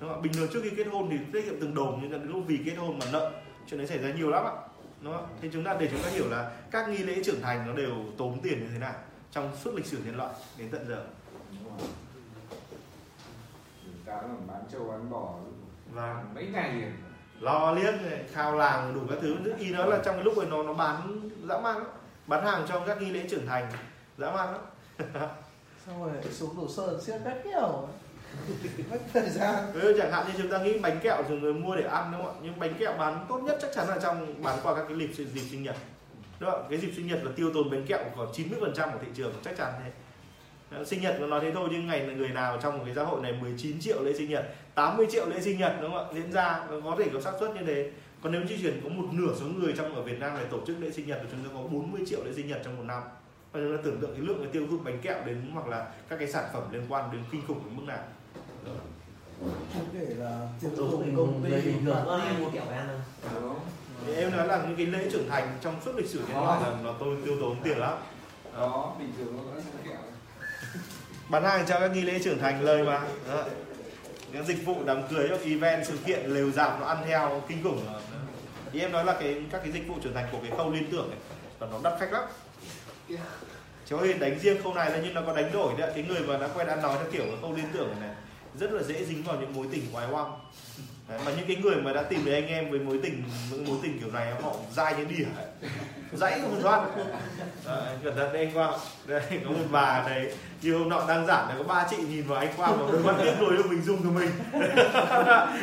đúng 0.00 0.10
không? 0.10 0.18
ạ? 0.18 0.22
bình 0.22 0.32
thường 0.32 0.48
trước 0.52 0.60
khi 0.62 0.70
kết 0.76 0.86
hôn 0.92 1.10
thì 1.10 1.18
tiết 1.32 1.44
kiệm 1.44 1.60
từng 1.60 1.74
đồng 1.74 1.98
nhưng 2.02 2.10
đến 2.10 2.28
lúc 2.28 2.42
vì 2.46 2.60
kết 2.66 2.74
hôn 2.74 2.98
mà 2.98 3.06
nợ 3.12 3.32
chuyện 3.66 3.78
đấy 3.78 3.86
xảy 3.86 3.98
ra 3.98 4.12
nhiều 4.12 4.30
lắm 4.30 4.44
ạ 4.44 4.52
đúng 5.00 5.12
không? 5.12 5.26
ạ? 5.26 5.34
thế 5.42 5.48
chúng 5.52 5.64
ta 5.64 5.76
để 5.80 5.88
chúng 5.90 6.02
ta 6.02 6.08
hiểu 6.08 6.28
là 6.30 6.52
các 6.70 6.88
nghi 6.88 6.98
lễ 6.98 7.22
trưởng 7.24 7.40
thành 7.40 7.66
nó 7.66 7.72
đều 7.72 7.94
tốn 8.18 8.40
tiền 8.42 8.60
như 8.60 8.68
thế 8.72 8.78
nào 8.78 8.94
trong 9.30 9.56
suốt 9.56 9.74
lịch 9.74 9.86
sử 9.86 9.98
nhân 10.04 10.16
loại 10.16 10.34
đến 10.58 10.68
tận 10.70 10.86
giờ 10.88 11.04
ta 14.06 14.14
là 14.14 14.34
bán 14.46 14.62
trâu 14.72 14.84
bán 14.84 15.10
bò 15.10 15.34
và 15.92 16.24
mấy 16.34 16.46
ngày 16.46 16.74
liền 16.74 16.92
lo 17.40 17.72
liếc 17.72 17.94
này, 18.02 18.24
khao 18.32 18.56
làng 18.56 18.94
đủ 18.94 19.00
các 19.10 19.18
thứ 19.22 19.36
ý 19.58 19.72
nó 19.72 19.84
là 19.84 20.02
trong 20.04 20.14
cái 20.14 20.24
lúc 20.24 20.36
ấy 20.36 20.46
nó 20.46 20.62
nó 20.62 20.72
bán 20.72 21.30
dã 21.48 21.60
man 21.60 21.76
lắm 21.76 21.86
bán 22.26 22.46
hàng 22.46 22.64
trong 22.68 22.86
các 22.86 23.02
nghi 23.02 23.10
lễ 23.10 23.26
trưởng 23.30 23.46
thành 23.46 23.72
dã 24.18 24.30
man 24.30 24.52
lắm 24.52 24.60
Xong 25.86 26.04
rồi 26.04 26.32
xuống 26.32 26.56
đổ 26.56 26.68
sơn 26.68 27.00
siết 27.02 27.20
bét 27.24 27.44
kiểu. 27.44 27.88
Mất 28.90 28.98
thời 29.12 29.30
gian. 29.30 29.72
ừ, 29.72 29.94
chẳng 29.98 30.12
hạn 30.12 30.26
như 30.26 30.32
chúng 30.38 30.50
ta 30.50 30.58
nghĩ 30.58 30.78
bánh 30.78 31.00
kẹo 31.02 31.22
chúng 31.28 31.40
người 31.40 31.54
mua 31.54 31.76
để 31.76 31.82
ăn 31.82 32.12
đúng 32.12 32.24
không 32.24 32.34
ạ? 32.34 32.40
Nhưng 32.42 32.58
bánh 32.58 32.74
kẹo 32.78 32.92
bán 32.98 33.26
tốt 33.28 33.38
nhất 33.38 33.58
chắc 33.62 33.70
chắn 33.74 33.88
là 33.88 33.98
trong 34.02 34.42
bán 34.42 34.58
qua 34.62 34.74
các 34.74 34.84
cái 34.88 34.98
dịp 34.98 35.24
dịp 35.34 35.40
sinh 35.50 35.62
nhật. 35.62 35.76
Đúng 36.40 36.50
không 36.50 36.62
ạ? 36.62 36.66
cái 36.70 36.78
dịp 36.78 36.92
sinh 36.96 37.06
nhật 37.06 37.24
là 37.24 37.30
tiêu 37.36 37.50
tốn 37.54 37.70
bánh 37.70 37.86
kẹo 37.86 38.04
khoảng 38.16 38.28
90 38.32 38.58
phần 38.60 38.72
trăm 38.76 38.92
của 38.92 38.98
thị 39.02 39.08
trường 39.14 39.32
chắc 39.44 39.56
chắn 39.56 39.72
thế. 39.84 39.90
Sinh 40.84 41.02
nhật 41.02 41.16
nó 41.20 41.26
nói 41.26 41.40
thế 41.42 41.50
thôi 41.54 41.68
nhưng 41.72 41.86
ngày 41.86 42.06
người 42.16 42.28
nào 42.28 42.58
trong 42.62 42.78
một 42.78 42.84
cái 42.86 42.94
xã 42.94 43.02
hội 43.02 43.22
này 43.22 43.32
19 43.40 43.80
triệu 43.80 44.02
lễ 44.02 44.12
sinh 44.12 44.30
nhật 44.30 44.54
80 44.74 45.06
triệu 45.10 45.26
lễ 45.26 45.40
sinh 45.40 45.58
nhật 45.58 45.72
đúng 45.80 45.92
không 45.92 46.08
ạ? 46.08 46.12
Diễn 46.14 46.32
ra 46.32 46.60
có 46.84 46.96
thể 46.98 47.04
có 47.12 47.20
xác 47.20 47.32
suất 47.40 47.54
như 47.54 47.60
thế. 47.66 47.90
Còn 48.22 48.32
nếu 48.32 48.42
di 48.48 48.62
chuyển 48.62 48.80
có 48.82 48.88
một 48.88 49.08
nửa 49.12 49.34
số 49.40 49.46
người 49.46 49.74
trong 49.76 49.94
ở 49.94 50.02
Việt 50.02 50.18
Nam 50.18 50.34
này 50.34 50.44
tổ 50.50 50.58
chức 50.66 50.76
lễ 50.80 50.90
sinh 50.90 51.06
nhật 51.06 51.18
thì 51.22 51.28
chúng 51.30 51.44
ta 51.44 51.50
có 51.54 51.62
40 51.62 52.00
triệu 52.06 52.24
lễ 52.24 52.32
sinh 52.36 52.48
nhật 52.48 52.60
trong 52.64 52.76
một 52.76 52.82
năm. 52.86 53.02
Và 53.52 53.60
chúng 53.60 53.76
ta 53.76 53.82
tưởng 53.84 54.00
tượng 54.00 54.12
cái 54.12 54.20
lượng 54.20 54.38
cái 54.38 54.48
tiêu 54.52 54.66
thụ 54.70 54.78
bánh 54.84 54.98
kẹo 54.98 55.24
đến 55.26 55.50
hoặc 55.54 55.66
là 55.66 55.88
các 56.08 56.16
cái 56.18 56.28
sản 56.28 56.44
phẩm 56.52 56.62
liên 56.72 56.82
quan 56.88 57.12
đến 57.12 57.22
kinh 57.32 57.46
khủng 57.48 57.60
đến 57.64 57.76
mức 57.76 57.82
nào. 57.86 58.04
Không 59.74 59.86
kể 59.92 60.14
là 60.18 60.48
tiêu 60.60 60.70
thì 61.04 61.12
công 61.16 61.42
ty 61.44 61.50
bình 61.50 61.84
thường 61.84 62.40
mua 62.40 62.50
kẹo 62.50 62.62
ăn 62.70 62.88
đâu 62.88 62.98
đúng. 63.34 63.42
Không 63.42 63.60
Thì 64.06 64.14
em 64.14 64.36
nói 64.36 64.46
là 64.46 64.62
những 64.66 64.76
cái 64.76 64.86
lễ 64.86 65.08
trưởng 65.12 65.28
thành 65.28 65.58
trong 65.60 65.80
suốt 65.84 65.92
lịch 65.96 66.06
sử 66.06 66.20
nhân 66.28 66.44
loại 66.44 66.60
là 66.62 66.76
nó 66.82 66.94
tôi 67.00 67.16
tiêu 67.24 67.36
tốn 67.40 67.56
tiền 67.64 67.78
lắm. 67.78 67.98
Đó 68.56 68.94
bình 68.98 69.12
thường 69.18 69.36
nó 69.36 69.42
vẫn 69.42 69.62
kẹo. 69.84 69.96
Bán 71.28 71.44
hàng 71.44 71.66
cho 71.66 71.80
các 71.80 71.88
nghi 71.88 72.02
lễ 72.02 72.18
trưởng 72.24 72.38
thành 72.38 72.62
lời 72.62 72.84
mà? 72.84 73.00
Đó. 73.28 73.44
cái 74.32 74.44
dịch 74.44 74.66
vụ 74.66 74.76
đám 74.84 75.08
cưới 75.10 75.28
các 75.30 75.40
event 75.44 75.86
sự 75.86 75.98
kiện 76.06 76.30
lều 76.30 76.50
dạp 76.50 76.80
nó 76.80 76.86
ăn 76.86 76.98
theo 77.06 77.42
kinh 77.48 77.62
khủng. 77.62 77.86
Thì 78.72 78.80
em 78.80 78.92
nói 78.92 79.04
là 79.04 79.12
cái 79.20 79.42
các 79.50 79.58
cái 79.58 79.72
dịch 79.72 79.88
vụ 79.88 79.94
trưởng 80.02 80.14
thành 80.14 80.26
của 80.32 80.38
cái 80.42 80.50
khâu 80.56 80.70
liên 80.70 80.90
tưởng 80.90 81.10
ấy 81.10 81.18
là 81.60 81.66
nó 81.70 81.90
đắt 81.90 82.00
khách 82.00 82.12
lắm. 82.12 82.24
Cháu 83.86 83.98
ơi 83.98 84.14
đánh 84.14 84.38
riêng 84.38 84.62
khâu 84.62 84.74
này 84.74 84.90
là 84.90 84.98
như 84.98 85.10
nó 85.12 85.22
có 85.26 85.36
đánh 85.36 85.52
đổi 85.52 85.74
đấy 85.78 85.92
cái 85.94 86.04
người 86.08 86.20
mà 86.20 86.36
đã 86.36 86.48
quen 86.54 86.66
ăn 86.66 86.82
nói 86.82 86.96
theo 86.98 87.12
kiểu 87.12 87.22
cái 87.26 87.36
khâu 87.40 87.52
liên 87.52 87.66
tưởng 87.72 87.90
này, 87.90 88.00
này 88.00 88.16
rất 88.58 88.72
là 88.72 88.82
dễ 88.82 89.04
dính 89.04 89.22
vào 89.22 89.36
những 89.40 89.52
mối 89.52 89.66
tình 89.72 89.82
ngoài 89.92 90.06
hoang. 90.06 90.32
Đấy, 91.08 91.18
mà 91.26 91.32
những 91.36 91.46
cái 91.46 91.56
người 91.56 91.76
mà 91.76 91.92
đã 91.92 92.02
tìm 92.02 92.24
đến 92.24 92.34
anh 92.34 92.46
em 92.46 92.70
với 92.70 92.80
mối 92.80 92.98
tình 93.02 93.22
những 93.50 93.64
mối 93.64 93.78
tình 93.82 94.00
kiểu 94.00 94.10
này 94.10 94.32
họ 94.42 94.56
dai 94.72 94.94
như 94.96 95.04
đỉa. 95.04 95.24
Dãy 96.12 96.40
không 96.40 96.62
thoát 96.62 96.88
cẩn 98.04 98.16
thận 98.16 98.32
đấy 98.32 98.44
anh 98.44 98.54
Quang. 98.54 98.72
Đây 99.06 99.22
có 99.44 99.50
một 99.50 99.64
bà 99.70 100.02
này 100.08 100.32
như 100.62 100.78
hôm 100.78 100.88
nọ 100.88 101.04
đang 101.08 101.26
giảng 101.26 101.48
là 101.48 101.54
có 101.58 101.62
ba 101.62 101.86
chị 101.90 101.96
nhìn 101.96 102.26
vào 102.26 102.38
anh 102.38 102.52
Quang 102.56 102.86
và 102.86 103.12
mắt 103.12 103.22
tiếc 103.22 103.34
nuối 103.40 103.52
là 103.52 103.62
mình 103.68 103.82
dùng 103.82 104.02
của 104.02 104.10
mình. 104.10 104.30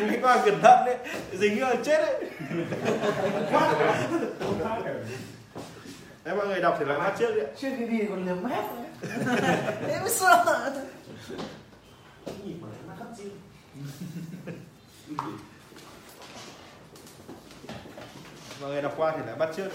Anh 0.09 0.21
Quang 0.21 0.39
cẩn 0.45 0.61
thận 0.61 0.79
đấy 0.85 0.97
dính 1.39 1.61
là 1.61 1.75
chết 1.83 1.97
đấy. 1.97 2.23
Đấy 6.23 6.35
mọi 6.35 6.47
người 6.47 6.61
đọc 6.61 6.75
thì 6.79 6.85
lại 6.85 6.99
bắt 6.99 7.15
trước 7.19 7.35
đấy 7.35 7.45
ạ. 7.45 7.51
Chuyên 7.61 7.79
đi 7.79 7.87
đi 7.87 8.05
còn 8.09 8.25
nữa. 8.25 8.51
Thế 9.87 9.99
mới 10.01 10.09
sợ 10.09 10.73
nhìn 12.45 12.61
mà 12.61 12.67
nó 12.88 12.93
hấp 12.93 13.07
chứ 13.17 13.32
mọi 18.61 18.69
người 18.69 18.82
đọc 18.82 18.93
qua 18.97 19.17
thì 19.17 19.26
lại 19.26 19.36
bắt 19.36 19.49
trước. 19.57 19.69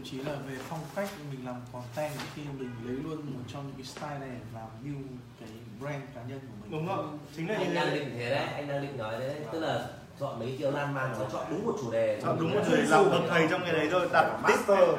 Thậm 0.00 0.10
chí 0.10 0.18
là 0.18 0.32
về 0.48 0.54
phong 0.68 0.80
cách 0.96 1.08
mình 1.30 1.46
làm 1.46 1.54
content 1.72 2.12
khi 2.34 2.42
mình 2.58 2.70
lấy 2.84 2.96
luôn 3.04 3.16
một 3.16 3.40
trong 3.52 3.66
những 3.66 3.74
cái 3.76 3.84
style 3.84 4.18
này 4.18 4.36
làm 4.54 4.68
build 4.82 5.06
cái 5.40 5.48
brand 5.80 6.02
cá 6.14 6.20
nhân 6.28 6.38
của 6.40 6.54
mình. 6.62 6.70
Đúng 6.72 6.88
không 6.88 7.18
chính 7.36 7.48
là 7.48 7.54
anh 7.54 7.74
đang 7.74 7.94
định 7.94 8.10
thế 8.18 8.30
đấy 8.30 8.44
anh 8.54 8.68
đang 8.68 8.82
định 8.82 8.98
nói 8.98 9.20
đấy. 9.20 9.34
Tức 9.52 9.60
là 9.60 9.86
chọn 10.20 10.38
mấy 10.38 10.56
kiểu 10.58 10.70
lan 10.70 10.94
man 10.94 11.14
và 11.18 11.26
chọn 11.32 11.46
đúng 11.50 11.66
một 11.66 11.76
chủ 11.80 11.90
đề. 11.90 12.20
Chọn 12.24 12.36
đúng 12.40 12.54
một 12.54 12.60
chủ 12.66 12.76
đề 12.76 12.82
làm 12.82 13.10
bậc 13.10 13.22
thầy 13.28 13.46
trong 13.50 13.62
cái 13.62 13.72
đấy 13.72 13.88
thôi 13.90 14.08
đặt 14.12 14.26
tít 14.46 14.56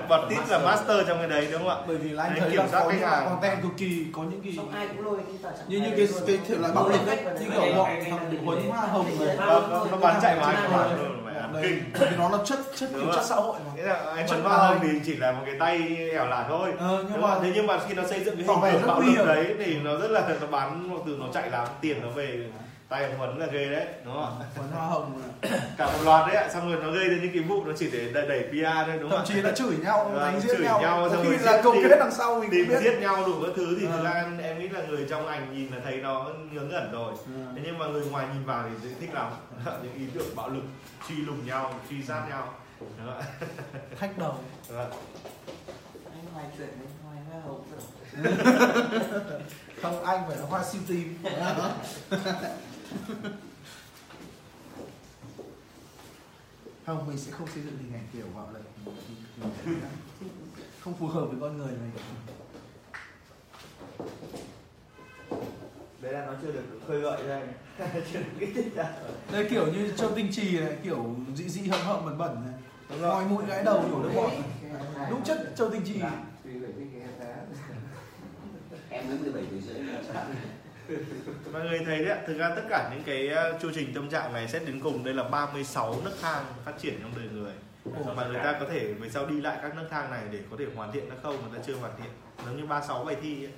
bật 0.10 0.28
tít 0.30 0.40
là 0.50 0.60
master. 0.60 1.08
trong 1.08 1.18
cái 1.18 1.30
đấy 1.30 1.48
đúng 1.52 1.62
không 1.62 1.70
ạ? 1.70 1.86
Bởi 1.88 1.98
vì 1.98 2.10
là 2.10 2.24
anh 2.24 2.32
Đấy, 2.32 2.40
thấy 2.42 2.52
kiểm 2.52 2.66
soát 2.72 2.84
có 2.84 2.90
khách 2.90 3.02
hàng. 3.02 3.26
content 3.26 3.62
cực 3.62 3.72
kỳ 3.78 4.06
có 4.14 4.24
những 4.24 4.42
cái 4.44 4.54
Xong 4.58 4.72
ai 4.72 4.88
cũng 4.88 5.06
lôi 5.06 5.18
cái 5.18 5.36
tờ 5.44 5.58
trạng 5.58 5.70
như 5.70 5.82
những 5.82 5.96
cái 5.98 6.08
đấy 6.08 6.24
cái 6.28 6.38
thể 6.48 6.56
loại 6.56 6.74
bạo 6.76 6.90
lực 6.90 7.08
ấy 7.08 7.24
như 7.40 7.50
kiểu 7.50 7.74
bọn 7.78 7.90
thằng 8.10 8.46
huấn 8.46 8.70
hoa 8.70 8.82
hồng 8.82 9.20
này. 9.20 9.36
Nó, 9.38 9.68
nó, 9.68 9.86
nó 9.92 9.98
bán 9.98 10.20
chạy 10.22 10.40
mà. 10.40 10.68
Rồi. 10.72 11.11
Kinh. 11.62 11.84
bởi 12.00 12.10
vì 12.10 12.18
nó 12.18 12.30
là 12.30 12.38
chất 12.46 12.60
chất 12.76 12.90
Đúng 12.94 13.12
chất 13.16 13.26
xã 13.26 13.36
hội 13.36 13.60
mà. 13.66 13.72
Nghĩa 13.76 13.84
là 13.84 14.26
Hồng 14.30 14.44
bài. 14.44 14.76
thì 14.82 14.88
chỉ 15.06 15.16
là 15.16 15.32
một 15.32 15.42
cái 15.46 15.56
tay 15.60 15.98
ẻo 16.12 16.26
lả 16.26 16.46
thôi. 16.50 16.74
Ờ, 16.80 17.04
nhưng 17.04 17.12
nhưng 17.12 17.22
mà 17.22 17.40
thế 17.42 17.52
nhưng 17.56 17.68
mà 17.68 17.80
khi 17.88 17.94
nó 17.94 18.04
xây 18.08 18.24
dựng 18.24 18.36
cái 18.36 18.46
hình 18.48 18.72
tượng 18.82 18.88
bạo 18.88 19.00
lực 19.00 19.26
đấy 19.28 19.56
thì 19.66 19.76
nó 19.80 19.98
rất 19.98 20.12
là 20.12 20.28
nó 20.42 20.48
bán 20.48 20.90
từ 21.06 21.18
nó 21.20 21.26
chạy 21.34 21.50
làm 21.50 21.68
tiền 21.82 22.02
nó 22.02 22.10
về 22.10 22.46
tay 22.92 23.14
Huấn 23.14 23.38
là 23.38 23.46
ghê 23.46 23.70
đấy 23.70 23.86
đúng 24.06 24.14
không 24.14 24.40
ạ? 24.42 24.46
huấn 24.56 24.70
hoa 24.72 24.86
hồng 24.88 25.22
là 25.42 25.50
cả 25.78 25.86
một 25.86 26.00
loạt 26.04 26.28
đấy 26.28 26.36
ạ 26.44 26.50
xong 26.54 26.72
rồi 26.72 26.84
nó 26.84 26.92
gây 26.92 27.10
ra 27.10 27.16
những 27.22 27.32
cái 27.34 27.44
vụ 27.44 27.64
nó 27.66 27.72
chỉ 27.78 27.92
để 27.92 28.12
đẩy, 28.14 28.28
đẩy 28.28 28.44
PR 28.44 28.88
thôi 28.88 28.98
đúng 29.02 29.10
thậm 29.10 29.20
không 29.20 29.28
chí 29.28 29.42
là 29.42 29.52
chửi 29.52 29.78
nhau 29.84 30.04
Vâng, 30.14 30.20
đánh 30.20 30.40
giết 30.42 30.50
chửi 30.58 30.66
nhau 30.66 30.82
nhau, 30.82 31.10
xong 31.10 31.24
khi 31.24 31.38
rồi 31.38 31.40
là 31.46 31.62
đi. 31.74 31.80
kết 31.90 31.98
đằng 32.00 32.12
sau 32.12 32.40
mình 32.40 32.50
tìm 32.52 32.68
biết 32.70 32.80
giết 32.82 33.00
nhau 33.02 33.24
đủ 33.26 33.34
các 33.46 33.52
thứ 33.56 33.78
thì 33.80 33.86
thực 33.86 33.92
Vâng. 33.92 34.04
ra 34.04 34.26
em 34.44 34.60
nghĩ 34.60 34.70
là 34.70 34.82
người 34.90 35.06
trong 35.10 35.28
ảnh 35.28 35.54
nhìn 35.54 35.72
là 35.74 35.78
thấy 35.84 35.98
nó 35.98 36.26
ngớ 36.52 36.62
ngẩn 36.62 36.92
rồi 36.92 37.14
Vâng. 37.26 37.54
thế 37.56 37.62
nhưng 37.66 37.78
mà 37.78 37.86
người 37.88 38.06
ngoài 38.12 38.28
nhìn 38.34 38.44
vào 38.46 38.70
thì 38.84 38.90
thích 39.00 39.14
lắm 39.14 39.32
những 39.84 39.94
ý 39.98 40.06
tưởng 40.14 40.36
bạo 40.36 40.50
lực 40.50 40.64
truy 41.08 41.16
lùng 41.16 41.46
nhau 41.46 41.74
truy 41.90 42.04
sát 42.04 42.26
nhau 42.30 42.54
đúng 42.80 42.90
không 43.06 43.20
ạ? 43.20 43.26
thách 44.00 44.18
đầu 44.18 44.36
ạ? 44.78 44.86
Anh 46.14 46.26
ngoài 46.34 46.46
chuyện 46.58 46.70
ngoài 47.06 47.18
hoa 47.32 47.42
hồng 47.46 47.64
không 49.82 50.04
anh 50.06 50.22
phải 50.28 50.38
là 50.38 50.46
hoa 50.50 50.64
siêu 50.64 50.82
tim 50.88 51.18
không 56.86 57.08
mình 57.08 57.18
sẽ 57.18 57.32
không 57.32 57.48
xây 57.48 57.64
dựng 57.64 57.78
hình 57.78 57.94
ảnh 57.94 58.08
kiểu 58.14 58.26
bạo 58.36 58.50
lực. 58.54 58.64
Không 60.80 60.94
phù 61.00 61.08
hợp 61.08 61.26
với 61.26 61.38
con 61.42 61.58
người 61.58 61.72
mình 61.72 61.92
đấy 66.02 66.14
là 66.14 66.26
nó 66.26 66.34
chưa 66.42 66.52
được 66.52 66.64
khơi 66.88 67.00
gợi 67.00 67.24
ra 67.24 67.42
chưa 68.14 68.20
được 68.20 68.26
kích 68.40 68.50
thích 68.56 68.76
ra. 68.76 68.94
Đây 69.32 69.48
kiểu 69.50 69.68
như 69.74 69.92
châu 69.98 70.12
tinh 70.16 70.28
trì 70.32 70.60
này 70.60 70.78
kiểu 70.84 71.16
dị 71.36 71.50
dị 71.50 71.62
hậm 71.62 71.82
hậm 71.82 72.06
bẩn 72.06 72.18
bẩn 72.18 72.46
này. 72.46 72.54
Ngòi 73.00 73.26
mũi 73.26 73.44
gãi 73.48 73.64
đầu 73.64 73.84
nhổ 73.84 74.04
nước 74.04 74.12
bọt 74.16 74.32
đúng 75.10 75.24
chất 75.24 75.54
châu 75.56 75.70
tinh 75.70 75.82
trì. 75.86 76.00
Giá. 76.00 76.12
em 78.90 79.08
mới 79.08 79.18
17 79.18 79.44
tuổi 79.52 79.62
rưỡi 79.62 79.76
mọi 81.54 81.62
người 81.62 81.80
thấy 81.86 82.00
đấy 82.00 82.10
ạ, 82.10 82.24
thực 82.28 82.38
ra 82.38 82.56
tất 82.56 82.64
cả 82.70 82.90
những 82.94 83.04
cái 83.06 83.30
uh, 83.56 83.62
chu 83.62 83.70
trình 83.76 83.94
tâm 83.94 84.10
trạng 84.10 84.34
này 84.34 84.48
xét 84.48 84.66
đến 84.66 84.80
cùng 84.84 85.04
đây 85.04 85.14
là 85.14 85.24
36 85.24 86.02
nấc 86.06 86.14
thang 86.22 86.46
phát 86.66 86.74
triển 86.80 87.00
trong 87.02 87.12
đời 87.16 87.28
người. 87.34 87.54
Mà 88.16 88.28
người 88.28 88.40
ta 88.44 88.58
có 88.60 88.66
thể 88.72 88.94
về 88.94 89.10
sau 89.10 89.26
đi 89.26 89.42
lại 89.42 89.58
các 89.62 89.76
nấc 89.76 89.90
thang 89.90 90.12
này 90.12 90.24
để 90.32 90.40
có 90.52 90.56
thể 90.60 90.66
hoàn 90.76 90.92
thiện 90.92 91.10
nó 91.10 91.16
không? 91.24 91.36
Người 91.42 91.60
ta 91.60 91.64
chưa 91.68 91.76
hoàn 91.76 91.92
thiện. 91.98 92.12
Giống 92.46 92.58
như 92.58 92.66
36 92.66 93.04
bài 93.04 93.16
thi 93.22 93.46
ấy. 93.46 93.52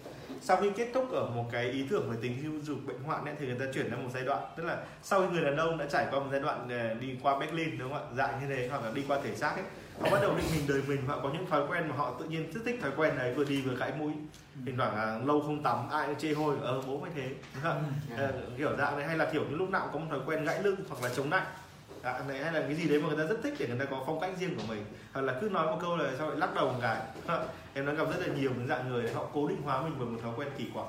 Sau 0.44 0.58
khi 0.58 0.70
kết 0.76 0.88
thúc 0.94 1.12
ở 1.12 1.26
một 1.26 1.46
cái 1.52 1.66
ý 1.66 1.86
tưởng 1.90 2.10
về 2.12 2.18
tình 2.22 2.44
hưu 2.44 2.54
dục 2.64 2.78
bệnh 2.88 3.04
hoạn 3.04 3.26
ấy, 3.26 3.36
thì 3.40 3.46
người 3.46 3.56
ta 3.60 3.66
chuyển 3.74 3.90
sang 3.90 4.04
một 4.04 4.10
giai 4.14 4.24
đoạn. 4.24 4.44
Tức 4.58 4.64
là 4.64 4.78
sau 5.04 5.22
khi 5.22 5.28
người 5.34 5.46
đàn 5.46 5.58
ông 5.58 5.78
đã 5.78 5.86
trải 5.92 6.08
qua 6.12 6.20
một 6.20 6.28
giai 6.32 6.40
đoạn 6.40 6.68
ờ, 6.70 6.94
đi 6.94 7.16
qua 7.22 7.40
Berlin 7.40 7.78
đúng 7.78 7.94
không 7.94 8.08
ạ? 8.08 8.16
Dạng 8.18 8.42
như 8.42 8.56
thế 8.56 8.68
hoặc 8.68 8.84
là 8.84 8.92
đi 8.94 9.04
qua 9.08 9.20
thể 9.24 9.36
xác 9.36 9.52
ấy. 9.56 9.64
Họ 10.02 10.10
bắt 10.12 10.20
đầu 10.22 10.36
định 10.38 10.46
hình 10.52 10.64
đời 10.68 10.82
mình 10.88 11.02
họ 11.08 11.20
có 11.24 11.30
những 11.34 11.46
thói 11.46 11.68
quen 11.68 11.88
mà 11.90 11.96
họ 11.96 12.16
tự 12.20 12.26
nhiên 12.26 12.52
rất 12.54 12.62
thích 12.66 12.80
thói 12.82 12.92
quen 12.98 13.16
này 13.16 13.34
vừa 13.34 13.44
đi 13.44 13.62
vừa 13.62 13.76
gãi 13.76 13.92
mũi. 14.00 14.12
Thỉnh 14.66 14.78
thoảng 14.78 14.96
là 14.96 15.20
lâu 15.26 15.42
không 15.42 15.64
tắm 15.64 15.90
ai 15.92 16.08
cũng 16.08 16.16
chê 16.16 16.34
hôi 16.34 16.56
ờ 16.62 16.82
bố 16.88 17.00
mày 17.00 17.12
thế. 17.16 17.28
Đúng 17.28 17.64
không? 17.64 17.84
Ờ, 18.18 18.34
kiểu 18.58 18.78
dạng 18.78 18.98
này 18.98 19.08
hay 19.08 19.18
là 19.18 19.26
kiểu 19.34 19.44
như 19.50 19.56
lúc 19.56 19.70
nào 19.70 19.90
cũng 19.92 19.92
có 19.94 20.00
một 20.00 20.06
thói 20.10 20.20
quen 20.26 20.46
gãy 20.46 20.64
lưng 20.64 20.76
hoặc 20.90 21.04
là 21.04 21.16
chống 21.16 21.30
nạnh 21.30 21.46
à, 22.04 22.20
này 22.28 22.44
hay 22.44 22.54
là 22.54 22.60
cái 22.60 22.76
gì 22.76 22.90
đấy 22.90 23.02
mà 23.02 23.08
người 23.08 23.18
ta 23.18 23.24
rất 23.24 23.40
thích 23.44 23.54
để 23.60 23.68
người 23.68 23.80
ta 23.80 23.86
có 23.86 24.04
phong 24.06 24.20
cách 24.20 24.32
riêng 24.40 24.58
của 24.58 24.64
mình. 24.68 24.86
Hoặc 25.14 25.22
là 25.22 25.36
cứ 25.42 25.50
nói 25.50 25.66
một 25.66 25.78
câu 25.82 25.98
là 25.98 26.12
sao 26.18 26.30
lại 26.30 26.38
lắc 26.38 26.56
đầu 26.56 26.74
một 26.74 26.80
cái. 26.82 27.02
Em 27.74 27.86
đã 27.86 27.94
gặp 27.94 28.08
rất 28.10 28.28
là 28.28 28.34
nhiều 28.36 28.52
những 28.58 28.68
dạng 28.68 28.90
người 28.90 29.14
họ 29.14 29.26
cố 29.34 29.48
định 29.48 29.62
hóa 29.62 29.82
mình 29.82 29.98
vào 29.98 30.08
một 30.08 30.20
thói 30.24 30.32
quen 30.38 30.50
kỳ 30.58 30.66
quặc. 30.74 30.86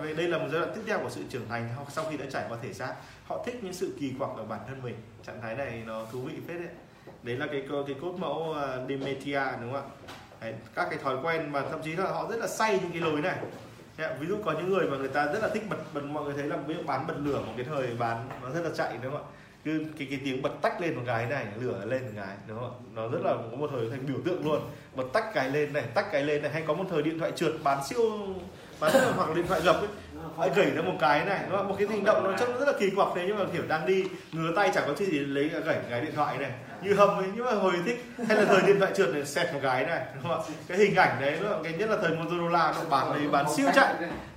Vậy 0.00 0.14
đây 0.14 0.28
là 0.28 0.38
một 0.38 0.46
giai 0.52 0.60
đoạn 0.60 0.72
tiếp 0.74 0.80
theo 0.86 0.98
của 0.98 1.10
sự 1.10 1.22
trưởng 1.30 1.48
thành 1.48 1.68
họ 1.76 1.82
sau 1.88 2.04
khi 2.10 2.16
đã 2.16 2.24
trải 2.30 2.44
qua 2.48 2.58
thể 2.62 2.72
xác 2.72 2.94
họ 3.26 3.42
thích 3.46 3.58
những 3.62 3.74
sự 3.74 3.96
kỳ 4.00 4.12
quặc 4.18 4.30
ở 4.36 4.44
bản 4.44 4.60
thân 4.66 4.82
mình. 4.82 4.94
Trạng 5.26 5.40
thái 5.42 5.54
này 5.54 5.82
nó 5.86 6.06
thú 6.12 6.20
vị 6.20 6.34
phết 6.48 6.56
đấy. 6.60 6.70
Đấy 7.22 7.36
là 7.36 7.46
cái 7.46 7.64
cái 7.86 7.96
cốt 8.02 8.12
mẫu 8.18 8.50
uh, 8.50 8.56
Demetia 8.88 9.44
đúng 9.60 9.72
không 9.72 9.74
ạ? 9.74 9.82
Đấy, 10.40 10.54
các 10.74 10.86
cái 10.90 10.98
thói 10.98 11.16
quen 11.22 11.52
mà 11.52 11.62
thậm 11.70 11.82
chí 11.84 11.92
là 11.92 12.04
họ 12.04 12.30
rất 12.30 12.36
là 12.36 12.46
say 12.46 12.78
những 12.82 12.92
cái 12.92 13.00
lối 13.00 13.20
này. 13.20 13.38
Đấy, 13.98 14.14
ví 14.20 14.26
dụ 14.26 14.36
có 14.44 14.52
những 14.52 14.70
người 14.70 14.86
mà 14.90 14.96
người 14.96 15.08
ta 15.08 15.26
rất 15.26 15.42
là 15.42 15.48
thích 15.48 15.62
bật 15.70 15.76
bật 15.94 16.00
mọi 16.04 16.24
người 16.24 16.34
thấy 16.34 16.46
là 16.46 16.56
ví 16.56 16.74
dụ 16.74 16.82
bán 16.86 17.06
bật 17.06 17.14
lửa 17.18 17.42
một 17.46 17.52
cái 17.56 17.64
thời 17.64 17.96
bán 17.98 18.28
nó 18.42 18.50
rất 18.50 18.60
là 18.64 18.70
chạy 18.76 18.98
đúng 19.02 19.12
không 19.12 19.22
ạ? 19.22 19.30
Cứ 19.64 19.84
cái 19.98 20.08
cái 20.10 20.20
tiếng 20.24 20.42
bật 20.42 20.50
tách 20.62 20.80
lên 20.80 20.94
một 20.94 21.02
cái 21.06 21.26
này, 21.26 21.46
lửa 21.60 21.84
lên 21.86 22.02
một 22.02 22.12
cái, 22.16 22.36
đúng 22.48 22.58
không 22.58 22.70
ạ? 22.70 22.78
Nó 22.94 23.08
rất 23.08 23.18
là, 23.24 23.34
có 23.50 23.56
một 23.56 23.70
thời 23.72 23.90
thành 23.90 24.06
biểu 24.06 24.16
tượng 24.24 24.44
luôn. 24.44 24.60
Bật 24.94 25.04
tách 25.12 25.34
cái 25.34 25.50
lên 25.50 25.72
này, 25.72 25.84
tách 25.94 26.12
cái 26.12 26.22
lên 26.22 26.42
này, 26.42 26.50
hay 26.52 26.62
có 26.66 26.74
một 26.74 26.84
thời 26.90 27.02
điện 27.02 27.18
thoại 27.18 27.32
trượt, 27.36 27.52
bán 27.64 27.78
siêu, 27.84 28.10
bán 28.80 28.92
hoặc 29.16 29.28
là 29.28 29.34
điện 29.34 29.46
thoại 29.48 29.60
gập 29.64 29.76
ấy. 29.76 29.88
Hãy 30.38 30.50
gẩy 30.56 30.70
ra 30.70 30.82
một 30.82 30.94
cái 31.00 31.24
này, 31.24 31.40
đúng 31.48 31.58
không? 31.58 31.68
một 31.68 31.74
cái 31.78 31.88
hành 31.88 32.04
động 32.04 32.24
nó 32.24 32.36
trông 32.38 32.58
rất 32.58 32.66
là 32.68 32.72
kỳ 32.80 32.90
quặc 32.90 33.08
thế, 33.14 33.24
nhưng 33.26 33.38
mà 33.38 33.44
kiểu 33.52 33.62
đang 33.68 33.86
đi, 33.86 34.04
ngứa 34.32 34.52
tay 34.56 34.70
chẳng 34.74 34.84
có 34.86 34.94
gì 34.94 35.06
lấy 35.06 35.48
gẩy 35.48 35.76
cái 35.90 36.00
điện 36.00 36.14
thoại 36.14 36.38
này. 36.38 36.50
Như 36.82 36.94
hầm 36.94 37.08
ấy, 37.08 37.26
nhưng 37.34 37.44
mà 37.44 37.52
hồi 37.52 37.72
thích. 37.86 38.04
Hay 38.28 38.36
là 38.36 38.44
thời 38.44 38.62
điện 38.62 38.80
thoại 38.80 38.92
trượt 38.96 39.14
này, 39.14 39.26
xẹt 39.26 39.54
một 39.54 39.60
cái 39.62 39.86
này, 39.86 40.00
đúng 40.14 40.22
không 40.22 40.32
ạ? 40.32 40.54
Cái 40.68 40.78
hình 40.78 40.94
ảnh 40.94 41.20
đấy, 41.20 41.36
đúng 41.40 41.48
không? 41.50 41.62
cái 41.62 41.72
nhất 41.72 41.90
là 41.90 41.96
thời 42.02 42.16
Motorola, 42.16 42.74
nó 42.76 42.90
bán 42.90 43.12
đấy 43.12 43.28
bán 43.32 43.54
siêu 43.56 43.68
chạy. 43.74 43.94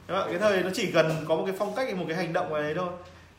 Đúng 0.07 0.17
không? 0.17 0.29
cái 0.29 0.39
thời 0.39 0.63
nó 0.63 0.69
chỉ 0.73 0.91
cần 0.91 1.11
có 1.27 1.35
một 1.35 1.43
cái 1.45 1.55
phong 1.59 1.75
cách, 1.75 1.95
một 1.95 2.05
cái 2.07 2.17
hành 2.17 2.33
động 2.33 2.53
này 2.53 2.73
thôi. 2.75 2.89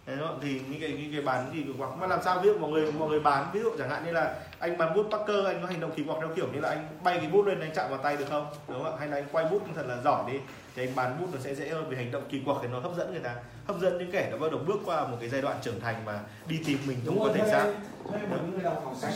Đấy 0.06 0.16
đúng 0.16 0.28
không? 0.28 0.38
thì 0.42 0.60
những 0.70 0.80
cái 0.80 0.90
những 0.90 1.12
cái 1.12 1.20
bán 1.20 1.50
kỳ 1.52 1.64
quặc 1.78 1.90
mà 1.98 2.06
làm 2.06 2.20
sao 2.24 2.40
ví 2.42 2.48
dụ 2.48 2.58
mọi 2.58 2.70
người 2.70 2.92
mọi 2.92 3.08
người 3.08 3.20
bán 3.20 3.50
ví 3.52 3.60
dụ 3.60 3.70
chẳng 3.78 3.90
hạn 3.90 4.04
như 4.04 4.12
là 4.12 4.34
anh 4.58 4.78
bán 4.78 4.94
bút 4.94 5.06
Parker 5.10 5.46
anh 5.46 5.60
có 5.60 5.66
hành 5.66 5.80
động 5.80 5.90
kỳ 5.96 6.04
quặc 6.04 6.18
theo 6.20 6.28
kiểu 6.36 6.46
như 6.52 6.60
là 6.60 6.68
anh 6.68 6.88
bay 7.04 7.18
cái 7.18 7.26
bút 7.26 7.46
lên 7.46 7.60
anh 7.60 7.70
chạm 7.74 7.90
vào 7.90 7.98
tay 7.98 8.16
được 8.16 8.24
không? 8.30 8.46
Đúng 8.68 8.82
không 8.82 8.92
ạ? 8.92 8.96
Hay 8.98 9.08
là 9.08 9.16
anh 9.16 9.24
quay 9.32 9.44
bút 9.44 9.62
thật 9.74 9.86
là 9.88 9.96
giỏi 10.04 10.32
đi 10.32 10.38
thì 10.76 10.82
anh 10.86 10.94
bán 10.94 11.16
bút 11.20 11.26
nó 11.32 11.38
sẽ 11.40 11.54
dễ 11.54 11.68
hơn 11.68 11.86
vì 11.88 11.96
hành 11.96 12.10
động 12.10 12.22
kỳ 12.28 12.42
quặc 12.44 12.56
thì 12.62 12.68
nó 12.68 12.80
hấp 12.80 12.92
dẫn 12.96 13.10
người 13.10 13.20
ta. 13.20 13.34
Hấp 13.66 13.80
dẫn 13.80 13.98
những 13.98 14.10
kẻ 14.10 14.28
đã 14.30 14.36
bắt 14.36 14.50
đầu 14.50 14.60
bước 14.66 14.76
qua 14.84 15.06
một 15.06 15.16
cái 15.20 15.28
giai 15.28 15.42
đoạn 15.42 15.56
trưởng 15.62 15.80
thành 15.80 16.04
mà 16.04 16.20
đi 16.46 16.60
tìm 16.66 16.78
mình 16.86 16.98
thể 17.34 17.50
xác. 17.50 17.66
thuê 18.10 18.18
một 18.30 18.36
người 18.50 18.64
sách 19.00 19.12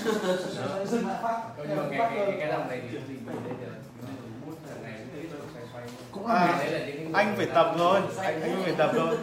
dừng 0.86 1.04
phát. 1.22 1.42
Cái 1.56 1.66
này 1.66 1.76
thì 2.26 2.96
bút 4.46 4.56
là 4.66 4.74
này 4.82 4.94
cái 5.12 5.22
xoay 5.54 5.64
xoay. 5.72 5.84
cũng 6.12 6.26
À, 6.26 6.58
anh 7.12 7.34
phải 7.36 7.46
tập 7.46 7.74
thôi. 7.78 8.00
anh, 8.18 8.42
anh 8.42 8.62
phải 8.64 8.74
tập 8.78 8.90
thôi 8.94 9.16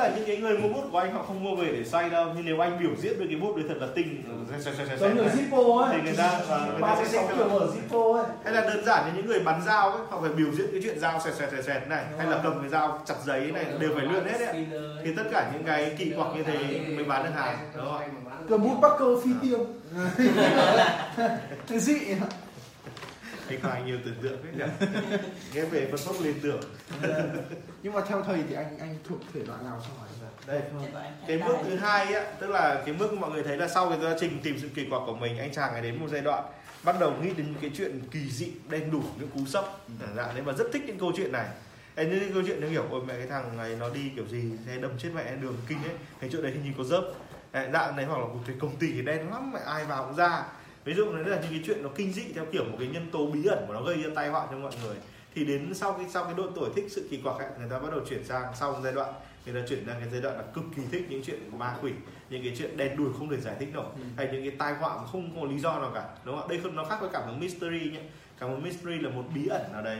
là 0.00 0.12
những 0.16 0.24
cái 0.26 0.36
người 0.36 0.58
mua 0.58 0.68
bút 0.68 0.84
của 0.92 0.98
anh 0.98 1.12
họ 1.14 1.22
không 1.22 1.44
mua 1.44 1.54
về 1.56 1.72
để 1.72 1.84
xoay 1.84 2.10
đâu. 2.10 2.26
Nhưng 2.36 2.44
nếu 2.44 2.60
anh 2.60 2.78
biểu 2.80 2.90
diễn 2.98 3.18
với 3.18 3.26
cái 3.26 3.36
bút 3.36 3.56
đấy 3.56 3.64
thật 3.68 3.74
là 3.80 3.86
tinh 3.94 4.22
xoay, 4.64 4.74
giống 4.98 5.16
người 5.16 5.28
xoay. 5.28 5.44
Zippo 5.44 5.78
ấy. 5.78 5.94
Thì 5.96 6.02
người 6.04 6.16
ta- 6.16 6.40
và 6.48 6.58
người 6.66 6.80
ta 6.80 6.94
ba 6.96 7.04
sẽ 7.04 7.26
hơn. 7.26 7.48
ở 7.50 7.66
Zippo 7.74 8.12
ấy. 8.16 8.24
Hay 8.44 8.54
là 8.54 8.60
đơn 8.60 8.84
giản 8.84 9.04
như 9.06 9.12
những 9.16 9.26
người 9.26 9.40
bắn 9.40 9.62
dao 9.66 9.90
ấy 9.90 10.00
họ 10.10 10.20
phải 10.20 10.30
biểu 10.30 10.52
diễn 10.52 10.66
cái 10.72 10.80
chuyện 10.84 10.98
dao 10.98 11.20
xẹt 11.24 11.34
xẹt 11.34 11.50
xẹt 11.52 11.64
xẹt 11.64 11.88
này 11.88 12.04
hay 12.18 12.26
là 12.26 12.40
cầm 12.42 12.60
cái 12.60 12.68
dao 12.68 13.02
chặt 13.06 13.14
giấy 13.26 13.40
này 13.54 13.64
đều 13.80 13.90
phải 13.94 14.04
luyện 14.06 14.24
hết 14.24 14.38
đấy. 14.40 14.66
thì 15.04 15.14
tất 15.16 15.24
cả 15.32 15.50
những 15.52 15.64
cái 15.64 15.94
kỳ 15.98 16.12
quặc 16.16 16.28
như 16.36 16.42
thế 16.42 16.80
mới 16.96 17.04
bán 17.04 17.24
được 17.24 17.30
hàng 17.34 17.58
đúng 17.76 17.86
không? 17.86 18.00
Cầm 18.48 18.62
bút 18.62 18.78
Parker 18.82 19.08
phi 19.24 19.30
tiêu. 19.42 19.66
Dị 21.68 21.94
anh 23.50 23.60
Hoài 23.60 23.82
nhiều 23.82 23.98
tưởng 24.04 24.14
tượng 24.22 24.38
đấy 24.44 24.52
nhỉ? 24.56 24.86
Nghe 25.54 25.64
về 25.64 25.88
phân 25.90 26.00
phúc 26.04 26.16
liên 26.20 26.34
tưởng. 26.42 26.60
Nhưng 27.82 27.92
mà 27.92 28.00
theo 28.08 28.22
thầy 28.22 28.42
thì 28.48 28.54
anh 28.54 28.78
anh 28.78 28.96
thuộc 29.08 29.18
thể 29.34 29.40
loại 29.46 29.62
nào 29.64 29.82
trong 29.86 29.96
này 29.98 30.30
đây 30.46 30.62
cái 31.26 31.38
bước 31.38 31.56
thứ 31.64 31.76
hai 31.76 32.14
á 32.14 32.24
tức 32.40 32.50
là 32.50 32.82
cái 32.86 32.94
bước 32.94 33.12
mọi 33.12 33.30
người 33.30 33.42
thấy 33.42 33.56
là 33.56 33.68
sau 33.68 33.88
cái 33.88 33.98
quá 34.02 34.16
trình 34.20 34.40
tìm 34.42 34.58
sự 34.62 34.68
kỳ 34.74 34.86
quặc 34.90 35.02
của 35.06 35.14
mình 35.14 35.38
anh 35.38 35.52
chàng 35.52 35.72
ấy 35.72 35.82
đến 35.82 36.00
một 36.00 36.06
giai 36.10 36.20
đoạn 36.20 36.44
bắt 36.84 36.96
đầu 37.00 37.12
nghĩ 37.22 37.30
đến 37.36 37.46
những 37.46 37.60
cái 37.60 37.70
chuyện 37.76 38.00
kỳ 38.10 38.30
dị 38.30 38.52
đen 38.68 38.90
đủ 38.90 39.02
những 39.18 39.28
cú 39.28 39.46
sốc. 39.46 39.86
Dạ 40.16 40.32
nên 40.34 40.44
mà 40.44 40.52
rất 40.52 40.66
thích 40.72 40.82
những 40.86 40.98
câu 40.98 41.12
chuyện 41.16 41.32
này. 41.32 41.46
Như 41.96 42.20
cái 42.20 42.30
câu 42.34 42.42
chuyện 42.46 42.60
nó 42.60 42.66
kiểu 42.70 42.84
ôi 42.90 43.00
mẹ 43.06 43.14
cái 43.16 43.26
thằng 43.26 43.56
này 43.56 43.76
nó 43.80 43.88
đi 43.88 44.00
kiểu 44.16 44.26
gì 44.26 44.52
thế 44.66 44.78
đâm 44.78 44.90
chết 44.98 45.08
mẹ 45.14 45.36
đường 45.36 45.56
kinh 45.68 45.78
ấy. 45.78 45.94
Cái 46.20 46.30
chỗ 46.32 46.42
đấy 46.42 46.52
hình 46.52 46.64
như 46.64 46.70
có 46.78 46.84
dớp 46.84 47.04
Đấy, 47.52 47.68
dạng 47.72 47.96
này 47.96 48.04
hoặc 48.04 48.18
là 48.18 48.24
một 48.24 48.40
cái 48.46 48.56
công 48.60 48.76
ty 48.76 48.92
thì 48.92 49.02
đen 49.02 49.30
lắm 49.30 49.52
mẹ 49.52 49.60
ai 49.66 49.84
vào 49.84 50.04
cũng 50.04 50.16
ra 50.16 50.42
ví 50.84 50.94
dụ 50.94 51.12
đấy 51.12 51.24
là 51.24 51.36
những 51.42 51.50
cái 51.50 51.60
chuyện 51.66 51.82
nó 51.82 51.88
kinh 51.94 52.12
dị 52.12 52.32
theo 52.34 52.46
kiểu 52.52 52.64
một 52.64 52.76
cái 52.78 52.88
nhân 52.88 53.08
tố 53.12 53.26
bí 53.26 53.44
ẩn 53.46 53.58
mà 53.68 53.74
nó 53.74 53.82
gây 53.82 54.02
ra 54.02 54.10
tai 54.14 54.28
họa 54.28 54.46
cho 54.50 54.56
mọi 54.58 54.72
người. 54.84 54.96
Thì 55.34 55.44
đến 55.44 55.74
sau 55.74 55.92
cái 55.92 56.06
sau 56.10 56.24
cái 56.24 56.34
độ 56.36 56.46
tuổi 56.54 56.70
thích 56.76 56.84
sự 56.88 57.08
kỳ 57.10 57.16
quặc 57.16 57.38
ấy, 57.38 57.48
người 57.58 57.68
ta 57.70 57.78
bắt 57.78 57.88
đầu 57.90 58.00
chuyển 58.08 58.24
sang 58.24 58.42
sau 58.54 58.72
một 58.72 58.78
giai 58.84 58.92
đoạn 58.92 59.12
người 59.46 59.62
ta 59.62 59.68
chuyển 59.68 59.84
sang 59.86 59.96
cái 60.00 60.08
giai 60.12 60.20
đoạn 60.20 60.36
là 60.36 60.42
cực 60.54 60.64
kỳ 60.76 60.82
thích 60.92 61.06
những 61.10 61.22
chuyện 61.26 61.58
ma 61.58 61.76
quỷ 61.82 61.92
những 62.30 62.42
cái 62.44 62.54
chuyện 62.58 62.76
đen 62.76 62.96
đủi 62.96 63.08
không 63.18 63.30
thể 63.30 63.36
giải 63.40 63.56
thích 63.58 63.68
nổi 63.72 63.84
Ừ. 63.94 64.00
hay 64.16 64.28
những 64.32 64.42
cái 64.42 64.56
tai 64.58 64.74
họa 64.74 64.96
mà 64.96 65.06
không 65.06 65.40
có 65.40 65.46
lý 65.46 65.58
do 65.58 65.78
nào 65.80 65.90
cả 65.94 66.08
đúng 66.24 66.34
không 66.36 66.44
ạ? 66.44 66.50
Đây 66.50 66.60
không 66.62 66.76
nó 66.76 66.84
khác 66.84 66.96
với 67.00 67.10
cảm 67.12 67.22
hứng 67.26 67.40
mystery 67.40 67.90
nhé 67.90 68.00
cảm 68.40 68.50
hứng 68.50 68.62
mystery 68.62 68.98
là 68.98 69.10
một 69.10 69.22
bí 69.34 69.46
ẩn 69.46 69.62
nào 69.72 69.82
đấy 69.82 69.98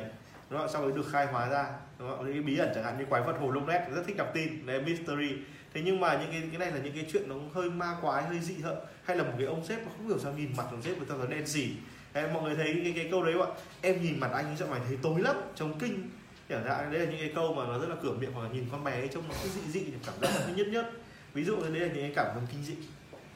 đúng 0.50 0.60
không 0.60 0.68
sau 0.72 0.82
đấy 0.82 0.92
được 0.96 1.06
khai 1.12 1.26
hóa 1.26 1.48
ra 1.48 1.66
đúng 1.98 2.08
không 2.10 2.24
những 2.24 2.32
cái 2.34 2.42
bí 2.42 2.58
ẩn 2.58 2.68
chẳng 2.74 2.84
hạn 2.84 2.98
như 2.98 3.04
quái 3.04 3.22
vật 3.22 3.36
hồ 3.40 3.50
lông 3.50 3.66
nét 3.66 3.86
rất 3.94 4.02
thích 4.06 4.16
đọc 4.16 4.28
tin 4.34 4.66
đấy 4.66 4.80
mystery 4.82 5.36
thế 5.74 5.82
nhưng 5.84 6.00
mà 6.00 6.18
những 6.20 6.30
cái 6.32 6.42
cái 6.50 6.58
này 6.58 6.70
là 6.70 6.84
những 6.84 6.94
cái 6.94 7.06
chuyện 7.12 7.28
nó 7.28 7.34
hơi 7.54 7.70
ma 7.70 7.96
quái 8.02 8.24
hơi 8.24 8.40
dị 8.40 8.54
hợm 8.54 8.76
hay 9.04 9.16
là 9.16 9.24
một 9.24 9.32
cái 9.38 9.46
ông 9.46 9.66
sếp 9.66 9.86
mà 9.86 9.92
không 9.96 10.08
hiểu 10.08 10.18
sao 10.18 10.32
nhìn 10.32 10.52
mặt 10.56 10.64
ông 10.70 10.82
sếp 10.82 10.98
người 10.98 11.06
ta 11.06 11.14
là 11.14 11.26
đen 11.26 11.46
gì, 11.46 11.72
em 12.12 12.34
mọi 12.34 12.42
người 12.42 12.56
thấy 12.56 12.80
cái, 12.84 12.92
cái 12.96 13.08
câu 13.10 13.24
đấy 13.24 13.34
không 13.38 13.54
ạ? 13.54 13.60
Em 13.80 14.02
nhìn 14.02 14.20
mặt 14.20 14.30
anh 14.34 14.56
sao 14.58 14.68
mày 14.68 14.80
thấy 14.88 14.98
tối 15.02 15.20
lắm 15.20 15.36
trông 15.54 15.78
kinh. 15.78 16.10
Kiểu 16.48 16.58
dạng 16.64 16.92
đấy 16.92 17.00
là 17.00 17.10
những 17.10 17.20
cái 17.20 17.32
câu 17.34 17.54
mà 17.54 17.66
nó 17.66 17.78
rất 17.78 17.88
là 17.88 17.96
cửa 18.02 18.12
miệng 18.12 18.32
hoặc 18.32 18.42
là 18.42 18.48
nhìn 18.48 18.64
con 18.72 18.84
bé 18.84 18.92
ấy, 18.92 19.08
trông 19.08 19.28
nó 19.28 19.34
cứ 19.42 19.48
dị 19.48 19.60
dị 19.70 19.92
cảm 20.06 20.14
giác 20.20 20.30
nó 20.48 20.54
nhất 20.54 20.66
nhất 20.68 20.90
ví 21.34 21.44
dụ 21.44 21.56
như 21.56 21.68
đấy 21.68 21.80
là 21.80 21.94
những 21.94 22.02
cái 22.02 22.12
cảm 22.16 22.34
hứng 22.34 22.46
kinh 22.52 22.64
dị. 22.64 22.74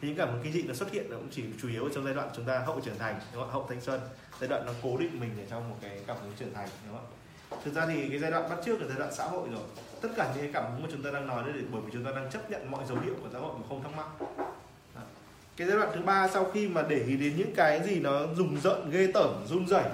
Thì 0.00 0.08
những 0.08 0.16
cảm 0.16 0.32
hứng 0.32 0.42
kinh 0.42 0.52
dị 0.52 0.62
nó 0.62 0.74
xuất 0.74 0.92
hiện 0.92 1.10
nó 1.10 1.16
cũng 1.16 1.28
chỉ 1.30 1.44
chủ 1.62 1.68
yếu 1.68 1.84
ở 1.84 1.90
trong 1.94 2.04
giai 2.04 2.14
đoạn 2.14 2.28
chúng 2.36 2.44
ta 2.44 2.58
hậu 2.58 2.80
trưởng 2.80 2.98
thành 2.98 3.20
đúng 3.32 3.42
không? 3.42 3.52
hậu 3.52 3.66
thanh 3.68 3.80
xuân. 3.80 4.00
Giai 4.40 4.48
đoạn 4.48 4.66
nó 4.66 4.72
cố 4.82 4.96
định 4.96 5.20
mình 5.20 5.30
ở 5.38 5.44
trong 5.50 5.70
một 5.70 5.76
cái 5.82 6.00
cảm 6.06 6.16
hứng 6.22 6.32
trưởng 6.38 6.54
thành 6.54 6.68
đúng 6.86 6.96
không 6.96 7.06
ạ? 7.06 7.23
Thực 7.64 7.74
ra 7.74 7.86
thì 7.86 8.08
cái 8.08 8.18
giai 8.18 8.30
đoạn 8.30 8.50
bắt 8.50 8.58
trước 8.64 8.80
là 8.80 8.86
giai 8.88 8.98
đoạn 8.98 9.14
xã 9.14 9.24
hội 9.24 9.48
rồi. 9.52 9.62
Tất 10.00 10.08
cả 10.16 10.32
những 10.34 10.44
cái 10.44 10.50
cảm 10.52 10.72
hứng 10.72 10.82
mà 10.82 10.88
chúng 10.92 11.02
ta 11.02 11.10
đang 11.10 11.26
nói 11.26 11.42
đấy 11.46 11.62
bởi 11.72 11.80
vì 11.86 11.90
chúng 11.92 12.04
ta 12.04 12.10
đang 12.10 12.30
chấp 12.30 12.50
nhận 12.50 12.70
mọi 12.70 12.84
dấu 12.88 12.98
hiệu 12.98 13.14
của 13.22 13.28
xã 13.32 13.38
hội 13.38 13.54
mà 13.56 13.66
không 13.68 13.82
thắc 13.82 13.96
mắc. 13.96 14.06
Đó. 14.94 15.00
cái 15.56 15.68
giai 15.68 15.76
đoạn 15.76 15.88
thứ 15.94 16.00
ba 16.00 16.28
sau 16.28 16.44
khi 16.54 16.68
mà 16.68 16.82
để 16.88 16.96
ý 16.96 17.16
đến 17.16 17.32
những 17.36 17.54
cái 17.56 17.82
gì 17.82 18.00
nó 18.00 18.20
rùng 18.36 18.60
rợn 18.60 18.90
ghê 18.90 19.08
tởm 19.14 19.46
run 19.48 19.66
rẩy 19.66 19.84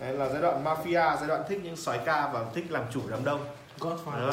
đấy 0.00 0.12
là 0.12 0.28
giai 0.28 0.42
đoạn 0.42 0.64
mafia 0.64 1.16
giai 1.16 1.28
đoạn 1.28 1.42
thích 1.48 1.60
những 1.64 1.76
soái 1.76 2.00
ca 2.04 2.30
và 2.32 2.44
thích 2.54 2.64
làm 2.68 2.84
chủ 2.92 3.00
đám 3.10 3.24
đông. 3.24 3.46
Godfather. 3.78 4.32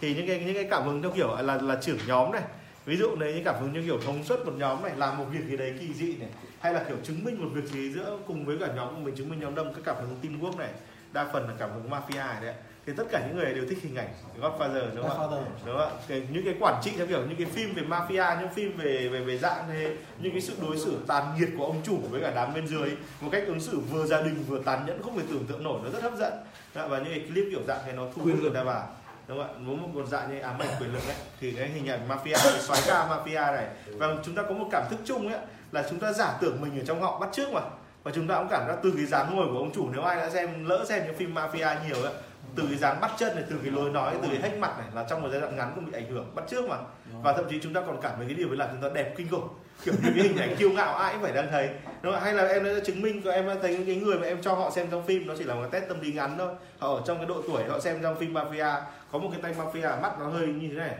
Thì 0.00 0.14
những 0.14 0.26
cái 0.26 0.40
những 0.40 0.54
cái 0.54 0.66
cảm 0.70 0.84
hứng 0.84 1.02
theo 1.02 1.10
kiểu 1.10 1.36
là 1.36 1.56
là 1.56 1.78
trưởng 1.80 1.98
nhóm 2.06 2.32
này. 2.32 2.42
Ví 2.84 2.96
dụ 2.96 3.16
đấy 3.16 3.32
những 3.34 3.44
cảm 3.44 3.54
hứng 3.60 3.72
như 3.72 3.82
kiểu 3.86 3.98
thống 4.06 4.24
suất 4.24 4.46
một 4.46 4.52
nhóm 4.56 4.82
này 4.82 4.92
làm 4.96 5.18
một 5.18 5.24
việc 5.30 5.44
gì 5.48 5.56
đấy 5.56 5.74
kỳ 5.80 5.94
dị 5.94 6.16
này 6.16 6.28
hay 6.60 6.74
là 6.74 6.84
kiểu 6.88 6.96
chứng 7.02 7.24
minh 7.24 7.42
một 7.42 7.48
việc 7.52 7.64
gì 7.64 7.92
giữa 7.92 8.18
cùng 8.26 8.44
với 8.44 8.58
cả 8.60 8.68
nhóm 8.76 8.94
của 8.94 9.00
mình 9.00 9.14
chứng 9.16 9.28
minh 9.28 9.40
nhóm 9.40 9.54
đông 9.54 9.74
các 9.74 9.82
cảm 9.84 9.96
hứng 9.96 10.16
teamwork 10.22 10.58
này 10.58 10.70
đa 11.14 11.26
phần 11.32 11.48
là 11.48 11.54
cảm 11.58 11.70
hứng 11.74 11.90
mafia 11.90 12.26
này 12.26 12.42
đấy 12.42 12.54
thì 12.86 12.92
tất 12.96 13.04
cả 13.10 13.26
những 13.26 13.36
người 13.36 13.54
đều 13.54 13.64
thích 13.68 13.78
hình 13.82 13.96
ảnh 13.96 14.08
Godfather 14.40 14.94
đúng 14.94 15.08
không 15.08 15.30
ạ? 15.32 15.48
Đúng 15.66 15.78
không 15.78 15.88
ạ? 15.88 15.90
Cái, 16.08 16.22
những 16.30 16.44
cái 16.44 16.54
quản 16.60 16.80
trị 16.82 16.92
theo 16.96 17.06
kiểu 17.06 17.20
những 17.26 17.36
cái 17.36 17.46
phim 17.46 17.74
về 17.74 17.82
mafia 17.82 18.40
những 18.40 18.54
phim 18.54 18.76
về 18.76 19.08
về 19.08 19.20
về 19.20 19.38
dạng 19.38 19.64
thế 19.68 19.96
những 20.18 20.32
cái 20.32 20.40
sự 20.40 20.52
đối 20.62 20.78
xử 20.78 20.98
tàn 21.06 21.24
nghiệt 21.38 21.48
của 21.58 21.64
ông 21.64 21.80
chủ 21.84 21.98
với 22.10 22.20
cả 22.20 22.32
đám 22.34 22.54
bên 22.54 22.66
dưới 22.66 22.90
một 23.20 23.28
cách 23.32 23.42
ứng 23.46 23.60
xử 23.60 23.80
vừa 23.80 24.06
gia 24.06 24.22
đình 24.22 24.44
vừa 24.48 24.62
tàn 24.62 24.86
nhẫn 24.86 25.02
không 25.02 25.18
thể 25.18 25.24
tưởng 25.30 25.46
tượng 25.46 25.62
nổi 25.62 25.80
nó 25.84 25.90
rất 25.90 26.02
hấp 26.02 26.12
dẫn. 26.18 26.32
Đó, 26.74 26.88
và 26.88 26.98
những 26.98 27.08
cái 27.08 27.24
clip 27.28 27.44
kiểu 27.50 27.60
dạng 27.68 27.86
này 27.86 27.96
nó 27.96 28.02
thu 28.16 28.22
hút 28.22 28.34
người 28.42 28.50
ta 28.54 28.62
vào. 28.62 28.88
Đúng 29.28 29.38
không 29.38 29.46
ạ? 29.46 29.58
Muốn 29.58 29.82
một 29.82 29.88
một 29.92 30.06
dạng 30.06 30.30
như 30.30 30.40
ám 30.40 30.58
ảnh 30.58 30.68
quyền 30.80 30.92
lực 30.92 31.02
ấy 31.06 31.16
thì 31.40 31.52
cái 31.52 31.68
hình 31.68 31.88
ảnh 31.88 32.08
mafia 32.08 32.50
cái 32.50 32.60
soái 32.60 32.82
ca 32.86 33.08
mafia 33.08 33.52
này. 33.52 33.66
Và 33.86 34.06
chúng 34.24 34.34
ta 34.34 34.42
có 34.42 34.54
một 34.54 34.68
cảm 34.72 34.82
thức 34.90 34.98
chung 35.04 35.28
ấy 35.32 35.40
là 35.72 35.84
chúng 35.90 35.98
ta 35.98 36.12
giả 36.12 36.38
tưởng 36.40 36.60
mình 36.60 36.80
ở 36.80 36.84
trong 36.86 37.02
họ 37.02 37.18
bắt 37.18 37.28
trước 37.32 37.52
mà 37.52 37.60
và 38.04 38.10
chúng 38.14 38.28
ta 38.28 38.38
cũng 38.38 38.48
cảm 38.50 38.68
giác 38.68 38.76
từ 38.82 38.92
cái 38.96 39.06
dáng 39.06 39.36
ngồi 39.36 39.46
của 39.52 39.58
ông 39.58 39.72
chủ 39.74 39.88
nếu 39.92 40.02
ai 40.02 40.16
đã 40.16 40.30
xem 40.30 40.66
lỡ 40.66 40.84
xem 40.88 41.02
những 41.06 41.16
phim 41.16 41.34
mafia 41.34 41.76
nhiều 41.88 42.02
ấy 42.02 42.12
từ 42.56 42.66
cái 42.68 42.76
dáng 42.76 43.00
bắt 43.00 43.10
chân 43.18 43.34
này 43.34 43.44
từ 43.50 43.56
cái 43.62 43.70
lối 43.70 43.90
nói 43.90 44.14
từ 44.22 44.28
cái 44.28 44.40
hách 44.40 44.58
mặt 44.58 44.78
này 44.78 44.86
là 44.94 45.06
trong 45.10 45.22
một 45.22 45.28
giai 45.32 45.40
đoạn 45.40 45.56
ngắn 45.56 45.72
cũng 45.74 45.86
bị 45.86 45.92
ảnh 45.92 46.10
hưởng 46.10 46.34
bắt 46.34 46.44
trước 46.50 46.68
mà. 46.68 46.76
Và 47.22 47.32
thậm 47.32 47.44
chí 47.50 47.60
chúng 47.62 47.72
ta 47.72 47.80
còn 47.86 48.00
cảm 48.02 48.12
thấy 48.16 48.26
cái 48.26 48.34
điều 48.34 48.48
ấy 48.48 48.56
là 48.56 48.68
chúng 48.72 48.82
ta 48.82 48.88
đẹp 48.94 49.14
kinh 49.16 49.28
khủng 49.28 49.48
kiểu 49.84 49.94
như 50.02 50.10
cái 50.16 50.24
hình 50.24 50.36
ảnh 50.36 50.56
kiêu 50.56 50.70
ngạo 50.70 50.94
ai 50.94 51.12
cũng 51.12 51.22
phải 51.22 51.32
đang 51.32 51.48
thấy. 51.50 51.68
Đúng 52.02 52.12
không? 52.12 52.22
hay 52.22 52.34
là 52.34 52.46
em 52.46 52.64
đã 52.64 52.70
chứng 52.84 53.02
minh 53.02 53.22
cho 53.24 53.30
em 53.30 53.46
đã 53.46 53.54
thấy 53.62 53.76
những 53.76 53.86
cái 53.86 53.96
người 53.96 54.18
mà 54.18 54.26
em 54.26 54.42
cho 54.42 54.54
họ 54.54 54.70
xem 54.70 54.86
trong 54.90 55.06
phim 55.06 55.26
nó 55.26 55.34
chỉ 55.38 55.44
là 55.44 55.54
một 55.54 55.66
test 55.70 55.88
tâm 55.88 56.00
lý 56.00 56.12
ngắn 56.12 56.34
thôi. 56.38 56.54
Họ 56.78 56.94
ở 56.94 57.02
trong 57.06 57.16
cái 57.16 57.26
độ 57.26 57.42
tuổi 57.48 57.64
họ 57.64 57.80
xem 57.80 58.02
trong 58.02 58.18
phim 58.18 58.34
mafia 58.34 58.80
có 59.12 59.18
một 59.18 59.28
cái 59.32 59.40
tay 59.42 59.54
mafia 59.58 60.00
mắt 60.00 60.18
nó 60.18 60.26
hơi 60.26 60.46
như 60.46 60.68
thế 60.68 60.74
này 60.74 60.94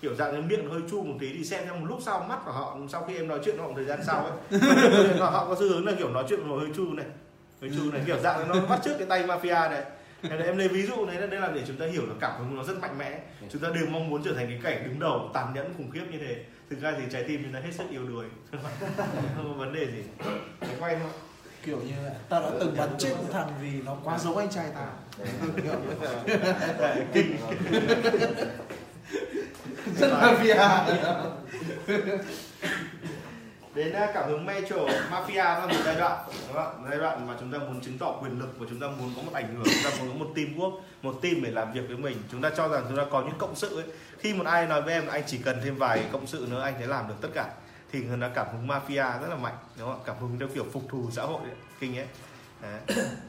kiểu 0.00 0.14
dạng 0.14 0.32
cái 0.32 0.42
miệng 0.42 0.70
hơi 0.70 0.80
chu 0.90 1.02
một 1.02 1.14
tí 1.20 1.32
thì 1.32 1.44
xem 1.44 1.64
trong 1.66 1.80
một 1.80 1.86
lúc 1.88 1.98
sau 2.02 2.26
mắt 2.28 2.38
của 2.44 2.52
họ 2.52 2.76
sau 2.88 3.04
khi 3.04 3.16
em 3.16 3.28
nói 3.28 3.38
chuyện 3.44 3.58
họ 3.58 3.66
một 3.68 3.72
thời 3.76 3.84
gian 3.84 4.00
sau 4.06 4.24
ấy. 4.24 4.60
Họ, 5.18 5.30
họ 5.30 5.46
có 5.48 5.54
xu 5.54 5.68
hướng 5.68 5.86
là 5.86 5.92
kiểu 5.98 6.10
nói 6.10 6.24
chuyện 6.28 6.48
mà 6.48 6.56
hơi 6.56 6.68
chu 6.76 6.92
này 6.92 7.06
hơi 7.60 7.70
chu 7.76 7.90
này 7.92 8.02
kiểu 8.06 8.18
dạng 8.18 8.48
nó 8.48 8.54
bắt 8.68 8.80
trước 8.84 8.94
cái 8.98 9.06
tay 9.06 9.22
mafia 9.26 9.70
này. 9.70 9.82
Thế 10.22 10.36
em 10.44 10.58
lấy 10.58 10.68
ví 10.68 10.86
dụ 10.86 11.06
này 11.06 11.16
đây 11.16 11.40
là 11.40 11.48
để 11.54 11.62
chúng 11.66 11.76
ta 11.76 11.86
hiểu 11.86 12.06
là 12.06 12.14
cảm 12.20 12.32
hứng 12.38 12.56
nó 12.56 12.62
rất 12.62 12.80
mạnh 12.80 12.98
mẽ. 12.98 13.20
Chúng 13.50 13.62
ta 13.62 13.68
đều 13.74 13.86
mong 13.86 14.10
muốn 14.10 14.22
trở 14.24 14.34
thành 14.34 14.46
cái 14.48 14.58
cảnh 14.62 14.84
đứng 14.88 14.98
đầu 15.00 15.30
tàn 15.34 15.54
nhẫn 15.54 15.74
khủng 15.76 15.90
khiếp 15.90 16.04
như 16.12 16.18
thế. 16.18 16.36
Thực 16.70 16.80
ra 16.80 16.94
thì 16.98 17.02
trái 17.12 17.24
tim 17.28 17.42
chúng 17.42 17.52
ta 17.52 17.60
hết 17.60 17.70
sức 17.78 17.84
yếu 17.90 18.08
đuối. 18.08 18.24
Không 19.36 19.44
có 19.44 19.52
vấn 19.56 19.72
đề 19.72 19.86
gì. 19.86 20.02
Phải 20.60 20.76
quay 20.80 20.96
thôi. 20.96 21.10
Kiểu 21.64 21.78
như 21.78 21.94
là 22.04 22.10
ta 22.28 22.40
đã 22.40 22.50
từng 22.60 22.74
bắn 22.78 22.88
chết 22.98 23.12
một 23.18 23.28
thằng 23.32 23.48
vì 23.62 23.68
nó 23.84 23.96
quá 24.04 24.18
giống 24.18 24.36
anh 24.36 24.50
trai 24.50 24.66
ta. 24.74 24.86
Kiểu 25.56 25.74
như 25.86 25.94
Đấy, 26.78 27.02
kinh 27.12 27.36
rất 29.94 30.10
mafia 30.10 30.84
đến 33.74 33.92
uh, 33.92 34.10
cảm 34.14 34.28
hứng 34.28 34.46
metro 34.46 34.76
mafia 35.10 35.36
là 35.36 35.66
một 35.66 35.80
giai 35.84 35.96
đoạn 35.96 36.24
đúng 36.28 36.56
không? 36.56 36.84
giai 36.90 36.98
đoạn 36.98 37.26
mà 37.26 37.34
chúng 37.40 37.52
ta 37.52 37.58
muốn 37.58 37.80
chứng 37.80 37.98
tỏ 37.98 38.18
quyền 38.22 38.38
lực 38.38 38.48
và 38.58 38.66
chúng 38.70 38.80
ta 38.80 38.86
muốn 38.86 39.12
có 39.16 39.22
một 39.22 39.32
ảnh 39.32 39.54
hưởng 39.54 39.64
chúng 39.64 39.90
ta 39.90 39.98
muốn 39.98 40.08
có 40.08 40.24
một 40.24 40.32
teamwork 40.34 40.80
một 41.02 41.18
team 41.22 41.42
để 41.42 41.50
làm 41.50 41.72
việc 41.72 41.88
với 41.88 41.96
mình 41.96 42.16
chúng 42.32 42.42
ta 42.42 42.50
cho 42.56 42.68
rằng 42.68 42.84
chúng 42.88 42.96
ta 42.96 43.04
có 43.10 43.20
những 43.20 43.38
cộng 43.38 43.56
sự 43.56 43.76
ấy. 43.76 43.86
khi 44.18 44.34
một 44.34 44.46
ai 44.46 44.66
nói 44.66 44.82
với 44.82 44.94
em 44.94 45.06
là 45.06 45.12
anh 45.12 45.22
chỉ 45.26 45.38
cần 45.38 45.60
thêm 45.64 45.76
vài 45.76 46.04
cộng 46.12 46.26
sự 46.26 46.46
nữa 46.50 46.62
anh 46.62 46.74
sẽ 46.80 46.86
làm 46.86 47.08
được 47.08 47.14
tất 47.20 47.28
cả 47.34 47.50
thì 47.92 48.00
người 48.00 48.18
ta 48.20 48.30
cảm 48.34 48.46
hứng 48.52 48.68
mafia 48.68 49.20
rất 49.20 49.28
là 49.28 49.36
mạnh 49.36 49.54
đúng 49.78 49.88
không 49.88 50.00
cảm 50.06 50.16
hứng 50.20 50.38
theo 50.38 50.48
kiểu 50.54 50.64
phục 50.72 50.82
thù 50.88 51.08
xã 51.10 51.22
hội 51.22 51.40
ấy. 51.42 51.56
kinh 51.80 51.98
ấy 51.98 52.06
Đấy. 52.62 52.80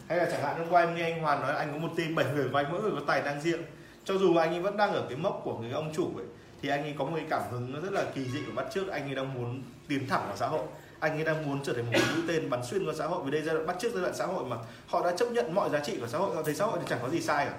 hay 0.10 0.18
là 0.18 0.26
chẳng 0.32 0.44
hạn 0.44 0.58
hôm 0.58 0.68
qua 0.70 0.82
em 0.82 0.96
nghe 0.96 1.04
anh 1.04 1.22
Hoàn 1.22 1.42
nói 1.42 1.56
anh 1.56 1.72
có 1.72 1.78
một 1.78 1.94
team 1.98 2.16
7 2.16 2.26
người 2.36 2.48
và 2.48 2.62
anh 2.62 2.72
mỗi 2.72 2.82
người 2.82 2.92
có 2.92 3.02
tài 3.08 3.22
năng 3.22 3.42
riêng 3.42 3.62
cho 4.04 4.18
dù 4.18 4.36
anh 4.36 4.50
ấy 4.50 4.60
vẫn 4.60 4.78
đang 4.78 4.94
ở 4.94 5.06
cái 5.10 5.18
mốc 5.18 5.42
của 5.44 5.58
người 5.60 5.72
ông 5.72 5.94
chủ 5.96 6.12
ấy 6.18 6.26
thì 6.62 6.70
anh 6.70 6.84
ấy 6.84 6.96
có 6.98 7.06
một 7.06 7.16
cái 7.16 7.26
cảm 7.30 7.42
hứng 7.52 7.74
nó 7.74 7.80
rất 7.80 7.94
là 7.94 8.06
kỳ 8.16 8.26
dị 8.26 8.40
của 8.46 8.52
bắt 8.56 8.66
trước 8.74 8.88
anh 8.88 9.04
ấy 9.04 9.16
đang 9.16 9.34
muốn 9.34 9.64
tiến 9.88 10.08
thẳng 10.08 10.24
vào 10.28 10.38
xã 10.38 10.48
hội. 10.48 10.64
Anh 11.00 11.12
ấy 11.12 11.24
đang 11.24 11.50
muốn 11.50 11.64
trở 11.64 11.74
thành 11.74 11.86
một 11.86 12.00
mũi 12.16 12.24
tên 12.28 12.50
bắn 12.50 12.66
xuyên 12.66 12.86
qua 12.86 12.94
xã 12.98 13.06
hội. 13.06 13.24
Vì 13.26 13.32
đây 13.32 13.42
giai 13.42 13.56
đoạn 13.56 13.68
bắt 13.68 13.76
trước 13.80 13.90
giai 13.94 14.02
đoạn 14.02 14.16
xã 14.16 14.26
hội 14.26 14.46
mà 14.46 14.58
họ 14.88 15.04
đã 15.04 15.16
chấp 15.18 15.32
nhận 15.32 15.56
mọi 15.56 15.70
giá 15.70 15.80
trị 15.80 15.98
của 16.00 16.08
xã 16.08 16.18
hội. 16.18 16.36
Họ 16.36 16.44
thấy 16.44 16.56
xã 16.56 16.66
hội 16.66 16.80
thì 16.82 16.86
chẳng 16.90 17.00
có 17.02 17.10
gì 17.10 17.22
sai 17.22 17.46
cả. 17.46 17.54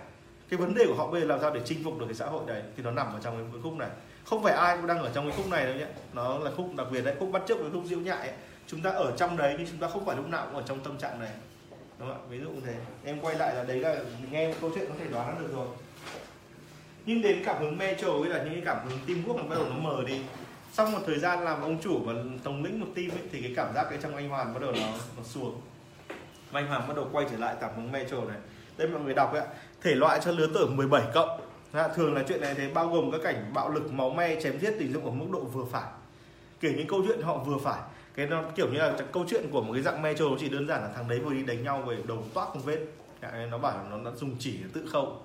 Cái 0.49 0.59
vấn 0.59 0.75
đề 0.75 0.85
của 0.87 0.95
họ 0.95 1.07
bây 1.07 1.21
giờ 1.21 1.27
làm 1.27 1.41
sao 1.41 1.55
để 1.55 1.61
chinh 1.65 1.85
phục 1.85 1.99
được 1.99 2.07
cái 2.07 2.15
xã 2.15 2.27
hội 2.27 2.43
này 2.47 2.63
thì 2.77 2.83
nó 2.83 2.91
nằm 2.91 3.13
ở 3.13 3.21
trong 3.23 3.51
cái 3.53 3.61
khúc 3.63 3.73
này. 3.73 3.89
Không 4.25 4.43
phải 4.43 4.55
ai 4.55 4.77
cũng 4.77 4.87
đang 4.87 4.99
ở 4.99 5.11
trong 5.15 5.29
cái 5.29 5.37
khúc 5.37 5.49
này 5.49 5.67
đâu 5.67 5.75
nhé 5.75 5.87
nó 6.13 6.39
là 6.39 6.51
khúc 6.57 6.67
đặc 6.77 6.87
biệt 6.93 7.01
đấy. 7.05 7.15
Khúc 7.21 7.31
bắt 7.33 7.43
trước 7.47 7.59
với 7.61 7.71
khúc 7.71 7.83
diễu 7.87 7.99
nhại 7.99 8.29
ấy. 8.29 8.37
chúng 8.67 8.83
ta 8.83 8.91
ở 8.91 9.13
trong 9.17 9.37
đấy 9.37 9.55
nhưng 9.59 9.67
chúng 9.67 9.79
ta 9.79 9.89
không 9.89 10.05
phải 10.05 10.17
lúc 10.17 10.29
nào 10.29 10.47
cũng 10.47 10.57
ở 10.57 10.63
trong 10.67 10.81
tâm 10.81 10.99
trạng 10.99 11.21
này. 11.21 11.31
Đúng 11.99 12.09
không 12.09 12.23
ạ? 12.23 12.27
Ví 12.31 12.39
dụ 12.39 12.51
như 12.51 12.61
thế. 12.67 12.75
Em 13.05 13.21
quay 13.21 13.35
lại 13.35 13.55
là 13.55 13.65
đấy 13.65 13.81
là 13.81 13.97
nghe 14.31 14.55
câu 14.61 14.71
chuyện 14.75 14.87
có 14.89 14.95
thể 14.99 15.07
đoán 15.11 15.39
được 15.39 15.57
rồi 15.57 15.67
nhưng 17.09 17.23
đến 17.23 17.43
cảm 17.45 17.63
hứng 17.63 17.79
metro 17.79 18.09
ấy 18.09 18.29
là 18.29 18.43
những 18.45 18.55
cái 18.55 18.63
cảm 18.65 18.89
hứng 18.89 18.99
teamwork 19.07 19.37
nó 19.37 19.43
bắt 19.43 19.55
đầu 19.55 19.67
nó 19.69 19.77
mờ 19.77 20.05
đi. 20.07 20.21
Sau 20.73 20.87
một 20.87 20.99
thời 21.07 21.19
gian 21.19 21.45
làm 21.45 21.63
ông 21.63 21.79
chủ 21.83 22.01
và 22.05 22.13
thống 22.45 22.65
lĩnh 22.65 22.81
một 22.81 22.87
team 22.97 23.11
ấy, 23.11 23.23
thì 23.33 23.43
cái 23.43 23.53
cảm 23.57 23.75
giác 23.75 23.87
cái 23.91 23.99
trong 24.03 24.17
anh 24.17 24.29
Hoàn 24.29 24.55
bắt 24.55 24.61
đầu 24.63 24.73
nó, 24.73 24.91
nó 25.17 25.23
xuống. 25.25 25.61
Và 26.51 26.61
anh 26.61 26.67
Hoàng 26.67 26.89
bắt 26.89 26.97
đầu 26.97 27.09
quay 27.13 27.27
trở 27.31 27.39
lại 27.39 27.57
cảm 27.61 27.71
hứng 27.77 27.93
metro 27.93 28.21
này. 28.21 28.37
Đây 28.77 28.89
mọi 28.89 29.03
người 29.03 29.15
đọc 29.15 29.33
ấy, 29.33 29.41
ạ. 29.41 29.47
thể 29.83 29.95
loại 29.95 30.21
cho 30.25 30.31
lứa 30.31 30.49
tuổi 30.55 30.67
17 30.71 31.03
cộng. 31.15 31.41
Dạ, 31.73 31.89
thường 31.89 32.15
là 32.15 32.25
chuyện 32.29 32.41
này 32.41 32.55
thì 32.55 32.69
bao 32.75 32.89
gồm 32.89 33.11
các 33.11 33.21
cảnh 33.25 33.51
bạo 33.55 33.71
lực 33.71 33.93
máu 33.93 34.11
me 34.11 34.41
chém 34.43 34.59
giết 34.59 34.75
tình 34.79 34.93
dục 34.93 35.05
ở 35.05 35.11
mức 35.11 35.27
độ 35.33 35.41
vừa 35.41 35.65
phải. 35.73 35.91
Kể 36.61 36.73
những 36.77 36.87
câu 36.87 37.03
chuyện 37.07 37.23
họ 37.23 37.39
vừa 37.39 37.59
phải. 37.59 37.81
Cái 38.15 38.27
nó 38.27 38.43
kiểu 38.55 38.69
như 38.73 38.79
là 38.79 38.97
câu 39.13 39.25
chuyện 39.29 39.45
của 39.53 39.63
một 39.63 39.73
cái 39.73 39.83
dạng 39.83 40.03
metro 40.03 40.25
nó 40.25 40.37
chỉ 40.41 40.49
đơn 40.49 40.69
giản 40.69 40.83
là 40.83 40.89
thằng 40.95 41.09
đấy 41.09 41.19
vừa 41.19 41.33
đi 41.33 41.43
đánh 41.43 41.65
nhau 41.65 41.83
về 41.87 41.97
đầu 42.09 42.25
toát 42.35 42.47
không 42.53 42.63
vết. 42.63 42.79
Dạ, 43.23 43.47
nó 43.51 43.59
bảo 43.59 43.77
là 43.77 43.85
nó, 43.91 44.11
đã 44.11 44.17
dùng 44.17 44.37
chỉ 44.39 44.59
tự 44.73 44.89
khâu 44.93 45.23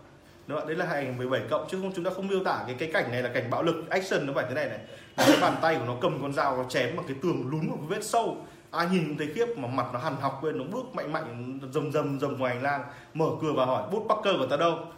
đúng 0.47 0.59
không? 0.59 0.67
đấy 0.67 0.77
là 0.77 0.85
hành 0.85 1.17
17 1.17 1.41
cộng, 1.49 1.67
chứ 1.71 1.77
không, 1.81 1.91
chúng 1.95 2.05
ta 2.05 2.11
không 2.15 2.27
miêu 2.27 2.43
tả 2.43 2.63
cái 2.67 2.75
cái 2.79 2.89
cảnh 2.93 3.11
này 3.11 3.21
là 3.21 3.29
cảnh 3.29 3.49
bạo 3.49 3.63
lực, 3.63 3.89
action, 3.89 4.27
nó 4.27 4.33
phải 4.33 4.45
thế 4.49 4.55
này 4.55 4.65
này. 4.65 4.79
Cái 5.17 5.37
bàn 5.41 5.55
tay 5.61 5.75
của 5.75 5.85
nó 5.85 5.95
cầm 6.01 6.21
con 6.21 6.33
dao, 6.33 6.57
nó 6.57 6.63
chém 6.69 6.95
vào 6.95 7.05
cái 7.07 7.17
tường 7.21 7.47
lún 7.51 7.67
một 7.69 7.77
cái 7.79 7.87
vết 7.87 8.03
sâu. 8.03 8.37
Ai 8.71 8.87
nhìn 8.91 9.07
cũng 9.07 9.17
thấy 9.17 9.27
khiếp, 9.35 9.57
mà 9.57 9.67
mặt 9.67 9.85
nó 9.93 9.99
hằn 9.99 10.15
học 10.21 10.43
lên, 10.43 10.57
nó 10.57 10.63
bước 10.63 10.95
mạnh 10.95 11.11
mạnh 11.13 11.59
rầm 11.73 11.91
rầm 11.91 12.19
rầm 12.19 12.37
ngoài 12.37 12.53
hành 12.53 12.63
lang, 12.63 12.83
mở 13.13 13.25
cửa 13.41 13.53
và 13.55 13.65
hỏi, 13.65 13.83
bút 13.91 14.05
Parker 14.09 14.35
của 14.39 14.47
ta 14.47 14.57
đâu? 14.57 14.79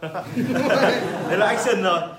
Đấy 1.28 1.38
là 1.38 1.46
action 1.46 1.82
rồi. 1.82 2.00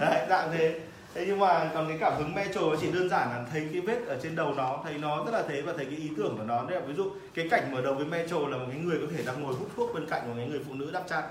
Đấy, 0.00 0.26
dạng 0.28 0.48
thế. 0.52 0.80
Thế 1.14 1.24
nhưng 1.26 1.38
mà 1.38 1.70
còn 1.74 1.88
cái 1.88 1.98
cảm 2.00 2.12
hứng 2.16 2.34
metro 2.34 2.60
chỉ 2.80 2.92
đơn 2.92 3.08
giản 3.08 3.28
là 3.28 3.44
thấy 3.52 3.68
cái 3.72 3.80
vết 3.80 4.06
ở 4.06 4.18
trên 4.22 4.36
đầu 4.36 4.54
nó, 4.54 4.80
thấy 4.84 4.94
nó 4.98 5.24
rất 5.24 5.30
là 5.32 5.42
thế 5.48 5.62
và 5.62 5.72
thấy 5.76 5.84
cái 5.84 5.96
ý 5.96 6.10
tưởng 6.16 6.36
của 6.36 6.44
nó. 6.44 6.64
Đấy 6.68 6.80
là 6.80 6.86
ví 6.86 6.94
dụ 6.94 7.10
cái 7.34 7.48
cảnh 7.50 7.72
mở 7.72 7.80
đầu 7.80 7.94
với 7.94 8.06
metro 8.06 8.38
là 8.38 8.56
một 8.56 8.66
cái 8.70 8.80
người 8.80 8.98
có 9.00 9.06
thể 9.16 9.22
đang 9.26 9.42
ngồi 9.42 9.54
hút 9.54 9.68
thuốc 9.76 9.94
bên 9.94 10.06
cạnh 10.06 10.28
một 10.28 10.34
cái 10.36 10.46
người 10.46 10.60
phụ 10.68 10.74
nữ 10.74 10.90
đắp 10.92 11.08
chăn 11.08 11.24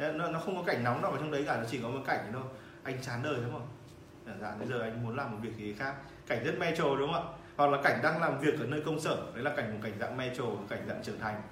nó, 0.00 0.28
nó 0.28 0.38
không 0.38 0.56
có 0.56 0.62
cảnh 0.62 0.84
nóng 0.84 1.02
nào 1.02 1.10
ở 1.10 1.18
trong 1.18 1.30
đấy 1.30 1.44
cả 1.46 1.56
nó 1.56 1.64
chỉ 1.70 1.80
có 1.82 1.88
một 1.88 2.00
cảnh 2.06 2.30
thôi. 2.32 2.42
Anh 2.82 3.02
chán 3.02 3.22
đời 3.22 3.34
đúng 3.34 3.52
không? 3.52 3.68
Chẳng 4.26 4.40
hạn 4.42 4.58
bây 4.58 4.68
giờ 4.68 4.80
anh 4.80 5.04
muốn 5.04 5.16
làm 5.16 5.32
một 5.32 5.38
việc 5.42 5.56
gì 5.56 5.74
khác. 5.78 5.94
Cảnh 6.26 6.44
rất 6.44 6.58
metro 6.58 6.84
đúng 6.84 7.12
không 7.12 7.32
ạ? 7.32 7.36
Hoặc 7.56 7.70
là 7.70 7.82
cảnh 7.82 8.00
đang 8.02 8.20
làm 8.20 8.40
việc 8.40 8.60
ở 8.60 8.66
nơi 8.66 8.82
công 8.86 9.00
sở 9.00 9.16
đấy 9.34 9.44
là 9.44 9.52
cảnh 9.56 9.72
một 9.72 9.78
cảnh 9.82 9.92
dạng 10.00 10.16
metro 10.16 10.44
cảnh 10.68 10.84
dạng 10.88 11.02
trưởng 11.02 11.20
thành. 11.20 11.42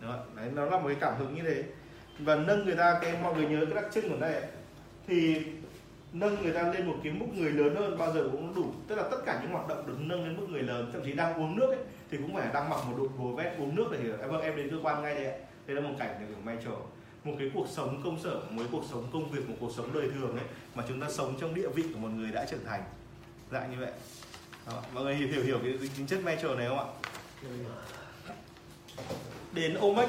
Đúng 0.00 0.10
không? 0.10 0.36
đấy 0.36 0.50
nó 0.54 0.64
là 0.64 0.78
một 0.78 0.88
cái 0.88 0.96
cảm 1.00 1.18
hứng 1.18 1.34
như 1.34 1.42
thế. 1.42 1.64
Và 2.18 2.34
nâng 2.34 2.64
người 2.64 2.76
ta 2.76 2.98
cái 3.02 3.14
mọi 3.22 3.34
người 3.34 3.46
nhớ 3.46 3.64
cái 3.64 3.74
đặc 3.74 3.84
trưng 3.92 4.08
của 4.08 4.16
đây 4.20 4.42
thì 5.06 5.42
nâng 6.12 6.42
người 6.42 6.52
ta 6.52 6.62
lên 6.62 6.86
một 6.86 6.96
cái 7.04 7.12
mức 7.12 7.26
người 7.34 7.50
lớn 7.50 7.76
hơn 7.76 7.98
bao 7.98 8.12
giờ 8.12 8.28
cũng 8.32 8.54
đủ. 8.54 8.72
Tức 8.88 8.94
là 8.94 9.02
tất 9.10 9.18
cả 9.26 9.38
những 9.42 9.50
hoạt 9.50 9.68
động 9.68 9.86
được 9.86 9.96
nâng 9.98 10.24
lên 10.24 10.36
mức 10.36 10.46
người 10.50 10.62
lớn 10.62 10.90
thậm 10.92 11.02
chí 11.04 11.12
đang 11.12 11.34
uống 11.34 11.56
nước 11.56 11.68
ấy, 11.68 11.78
thì 12.10 12.16
cũng 12.16 12.34
phải 12.34 12.48
đang 12.54 12.70
mặc 12.70 12.76
một 12.86 12.94
bộ 12.98 13.08
đồ 13.18 13.36
vest 13.36 13.58
uống 13.58 13.74
nước 13.74 13.88
để 13.92 13.98
hiểu 13.98 14.16
em 14.20 14.30
vâng 14.30 14.42
em 14.42 14.56
đến 14.56 14.70
cơ 14.70 14.76
quan 14.82 15.02
ngay 15.02 15.14
đây 15.14 15.26
ạ. 15.26 15.36
Đây 15.66 15.76
là 15.76 15.82
một 15.82 15.94
cảnh 15.98 16.26
của 16.28 16.50
metro 16.50 16.70
một 17.24 17.34
cái 17.38 17.50
cuộc 17.54 17.66
sống 17.70 18.00
công 18.04 18.22
sở 18.22 18.34
một 18.34 18.58
cái 18.58 18.68
cuộc 18.72 18.84
sống 18.90 19.06
công 19.12 19.30
việc 19.30 19.48
một 19.48 19.56
cuộc 19.60 19.70
sống 19.76 19.92
đời 19.94 20.08
thường 20.14 20.36
ấy 20.36 20.46
mà 20.74 20.84
chúng 20.88 21.00
ta 21.00 21.10
sống 21.10 21.34
trong 21.40 21.54
địa 21.54 21.68
vị 21.68 21.82
của 21.92 21.98
một 21.98 22.08
người 22.08 22.30
đã 22.30 22.46
trưởng 22.50 22.64
thành. 22.66 22.82
Dạng 23.52 23.70
như 23.70 23.76
vậy. 23.80 23.90
Đó, 24.66 24.82
mọi 24.92 25.04
người 25.04 25.14
hiểu 25.14 25.28
hiểu 25.28 25.44
hiểu 25.44 25.58
cái 25.62 25.88
tính 25.96 26.06
chất 26.06 26.24
metro 26.24 26.54
này 26.54 26.68
không 26.68 26.78
ạ? 26.78 26.84
Đến 29.52 29.74
OMEC 29.74 30.08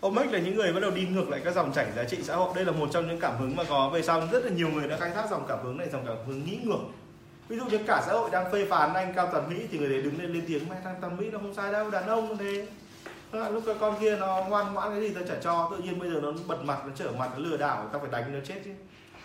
OMEC 0.00 0.32
là 0.32 0.38
những 0.38 0.54
người 0.54 0.72
bắt 0.72 0.80
đầu 0.80 0.90
đi 0.90 1.06
ngược 1.06 1.28
lại 1.28 1.40
các 1.44 1.54
dòng 1.54 1.72
chảy 1.72 1.86
giá 1.96 2.04
trị 2.04 2.18
xã 2.22 2.36
hội. 2.36 2.52
Đây 2.54 2.64
là 2.64 2.72
một 2.72 2.88
trong 2.92 3.08
những 3.08 3.20
cảm 3.20 3.38
hứng 3.38 3.56
mà 3.56 3.64
có. 3.64 3.90
Về 3.90 4.02
sau 4.02 4.28
rất 4.32 4.44
là 4.44 4.50
nhiều 4.50 4.68
người 4.68 4.88
đã 4.88 4.96
khai 4.96 5.10
thác 5.10 5.30
dòng 5.30 5.44
cảm 5.48 5.58
hứng 5.62 5.76
này 5.76 5.88
dòng 5.92 6.06
cảm 6.06 6.16
hứng 6.26 6.44
nghĩ 6.44 6.58
ngược. 6.64 6.80
Ví 7.48 7.56
dụ 7.56 7.64
như 7.64 7.78
cả 7.86 8.02
xã 8.06 8.12
hội 8.12 8.30
đang 8.30 8.52
phê 8.52 8.66
phán 8.70 8.94
anh 8.94 9.12
cao 9.14 9.28
toàn 9.32 9.48
mỹ 9.48 9.66
thì 9.70 9.78
người 9.78 9.88
đấy 9.88 10.02
đứng 10.02 10.20
lên 10.20 10.32
lên 10.32 10.44
tiếng 10.46 10.68
mai 10.68 10.78
thằng 10.84 10.96
toàn 11.00 11.16
mỹ 11.16 11.30
nó 11.30 11.38
không 11.38 11.54
sai 11.54 11.72
đâu 11.72 11.90
đàn 11.90 12.06
ông 12.06 12.36
thế 12.38 12.66
lúc 13.32 13.62
cái 13.66 13.74
con 13.80 13.94
kia 14.00 14.16
nó 14.16 14.44
ngoan 14.48 14.74
ngoãn 14.74 14.90
cái 14.90 15.00
gì 15.00 15.14
ta 15.14 15.20
trả 15.28 15.34
cho 15.42 15.68
tự 15.70 15.78
nhiên 15.78 15.98
bây 15.98 16.10
giờ 16.10 16.20
nó 16.22 16.32
bật 16.46 16.64
mặt 16.64 16.78
nó 16.86 16.92
trở 16.94 17.12
mặt 17.18 17.30
nó 17.32 17.38
lừa 17.38 17.56
đảo 17.56 17.88
ta 17.92 17.98
phải 17.98 18.10
đánh 18.10 18.32
nó 18.32 18.40
chết 18.44 18.60
chứ 18.64 18.70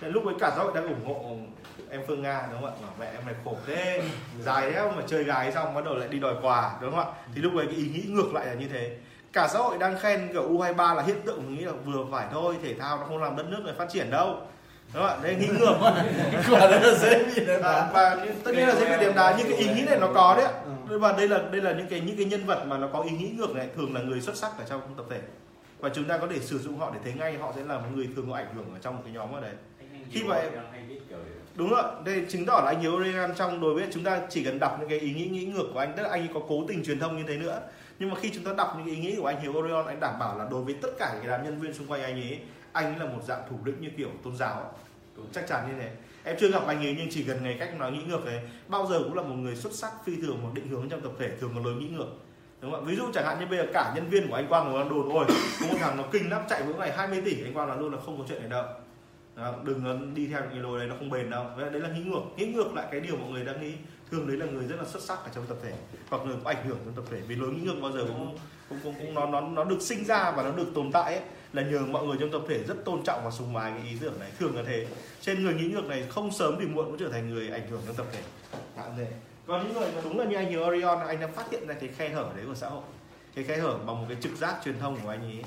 Thế 0.01 0.09
lúc 0.09 0.25
ấy 0.25 0.35
cả 0.39 0.51
xã 0.55 0.63
hội 0.63 0.71
đang 0.75 0.87
ủng 0.87 1.05
hộ 1.05 1.37
em 1.89 2.01
Phương 2.07 2.21
Nga 2.21 2.47
đúng 2.51 2.61
không 2.61 2.69
ạ? 2.69 2.75
Bảo 2.81 2.91
mẹ 2.99 3.05
em 3.05 3.25
này 3.25 3.35
khổ 3.45 3.57
thế, 3.67 4.03
dài 4.39 4.71
thế 4.71 4.91
mà 4.95 5.03
chơi 5.07 5.23
gái 5.23 5.51
xong 5.51 5.73
bắt 5.73 5.85
đầu 5.85 5.95
lại 5.95 6.07
đi 6.09 6.19
đòi 6.19 6.35
quà 6.41 6.77
đúng 6.81 6.91
không 6.91 6.99
ạ? 6.99 7.13
Thì 7.35 7.41
lúc 7.41 7.55
ấy 7.55 7.65
cái 7.65 7.75
ý 7.75 7.87
nghĩ 7.87 8.03
ngược 8.09 8.33
lại 8.33 8.45
là 8.45 8.53
như 8.53 8.67
thế. 8.67 8.97
Cả 9.33 9.47
xã 9.47 9.59
hội 9.59 9.77
đang 9.77 9.99
khen 9.99 10.29
kiểu 10.33 10.49
U23 10.49 10.95
là 10.95 11.03
hiện 11.03 11.21
tượng 11.25 11.55
nghĩ 11.55 11.61
là 11.61 11.71
vừa 11.85 12.05
phải 12.11 12.27
thôi, 12.31 12.55
thể 12.63 12.73
thao 12.73 12.97
nó 12.97 13.05
không 13.05 13.23
làm 13.23 13.35
đất 13.35 13.45
nước 13.49 13.61
này 13.65 13.73
phát 13.77 13.89
triển 13.89 14.11
đâu. 14.11 14.37
Đúng 14.95 15.03
không 15.03 15.17
ạ? 15.17 15.17
Đây 15.23 15.35
nghĩ 15.35 15.47
ngược. 15.47 15.77
quả 16.51 16.59
đấy 16.59 16.79
là 16.81 16.93
dễ 16.97 17.23
bị 17.23 17.45
đền 17.45 17.61
À, 17.61 17.73
đá 17.73 17.89
và 17.93 18.25
tất 18.43 18.51
nhiên 18.55 18.67
là 18.67 18.75
sẽ 18.75 18.97
bị 18.97 19.05
điểm 19.05 19.15
đá 19.15 19.35
nhưng 19.37 19.47
cái 19.49 19.57
ý 19.57 19.67
nghĩ 19.73 19.81
này 19.85 19.97
nó 19.99 20.11
có 20.13 20.35
đấy 20.37 20.45
ạ. 20.45 20.51
Ừ. 20.89 20.99
Và 20.99 21.11
đây 21.11 21.27
là 21.27 21.39
đây 21.51 21.61
là 21.61 21.71
những 21.73 21.87
cái 21.87 21.99
những 21.99 22.17
cái 22.17 22.25
nhân 22.25 22.45
vật 22.45 22.65
mà 22.67 22.77
nó 22.77 22.87
có 22.93 23.01
ý 23.01 23.11
nghĩ 23.11 23.29
ngược 23.37 23.55
này 23.55 23.67
thường 23.75 23.93
là 23.95 24.01
người 24.01 24.21
xuất 24.21 24.35
sắc 24.35 24.51
ở 24.57 24.63
trong 24.69 24.81
tập 24.97 25.05
thể 25.09 25.19
và 25.79 25.89
chúng 25.95 26.05
ta 26.05 26.17
có 26.17 26.27
thể 26.27 26.39
sử 26.39 26.59
dụng 26.59 26.77
họ 26.79 26.91
để 26.93 26.99
thấy 27.03 27.13
ngay 27.13 27.37
họ 27.37 27.53
sẽ 27.55 27.63
là 27.63 27.75
một 27.77 27.87
người 27.95 28.09
thường 28.15 28.25
có 28.29 28.35
ảnh 28.35 28.55
hưởng 28.55 28.65
ở 28.73 28.79
trong 28.81 28.95
một 28.95 29.01
cái 29.05 29.13
nhóm 29.13 29.33
ở 29.33 29.41
đấy 29.41 29.53
Khi 30.11 30.23
mà 30.23 30.35
em- 30.35 30.51
đúng 31.55 31.69
rồi 31.69 31.83
đây 32.05 32.25
chứng 32.29 32.45
tỏ 32.45 32.61
là 32.65 32.71
anh 32.71 32.81
Hiếu 32.81 33.03
Regan 33.03 33.35
trong 33.35 33.61
đối 33.61 33.73
với 33.73 33.83
chúng 33.93 34.03
ta 34.03 34.19
chỉ 34.29 34.43
cần 34.43 34.59
đọc 34.59 34.77
những 34.79 34.89
cái 34.89 34.99
ý 34.99 35.13
nghĩ 35.13 35.25
nghĩ 35.27 35.45
ngược 35.45 35.65
của 35.73 35.79
anh 35.79 35.93
tức 35.97 36.03
là 36.03 36.09
anh 36.09 36.21
ấy 36.21 36.29
có 36.33 36.39
cố 36.49 36.63
tình 36.67 36.85
truyền 36.85 36.99
thông 36.99 37.17
như 37.17 37.23
thế 37.27 37.35
nữa 37.37 37.59
nhưng 37.99 38.09
mà 38.09 38.15
khi 38.21 38.31
chúng 38.33 38.43
ta 38.43 38.51
đọc 38.57 38.75
những 38.77 38.85
ý 38.95 39.01
nghĩ 39.01 39.15
của 39.19 39.25
anh 39.27 39.41
Hiếu 39.41 39.51
Orion 39.53 39.87
anh 39.87 39.99
đảm 39.99 40.19
bảo 40.19 40.37
là 40.37 40.45
đối 40.51 40.61
với 40.63 40.75
tất 40.81 40.89
cả 40.99 41.09
những 41.13 41.21
cái 41.27 41.37
đám 41.37 41.43
nhân 41.45 41.59
viên 41.59 41.73
xung 41.73 41.87
quanh 41.87 42.01
anh 42.03 42.13
ấy 42.13 42.39
anh 42.71 42.85
ấy 42.85 42.99
là 42.99 43.05
một 43.05 43.21
dạng 43.27 43.41
thủ 43.49 43.55
lĩnh 43.65 43.81
như 43.81 43.89
kiểu 43.97 44.09
tôn 44.23 44.37
giáo 44.37 44.71
chắc 45.33 45.47
chắn 45.47 45.67
như 45.67 45.81
thế. 45.81 45.91
Em 46.23 46.35
chưa 46.39 46.51
gặp 46.51 46.67
anh 46.67 46.85
ấy 46.85 46.95
nhưng 46.97 47.07
chỉ 47.11 47.23
gần 47.23 47.43
ngày 47.43 47.55
cách 47.59 47.79
nói 47.79 47.91
nghĩ 47.91 48.03
ngược 48.07 48.25
ấy. 48.25 48.39
Bao 48.67 48.87
giờ 48.87 48.99
cũng 49.03 49.13
là 49.13 49.21
một 49.21 49.35
người 49.35 49.55
xuất 49.55 49.73
sắc 49.73 49.91
phi 50.05 50.21
thường 50.21 50.43
một 50.43 50.49
định 50.53 50.67
hướng 50.67 50.89
trong 50.89 51.01
tập 51.01 51.11
thể 51.19 51.29
thường 51.41 51.51
có 51.55 51.61
lối 51.61 51.73
nghĩ 51.73 51.87
ngược. 51.87 52.07
Đúng 52.61 52.71
không 52.71 52.85
ạ? 52.85 52.87
Ví 52.87 52.95
dụ 52.95 53.03
chẳng 53.13 53.25
hạn 53.25 53.39
như 53.39 53.45
bây 53.45 53.57
giờ 53.57 53.65
cả 53.73 53.93
nhân 53.95 54.09
viên 54.09 54.27
của 54.27 54.35
anh 54.35 54.47
Quang 54.47 54.73
nó 54.73 54.83
đồn 54.83 55.09
ôi 55.09 55.25
có 55.61 55.67
một 55.67 55.75
thằng 55.79 55.97
nó 55.97 56.03
kinh 56.11 56.29
lắm 56.29 56.41
chạy 56.49 56.63
mỗi 56.65 56.73
ngày 56.75 56.97
20 56.97 57.21
tỷ 57.25 57.43
anh 57.43 57.53
Quang 57.53 57.67
nói 57.67 57.77
luôn 57.79 57.93
là 57.93 57.99
không 58.05 58.17
có 58.17 58.25
chuyện 58.29 58.39
này 58.39 58.49
đâu 58.49 58.65
đó, 59.35 59.53
đừng 59.63 60.13
đi 60.15 60.27
theo 60.27 60.41
những 60.41 60.49
cái 60.49 60.59
lối 60.59 60.79
đấy 60.79 60.87
nó 60.87 60.95
không 60.99 61.09
bền 61.09 61.29
đâu. 61.29 61.45
Vậy 61.57 61.69
đấy 61.69 61.81
là 61.81 61.89
nghĩ 61.89 62.03
ngược. 62.03 62.21
Nghĩ 62.37 62.45
ngược 62.45 62.73
lại 62.73 62.87
cái 62.91 62.99
điều 62.99 63.17
mọi 63.17 63.29
người 63.29 63.45
đang 63.45 63.61
nghĩ. 63.61 63.73
Thường 64.11 64.27
đấy 64.27 64.37
là 64.37 64.45
người 64.45 64.63
rất 64.63 64.75
là 64.79 64.85
xuất 64.85 65.01
sắc 65.01 65.19
ở 65.23 65.29
trong 65.35 65.45
tập 65.45 65.57
thể 65.63 65.73
hoặc 66.09 66.21
người 66.25 66.35
có 66.43 66.49
ảnh 66.49 66.67
hưởng 66.67 66.77
trong 66.85 66.95
tập 66.95 67.03
thể. 67.11 67.21
Vì 67.27 67.35
lối 67.35 67.51
nghĩ 67.51 67.61
ngược 67.61 67.75
bao 67.81 67.91
giờ 67.91 68.05
cũng 68.07 68.37
cũng, 68.69 68.79
cũng, 68.83 68.95
cũng 68.99 69.13
nó 69.13 69.25
nó 69.25 69.41
nó 69.41 69.63
được 69.63 69.81
sinh 69.81 70.05
ra 70.05 70.31
và 70.31 70.43
nó 70.43 70.51
được 70.51 70.67
tồn 70.75 70.91
tại 70.91 71.13
ấy, 71.13 71.23
là 71.55 71.61
nhờ 71.61 71.79
mọi 71.79 72.05
người 72.05 72.17
trong 72.19 72.31
tập 72.31 72.41
thể 72.47 72.63
rất 72.63 72.85
tôn 72.85 73.03
trọng 73.03 73.21
và 73.25 73.31
sùng 73.31 73.53
bái 73.53 73.71
cái 73.71 73.89
ý 73.89 73.97
tưởng 73.99 74.19
này, 74.19 74.31
thường 74.39 74.55
là 74.55 74.63
thế. 74.67 74.87
Trên 75.21 75.43
người 75.43 75.53
nghĩ 75.53 75.67
ngược 75.67 75.85
này, 75.85 76.05
không 76.09 76.31
sớm 76.31 76.55
thì 76.59 76.65
muộn 76.65 76.85
cũng 76.85 76.97
trở 76.97 77.09
thành 77.09 77.29
người 77.29 77.49
ảnh 77.49 77.67
hưởng 77.69 77.81
trong 77.87 77.95
tập 77.95 78.05
thể. 78.11 78.21
Tạm 78.75 78.91
thế 78.97 79.07
còn 79.47 79.63
những 79.63 79.73
người 79.73 79.91
mà 79.95 80.01
đúng 80.03 80.19
là 80.19 80.25
như 80.25 80.35
anh 80.35 80.49
như 80.49 80.63
Orion, 80.63 81.07
anh 81.07 81.19
đã 81.19 81.27
phát 81.27 81.51
hiện 81.51 81.67
ra 81.67 81.73
cái 81.73 81.89
khe 81.89 82.09
hở 82.09 82.31
đấy 82.35 82.45
của 82.47 82.55
xã 82.55 82.69
hội. 82.69 82.83
Cái 83.35 83.43
khe 83.43 83.57
hở 83.57 83.77
bằng 83.77 84.01
một 84.01 84.05
cái 84.09 84.17
trực 84.21 84.35
giác 84.37 84.55
truyền 84.65 84.79
thông 84.79 84.99
của 85.03 85.09
anh 85.09 85.21
ấy. 85.21 85.43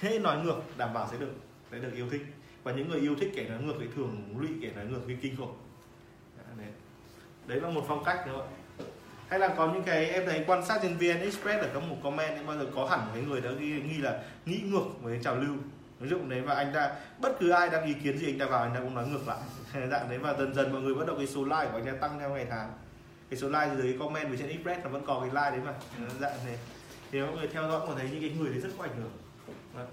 Thế 0.00 0.18
nói 0.18 0.36
ngược, 0.44 0.60
đảm 0.76 0.94
bảo 0.94 1.08
sẽ 1.12 1.18
được 1.18 1.32
sẽ 1.72 1.78
được 1.78 1.92
yêu 1.94 2.08
thích. 2.10 2.22
Và 2.62 2.72
những 2.72 2.88
người 2.88 3.00
yêu 3.00 3.14
thích 3.20 3.32
kẻ 3.36 3.44
nói 3.48 3.62
ngược 3.62 3.74
thì 3.80 3.86
thường 3.96 4.34
lụy 4.38 4.48
kẻ 4.62 4.70
nói 4.76 4.84
ngược 4.84 5.00
cái 5.08 5.16
kinh 5.22 5.36
khủng. 5.36 5.56
Đấy. 6.58 6.66
đấy 7.46 7.60
là 7.60 7.68
một 7.68 7.84
phong 7.88 8.04
cách, 8.04 8.20
đúng 8.26 8.36
không 8.36 8.46
ạ? 8.46 8.63
Hay 9.34 9.40
là 9.40 9.54
có 9.56 9.72
những 9.72 9.82
cái 9.82 10.10
em 10.10 10.26
thấy 10.26 10.44
quan 10.46 10.66
sát 10.66 10.78
trên 10.82 10.96
VN 10.96 11.20
Express 11.20 11.62
ở 11.62 11.70
trong 11.74 11.88
một 11.88 11.96
comment 12.02 12.32
thì 12.36 12.42
bao 12.46 12.58
giờ 12.58 12.66
có 12.74 12.86
hẳn 12.86 13.00
cái 13.14 13.22
người 13.22 13.40
đã 13.40 13.50
ghi, 13.50 13.66
nghi 13.66 13.98
là 13.98 14.22
nghĩ 14.46 14.60
ngược 14.64 14.84
với 15.02 15.20
trào 15.24 15.36
lưu? 15.36 15.54
Ví 16.00 16.08
dụ 16.08 16.18
đấy 16.28 16.40
và 16.40 16.54
anh 16.54 16.72
ta 16.74 16.90
bất 17.18 17.36
cứ 17.40 17.50
ai 17.50 17.68
đang 17.68 17.84
ý 17.84 17.94
kiến 18.04 18.18
gì 18.18 18.26
anh 18.26 18.38
ta 18.38 18.46
vào 18.46 18.62
anh 18.62 18.74
ta 18.74 18.80
cũng 18.80 18.94
nói 18.94 19.06
ngược 19.06 19.28
lại. 19.28 19.38
Dạng 19.90 20.08
đấy 20.08 20.18
và 20.18 20.34
dần 20.38 20.54
dần 20.54 20.72
mọi 20.72 20.82
người 20.82 20.94
bắt 20.94 21.06
đầu 21.06 21.16
cái 21.16 21.26
số 21.26 21.44
like 21.44 21.68
của 21.72 21.78
anh 21.78 21.86
ta 21.86 21.92
tăng 22.00 22.18
theo 22.18 22.30
ngày 22.30 22.46
tháng. 22.50 22.72
Cái 23.30 23.38
số 23.38 23.48
like 23.48 23.70
dưới 23.76 23.96
comment 23.98 24.28
với 24.28 24.38
trên 24.38 24.48
Express 24.48 24.84
nó 24.84 24.90
vẫn 24.90 25.06
còn 25.06 25.20
cái 25.20 25.30
like 25.30 25.56
đấy 25.56 25.60
mà. 25.66 26.06
Dạng 26.20 26.46
này 26.46 26.58
thì 27.12 27.20
mọi 27.20 27.36
người 27.36 27.48
theo 27.52 27.68
dõi 27.68 27.80
mà 27.88 27.94
thấy 27.96 28.08
những 28.10 28.20
cái 28.20 28.30
người 28.38 28.50
đấy 28.50 28.60
rất 28.60 28.70
có 28.78 28.84
ảnh 28.84 28.96
hưởng. 28.96 29.12
Vâng. 29.74 29.86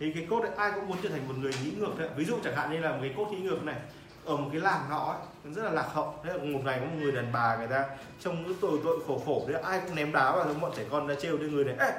Thì 0.00 0.12
cái 0.12 0.26
cốt 0.30 0.40
ấy, 0.40 0.50
ai 0.56 0.72
cũng 0.74 0.88
muốn 0.88 0.98
trở 1.02 1.08
thành 1.08 1.28
một 1.28 1.34
người 1.38 1.52
nghĩ 1.64 1.70
ngược 1.78 1.92
thôi 1.98 2.08
ví 2.16 2.24
dụ 2.24 2.38
chẳng 2.44 2.56
hạn 2.56 2.72
như 2.72 2.78
là 2.78 2.90
một 2.92 2.98
cái 3.00 3.14
cốt 3.16 3.28
nghĩ 3.30 3.40
ngược 3.40 3.64
này 3.64 3.76
ở 4.24 4.36
một 4.36 4.48
cái 4.52 4.60
làng 4.60 4.90
nọ 4.90 5.16
ấy, 5.44 5.52
rất 5.52 5.62
là 5.62 5.70
lạc 5.70 5.86
hậu. 5.92 6.14
Thế 6.24 6.32
là 6.32 6.38
một 6.38 6.60
ngày 6.64 6.78
có 6.80 6.86
một 6.86 6.96
người 7.00 7.12
đàn 7.12 7.32
bà 7.32 7.56
người 7.56 7.66
ta 7.66 7.84
trông 8.20 8.44
cứ 8.44 8.54
tội 8.60 8.78
tội 8.84 8.98
khổ 9.06 9.22
khổ 9.26 9.44
đấy 9.48 9.62
ai 9.62 9.80
cũng 9.86 9.94
ném 9.94 10.12
đá 10.12 10.32
vào 10.32 10.46
bọn 10.60 10.72
trẻ 10.76 10.82
con 10.90 11.06
ra 11.06 11.14
trêu 11.14 11.38
đến 11.38 11.54
người 11.54 11.64
này 11.64 11.74
Ê, 11.78 11.92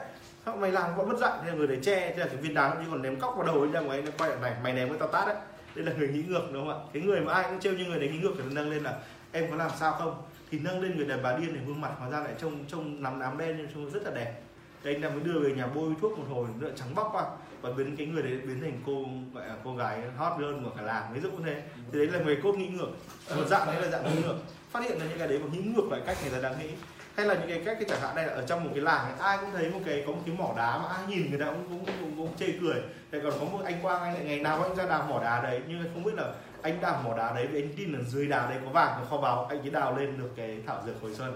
sao 0.46 0.56
mày 0.56 0.72
làm 0.72 0.98
bọn 0.98 1.10
mất 1.10 1.18
dạy 1.18 1.32
thế 1.44 1.50
là 1.50 1.56
người 1.56 1.68
đấy 1.68 1.80
che 1.84 2.10
thế 2.10 2.18
là 2.18 2.26
cái 2.26 2.36
viên 2.36 2.54
đá 2.54 2.74
nó 2.74 2.82
đi 2.82 2.88
còn 2.92 3.02
ném 3.02 3.20
cóc 3.20 3.36
vào 3.38 3.48
đầu 3.48 3.60
ấy 3.60 3.72
ra 3.72 3.80
ngoài 3.80 4.02
nó 4.02 4.12
quay 4.18 4.30
lại 4.30 4.40
này 4.42 4.54
mày 4.64 4.74
ném 4.74 4.90
với 4.90 4.98
tao 5.00 5.08
tát 5.08 5.28
đấy. 5.28 5.38
Đây 5.76 5.86
là 5.86 5.92
người 5.98 6.08
nghĩ 6.08 6.24
ngược 6.28 6.50
đúng 6.54 6.68
không 6.68 6.80
ạ? 6.80 6.86
Cái 6.94 7.04
người 7.04 7.22
mà 7.22 7.34
ai 7.34 7.44
cũng 7.44 7.60
trêu 7.60 7.74
như 7.74 7.86
người 7.86 8.00
đấy 8.00 8.10
nghĩ 8.10 8.20
ngược 8.20 8.34
thì 8.38 8.44
nó 8.44 8.52
nâng 8.54 8.72
lên 8.72 8.84
là 8.84 9.00
em 9.32 9.52
có 9.52 9.56
làm 9.58 9.72
sao 9.80 9.92
không? 9.92 10.22
Thì 10.52 10.60
nâng 10.60 10.82
lên 10.82 10.98
người 10.98 11.06
đàn 11.06 11.24
bà 11.24 11.38
điên 11.38 11.54
này 11.54 11.64
gương 11.68 11.82
mặt 11.82 11.92
hóa 12.00 12.10
ra 12.10 12.20
lại 12.20 12.34
trông 12.42 12.66
trông 12.68 13.04
nắm 13.04 13.20
nám 13.20 13.38
đen 13.38 13.56
nhưng 13.58 13.68
trông 13.74 13.90
rất 13.90 14.04
là 14.04 14.12
đẹp. 14.12 14.42
Đấy 14.84 14.94
anh 14.94 15.04
ta 15.04 15.10
mới 15.10 15.20
đưa 15.20 15.40
về 15.40 15.56
nhà 15.56 15.68
bôi 15.68 15.94
thuốc 16.02 16.20
một 16.20 16.26
hồi 16.30 16.48
nữa 16.60 16.70
trắng 16.76 16.96
bóc 16.96 17.10
qua 17.14 17.26
và 17.66 17.72
biến 17.78 17.96
cái 17.98 18.08
người 18.08 18.24
đấy 18.24 18.38
biến 18.48 18.62
thành 18.62 18.82
cô 18.86 19.06
gọi 19.34 19.48
là 19.48 19.56
cô 19.64 19.76
gái 19.76 20.02
hot 20.18 20.40
girl 20.40 20.64
của 20.64 20.70
cả 20.78 20.82
làng 20.82 21.14
ví 21.14 21.20
dụ 21.22 21.32
như 21.32 21.44
thế. 21.46 21.62
Thì 21.92 22.00
đấy 22.00 22.08
là 22.08 22.20
người 22.20 22.40
cốt 22.44 22.56
nghĩ 22.56 22.68
ngược. 22.68 22.90
Một 23.36 23.48
dạng 23.48 23.68
đấy 23.68 23.82
là 23.82 23.88
dạng 23.88 24.04
nghĩ 24.06 24.22
ngược. 24.22 24.36
Phát 24.72 24.84
hiện 24.84 25.00
ra 25.00 25.06
những 25.10 25.20
cái 25.20 25.28
đấy 25.28 25.38
và 25.38 25.50
nghĩ 25.54 25.60
ngược 25.60 25.92
lại 25.92 26.02
cách 26.06 26.18
người 26.22 26.32
ta 26.32 26.50
đang 26.50 26.60
nghĩ. 26.60 26.70
Hay 27.16 27.26
là 27.26 27.34
những 27.34 27.50
cái 27.50 27.62
cách 27.66 27.78
cái 27.80 27.90
chẳng 27.90 28.02
hạn 28.02 28.16
đây 28.16 28.26
là 28.26 28.34
ở 28.34 28.46
trong 28.48 28.64
một 28.64 28.70
cái 28.74 28.84
làng 28.84 29.06
ấy, 29.06 29.14
ai 29.20 29.38
cũng 29.42 29.52
thấy 29.54 29.70
một 29.70 29.80
cái 29.86 30.04
có 30.08 30.12
một 30.12 30.22
cái 30.26 30.36
mỏ 30.38 30.54
đá 30.58 30.78
mà 30.78 30.88
ai 30.88 31.08
nhìn 31.08 31.30
người 31.30 31.40
ta 31.40 31.46
cũng 31.46 31.68
cũng, 31.70 31.86
cũng, 31.86 32.18
cũng 32.18 32.38
chê 32.40 32.46
cười. 32.62 32.82
Thì 33.12 33.20
còn 33.24 33.34
có 33.40 33.46
một 33.46 33.60
anh 33.66 33.82
quang 33.82 34.02
anh 34.02 34.14
lại 34.14 34.24
ngày 34.24 34.40
nào 34.40 34.64
anh 34.64 34.76
ra 34.76 34.86
đào 34.86 35.08
mỏ 35.10 35.20
đá 35.24 35.44
đấy. 35.44 35.62
Nhưng 35.68 35.84
không 35.94 36.04
biết 36.04 36.16
là 36.16 36.34
anh 36.62 36.82
đào 36.82 37.02
mỏ 37.04 37.18
đá 37.18 37.34
đấy 37.36 37.48
vì 37.48 37.62
anh 37.62 37.70
tin 37.78 37.94
là 37.94 38.00
dưới 38.08 38.28
đá 38.28 38.50
đấy 38.50 38.60
có 38.66 38.72
vàng 38.72 38.98
có 39.00 39.06
kho 39.10 39.18
báu. 39.18 39.46
Anh 39.46 39.62
ấy 39.62 39.70
đào 39.70 39.98
lên 39.98 40.18
được 40.18 40.30
cái 40.36 40.58
thảo 40.68 40.82
dược 40.86 41.02
hồi 41.02 41.14
xuân. 41.14 41.34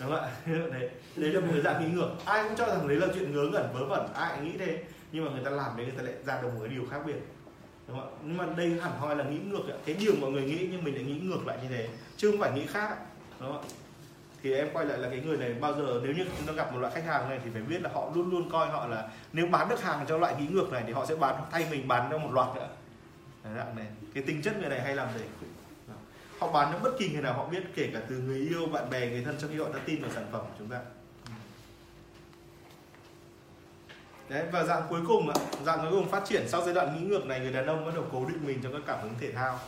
Đúng 0.00 0.10
không 0.10 0.20
ạ? 0.20 0.30
Đấy. 0.72 0.90
Đấy 1.16 1.32
là 1.32 1.40
một 1.40 1.46
cái 1.52 1.62
dạng 1.62 1.80
nghĩ 1.80 1.94
ngược. 1.94 2.10
Ai 2.24 2.44
cũng 2.44 2.56
cho 2.56 2.66
rằng 2.66 2.88
đấy 2.88 2.96
là 2.96 3.06
chuyện 3.14 3.34
ngớ 3.34 3.42
ngẩn 3.52 3.72
vớ 3.72 3.86
vẩn. 3.86 4.12
Ai 4.14 4.32
cũng 4.36 4.44
nghĩ 4.44 4.58
thế 4.58 4.78
nhưng 5.14 5.24
mà 5.24 5.30
người 5.30 5.44
ta 5.44 5.50
làm 5.50 5.76
đấy 5.76 5.86
người 5.86 5.94
ta 5.96 6.02
lại 6.02 6.14
ra 6.26 6.42
được 6.42 6.48
một 6.54 6.60
cái 6.60 6.68
điều 6.68 6.84
khác 6.90 6.98
biệt. 7.06 7.16
Đúng 7.88 7.98
không 8.00 8.08
ạ? 8.08 8.16
Nhưng 8.24 8.36
mà 8.36 8.46
đây 8.56 8.78
hẳn 8.82 8.92
hoi 8.98 9.16
là 9.16 9.24
nghĩ 9.24 9.38
ngược 9.38 9.68
ạ. 9.68 9.76
Cái 9.86 9.94
điều 9.94 10.14
mọi 10.20 10.30
người 10.30 10.44
nghĩ 10.44 10.68
nhưng 10.70 10.84
mình 10.84 10.94
lại 10.94 11.04
nghĩ 11.04 11.20
ngược 11.20 11.46
lại 11.46 11.58
như 11.62 11.68
thế 11.68 11.88
chứ 12.16 12.30
không 12.30 12.40
phải 12.40 12.52
nghĩ 12.52 12.66
khác 12.66 12.96
đúng 13.40 13.52
không 13.52 13.62
ạ? 13.62 13.68
Thì 14.42 14.54
em 14.54 14.68
quay 14.72 14.86
lại 14.86 14.98
là 14.98 15.08
cái 15.08 15.20
người 15.20 15.36
này 15.36 15.54
bao 15.54 15.74
giờ 15.74 16.00
nếu 16.02 16.14
như 16.14 16.24
chúng 16.38 16.46
ta 16.46 16.52
gặp 16.52 16.72
một 16.72 16.78
loại 16.78 16.92
khách 16.94 17.04
hàng 17.04 17.28
này 17.28 17.40
thì 17.44 17.50
phải 17.50 17.62
biết 17.62 17.82
là 17.82 17.90
họ 17.94 18.10
luôn 18.14 18.30
luôn 18.30 18.50
coi 18.50 18.68
họ 18.68 18.86
là 18.86 19.08
nếu 19.32 19.46
bán 19.46 19.68
được 19.68 19.82
hàng 19.82 20.06
cho 20.08 20.18
loại 20.18 20.34
nghĩ 20.38 20.46
ngược 20.46 20.72
này 20.72 20.82
thì 20.86 20.92
họ 20.92 21.06
sẽ 21.06 21.16
bán 21.16 21.34
thay 21.50 21.66
mình 21.70 21.88
bán 21.88 22.08
cho 22.10 22.18
một 22.18 22.32
loạt 22.32 22.56
nữa 22.56 22.68
Đấy, 23.44 23.52
dạng 23.56 23.76
này. 23.76 23.86
Cái 24.14 24.22
tính 24.22 24.42
chất 24.42 24.60
người 24.60 24.70
này 24.70 24.80
hay 24.80 24.96
làm 24.96 25.08
gì 25.18 25.24
họ 26.38 26.52
bán 26.52 26.72
cho 26.72 26.78
bất 26.78 26.98
kỳ 26.98 27.08
người 27.08 27.22
nào 27.22 27.34
họ 27.34 27.48
biết 27.48 27.62
kể 27.74 27.90
cả 27.92 28.00
từ 28.08 28.18
người 28.18 28.38
yêu 28.38 28.66
bạn 28.66 28.90
bè 28.90 29.10
người 29.10 29.24
thân 29.24 29.36
trong 29.38 29.50
khi 29.50 29.58
họ 29.58 29.68
đã 29.74 29.80
tin 29.86 30.02
vào 30.02 30.10
sản 30.10 30.26
phẩm 30.32 30.40
của 30.40 30.54
chúng 30.58 30.68
ta. 30.68 30.80
Đấy, 34.28 34.46
và 34.52 34.64
dạng 34.64 34.82
cuối 34.90 35.00
cùng 35.06 35.28
ạ, 35.28 35.34
dạng 35.64 35.78
cuối 35.80 35.90
cùng 35.90 36.08
phát 36.08 36.22
triển 36.28 36.42
sau 36.48 36.62
giai 36.64 36.74
đoạn 36.74 36.96
nghĩ 36.96 37.06
ngược 37.06 37.26
này 37.26 37.40
người 37.40 37.52
đàn 37.52 37.66
ông 37.66 37.84
bắt 37.86 37.92
đầu 37.94 38.04
cố 38.12 38.24
định 38.24 38.46
mình 38.46 38.58
trong 38.62 38.72
các 38.72 38.82
cảm 38.86 38.98
hứng 39.02 39.14
thể 39.20 39.32
thao. 39.32 39.58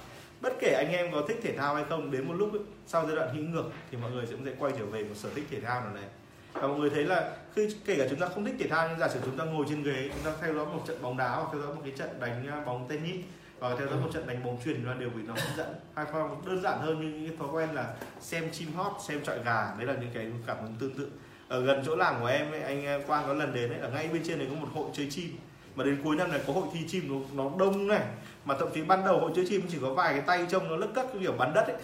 Bất 0.41 0.53
kể 0.61 0.73
anh 0.73 0.93
em 0.93 1.13
có 1.13 1.23
thích 1.29 1.41
thể 1.43 1.57
thao 1.57 1.75
hay 1.75 1.85
không 1.89 2.11
đến 2.11 2.29
một 2.29 2.35
lúc 2.35 2.53
ấy, 2.53 2.61
sau 2.87 3.07
giai 3.07 3.17
đoạn 3.17 3.37
nghĩ 3.37 3.43
ngược 3.43 3.71
thì 3.91 3.99
mọi 3.99 4.11
người 4.11 4.27
sẽ 4.27 4.37
sẽ 4.45 4.53
quay 4.59 4.73
trở 4.79 4.87
về 4.87 5.05
một 5.05 5.15
sở 5.15 5.29
thích 5.35 5.45
thể 5.51 5.61
thao 5.61 5.81
nào 5.81 5.95
đấy. 5.95 6.05
Và 6.53 6.69
mọi 6.69 6.79
người 6.79 6.91
thấy 6.91 7.05
là 7.05 7.37
khi 7.55 7.69
kể 7.85 7.97
cả 7.99 8.07
chúng 8.11 8.19
ta 8.19 8.29
không 8.29 8.45
thích 8.45 8.55
thể 8.59 8.69
thao 8.69 8.89
nhưng 8.89 8.99
giả 8.99 9.09
sử 9.09 9.21
chúng 9.25 9.37
ta 9.37 9.45
ngồi 9.45 9.67
trên 9.69 9.83
ghế 9.83 10.11
chúng 10.15 10.25
ta 10.25 10.33
theo 10.41 10.55
dõi 10.55 10.67
một 10.67 10.83
trận 10.87 11.03
bóng 11.03 11.17
đá 11.17 11.29
hoặc 11.29 11.49
theo 11.53 11.63
dõi 11.63 11.75
một 11.75 11.81
cái 11.85 11.93
trận 11.97 12.21
đánh 12.21 12.47
à, 12.49 12.61
bóng 12.67 12.89
tennis 12.89 13.25
hoặc 13.61 13.77
theo 13.79 13.89
dõi 13.89 13.97
một 14.01 14.09
trận 14.13 14.27
đánh 14.27 14.45
bóng 14.45 14.59
chuyền 14.65 14.85
là 14.85 14.95
đều 14.95 15.11
bị 15.11 15.23
nó 15.23 15.35
hấp 15.35 15.57
dẫn 15.57 15.75
hay 15.95 16.07
không 16.13 16.43
đơn 16.47 16.63
giản 16.63 16.79
hơn 16.79 17.01
như 17.01 17.19
những 17.19 17.29
cái 17.29 17.37
thói 17.37 17.49
quen 17.53 17.75
là 17.75 17.95
xem 18.21 18.51
chim 18.53 18.73
hót 18.73 18.93
xem 19.09 19.25
trọi 19.25 19.39
gà 19.45 19.75
đấy 19.79 19.87
là 19.87 19.95
những 20.01 20.11
cái 20.15 20.33
cảm 20.47 20.57
hứng 20.63 20.75
tương 20.79 20.95
tự 20.95 21.11
ở 21.49 21.61
gần 21.61 21.83
chỗ 21.87 21.97
làm 21.97 22.21
của 22.21 22.27
em 22.27 22.53
ấy, 22.53 22.63
anh 22.63 23.03
Quang 23.07 23.25
có 23.27 23.33
lần 23.33 23.55
đến 23.55 23.71
ấy, 23.71 23.81
ở 23.81 23.89
ngay 23.89 24.09
bên 24.13 24.23
trên 24.27 24.39
này 24.39 24.49
có 24.51 24.57
một 24.61 24.69
hội 24.75 24.91
chơi 24.93 25.07
chim. 25.11 25.37
Mà 25.75 25.85
đến 25.85 26.01
cuối 26.05 26.17
năm 26.17 26.31
này 26.31 26.41
có 26.47 26.53
hội 26.53 26.69
thi 26.73 26.81
chim 26.89 27.09
nó, 27.09 27.45
nó 27.45 27.51
đông 27.59 27.87
này. 27.87 28.03
Mà 28.45 28.55
thậm 28.59 28.69
chí 28.75 28.83
ban 28.83 29.05
đầu 29.05 29.21
hội 29.21 29.33
chơi 29.37 29.47
chim 29.49 29.63
chỉ 29.71 29.79
có 29.83 29.95
vài 29.95 30.13
cái 30.13 30.23
tay 30.27 30.47
trông 30.51 30.69
nó 30.69 30.77
lất 30.77 30.89
cất 30.95 31.07
cái 31.13 31.23
kiểu 31.23 31.33
bắn 31.33 31.55
đất 31.55 31.67
ấy. 31.67 31.77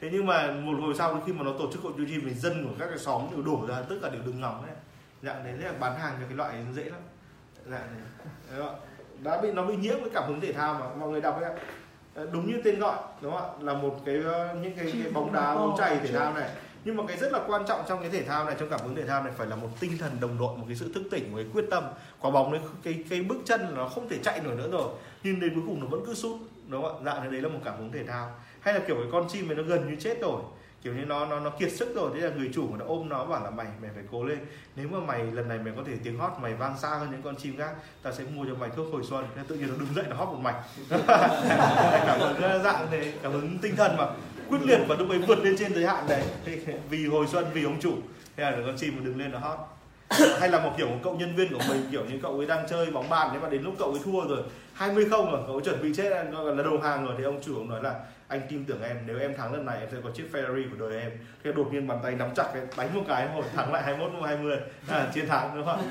Thế 0.00 0.08
nhưng 0.12 0.26
mà 0.26 0.50
một 0.52 0.78
hồi 0.80 0.94
sau 0.98 1.22
khi 1.26 1.32
mà 1.32 1.44
nó 1.44 1.52
tổ 1.58 1.72
chức 1.72 1.82
hội 1.82 1.92
chơi 1.96 2.06
chim 2.10 2.22
thì 2.24 2.34
dân 2.34 2.64
của 2.64 2.74
các 2.78 2.86
cái 2.86 2.98
xóm 2.98 3.22
đều 3.30 3.42
đổ 3.42 3.66
ra 3.68 3.82
tất 3.88 3.96
cả 4.02 4.08
đều 4.08 4.22
đứng 4.24 4.40
ngóng 4.40 4.66
đấy 4.66 4.76
dạng 5.22 5.44
đấy 5.44 5.54
là 5.58 5.72
bán 5.80 5.98
hàng 5.98 6.14
cho 6.20 6.26
cái 6.28 6.36
loại 6.36 6.54
dễ 6.74 6.84
lắm. 6.84 7.00
Dạng 7.66 7.80
này 7.80 8.68
đã 9.22 9.40
bị 9.40 9.52
nó 9.52 9.66
bị 9.66 9.76
nhiễm 9.76 10.00
với 10.00 10.10
cảm 10.14 10.24
hứng 10.26 10.40
thể 10.40 10.52
thao 10.52 10.74
mà 10.74 10.86
mọi 10.98 11.08
người 11.08 11.20
đọc 11.20 11.40
ấy. 11.42 11.52
Ờ, 12.14 12.26
đúng 12.32 12.46
như 12.46 12.60
tên 12.64 12.78
gọi 12.78 12.98
đúng 13.20 13.32
không 13.32 13.42
ạ? 13.42 13.56
Là 13.60 13.74
một 13.74 14.00
cái 14.06 14.16
ờ, 14.24 14.56
những 14.62 14.74
cái, 14.76 14.92
cái 15.02 15.12
bóng 15.12 15.32
đá 15.32 15.54
bóng 15.54 15.74
chày 15.78 15.96
thể 15.96 16.12
thao 16.12 16.34
này 16.34 16.50
nhưng 16.84 16.96
mà 16.96 17.04
cái 17.08 17.16
rất 17.16 17.32
là 17.32 17.40
quan 17.46 17.66
trọng 17.66 17.80
trong 17.88 18.00
cái 18.00 18.10
thể 18.10 18.22
thao 18.22 18.44
này, 18.44 18.56
trong 18.58 18.70
cảm 18.70 18.80
hứng 18.80 18.96
thể 18.96 19.06
thao 19.06 19.22
này 19.22 19.32
phải 19.36 19.46
là 19.46 19.56
một 19.56 19.68
tinh 19.80 19.98
thần 19.98 20.20
đồng 20.20 20.38
đội, 20.38 20.56
một 20.56 20.64
cái 20.68 20.76
sự 20.76 20.92
thức 20.94 21.02
tỉnh, 21.10 21.32
một 21.32 21.36
cái 21.36 21.46
quyết 21.52 21.64
tâm. 21.70 21.84
Quả 22.20 22.30
bóng 22.30 22.52
đấy, 22.52 22.60
cái 22.82 23.04
cái 23.10 23.22
bước 23.22 23.38
chân 23.44 23.74
nó 23.76 23.88
không 23.88 24.08
thể 24.08 24.18
chạy 24.22 24.40
nổi 24.40 24.54
nữa 24.56 24.68
rồi. 24.72 24.88
Nhưng 25.22 25.40
đến 25.40 25.54
cuối 25.54 25.62
cùng 25.66 25.80
nó 25.80 25.86
vẫn 25.86 26.02
cứ 26.06 26.14
sút, 26.14 26.40
đúng 26.68 26.82
không 26.82 26.96
ạ? 26.96 27.00
Dạng 27.04 27.20
này 27.20 27.32
đấy 27.32 27.42
là 27.42 27.48
một 27.48 27.60
cảm 27.64 27.78
hứng 27.78 27.92
thể 27.92 28.04
thao. 28.04 28.34
Hay 28.60 28.74
là 28.74 28.80
kiểu 28.86 28.96
cái 28.96 29.06
con 29.12 29.28
chim 29.28 29.48
này 29.48 29.56
nó 29.56 29.62
gần 29.62 29.90
như 29.90 29.96
chết 30.00 30.20
rồi. 30.20 30.42
Kiểu 30.82 30.94
như 30.94 31.04
nó 31.04 31.26
nó 31.26 31.40
nó 31.40 31.50
kiệt 31.50 31.72
sức 31.72 31.94
rồi, 31.94 32.10
thế 32.14 32.20
là 32.20 32.30
người 32.36 32.50
chủ 32.54 32.76
nó 32.78 32.84
ôm 32.88 33.08
nó 33.08 33.24
bảo 33.24 33.44
là 33.44 33.50
mày 33.50 33.66
mày 33.82 33.90
phải 33.94 34.04
cố 34.12 34.24
lên. 34.24 34.38
Nếu 34.76 34.88
mà 34.88 35.00
mày, 35.00 35.24
lần 35.24 35.48
này 35.48 35.58
mày 35.58 35.72
có 35.76 35.82
thể 35.86 35.92
tiếng 36.04 36.18
hót, 36.18 36.32
mày 36.40 36.54
vang 36.54 36.78
xa 36.78 36.88
hơn 36.88 37.10
những 37.10 37.22
con 37.22 37.36
chim 37.36 37.56
khác 37.56 37.74
ta 38.02 38.12
sẽ 38.12 38.24
mua 38.34 38.44
cho 38.44 38.54
mày 38.54 38.70
thuốc 38.76 38.86
hồi 38.92 39.02
xuân. 39.04 39.24
Thế 39.36 39.42
tự 39.48 39.54
nhiên 39.54 39.68
nó 39.68 39.74
đứng 39.74 39.94
dậy, 39.94 40.04
nó 40.08 40.16
hót 40.16 40.28
một 40.28 40.38
mạch. 40.42 40.62
Cảm 42.06 42.20
hứng 42.20 42.62
dạng 42.62 42.86
thế, 42.90 43.12
cảm 43.22 43.32
hứng 43.32 43.58
tinh 43.62 43.76
thần 43.76 43.96
mà 43.96 44.06
quyết 44.50 44.62
liệt 44.64 44.80
và 44.88 44.94
lúc 44.94 45.08
ấy 45.08 45.18
vượt 45.18 45.38
lên 45.38 45.56
trên 45.58 45.74
giới 45.74 45.86
hạn 45.86 46.04
đấy. 46.08 46.22
Vì 46.90 47.06
hồi 47.06 47.26
xuân 47.26 47.46
vì 47.54 47.64
ông 47.64 47.80
chủ. 47.80 47.94
Thế 48.36 48.44
là 48.44 48.56
con 48.66 48.76
chim 48.76 48.94
mà 48.96 49.04
đứng 49.04 49.18
lên 49.18 49.32
nó 49.32 49.38
hot 49.38 49.58
hay 50.40 50.48
là 50.48 50.60
một 50.60 50.72
kiểu 50.76 50.88
một 50.88 50.98
cậu 51.02 51.16
nhân 51.16 51.36
viên 51.36 51.52
của 51.52 51.60
mình 51.68 51.88
kiểu 51.90 52.04
như 52.04 52.18
cậu 52.22 52.36
ấy 52.36 52.46
đang 52.46 52.66
chơi 52.68 52.90
bóng 52.90 53.08
bàn 53.08 53.30
nhưng 53.32 53.42
mà 53.42 53.48
đến 53.48 53.62
lúc 53.62 53.74
cậu 53.78 53.90
ấy 53.90 54.00
thua 54.04 54.28
rồi 54.28 54.42
20 54.74 55.06
không 55.10 55.32
rồi 55.32 55.40
cậu 55.46 55.56
ấy 55.56 55.62
chuẩn 55.64 55.82
bị 55.82 55.92
chết 55.96 56.10
là 56.10 56.62
đầu 56.64 56.78
hàng 56.78 57.04
rồi 57.04 57.14
thì 57.18 57.24
ông 57.24 57.40
chủ 57.42 57.56
ông 57.56 57.68
nói 57.68 57.82
là 57.82 57.94
anh 58.28 58.40
tin 58.48 58.64
tưởng 58.64 58.82
em 58.82 58.96
nếu 59.06 59.18
em 59.18 59.36
thắng 59.36 59.52
lần 59.52 59.66
này 59.66 59.80
em 59.80 59.88
sẽ 59.92 59.98
có 60.04 60.10
chiếc 60.10 60.24
Ferrari 60.32 60.70
của 60.70 60.88
đời 60.88 61.00
em. 61.00 61.10
Thế 61.44 61.52
đột 61.52 61.72
nhiên 61.72 61.86
bàn 61.86 61.98
tay 62.02 62.12
nắm 62.12 62.28
chặt 62.36 62.44
cái 62.54 62.62
đánh 62.76 62.94
một 62.94 63.02
cái 63.08 63.28
hồi 63.28 63.44
thắng 63.54 63.72
lại 63.72 63.82
21 63.82 64.12
20 64.26 64.58
à, 64.88 65.10
chiến 65.14 65.28
thắng 65.28 65.50
đúng 65.54 65.66
không 65.66 65.88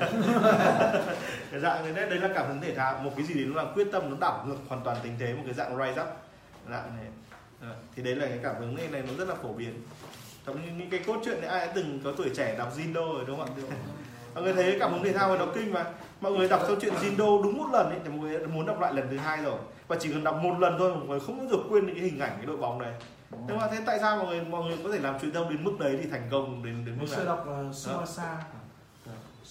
cái 1.50 1.60
dạng 1.60 1.94
đấy 1.94 2.08
đấy 2.10 2.18
là 2.20 2.28
cảm 2.34 2.48
hứng 2.48 2.60
thể 2.60 2.74
thao. 2.74 2.98
Một 2.98 3.10
cái 3.16 3.26
gì 3.26 3.34
đấy 3.34 3.44
nó 3.54 3.62
là 3.62 3.70
quyết 3.74 3.86
tâm 3.92 4.10
nó 4.10 4.16
đảo 4.20 4.44
ngược 4.48 4.56
hoàn 4.68 4.80
toàn 4.84 4.96
tình 5.02 5.12
thế 5.18 5.34
một 5.34 5.42
cái 5.44 5.54
dạng 5.54 5.76
rise 5.76 6.02
up. 6.02 6.08
Dạng 6.70 6.96
này 6.96 7.06
à, 7.60 7.70
thì 7.96 8.02
đấy 8.02 8.14
là 8.14 8.26
cái 8.26 8.38
cảm 8.42 8.54
hứng 8.58 8.74
này 8.74 8.88
này 8.88 9.02
nó 9.08 9.14
rất 9.18 9.28
là 9.28 9.34
phổ 9.34 9.52
biến. 9.52 9.82
Trong 10.46 10.56
những, 10.66 10.78
những 10.78 10.90
cái 10.90 11.00
cốt 11.06 11.20
truyện 11.24 11.40
này 11.40 11.50
ai 11.50 11.66
đã 11.66 11.72
từng 11.74 12.00
có 12.04 12.12
tuổi 12.16 12.30
trẻ 12.36 12.58
đọc 12.58 12.76
Jindo 12.76 13.14
rồi 13.14 13.24
đúng 13.26 13.38
không 13.38 13.56
ạ? 13.56 13.64
Mọi 14.34 14.44
người 14.44 14.52
thấy 14.52 14.76
cảm 14.80 14.92
hứng 14.92 15.04
thể 15.04 15.12
thao 15.12 15.30
và 15.30 15.36
đọc 15.36 15.48
kinh 15.54 15.72
mà. 15.72 15.84
Mọi 16.20 16.32
người 16.32 16.48
đọc 16.48 16.62
câu 16.66 16.76
chuyện 16.80 16.94
Jindo 16.94 17.42
đúng 17.42 17.58
một 17.58 17.68
lần 17.72 17.86
ấy 17.86 17.98
thì 18.04 18.10
mọi 18.10 18.18
người 18.18 18.46
muốn 18.46 18.66
đọc 18.66 18.80
lại 18.80 18.94
lần 18.94 19.08
thứ 19.10 19.16
hai 19.16 19.42
rồi. 19.42 19.58
Và 19.88 19.96
chỉ 20.00 20.12
cần 20.12 20.24
đọc 20.24 20.36
một 20.42 20.58
lần 20.58 20.76
thôi 20.78 20.94
mọi 20.94 21.06
người 21.06 21.20
không 21.20 21.38
bao 21.38 21.46
giờ 21.50 21.56
quên 21.70 21.86
những 21.86 21.94
cái 21.94 22.04
hình 22.04 22.20
ảnh 22.20 22.32
cái 22.36 22.46
đội 22.46 22.56
bóng 22.56 22.78
này 22.78 22.92
nhưng 23.46 23.58
mà 23.58 23.68
thế 23.70 23.80
tại 23.86 23.98
sao 24.00 24.16
mọi 24.16 24.26
người 24.26 24.44
mọi 24.44 24.64
người 24.64 24.78
có 24.84 24.92
thể 24.92 24.98
làm 24.98 25.18
truyền 25.20 25.32
thông 25.32 25.50
đến 25.50 25.64
mức 25.64 25.72
đấy 25.78 25.98
thì 26.02 26.10
thành 26.10 26.28
công 26.30 26.64
đến 26.64 26.84
đến 26.84 26.94
mức 26.98 27.06
Hồi 27.06 27.08
xưa 27.08 27.16
này 27.16 27.26
đọc 27.26 27.46
uh, 27.70 27.74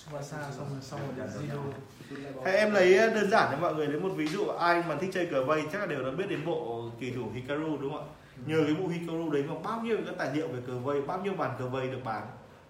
Subasa 0.09 0.37
Subasa 0.37 0.51
xong 0.51 0.67
rồi 0.69 0.81
xong 0.81 0.99
rồi 0.99 1.13
đến 1.17 1.27
Zido 1.27 2.43
Hay 2.45 2.55
em 2.55 2.73
lấy 2.73 2.97
đơn 2.97 3.29
giản 3.29 3.47
cho 3.51 3.57
mọi 3.57 3.75
người 3.75 3.87
lấy 3.87 3.99
một 3.99 4.09
ví 4.15 4.27
dụ 4.27 4.47
ai 4.47 4.83
mà 4.87 4.95
thích 4.95 5.09
chơi 5.13 5.25
cờ 5.25 5.45
vây 5.45 5.63
chắc 5.71 5.79
là 5.79 5.85
đều 5.85 6.03
đã 6.03 6.11
biết 6.11 6.29
đến 6.29 6.45
bộ 6.45 6.89
kỳ 6.99 7.11
thủ 7.11 7.29
Hikaru 7.33 7.77
đúng 7.77 7.93
không 7.93 8.09
ạ? 8.09 8.13
Nhờ 8.45 8.63
cái 8.65 8.75
bộ 8.75 8.87
Hikaru 8.87 9.31
đấy 9.31 9.43
mà 9.47 9.55
bao 9.63 9.81
nhiêu 9.81 9.97
cái 10.05 10.15
tài 10.17 10.35
liệu 10.35 10.47
về 10.47 10.59
cờ 10.67 10.77
vây, 10.77 11.01
bao 11.01 11.21
nhiêu 11.23 11.33
bàn 11.33 11.55
cờ 11.59 11.67
vây 11.67 11.87
được 11.87 11.99
bán 12.03 12.27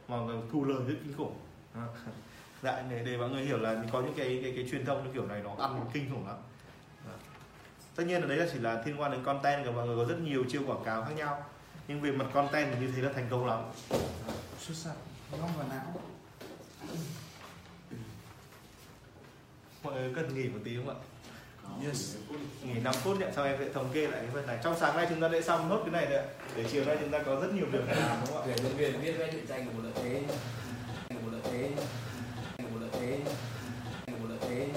mà 0.07 0.17
thu 0.51 0.65
lời 0.65 0.77
rất 0.87 0.95
kinh 1.03 1.13
khủng. 1.17 1.33
Đó. 1.75 1.81
Dạ 2.63 2.83
để, 2.89 3.03
để 3.05 3.17
mọi 3.17 3.29
người 3.29 3.43
hiểu 3.43 3.57
là 3.57 3.83
có 3.91 4.01
những 4.01 4.13
cái 4.17 4.39
cái 4.43 4.53
cái 4.55 4.67
truyền 4.71 4.85
thông 4.85 5.03
như 5.03 5.09
kiểu 5.13 5.25
này 5.25 5.41
nó 5.43 5.55
ăn 5.59 5.85
kinh 5.93 6.09
khủng 6.11 6.27
lắm. 6.27 6.37
Tất 7.95 8.03
nhiên 8.07 8.21
là 8.21 8.27
đấy 8.27 8.37
là 8.37 8.45
chỉ 8.53 8.59
là 8.59 8.83
liên 8.85 9.01
quan 9.01 9.11
đến 9.11 9.23
content 9.23 9.65
của 9.65 9.71
mọi 9.71 9.87
người 9.87 9.97
có 9.97 10.05
rất 10.05 10.19
nhiều 10.23 10.43
chiêu 10.49 10.61
quảng 10.67 10.83
cáo 10.85 11.01
khác 11.01 11.11
nhau. 11.15 11.43
Nhưng 11.87 12.01
về 12.01 12.11
mặt 12.11 12.25
content 12.33 12.71
thì 12.73 12.85
như 12.85 12.91
thế 12.95 13.01
là 13.01 13.09
thành 13.13 13.27
công 13.29 13.45
lắm. 13.45 13.63
xuất 14.59 14.75
sắc 14.75 14.93
ngon 15.31 15.49
và 15.57 15.65
não 15.69 16.01
Mọi 19.83 19.93
người 19.93 20.11
cần 20.15 20.35
nghỉ 20.35 20.43
một 20.49 20.59
tí 20.63 20.75
không 20.75 20.89
ạ? 20.89 20.95
yes. 21.85 22.15
Nghỉ 22.63 22.79
5 22.83 22.93
phút 22.93 23.19
nhé 23.19 23.25
sau 23.35 23.45
em 23.45 23.55
sẽ 23.59 23.69
thống 23.73 23.89
kê 23.93 24.01
lại 24.01 24.19
cái 24.21 24.29
phần 24.33 24.47
này. 24.47 24.57
Trong 24.63 24.75
sáng 24.79 24.97
nay 24.97 25.07
chúng 25.09 25.21
ta 25.21 25.29
sẽ 25.31 25.41
xong 25.41 25.69
nốt 25.69 25.79
cái 25.81 25.91
này 25.91 26.05
rồi 26.05 26.17
ạ. 26.17 26.25
để 26.55 26.65
chiều 26.71 26.85
nay 26.85 26.97
chúng 26.99 27.11
ta 27.11 27.19
có 27.19 27.39
rất 27.41 27.53
nhiều 27.53 27.65
việc 27.71 27.79
phải 27.87 27.95
làm 27.95 28.17
đúng 28.25 28.33
không 28.35 28.41
ạ? 28.41 28.47
Để 28.47 28.63
nhân 28.63 28.77
viên 28.77 29.01
biết 29.01 29.11
vẽ 29.11 29.29
truyện 29.31 29.45
tranh 29.47 29.67
là 29.67 29.73
một 29.73 29.79
lợi 29.83 29.93
thế. 29.95 30.21
Là 31.09 31.15
một 31.25 31.29
lợi 31.31 31.41
thế. 31.43 31.69
Một 32.57 32.79
lợi 32.79 32.89
thế. 32.93 33.19
Một 34.07 34.27
lợi 34.29 34.39
thế 34.41 34.67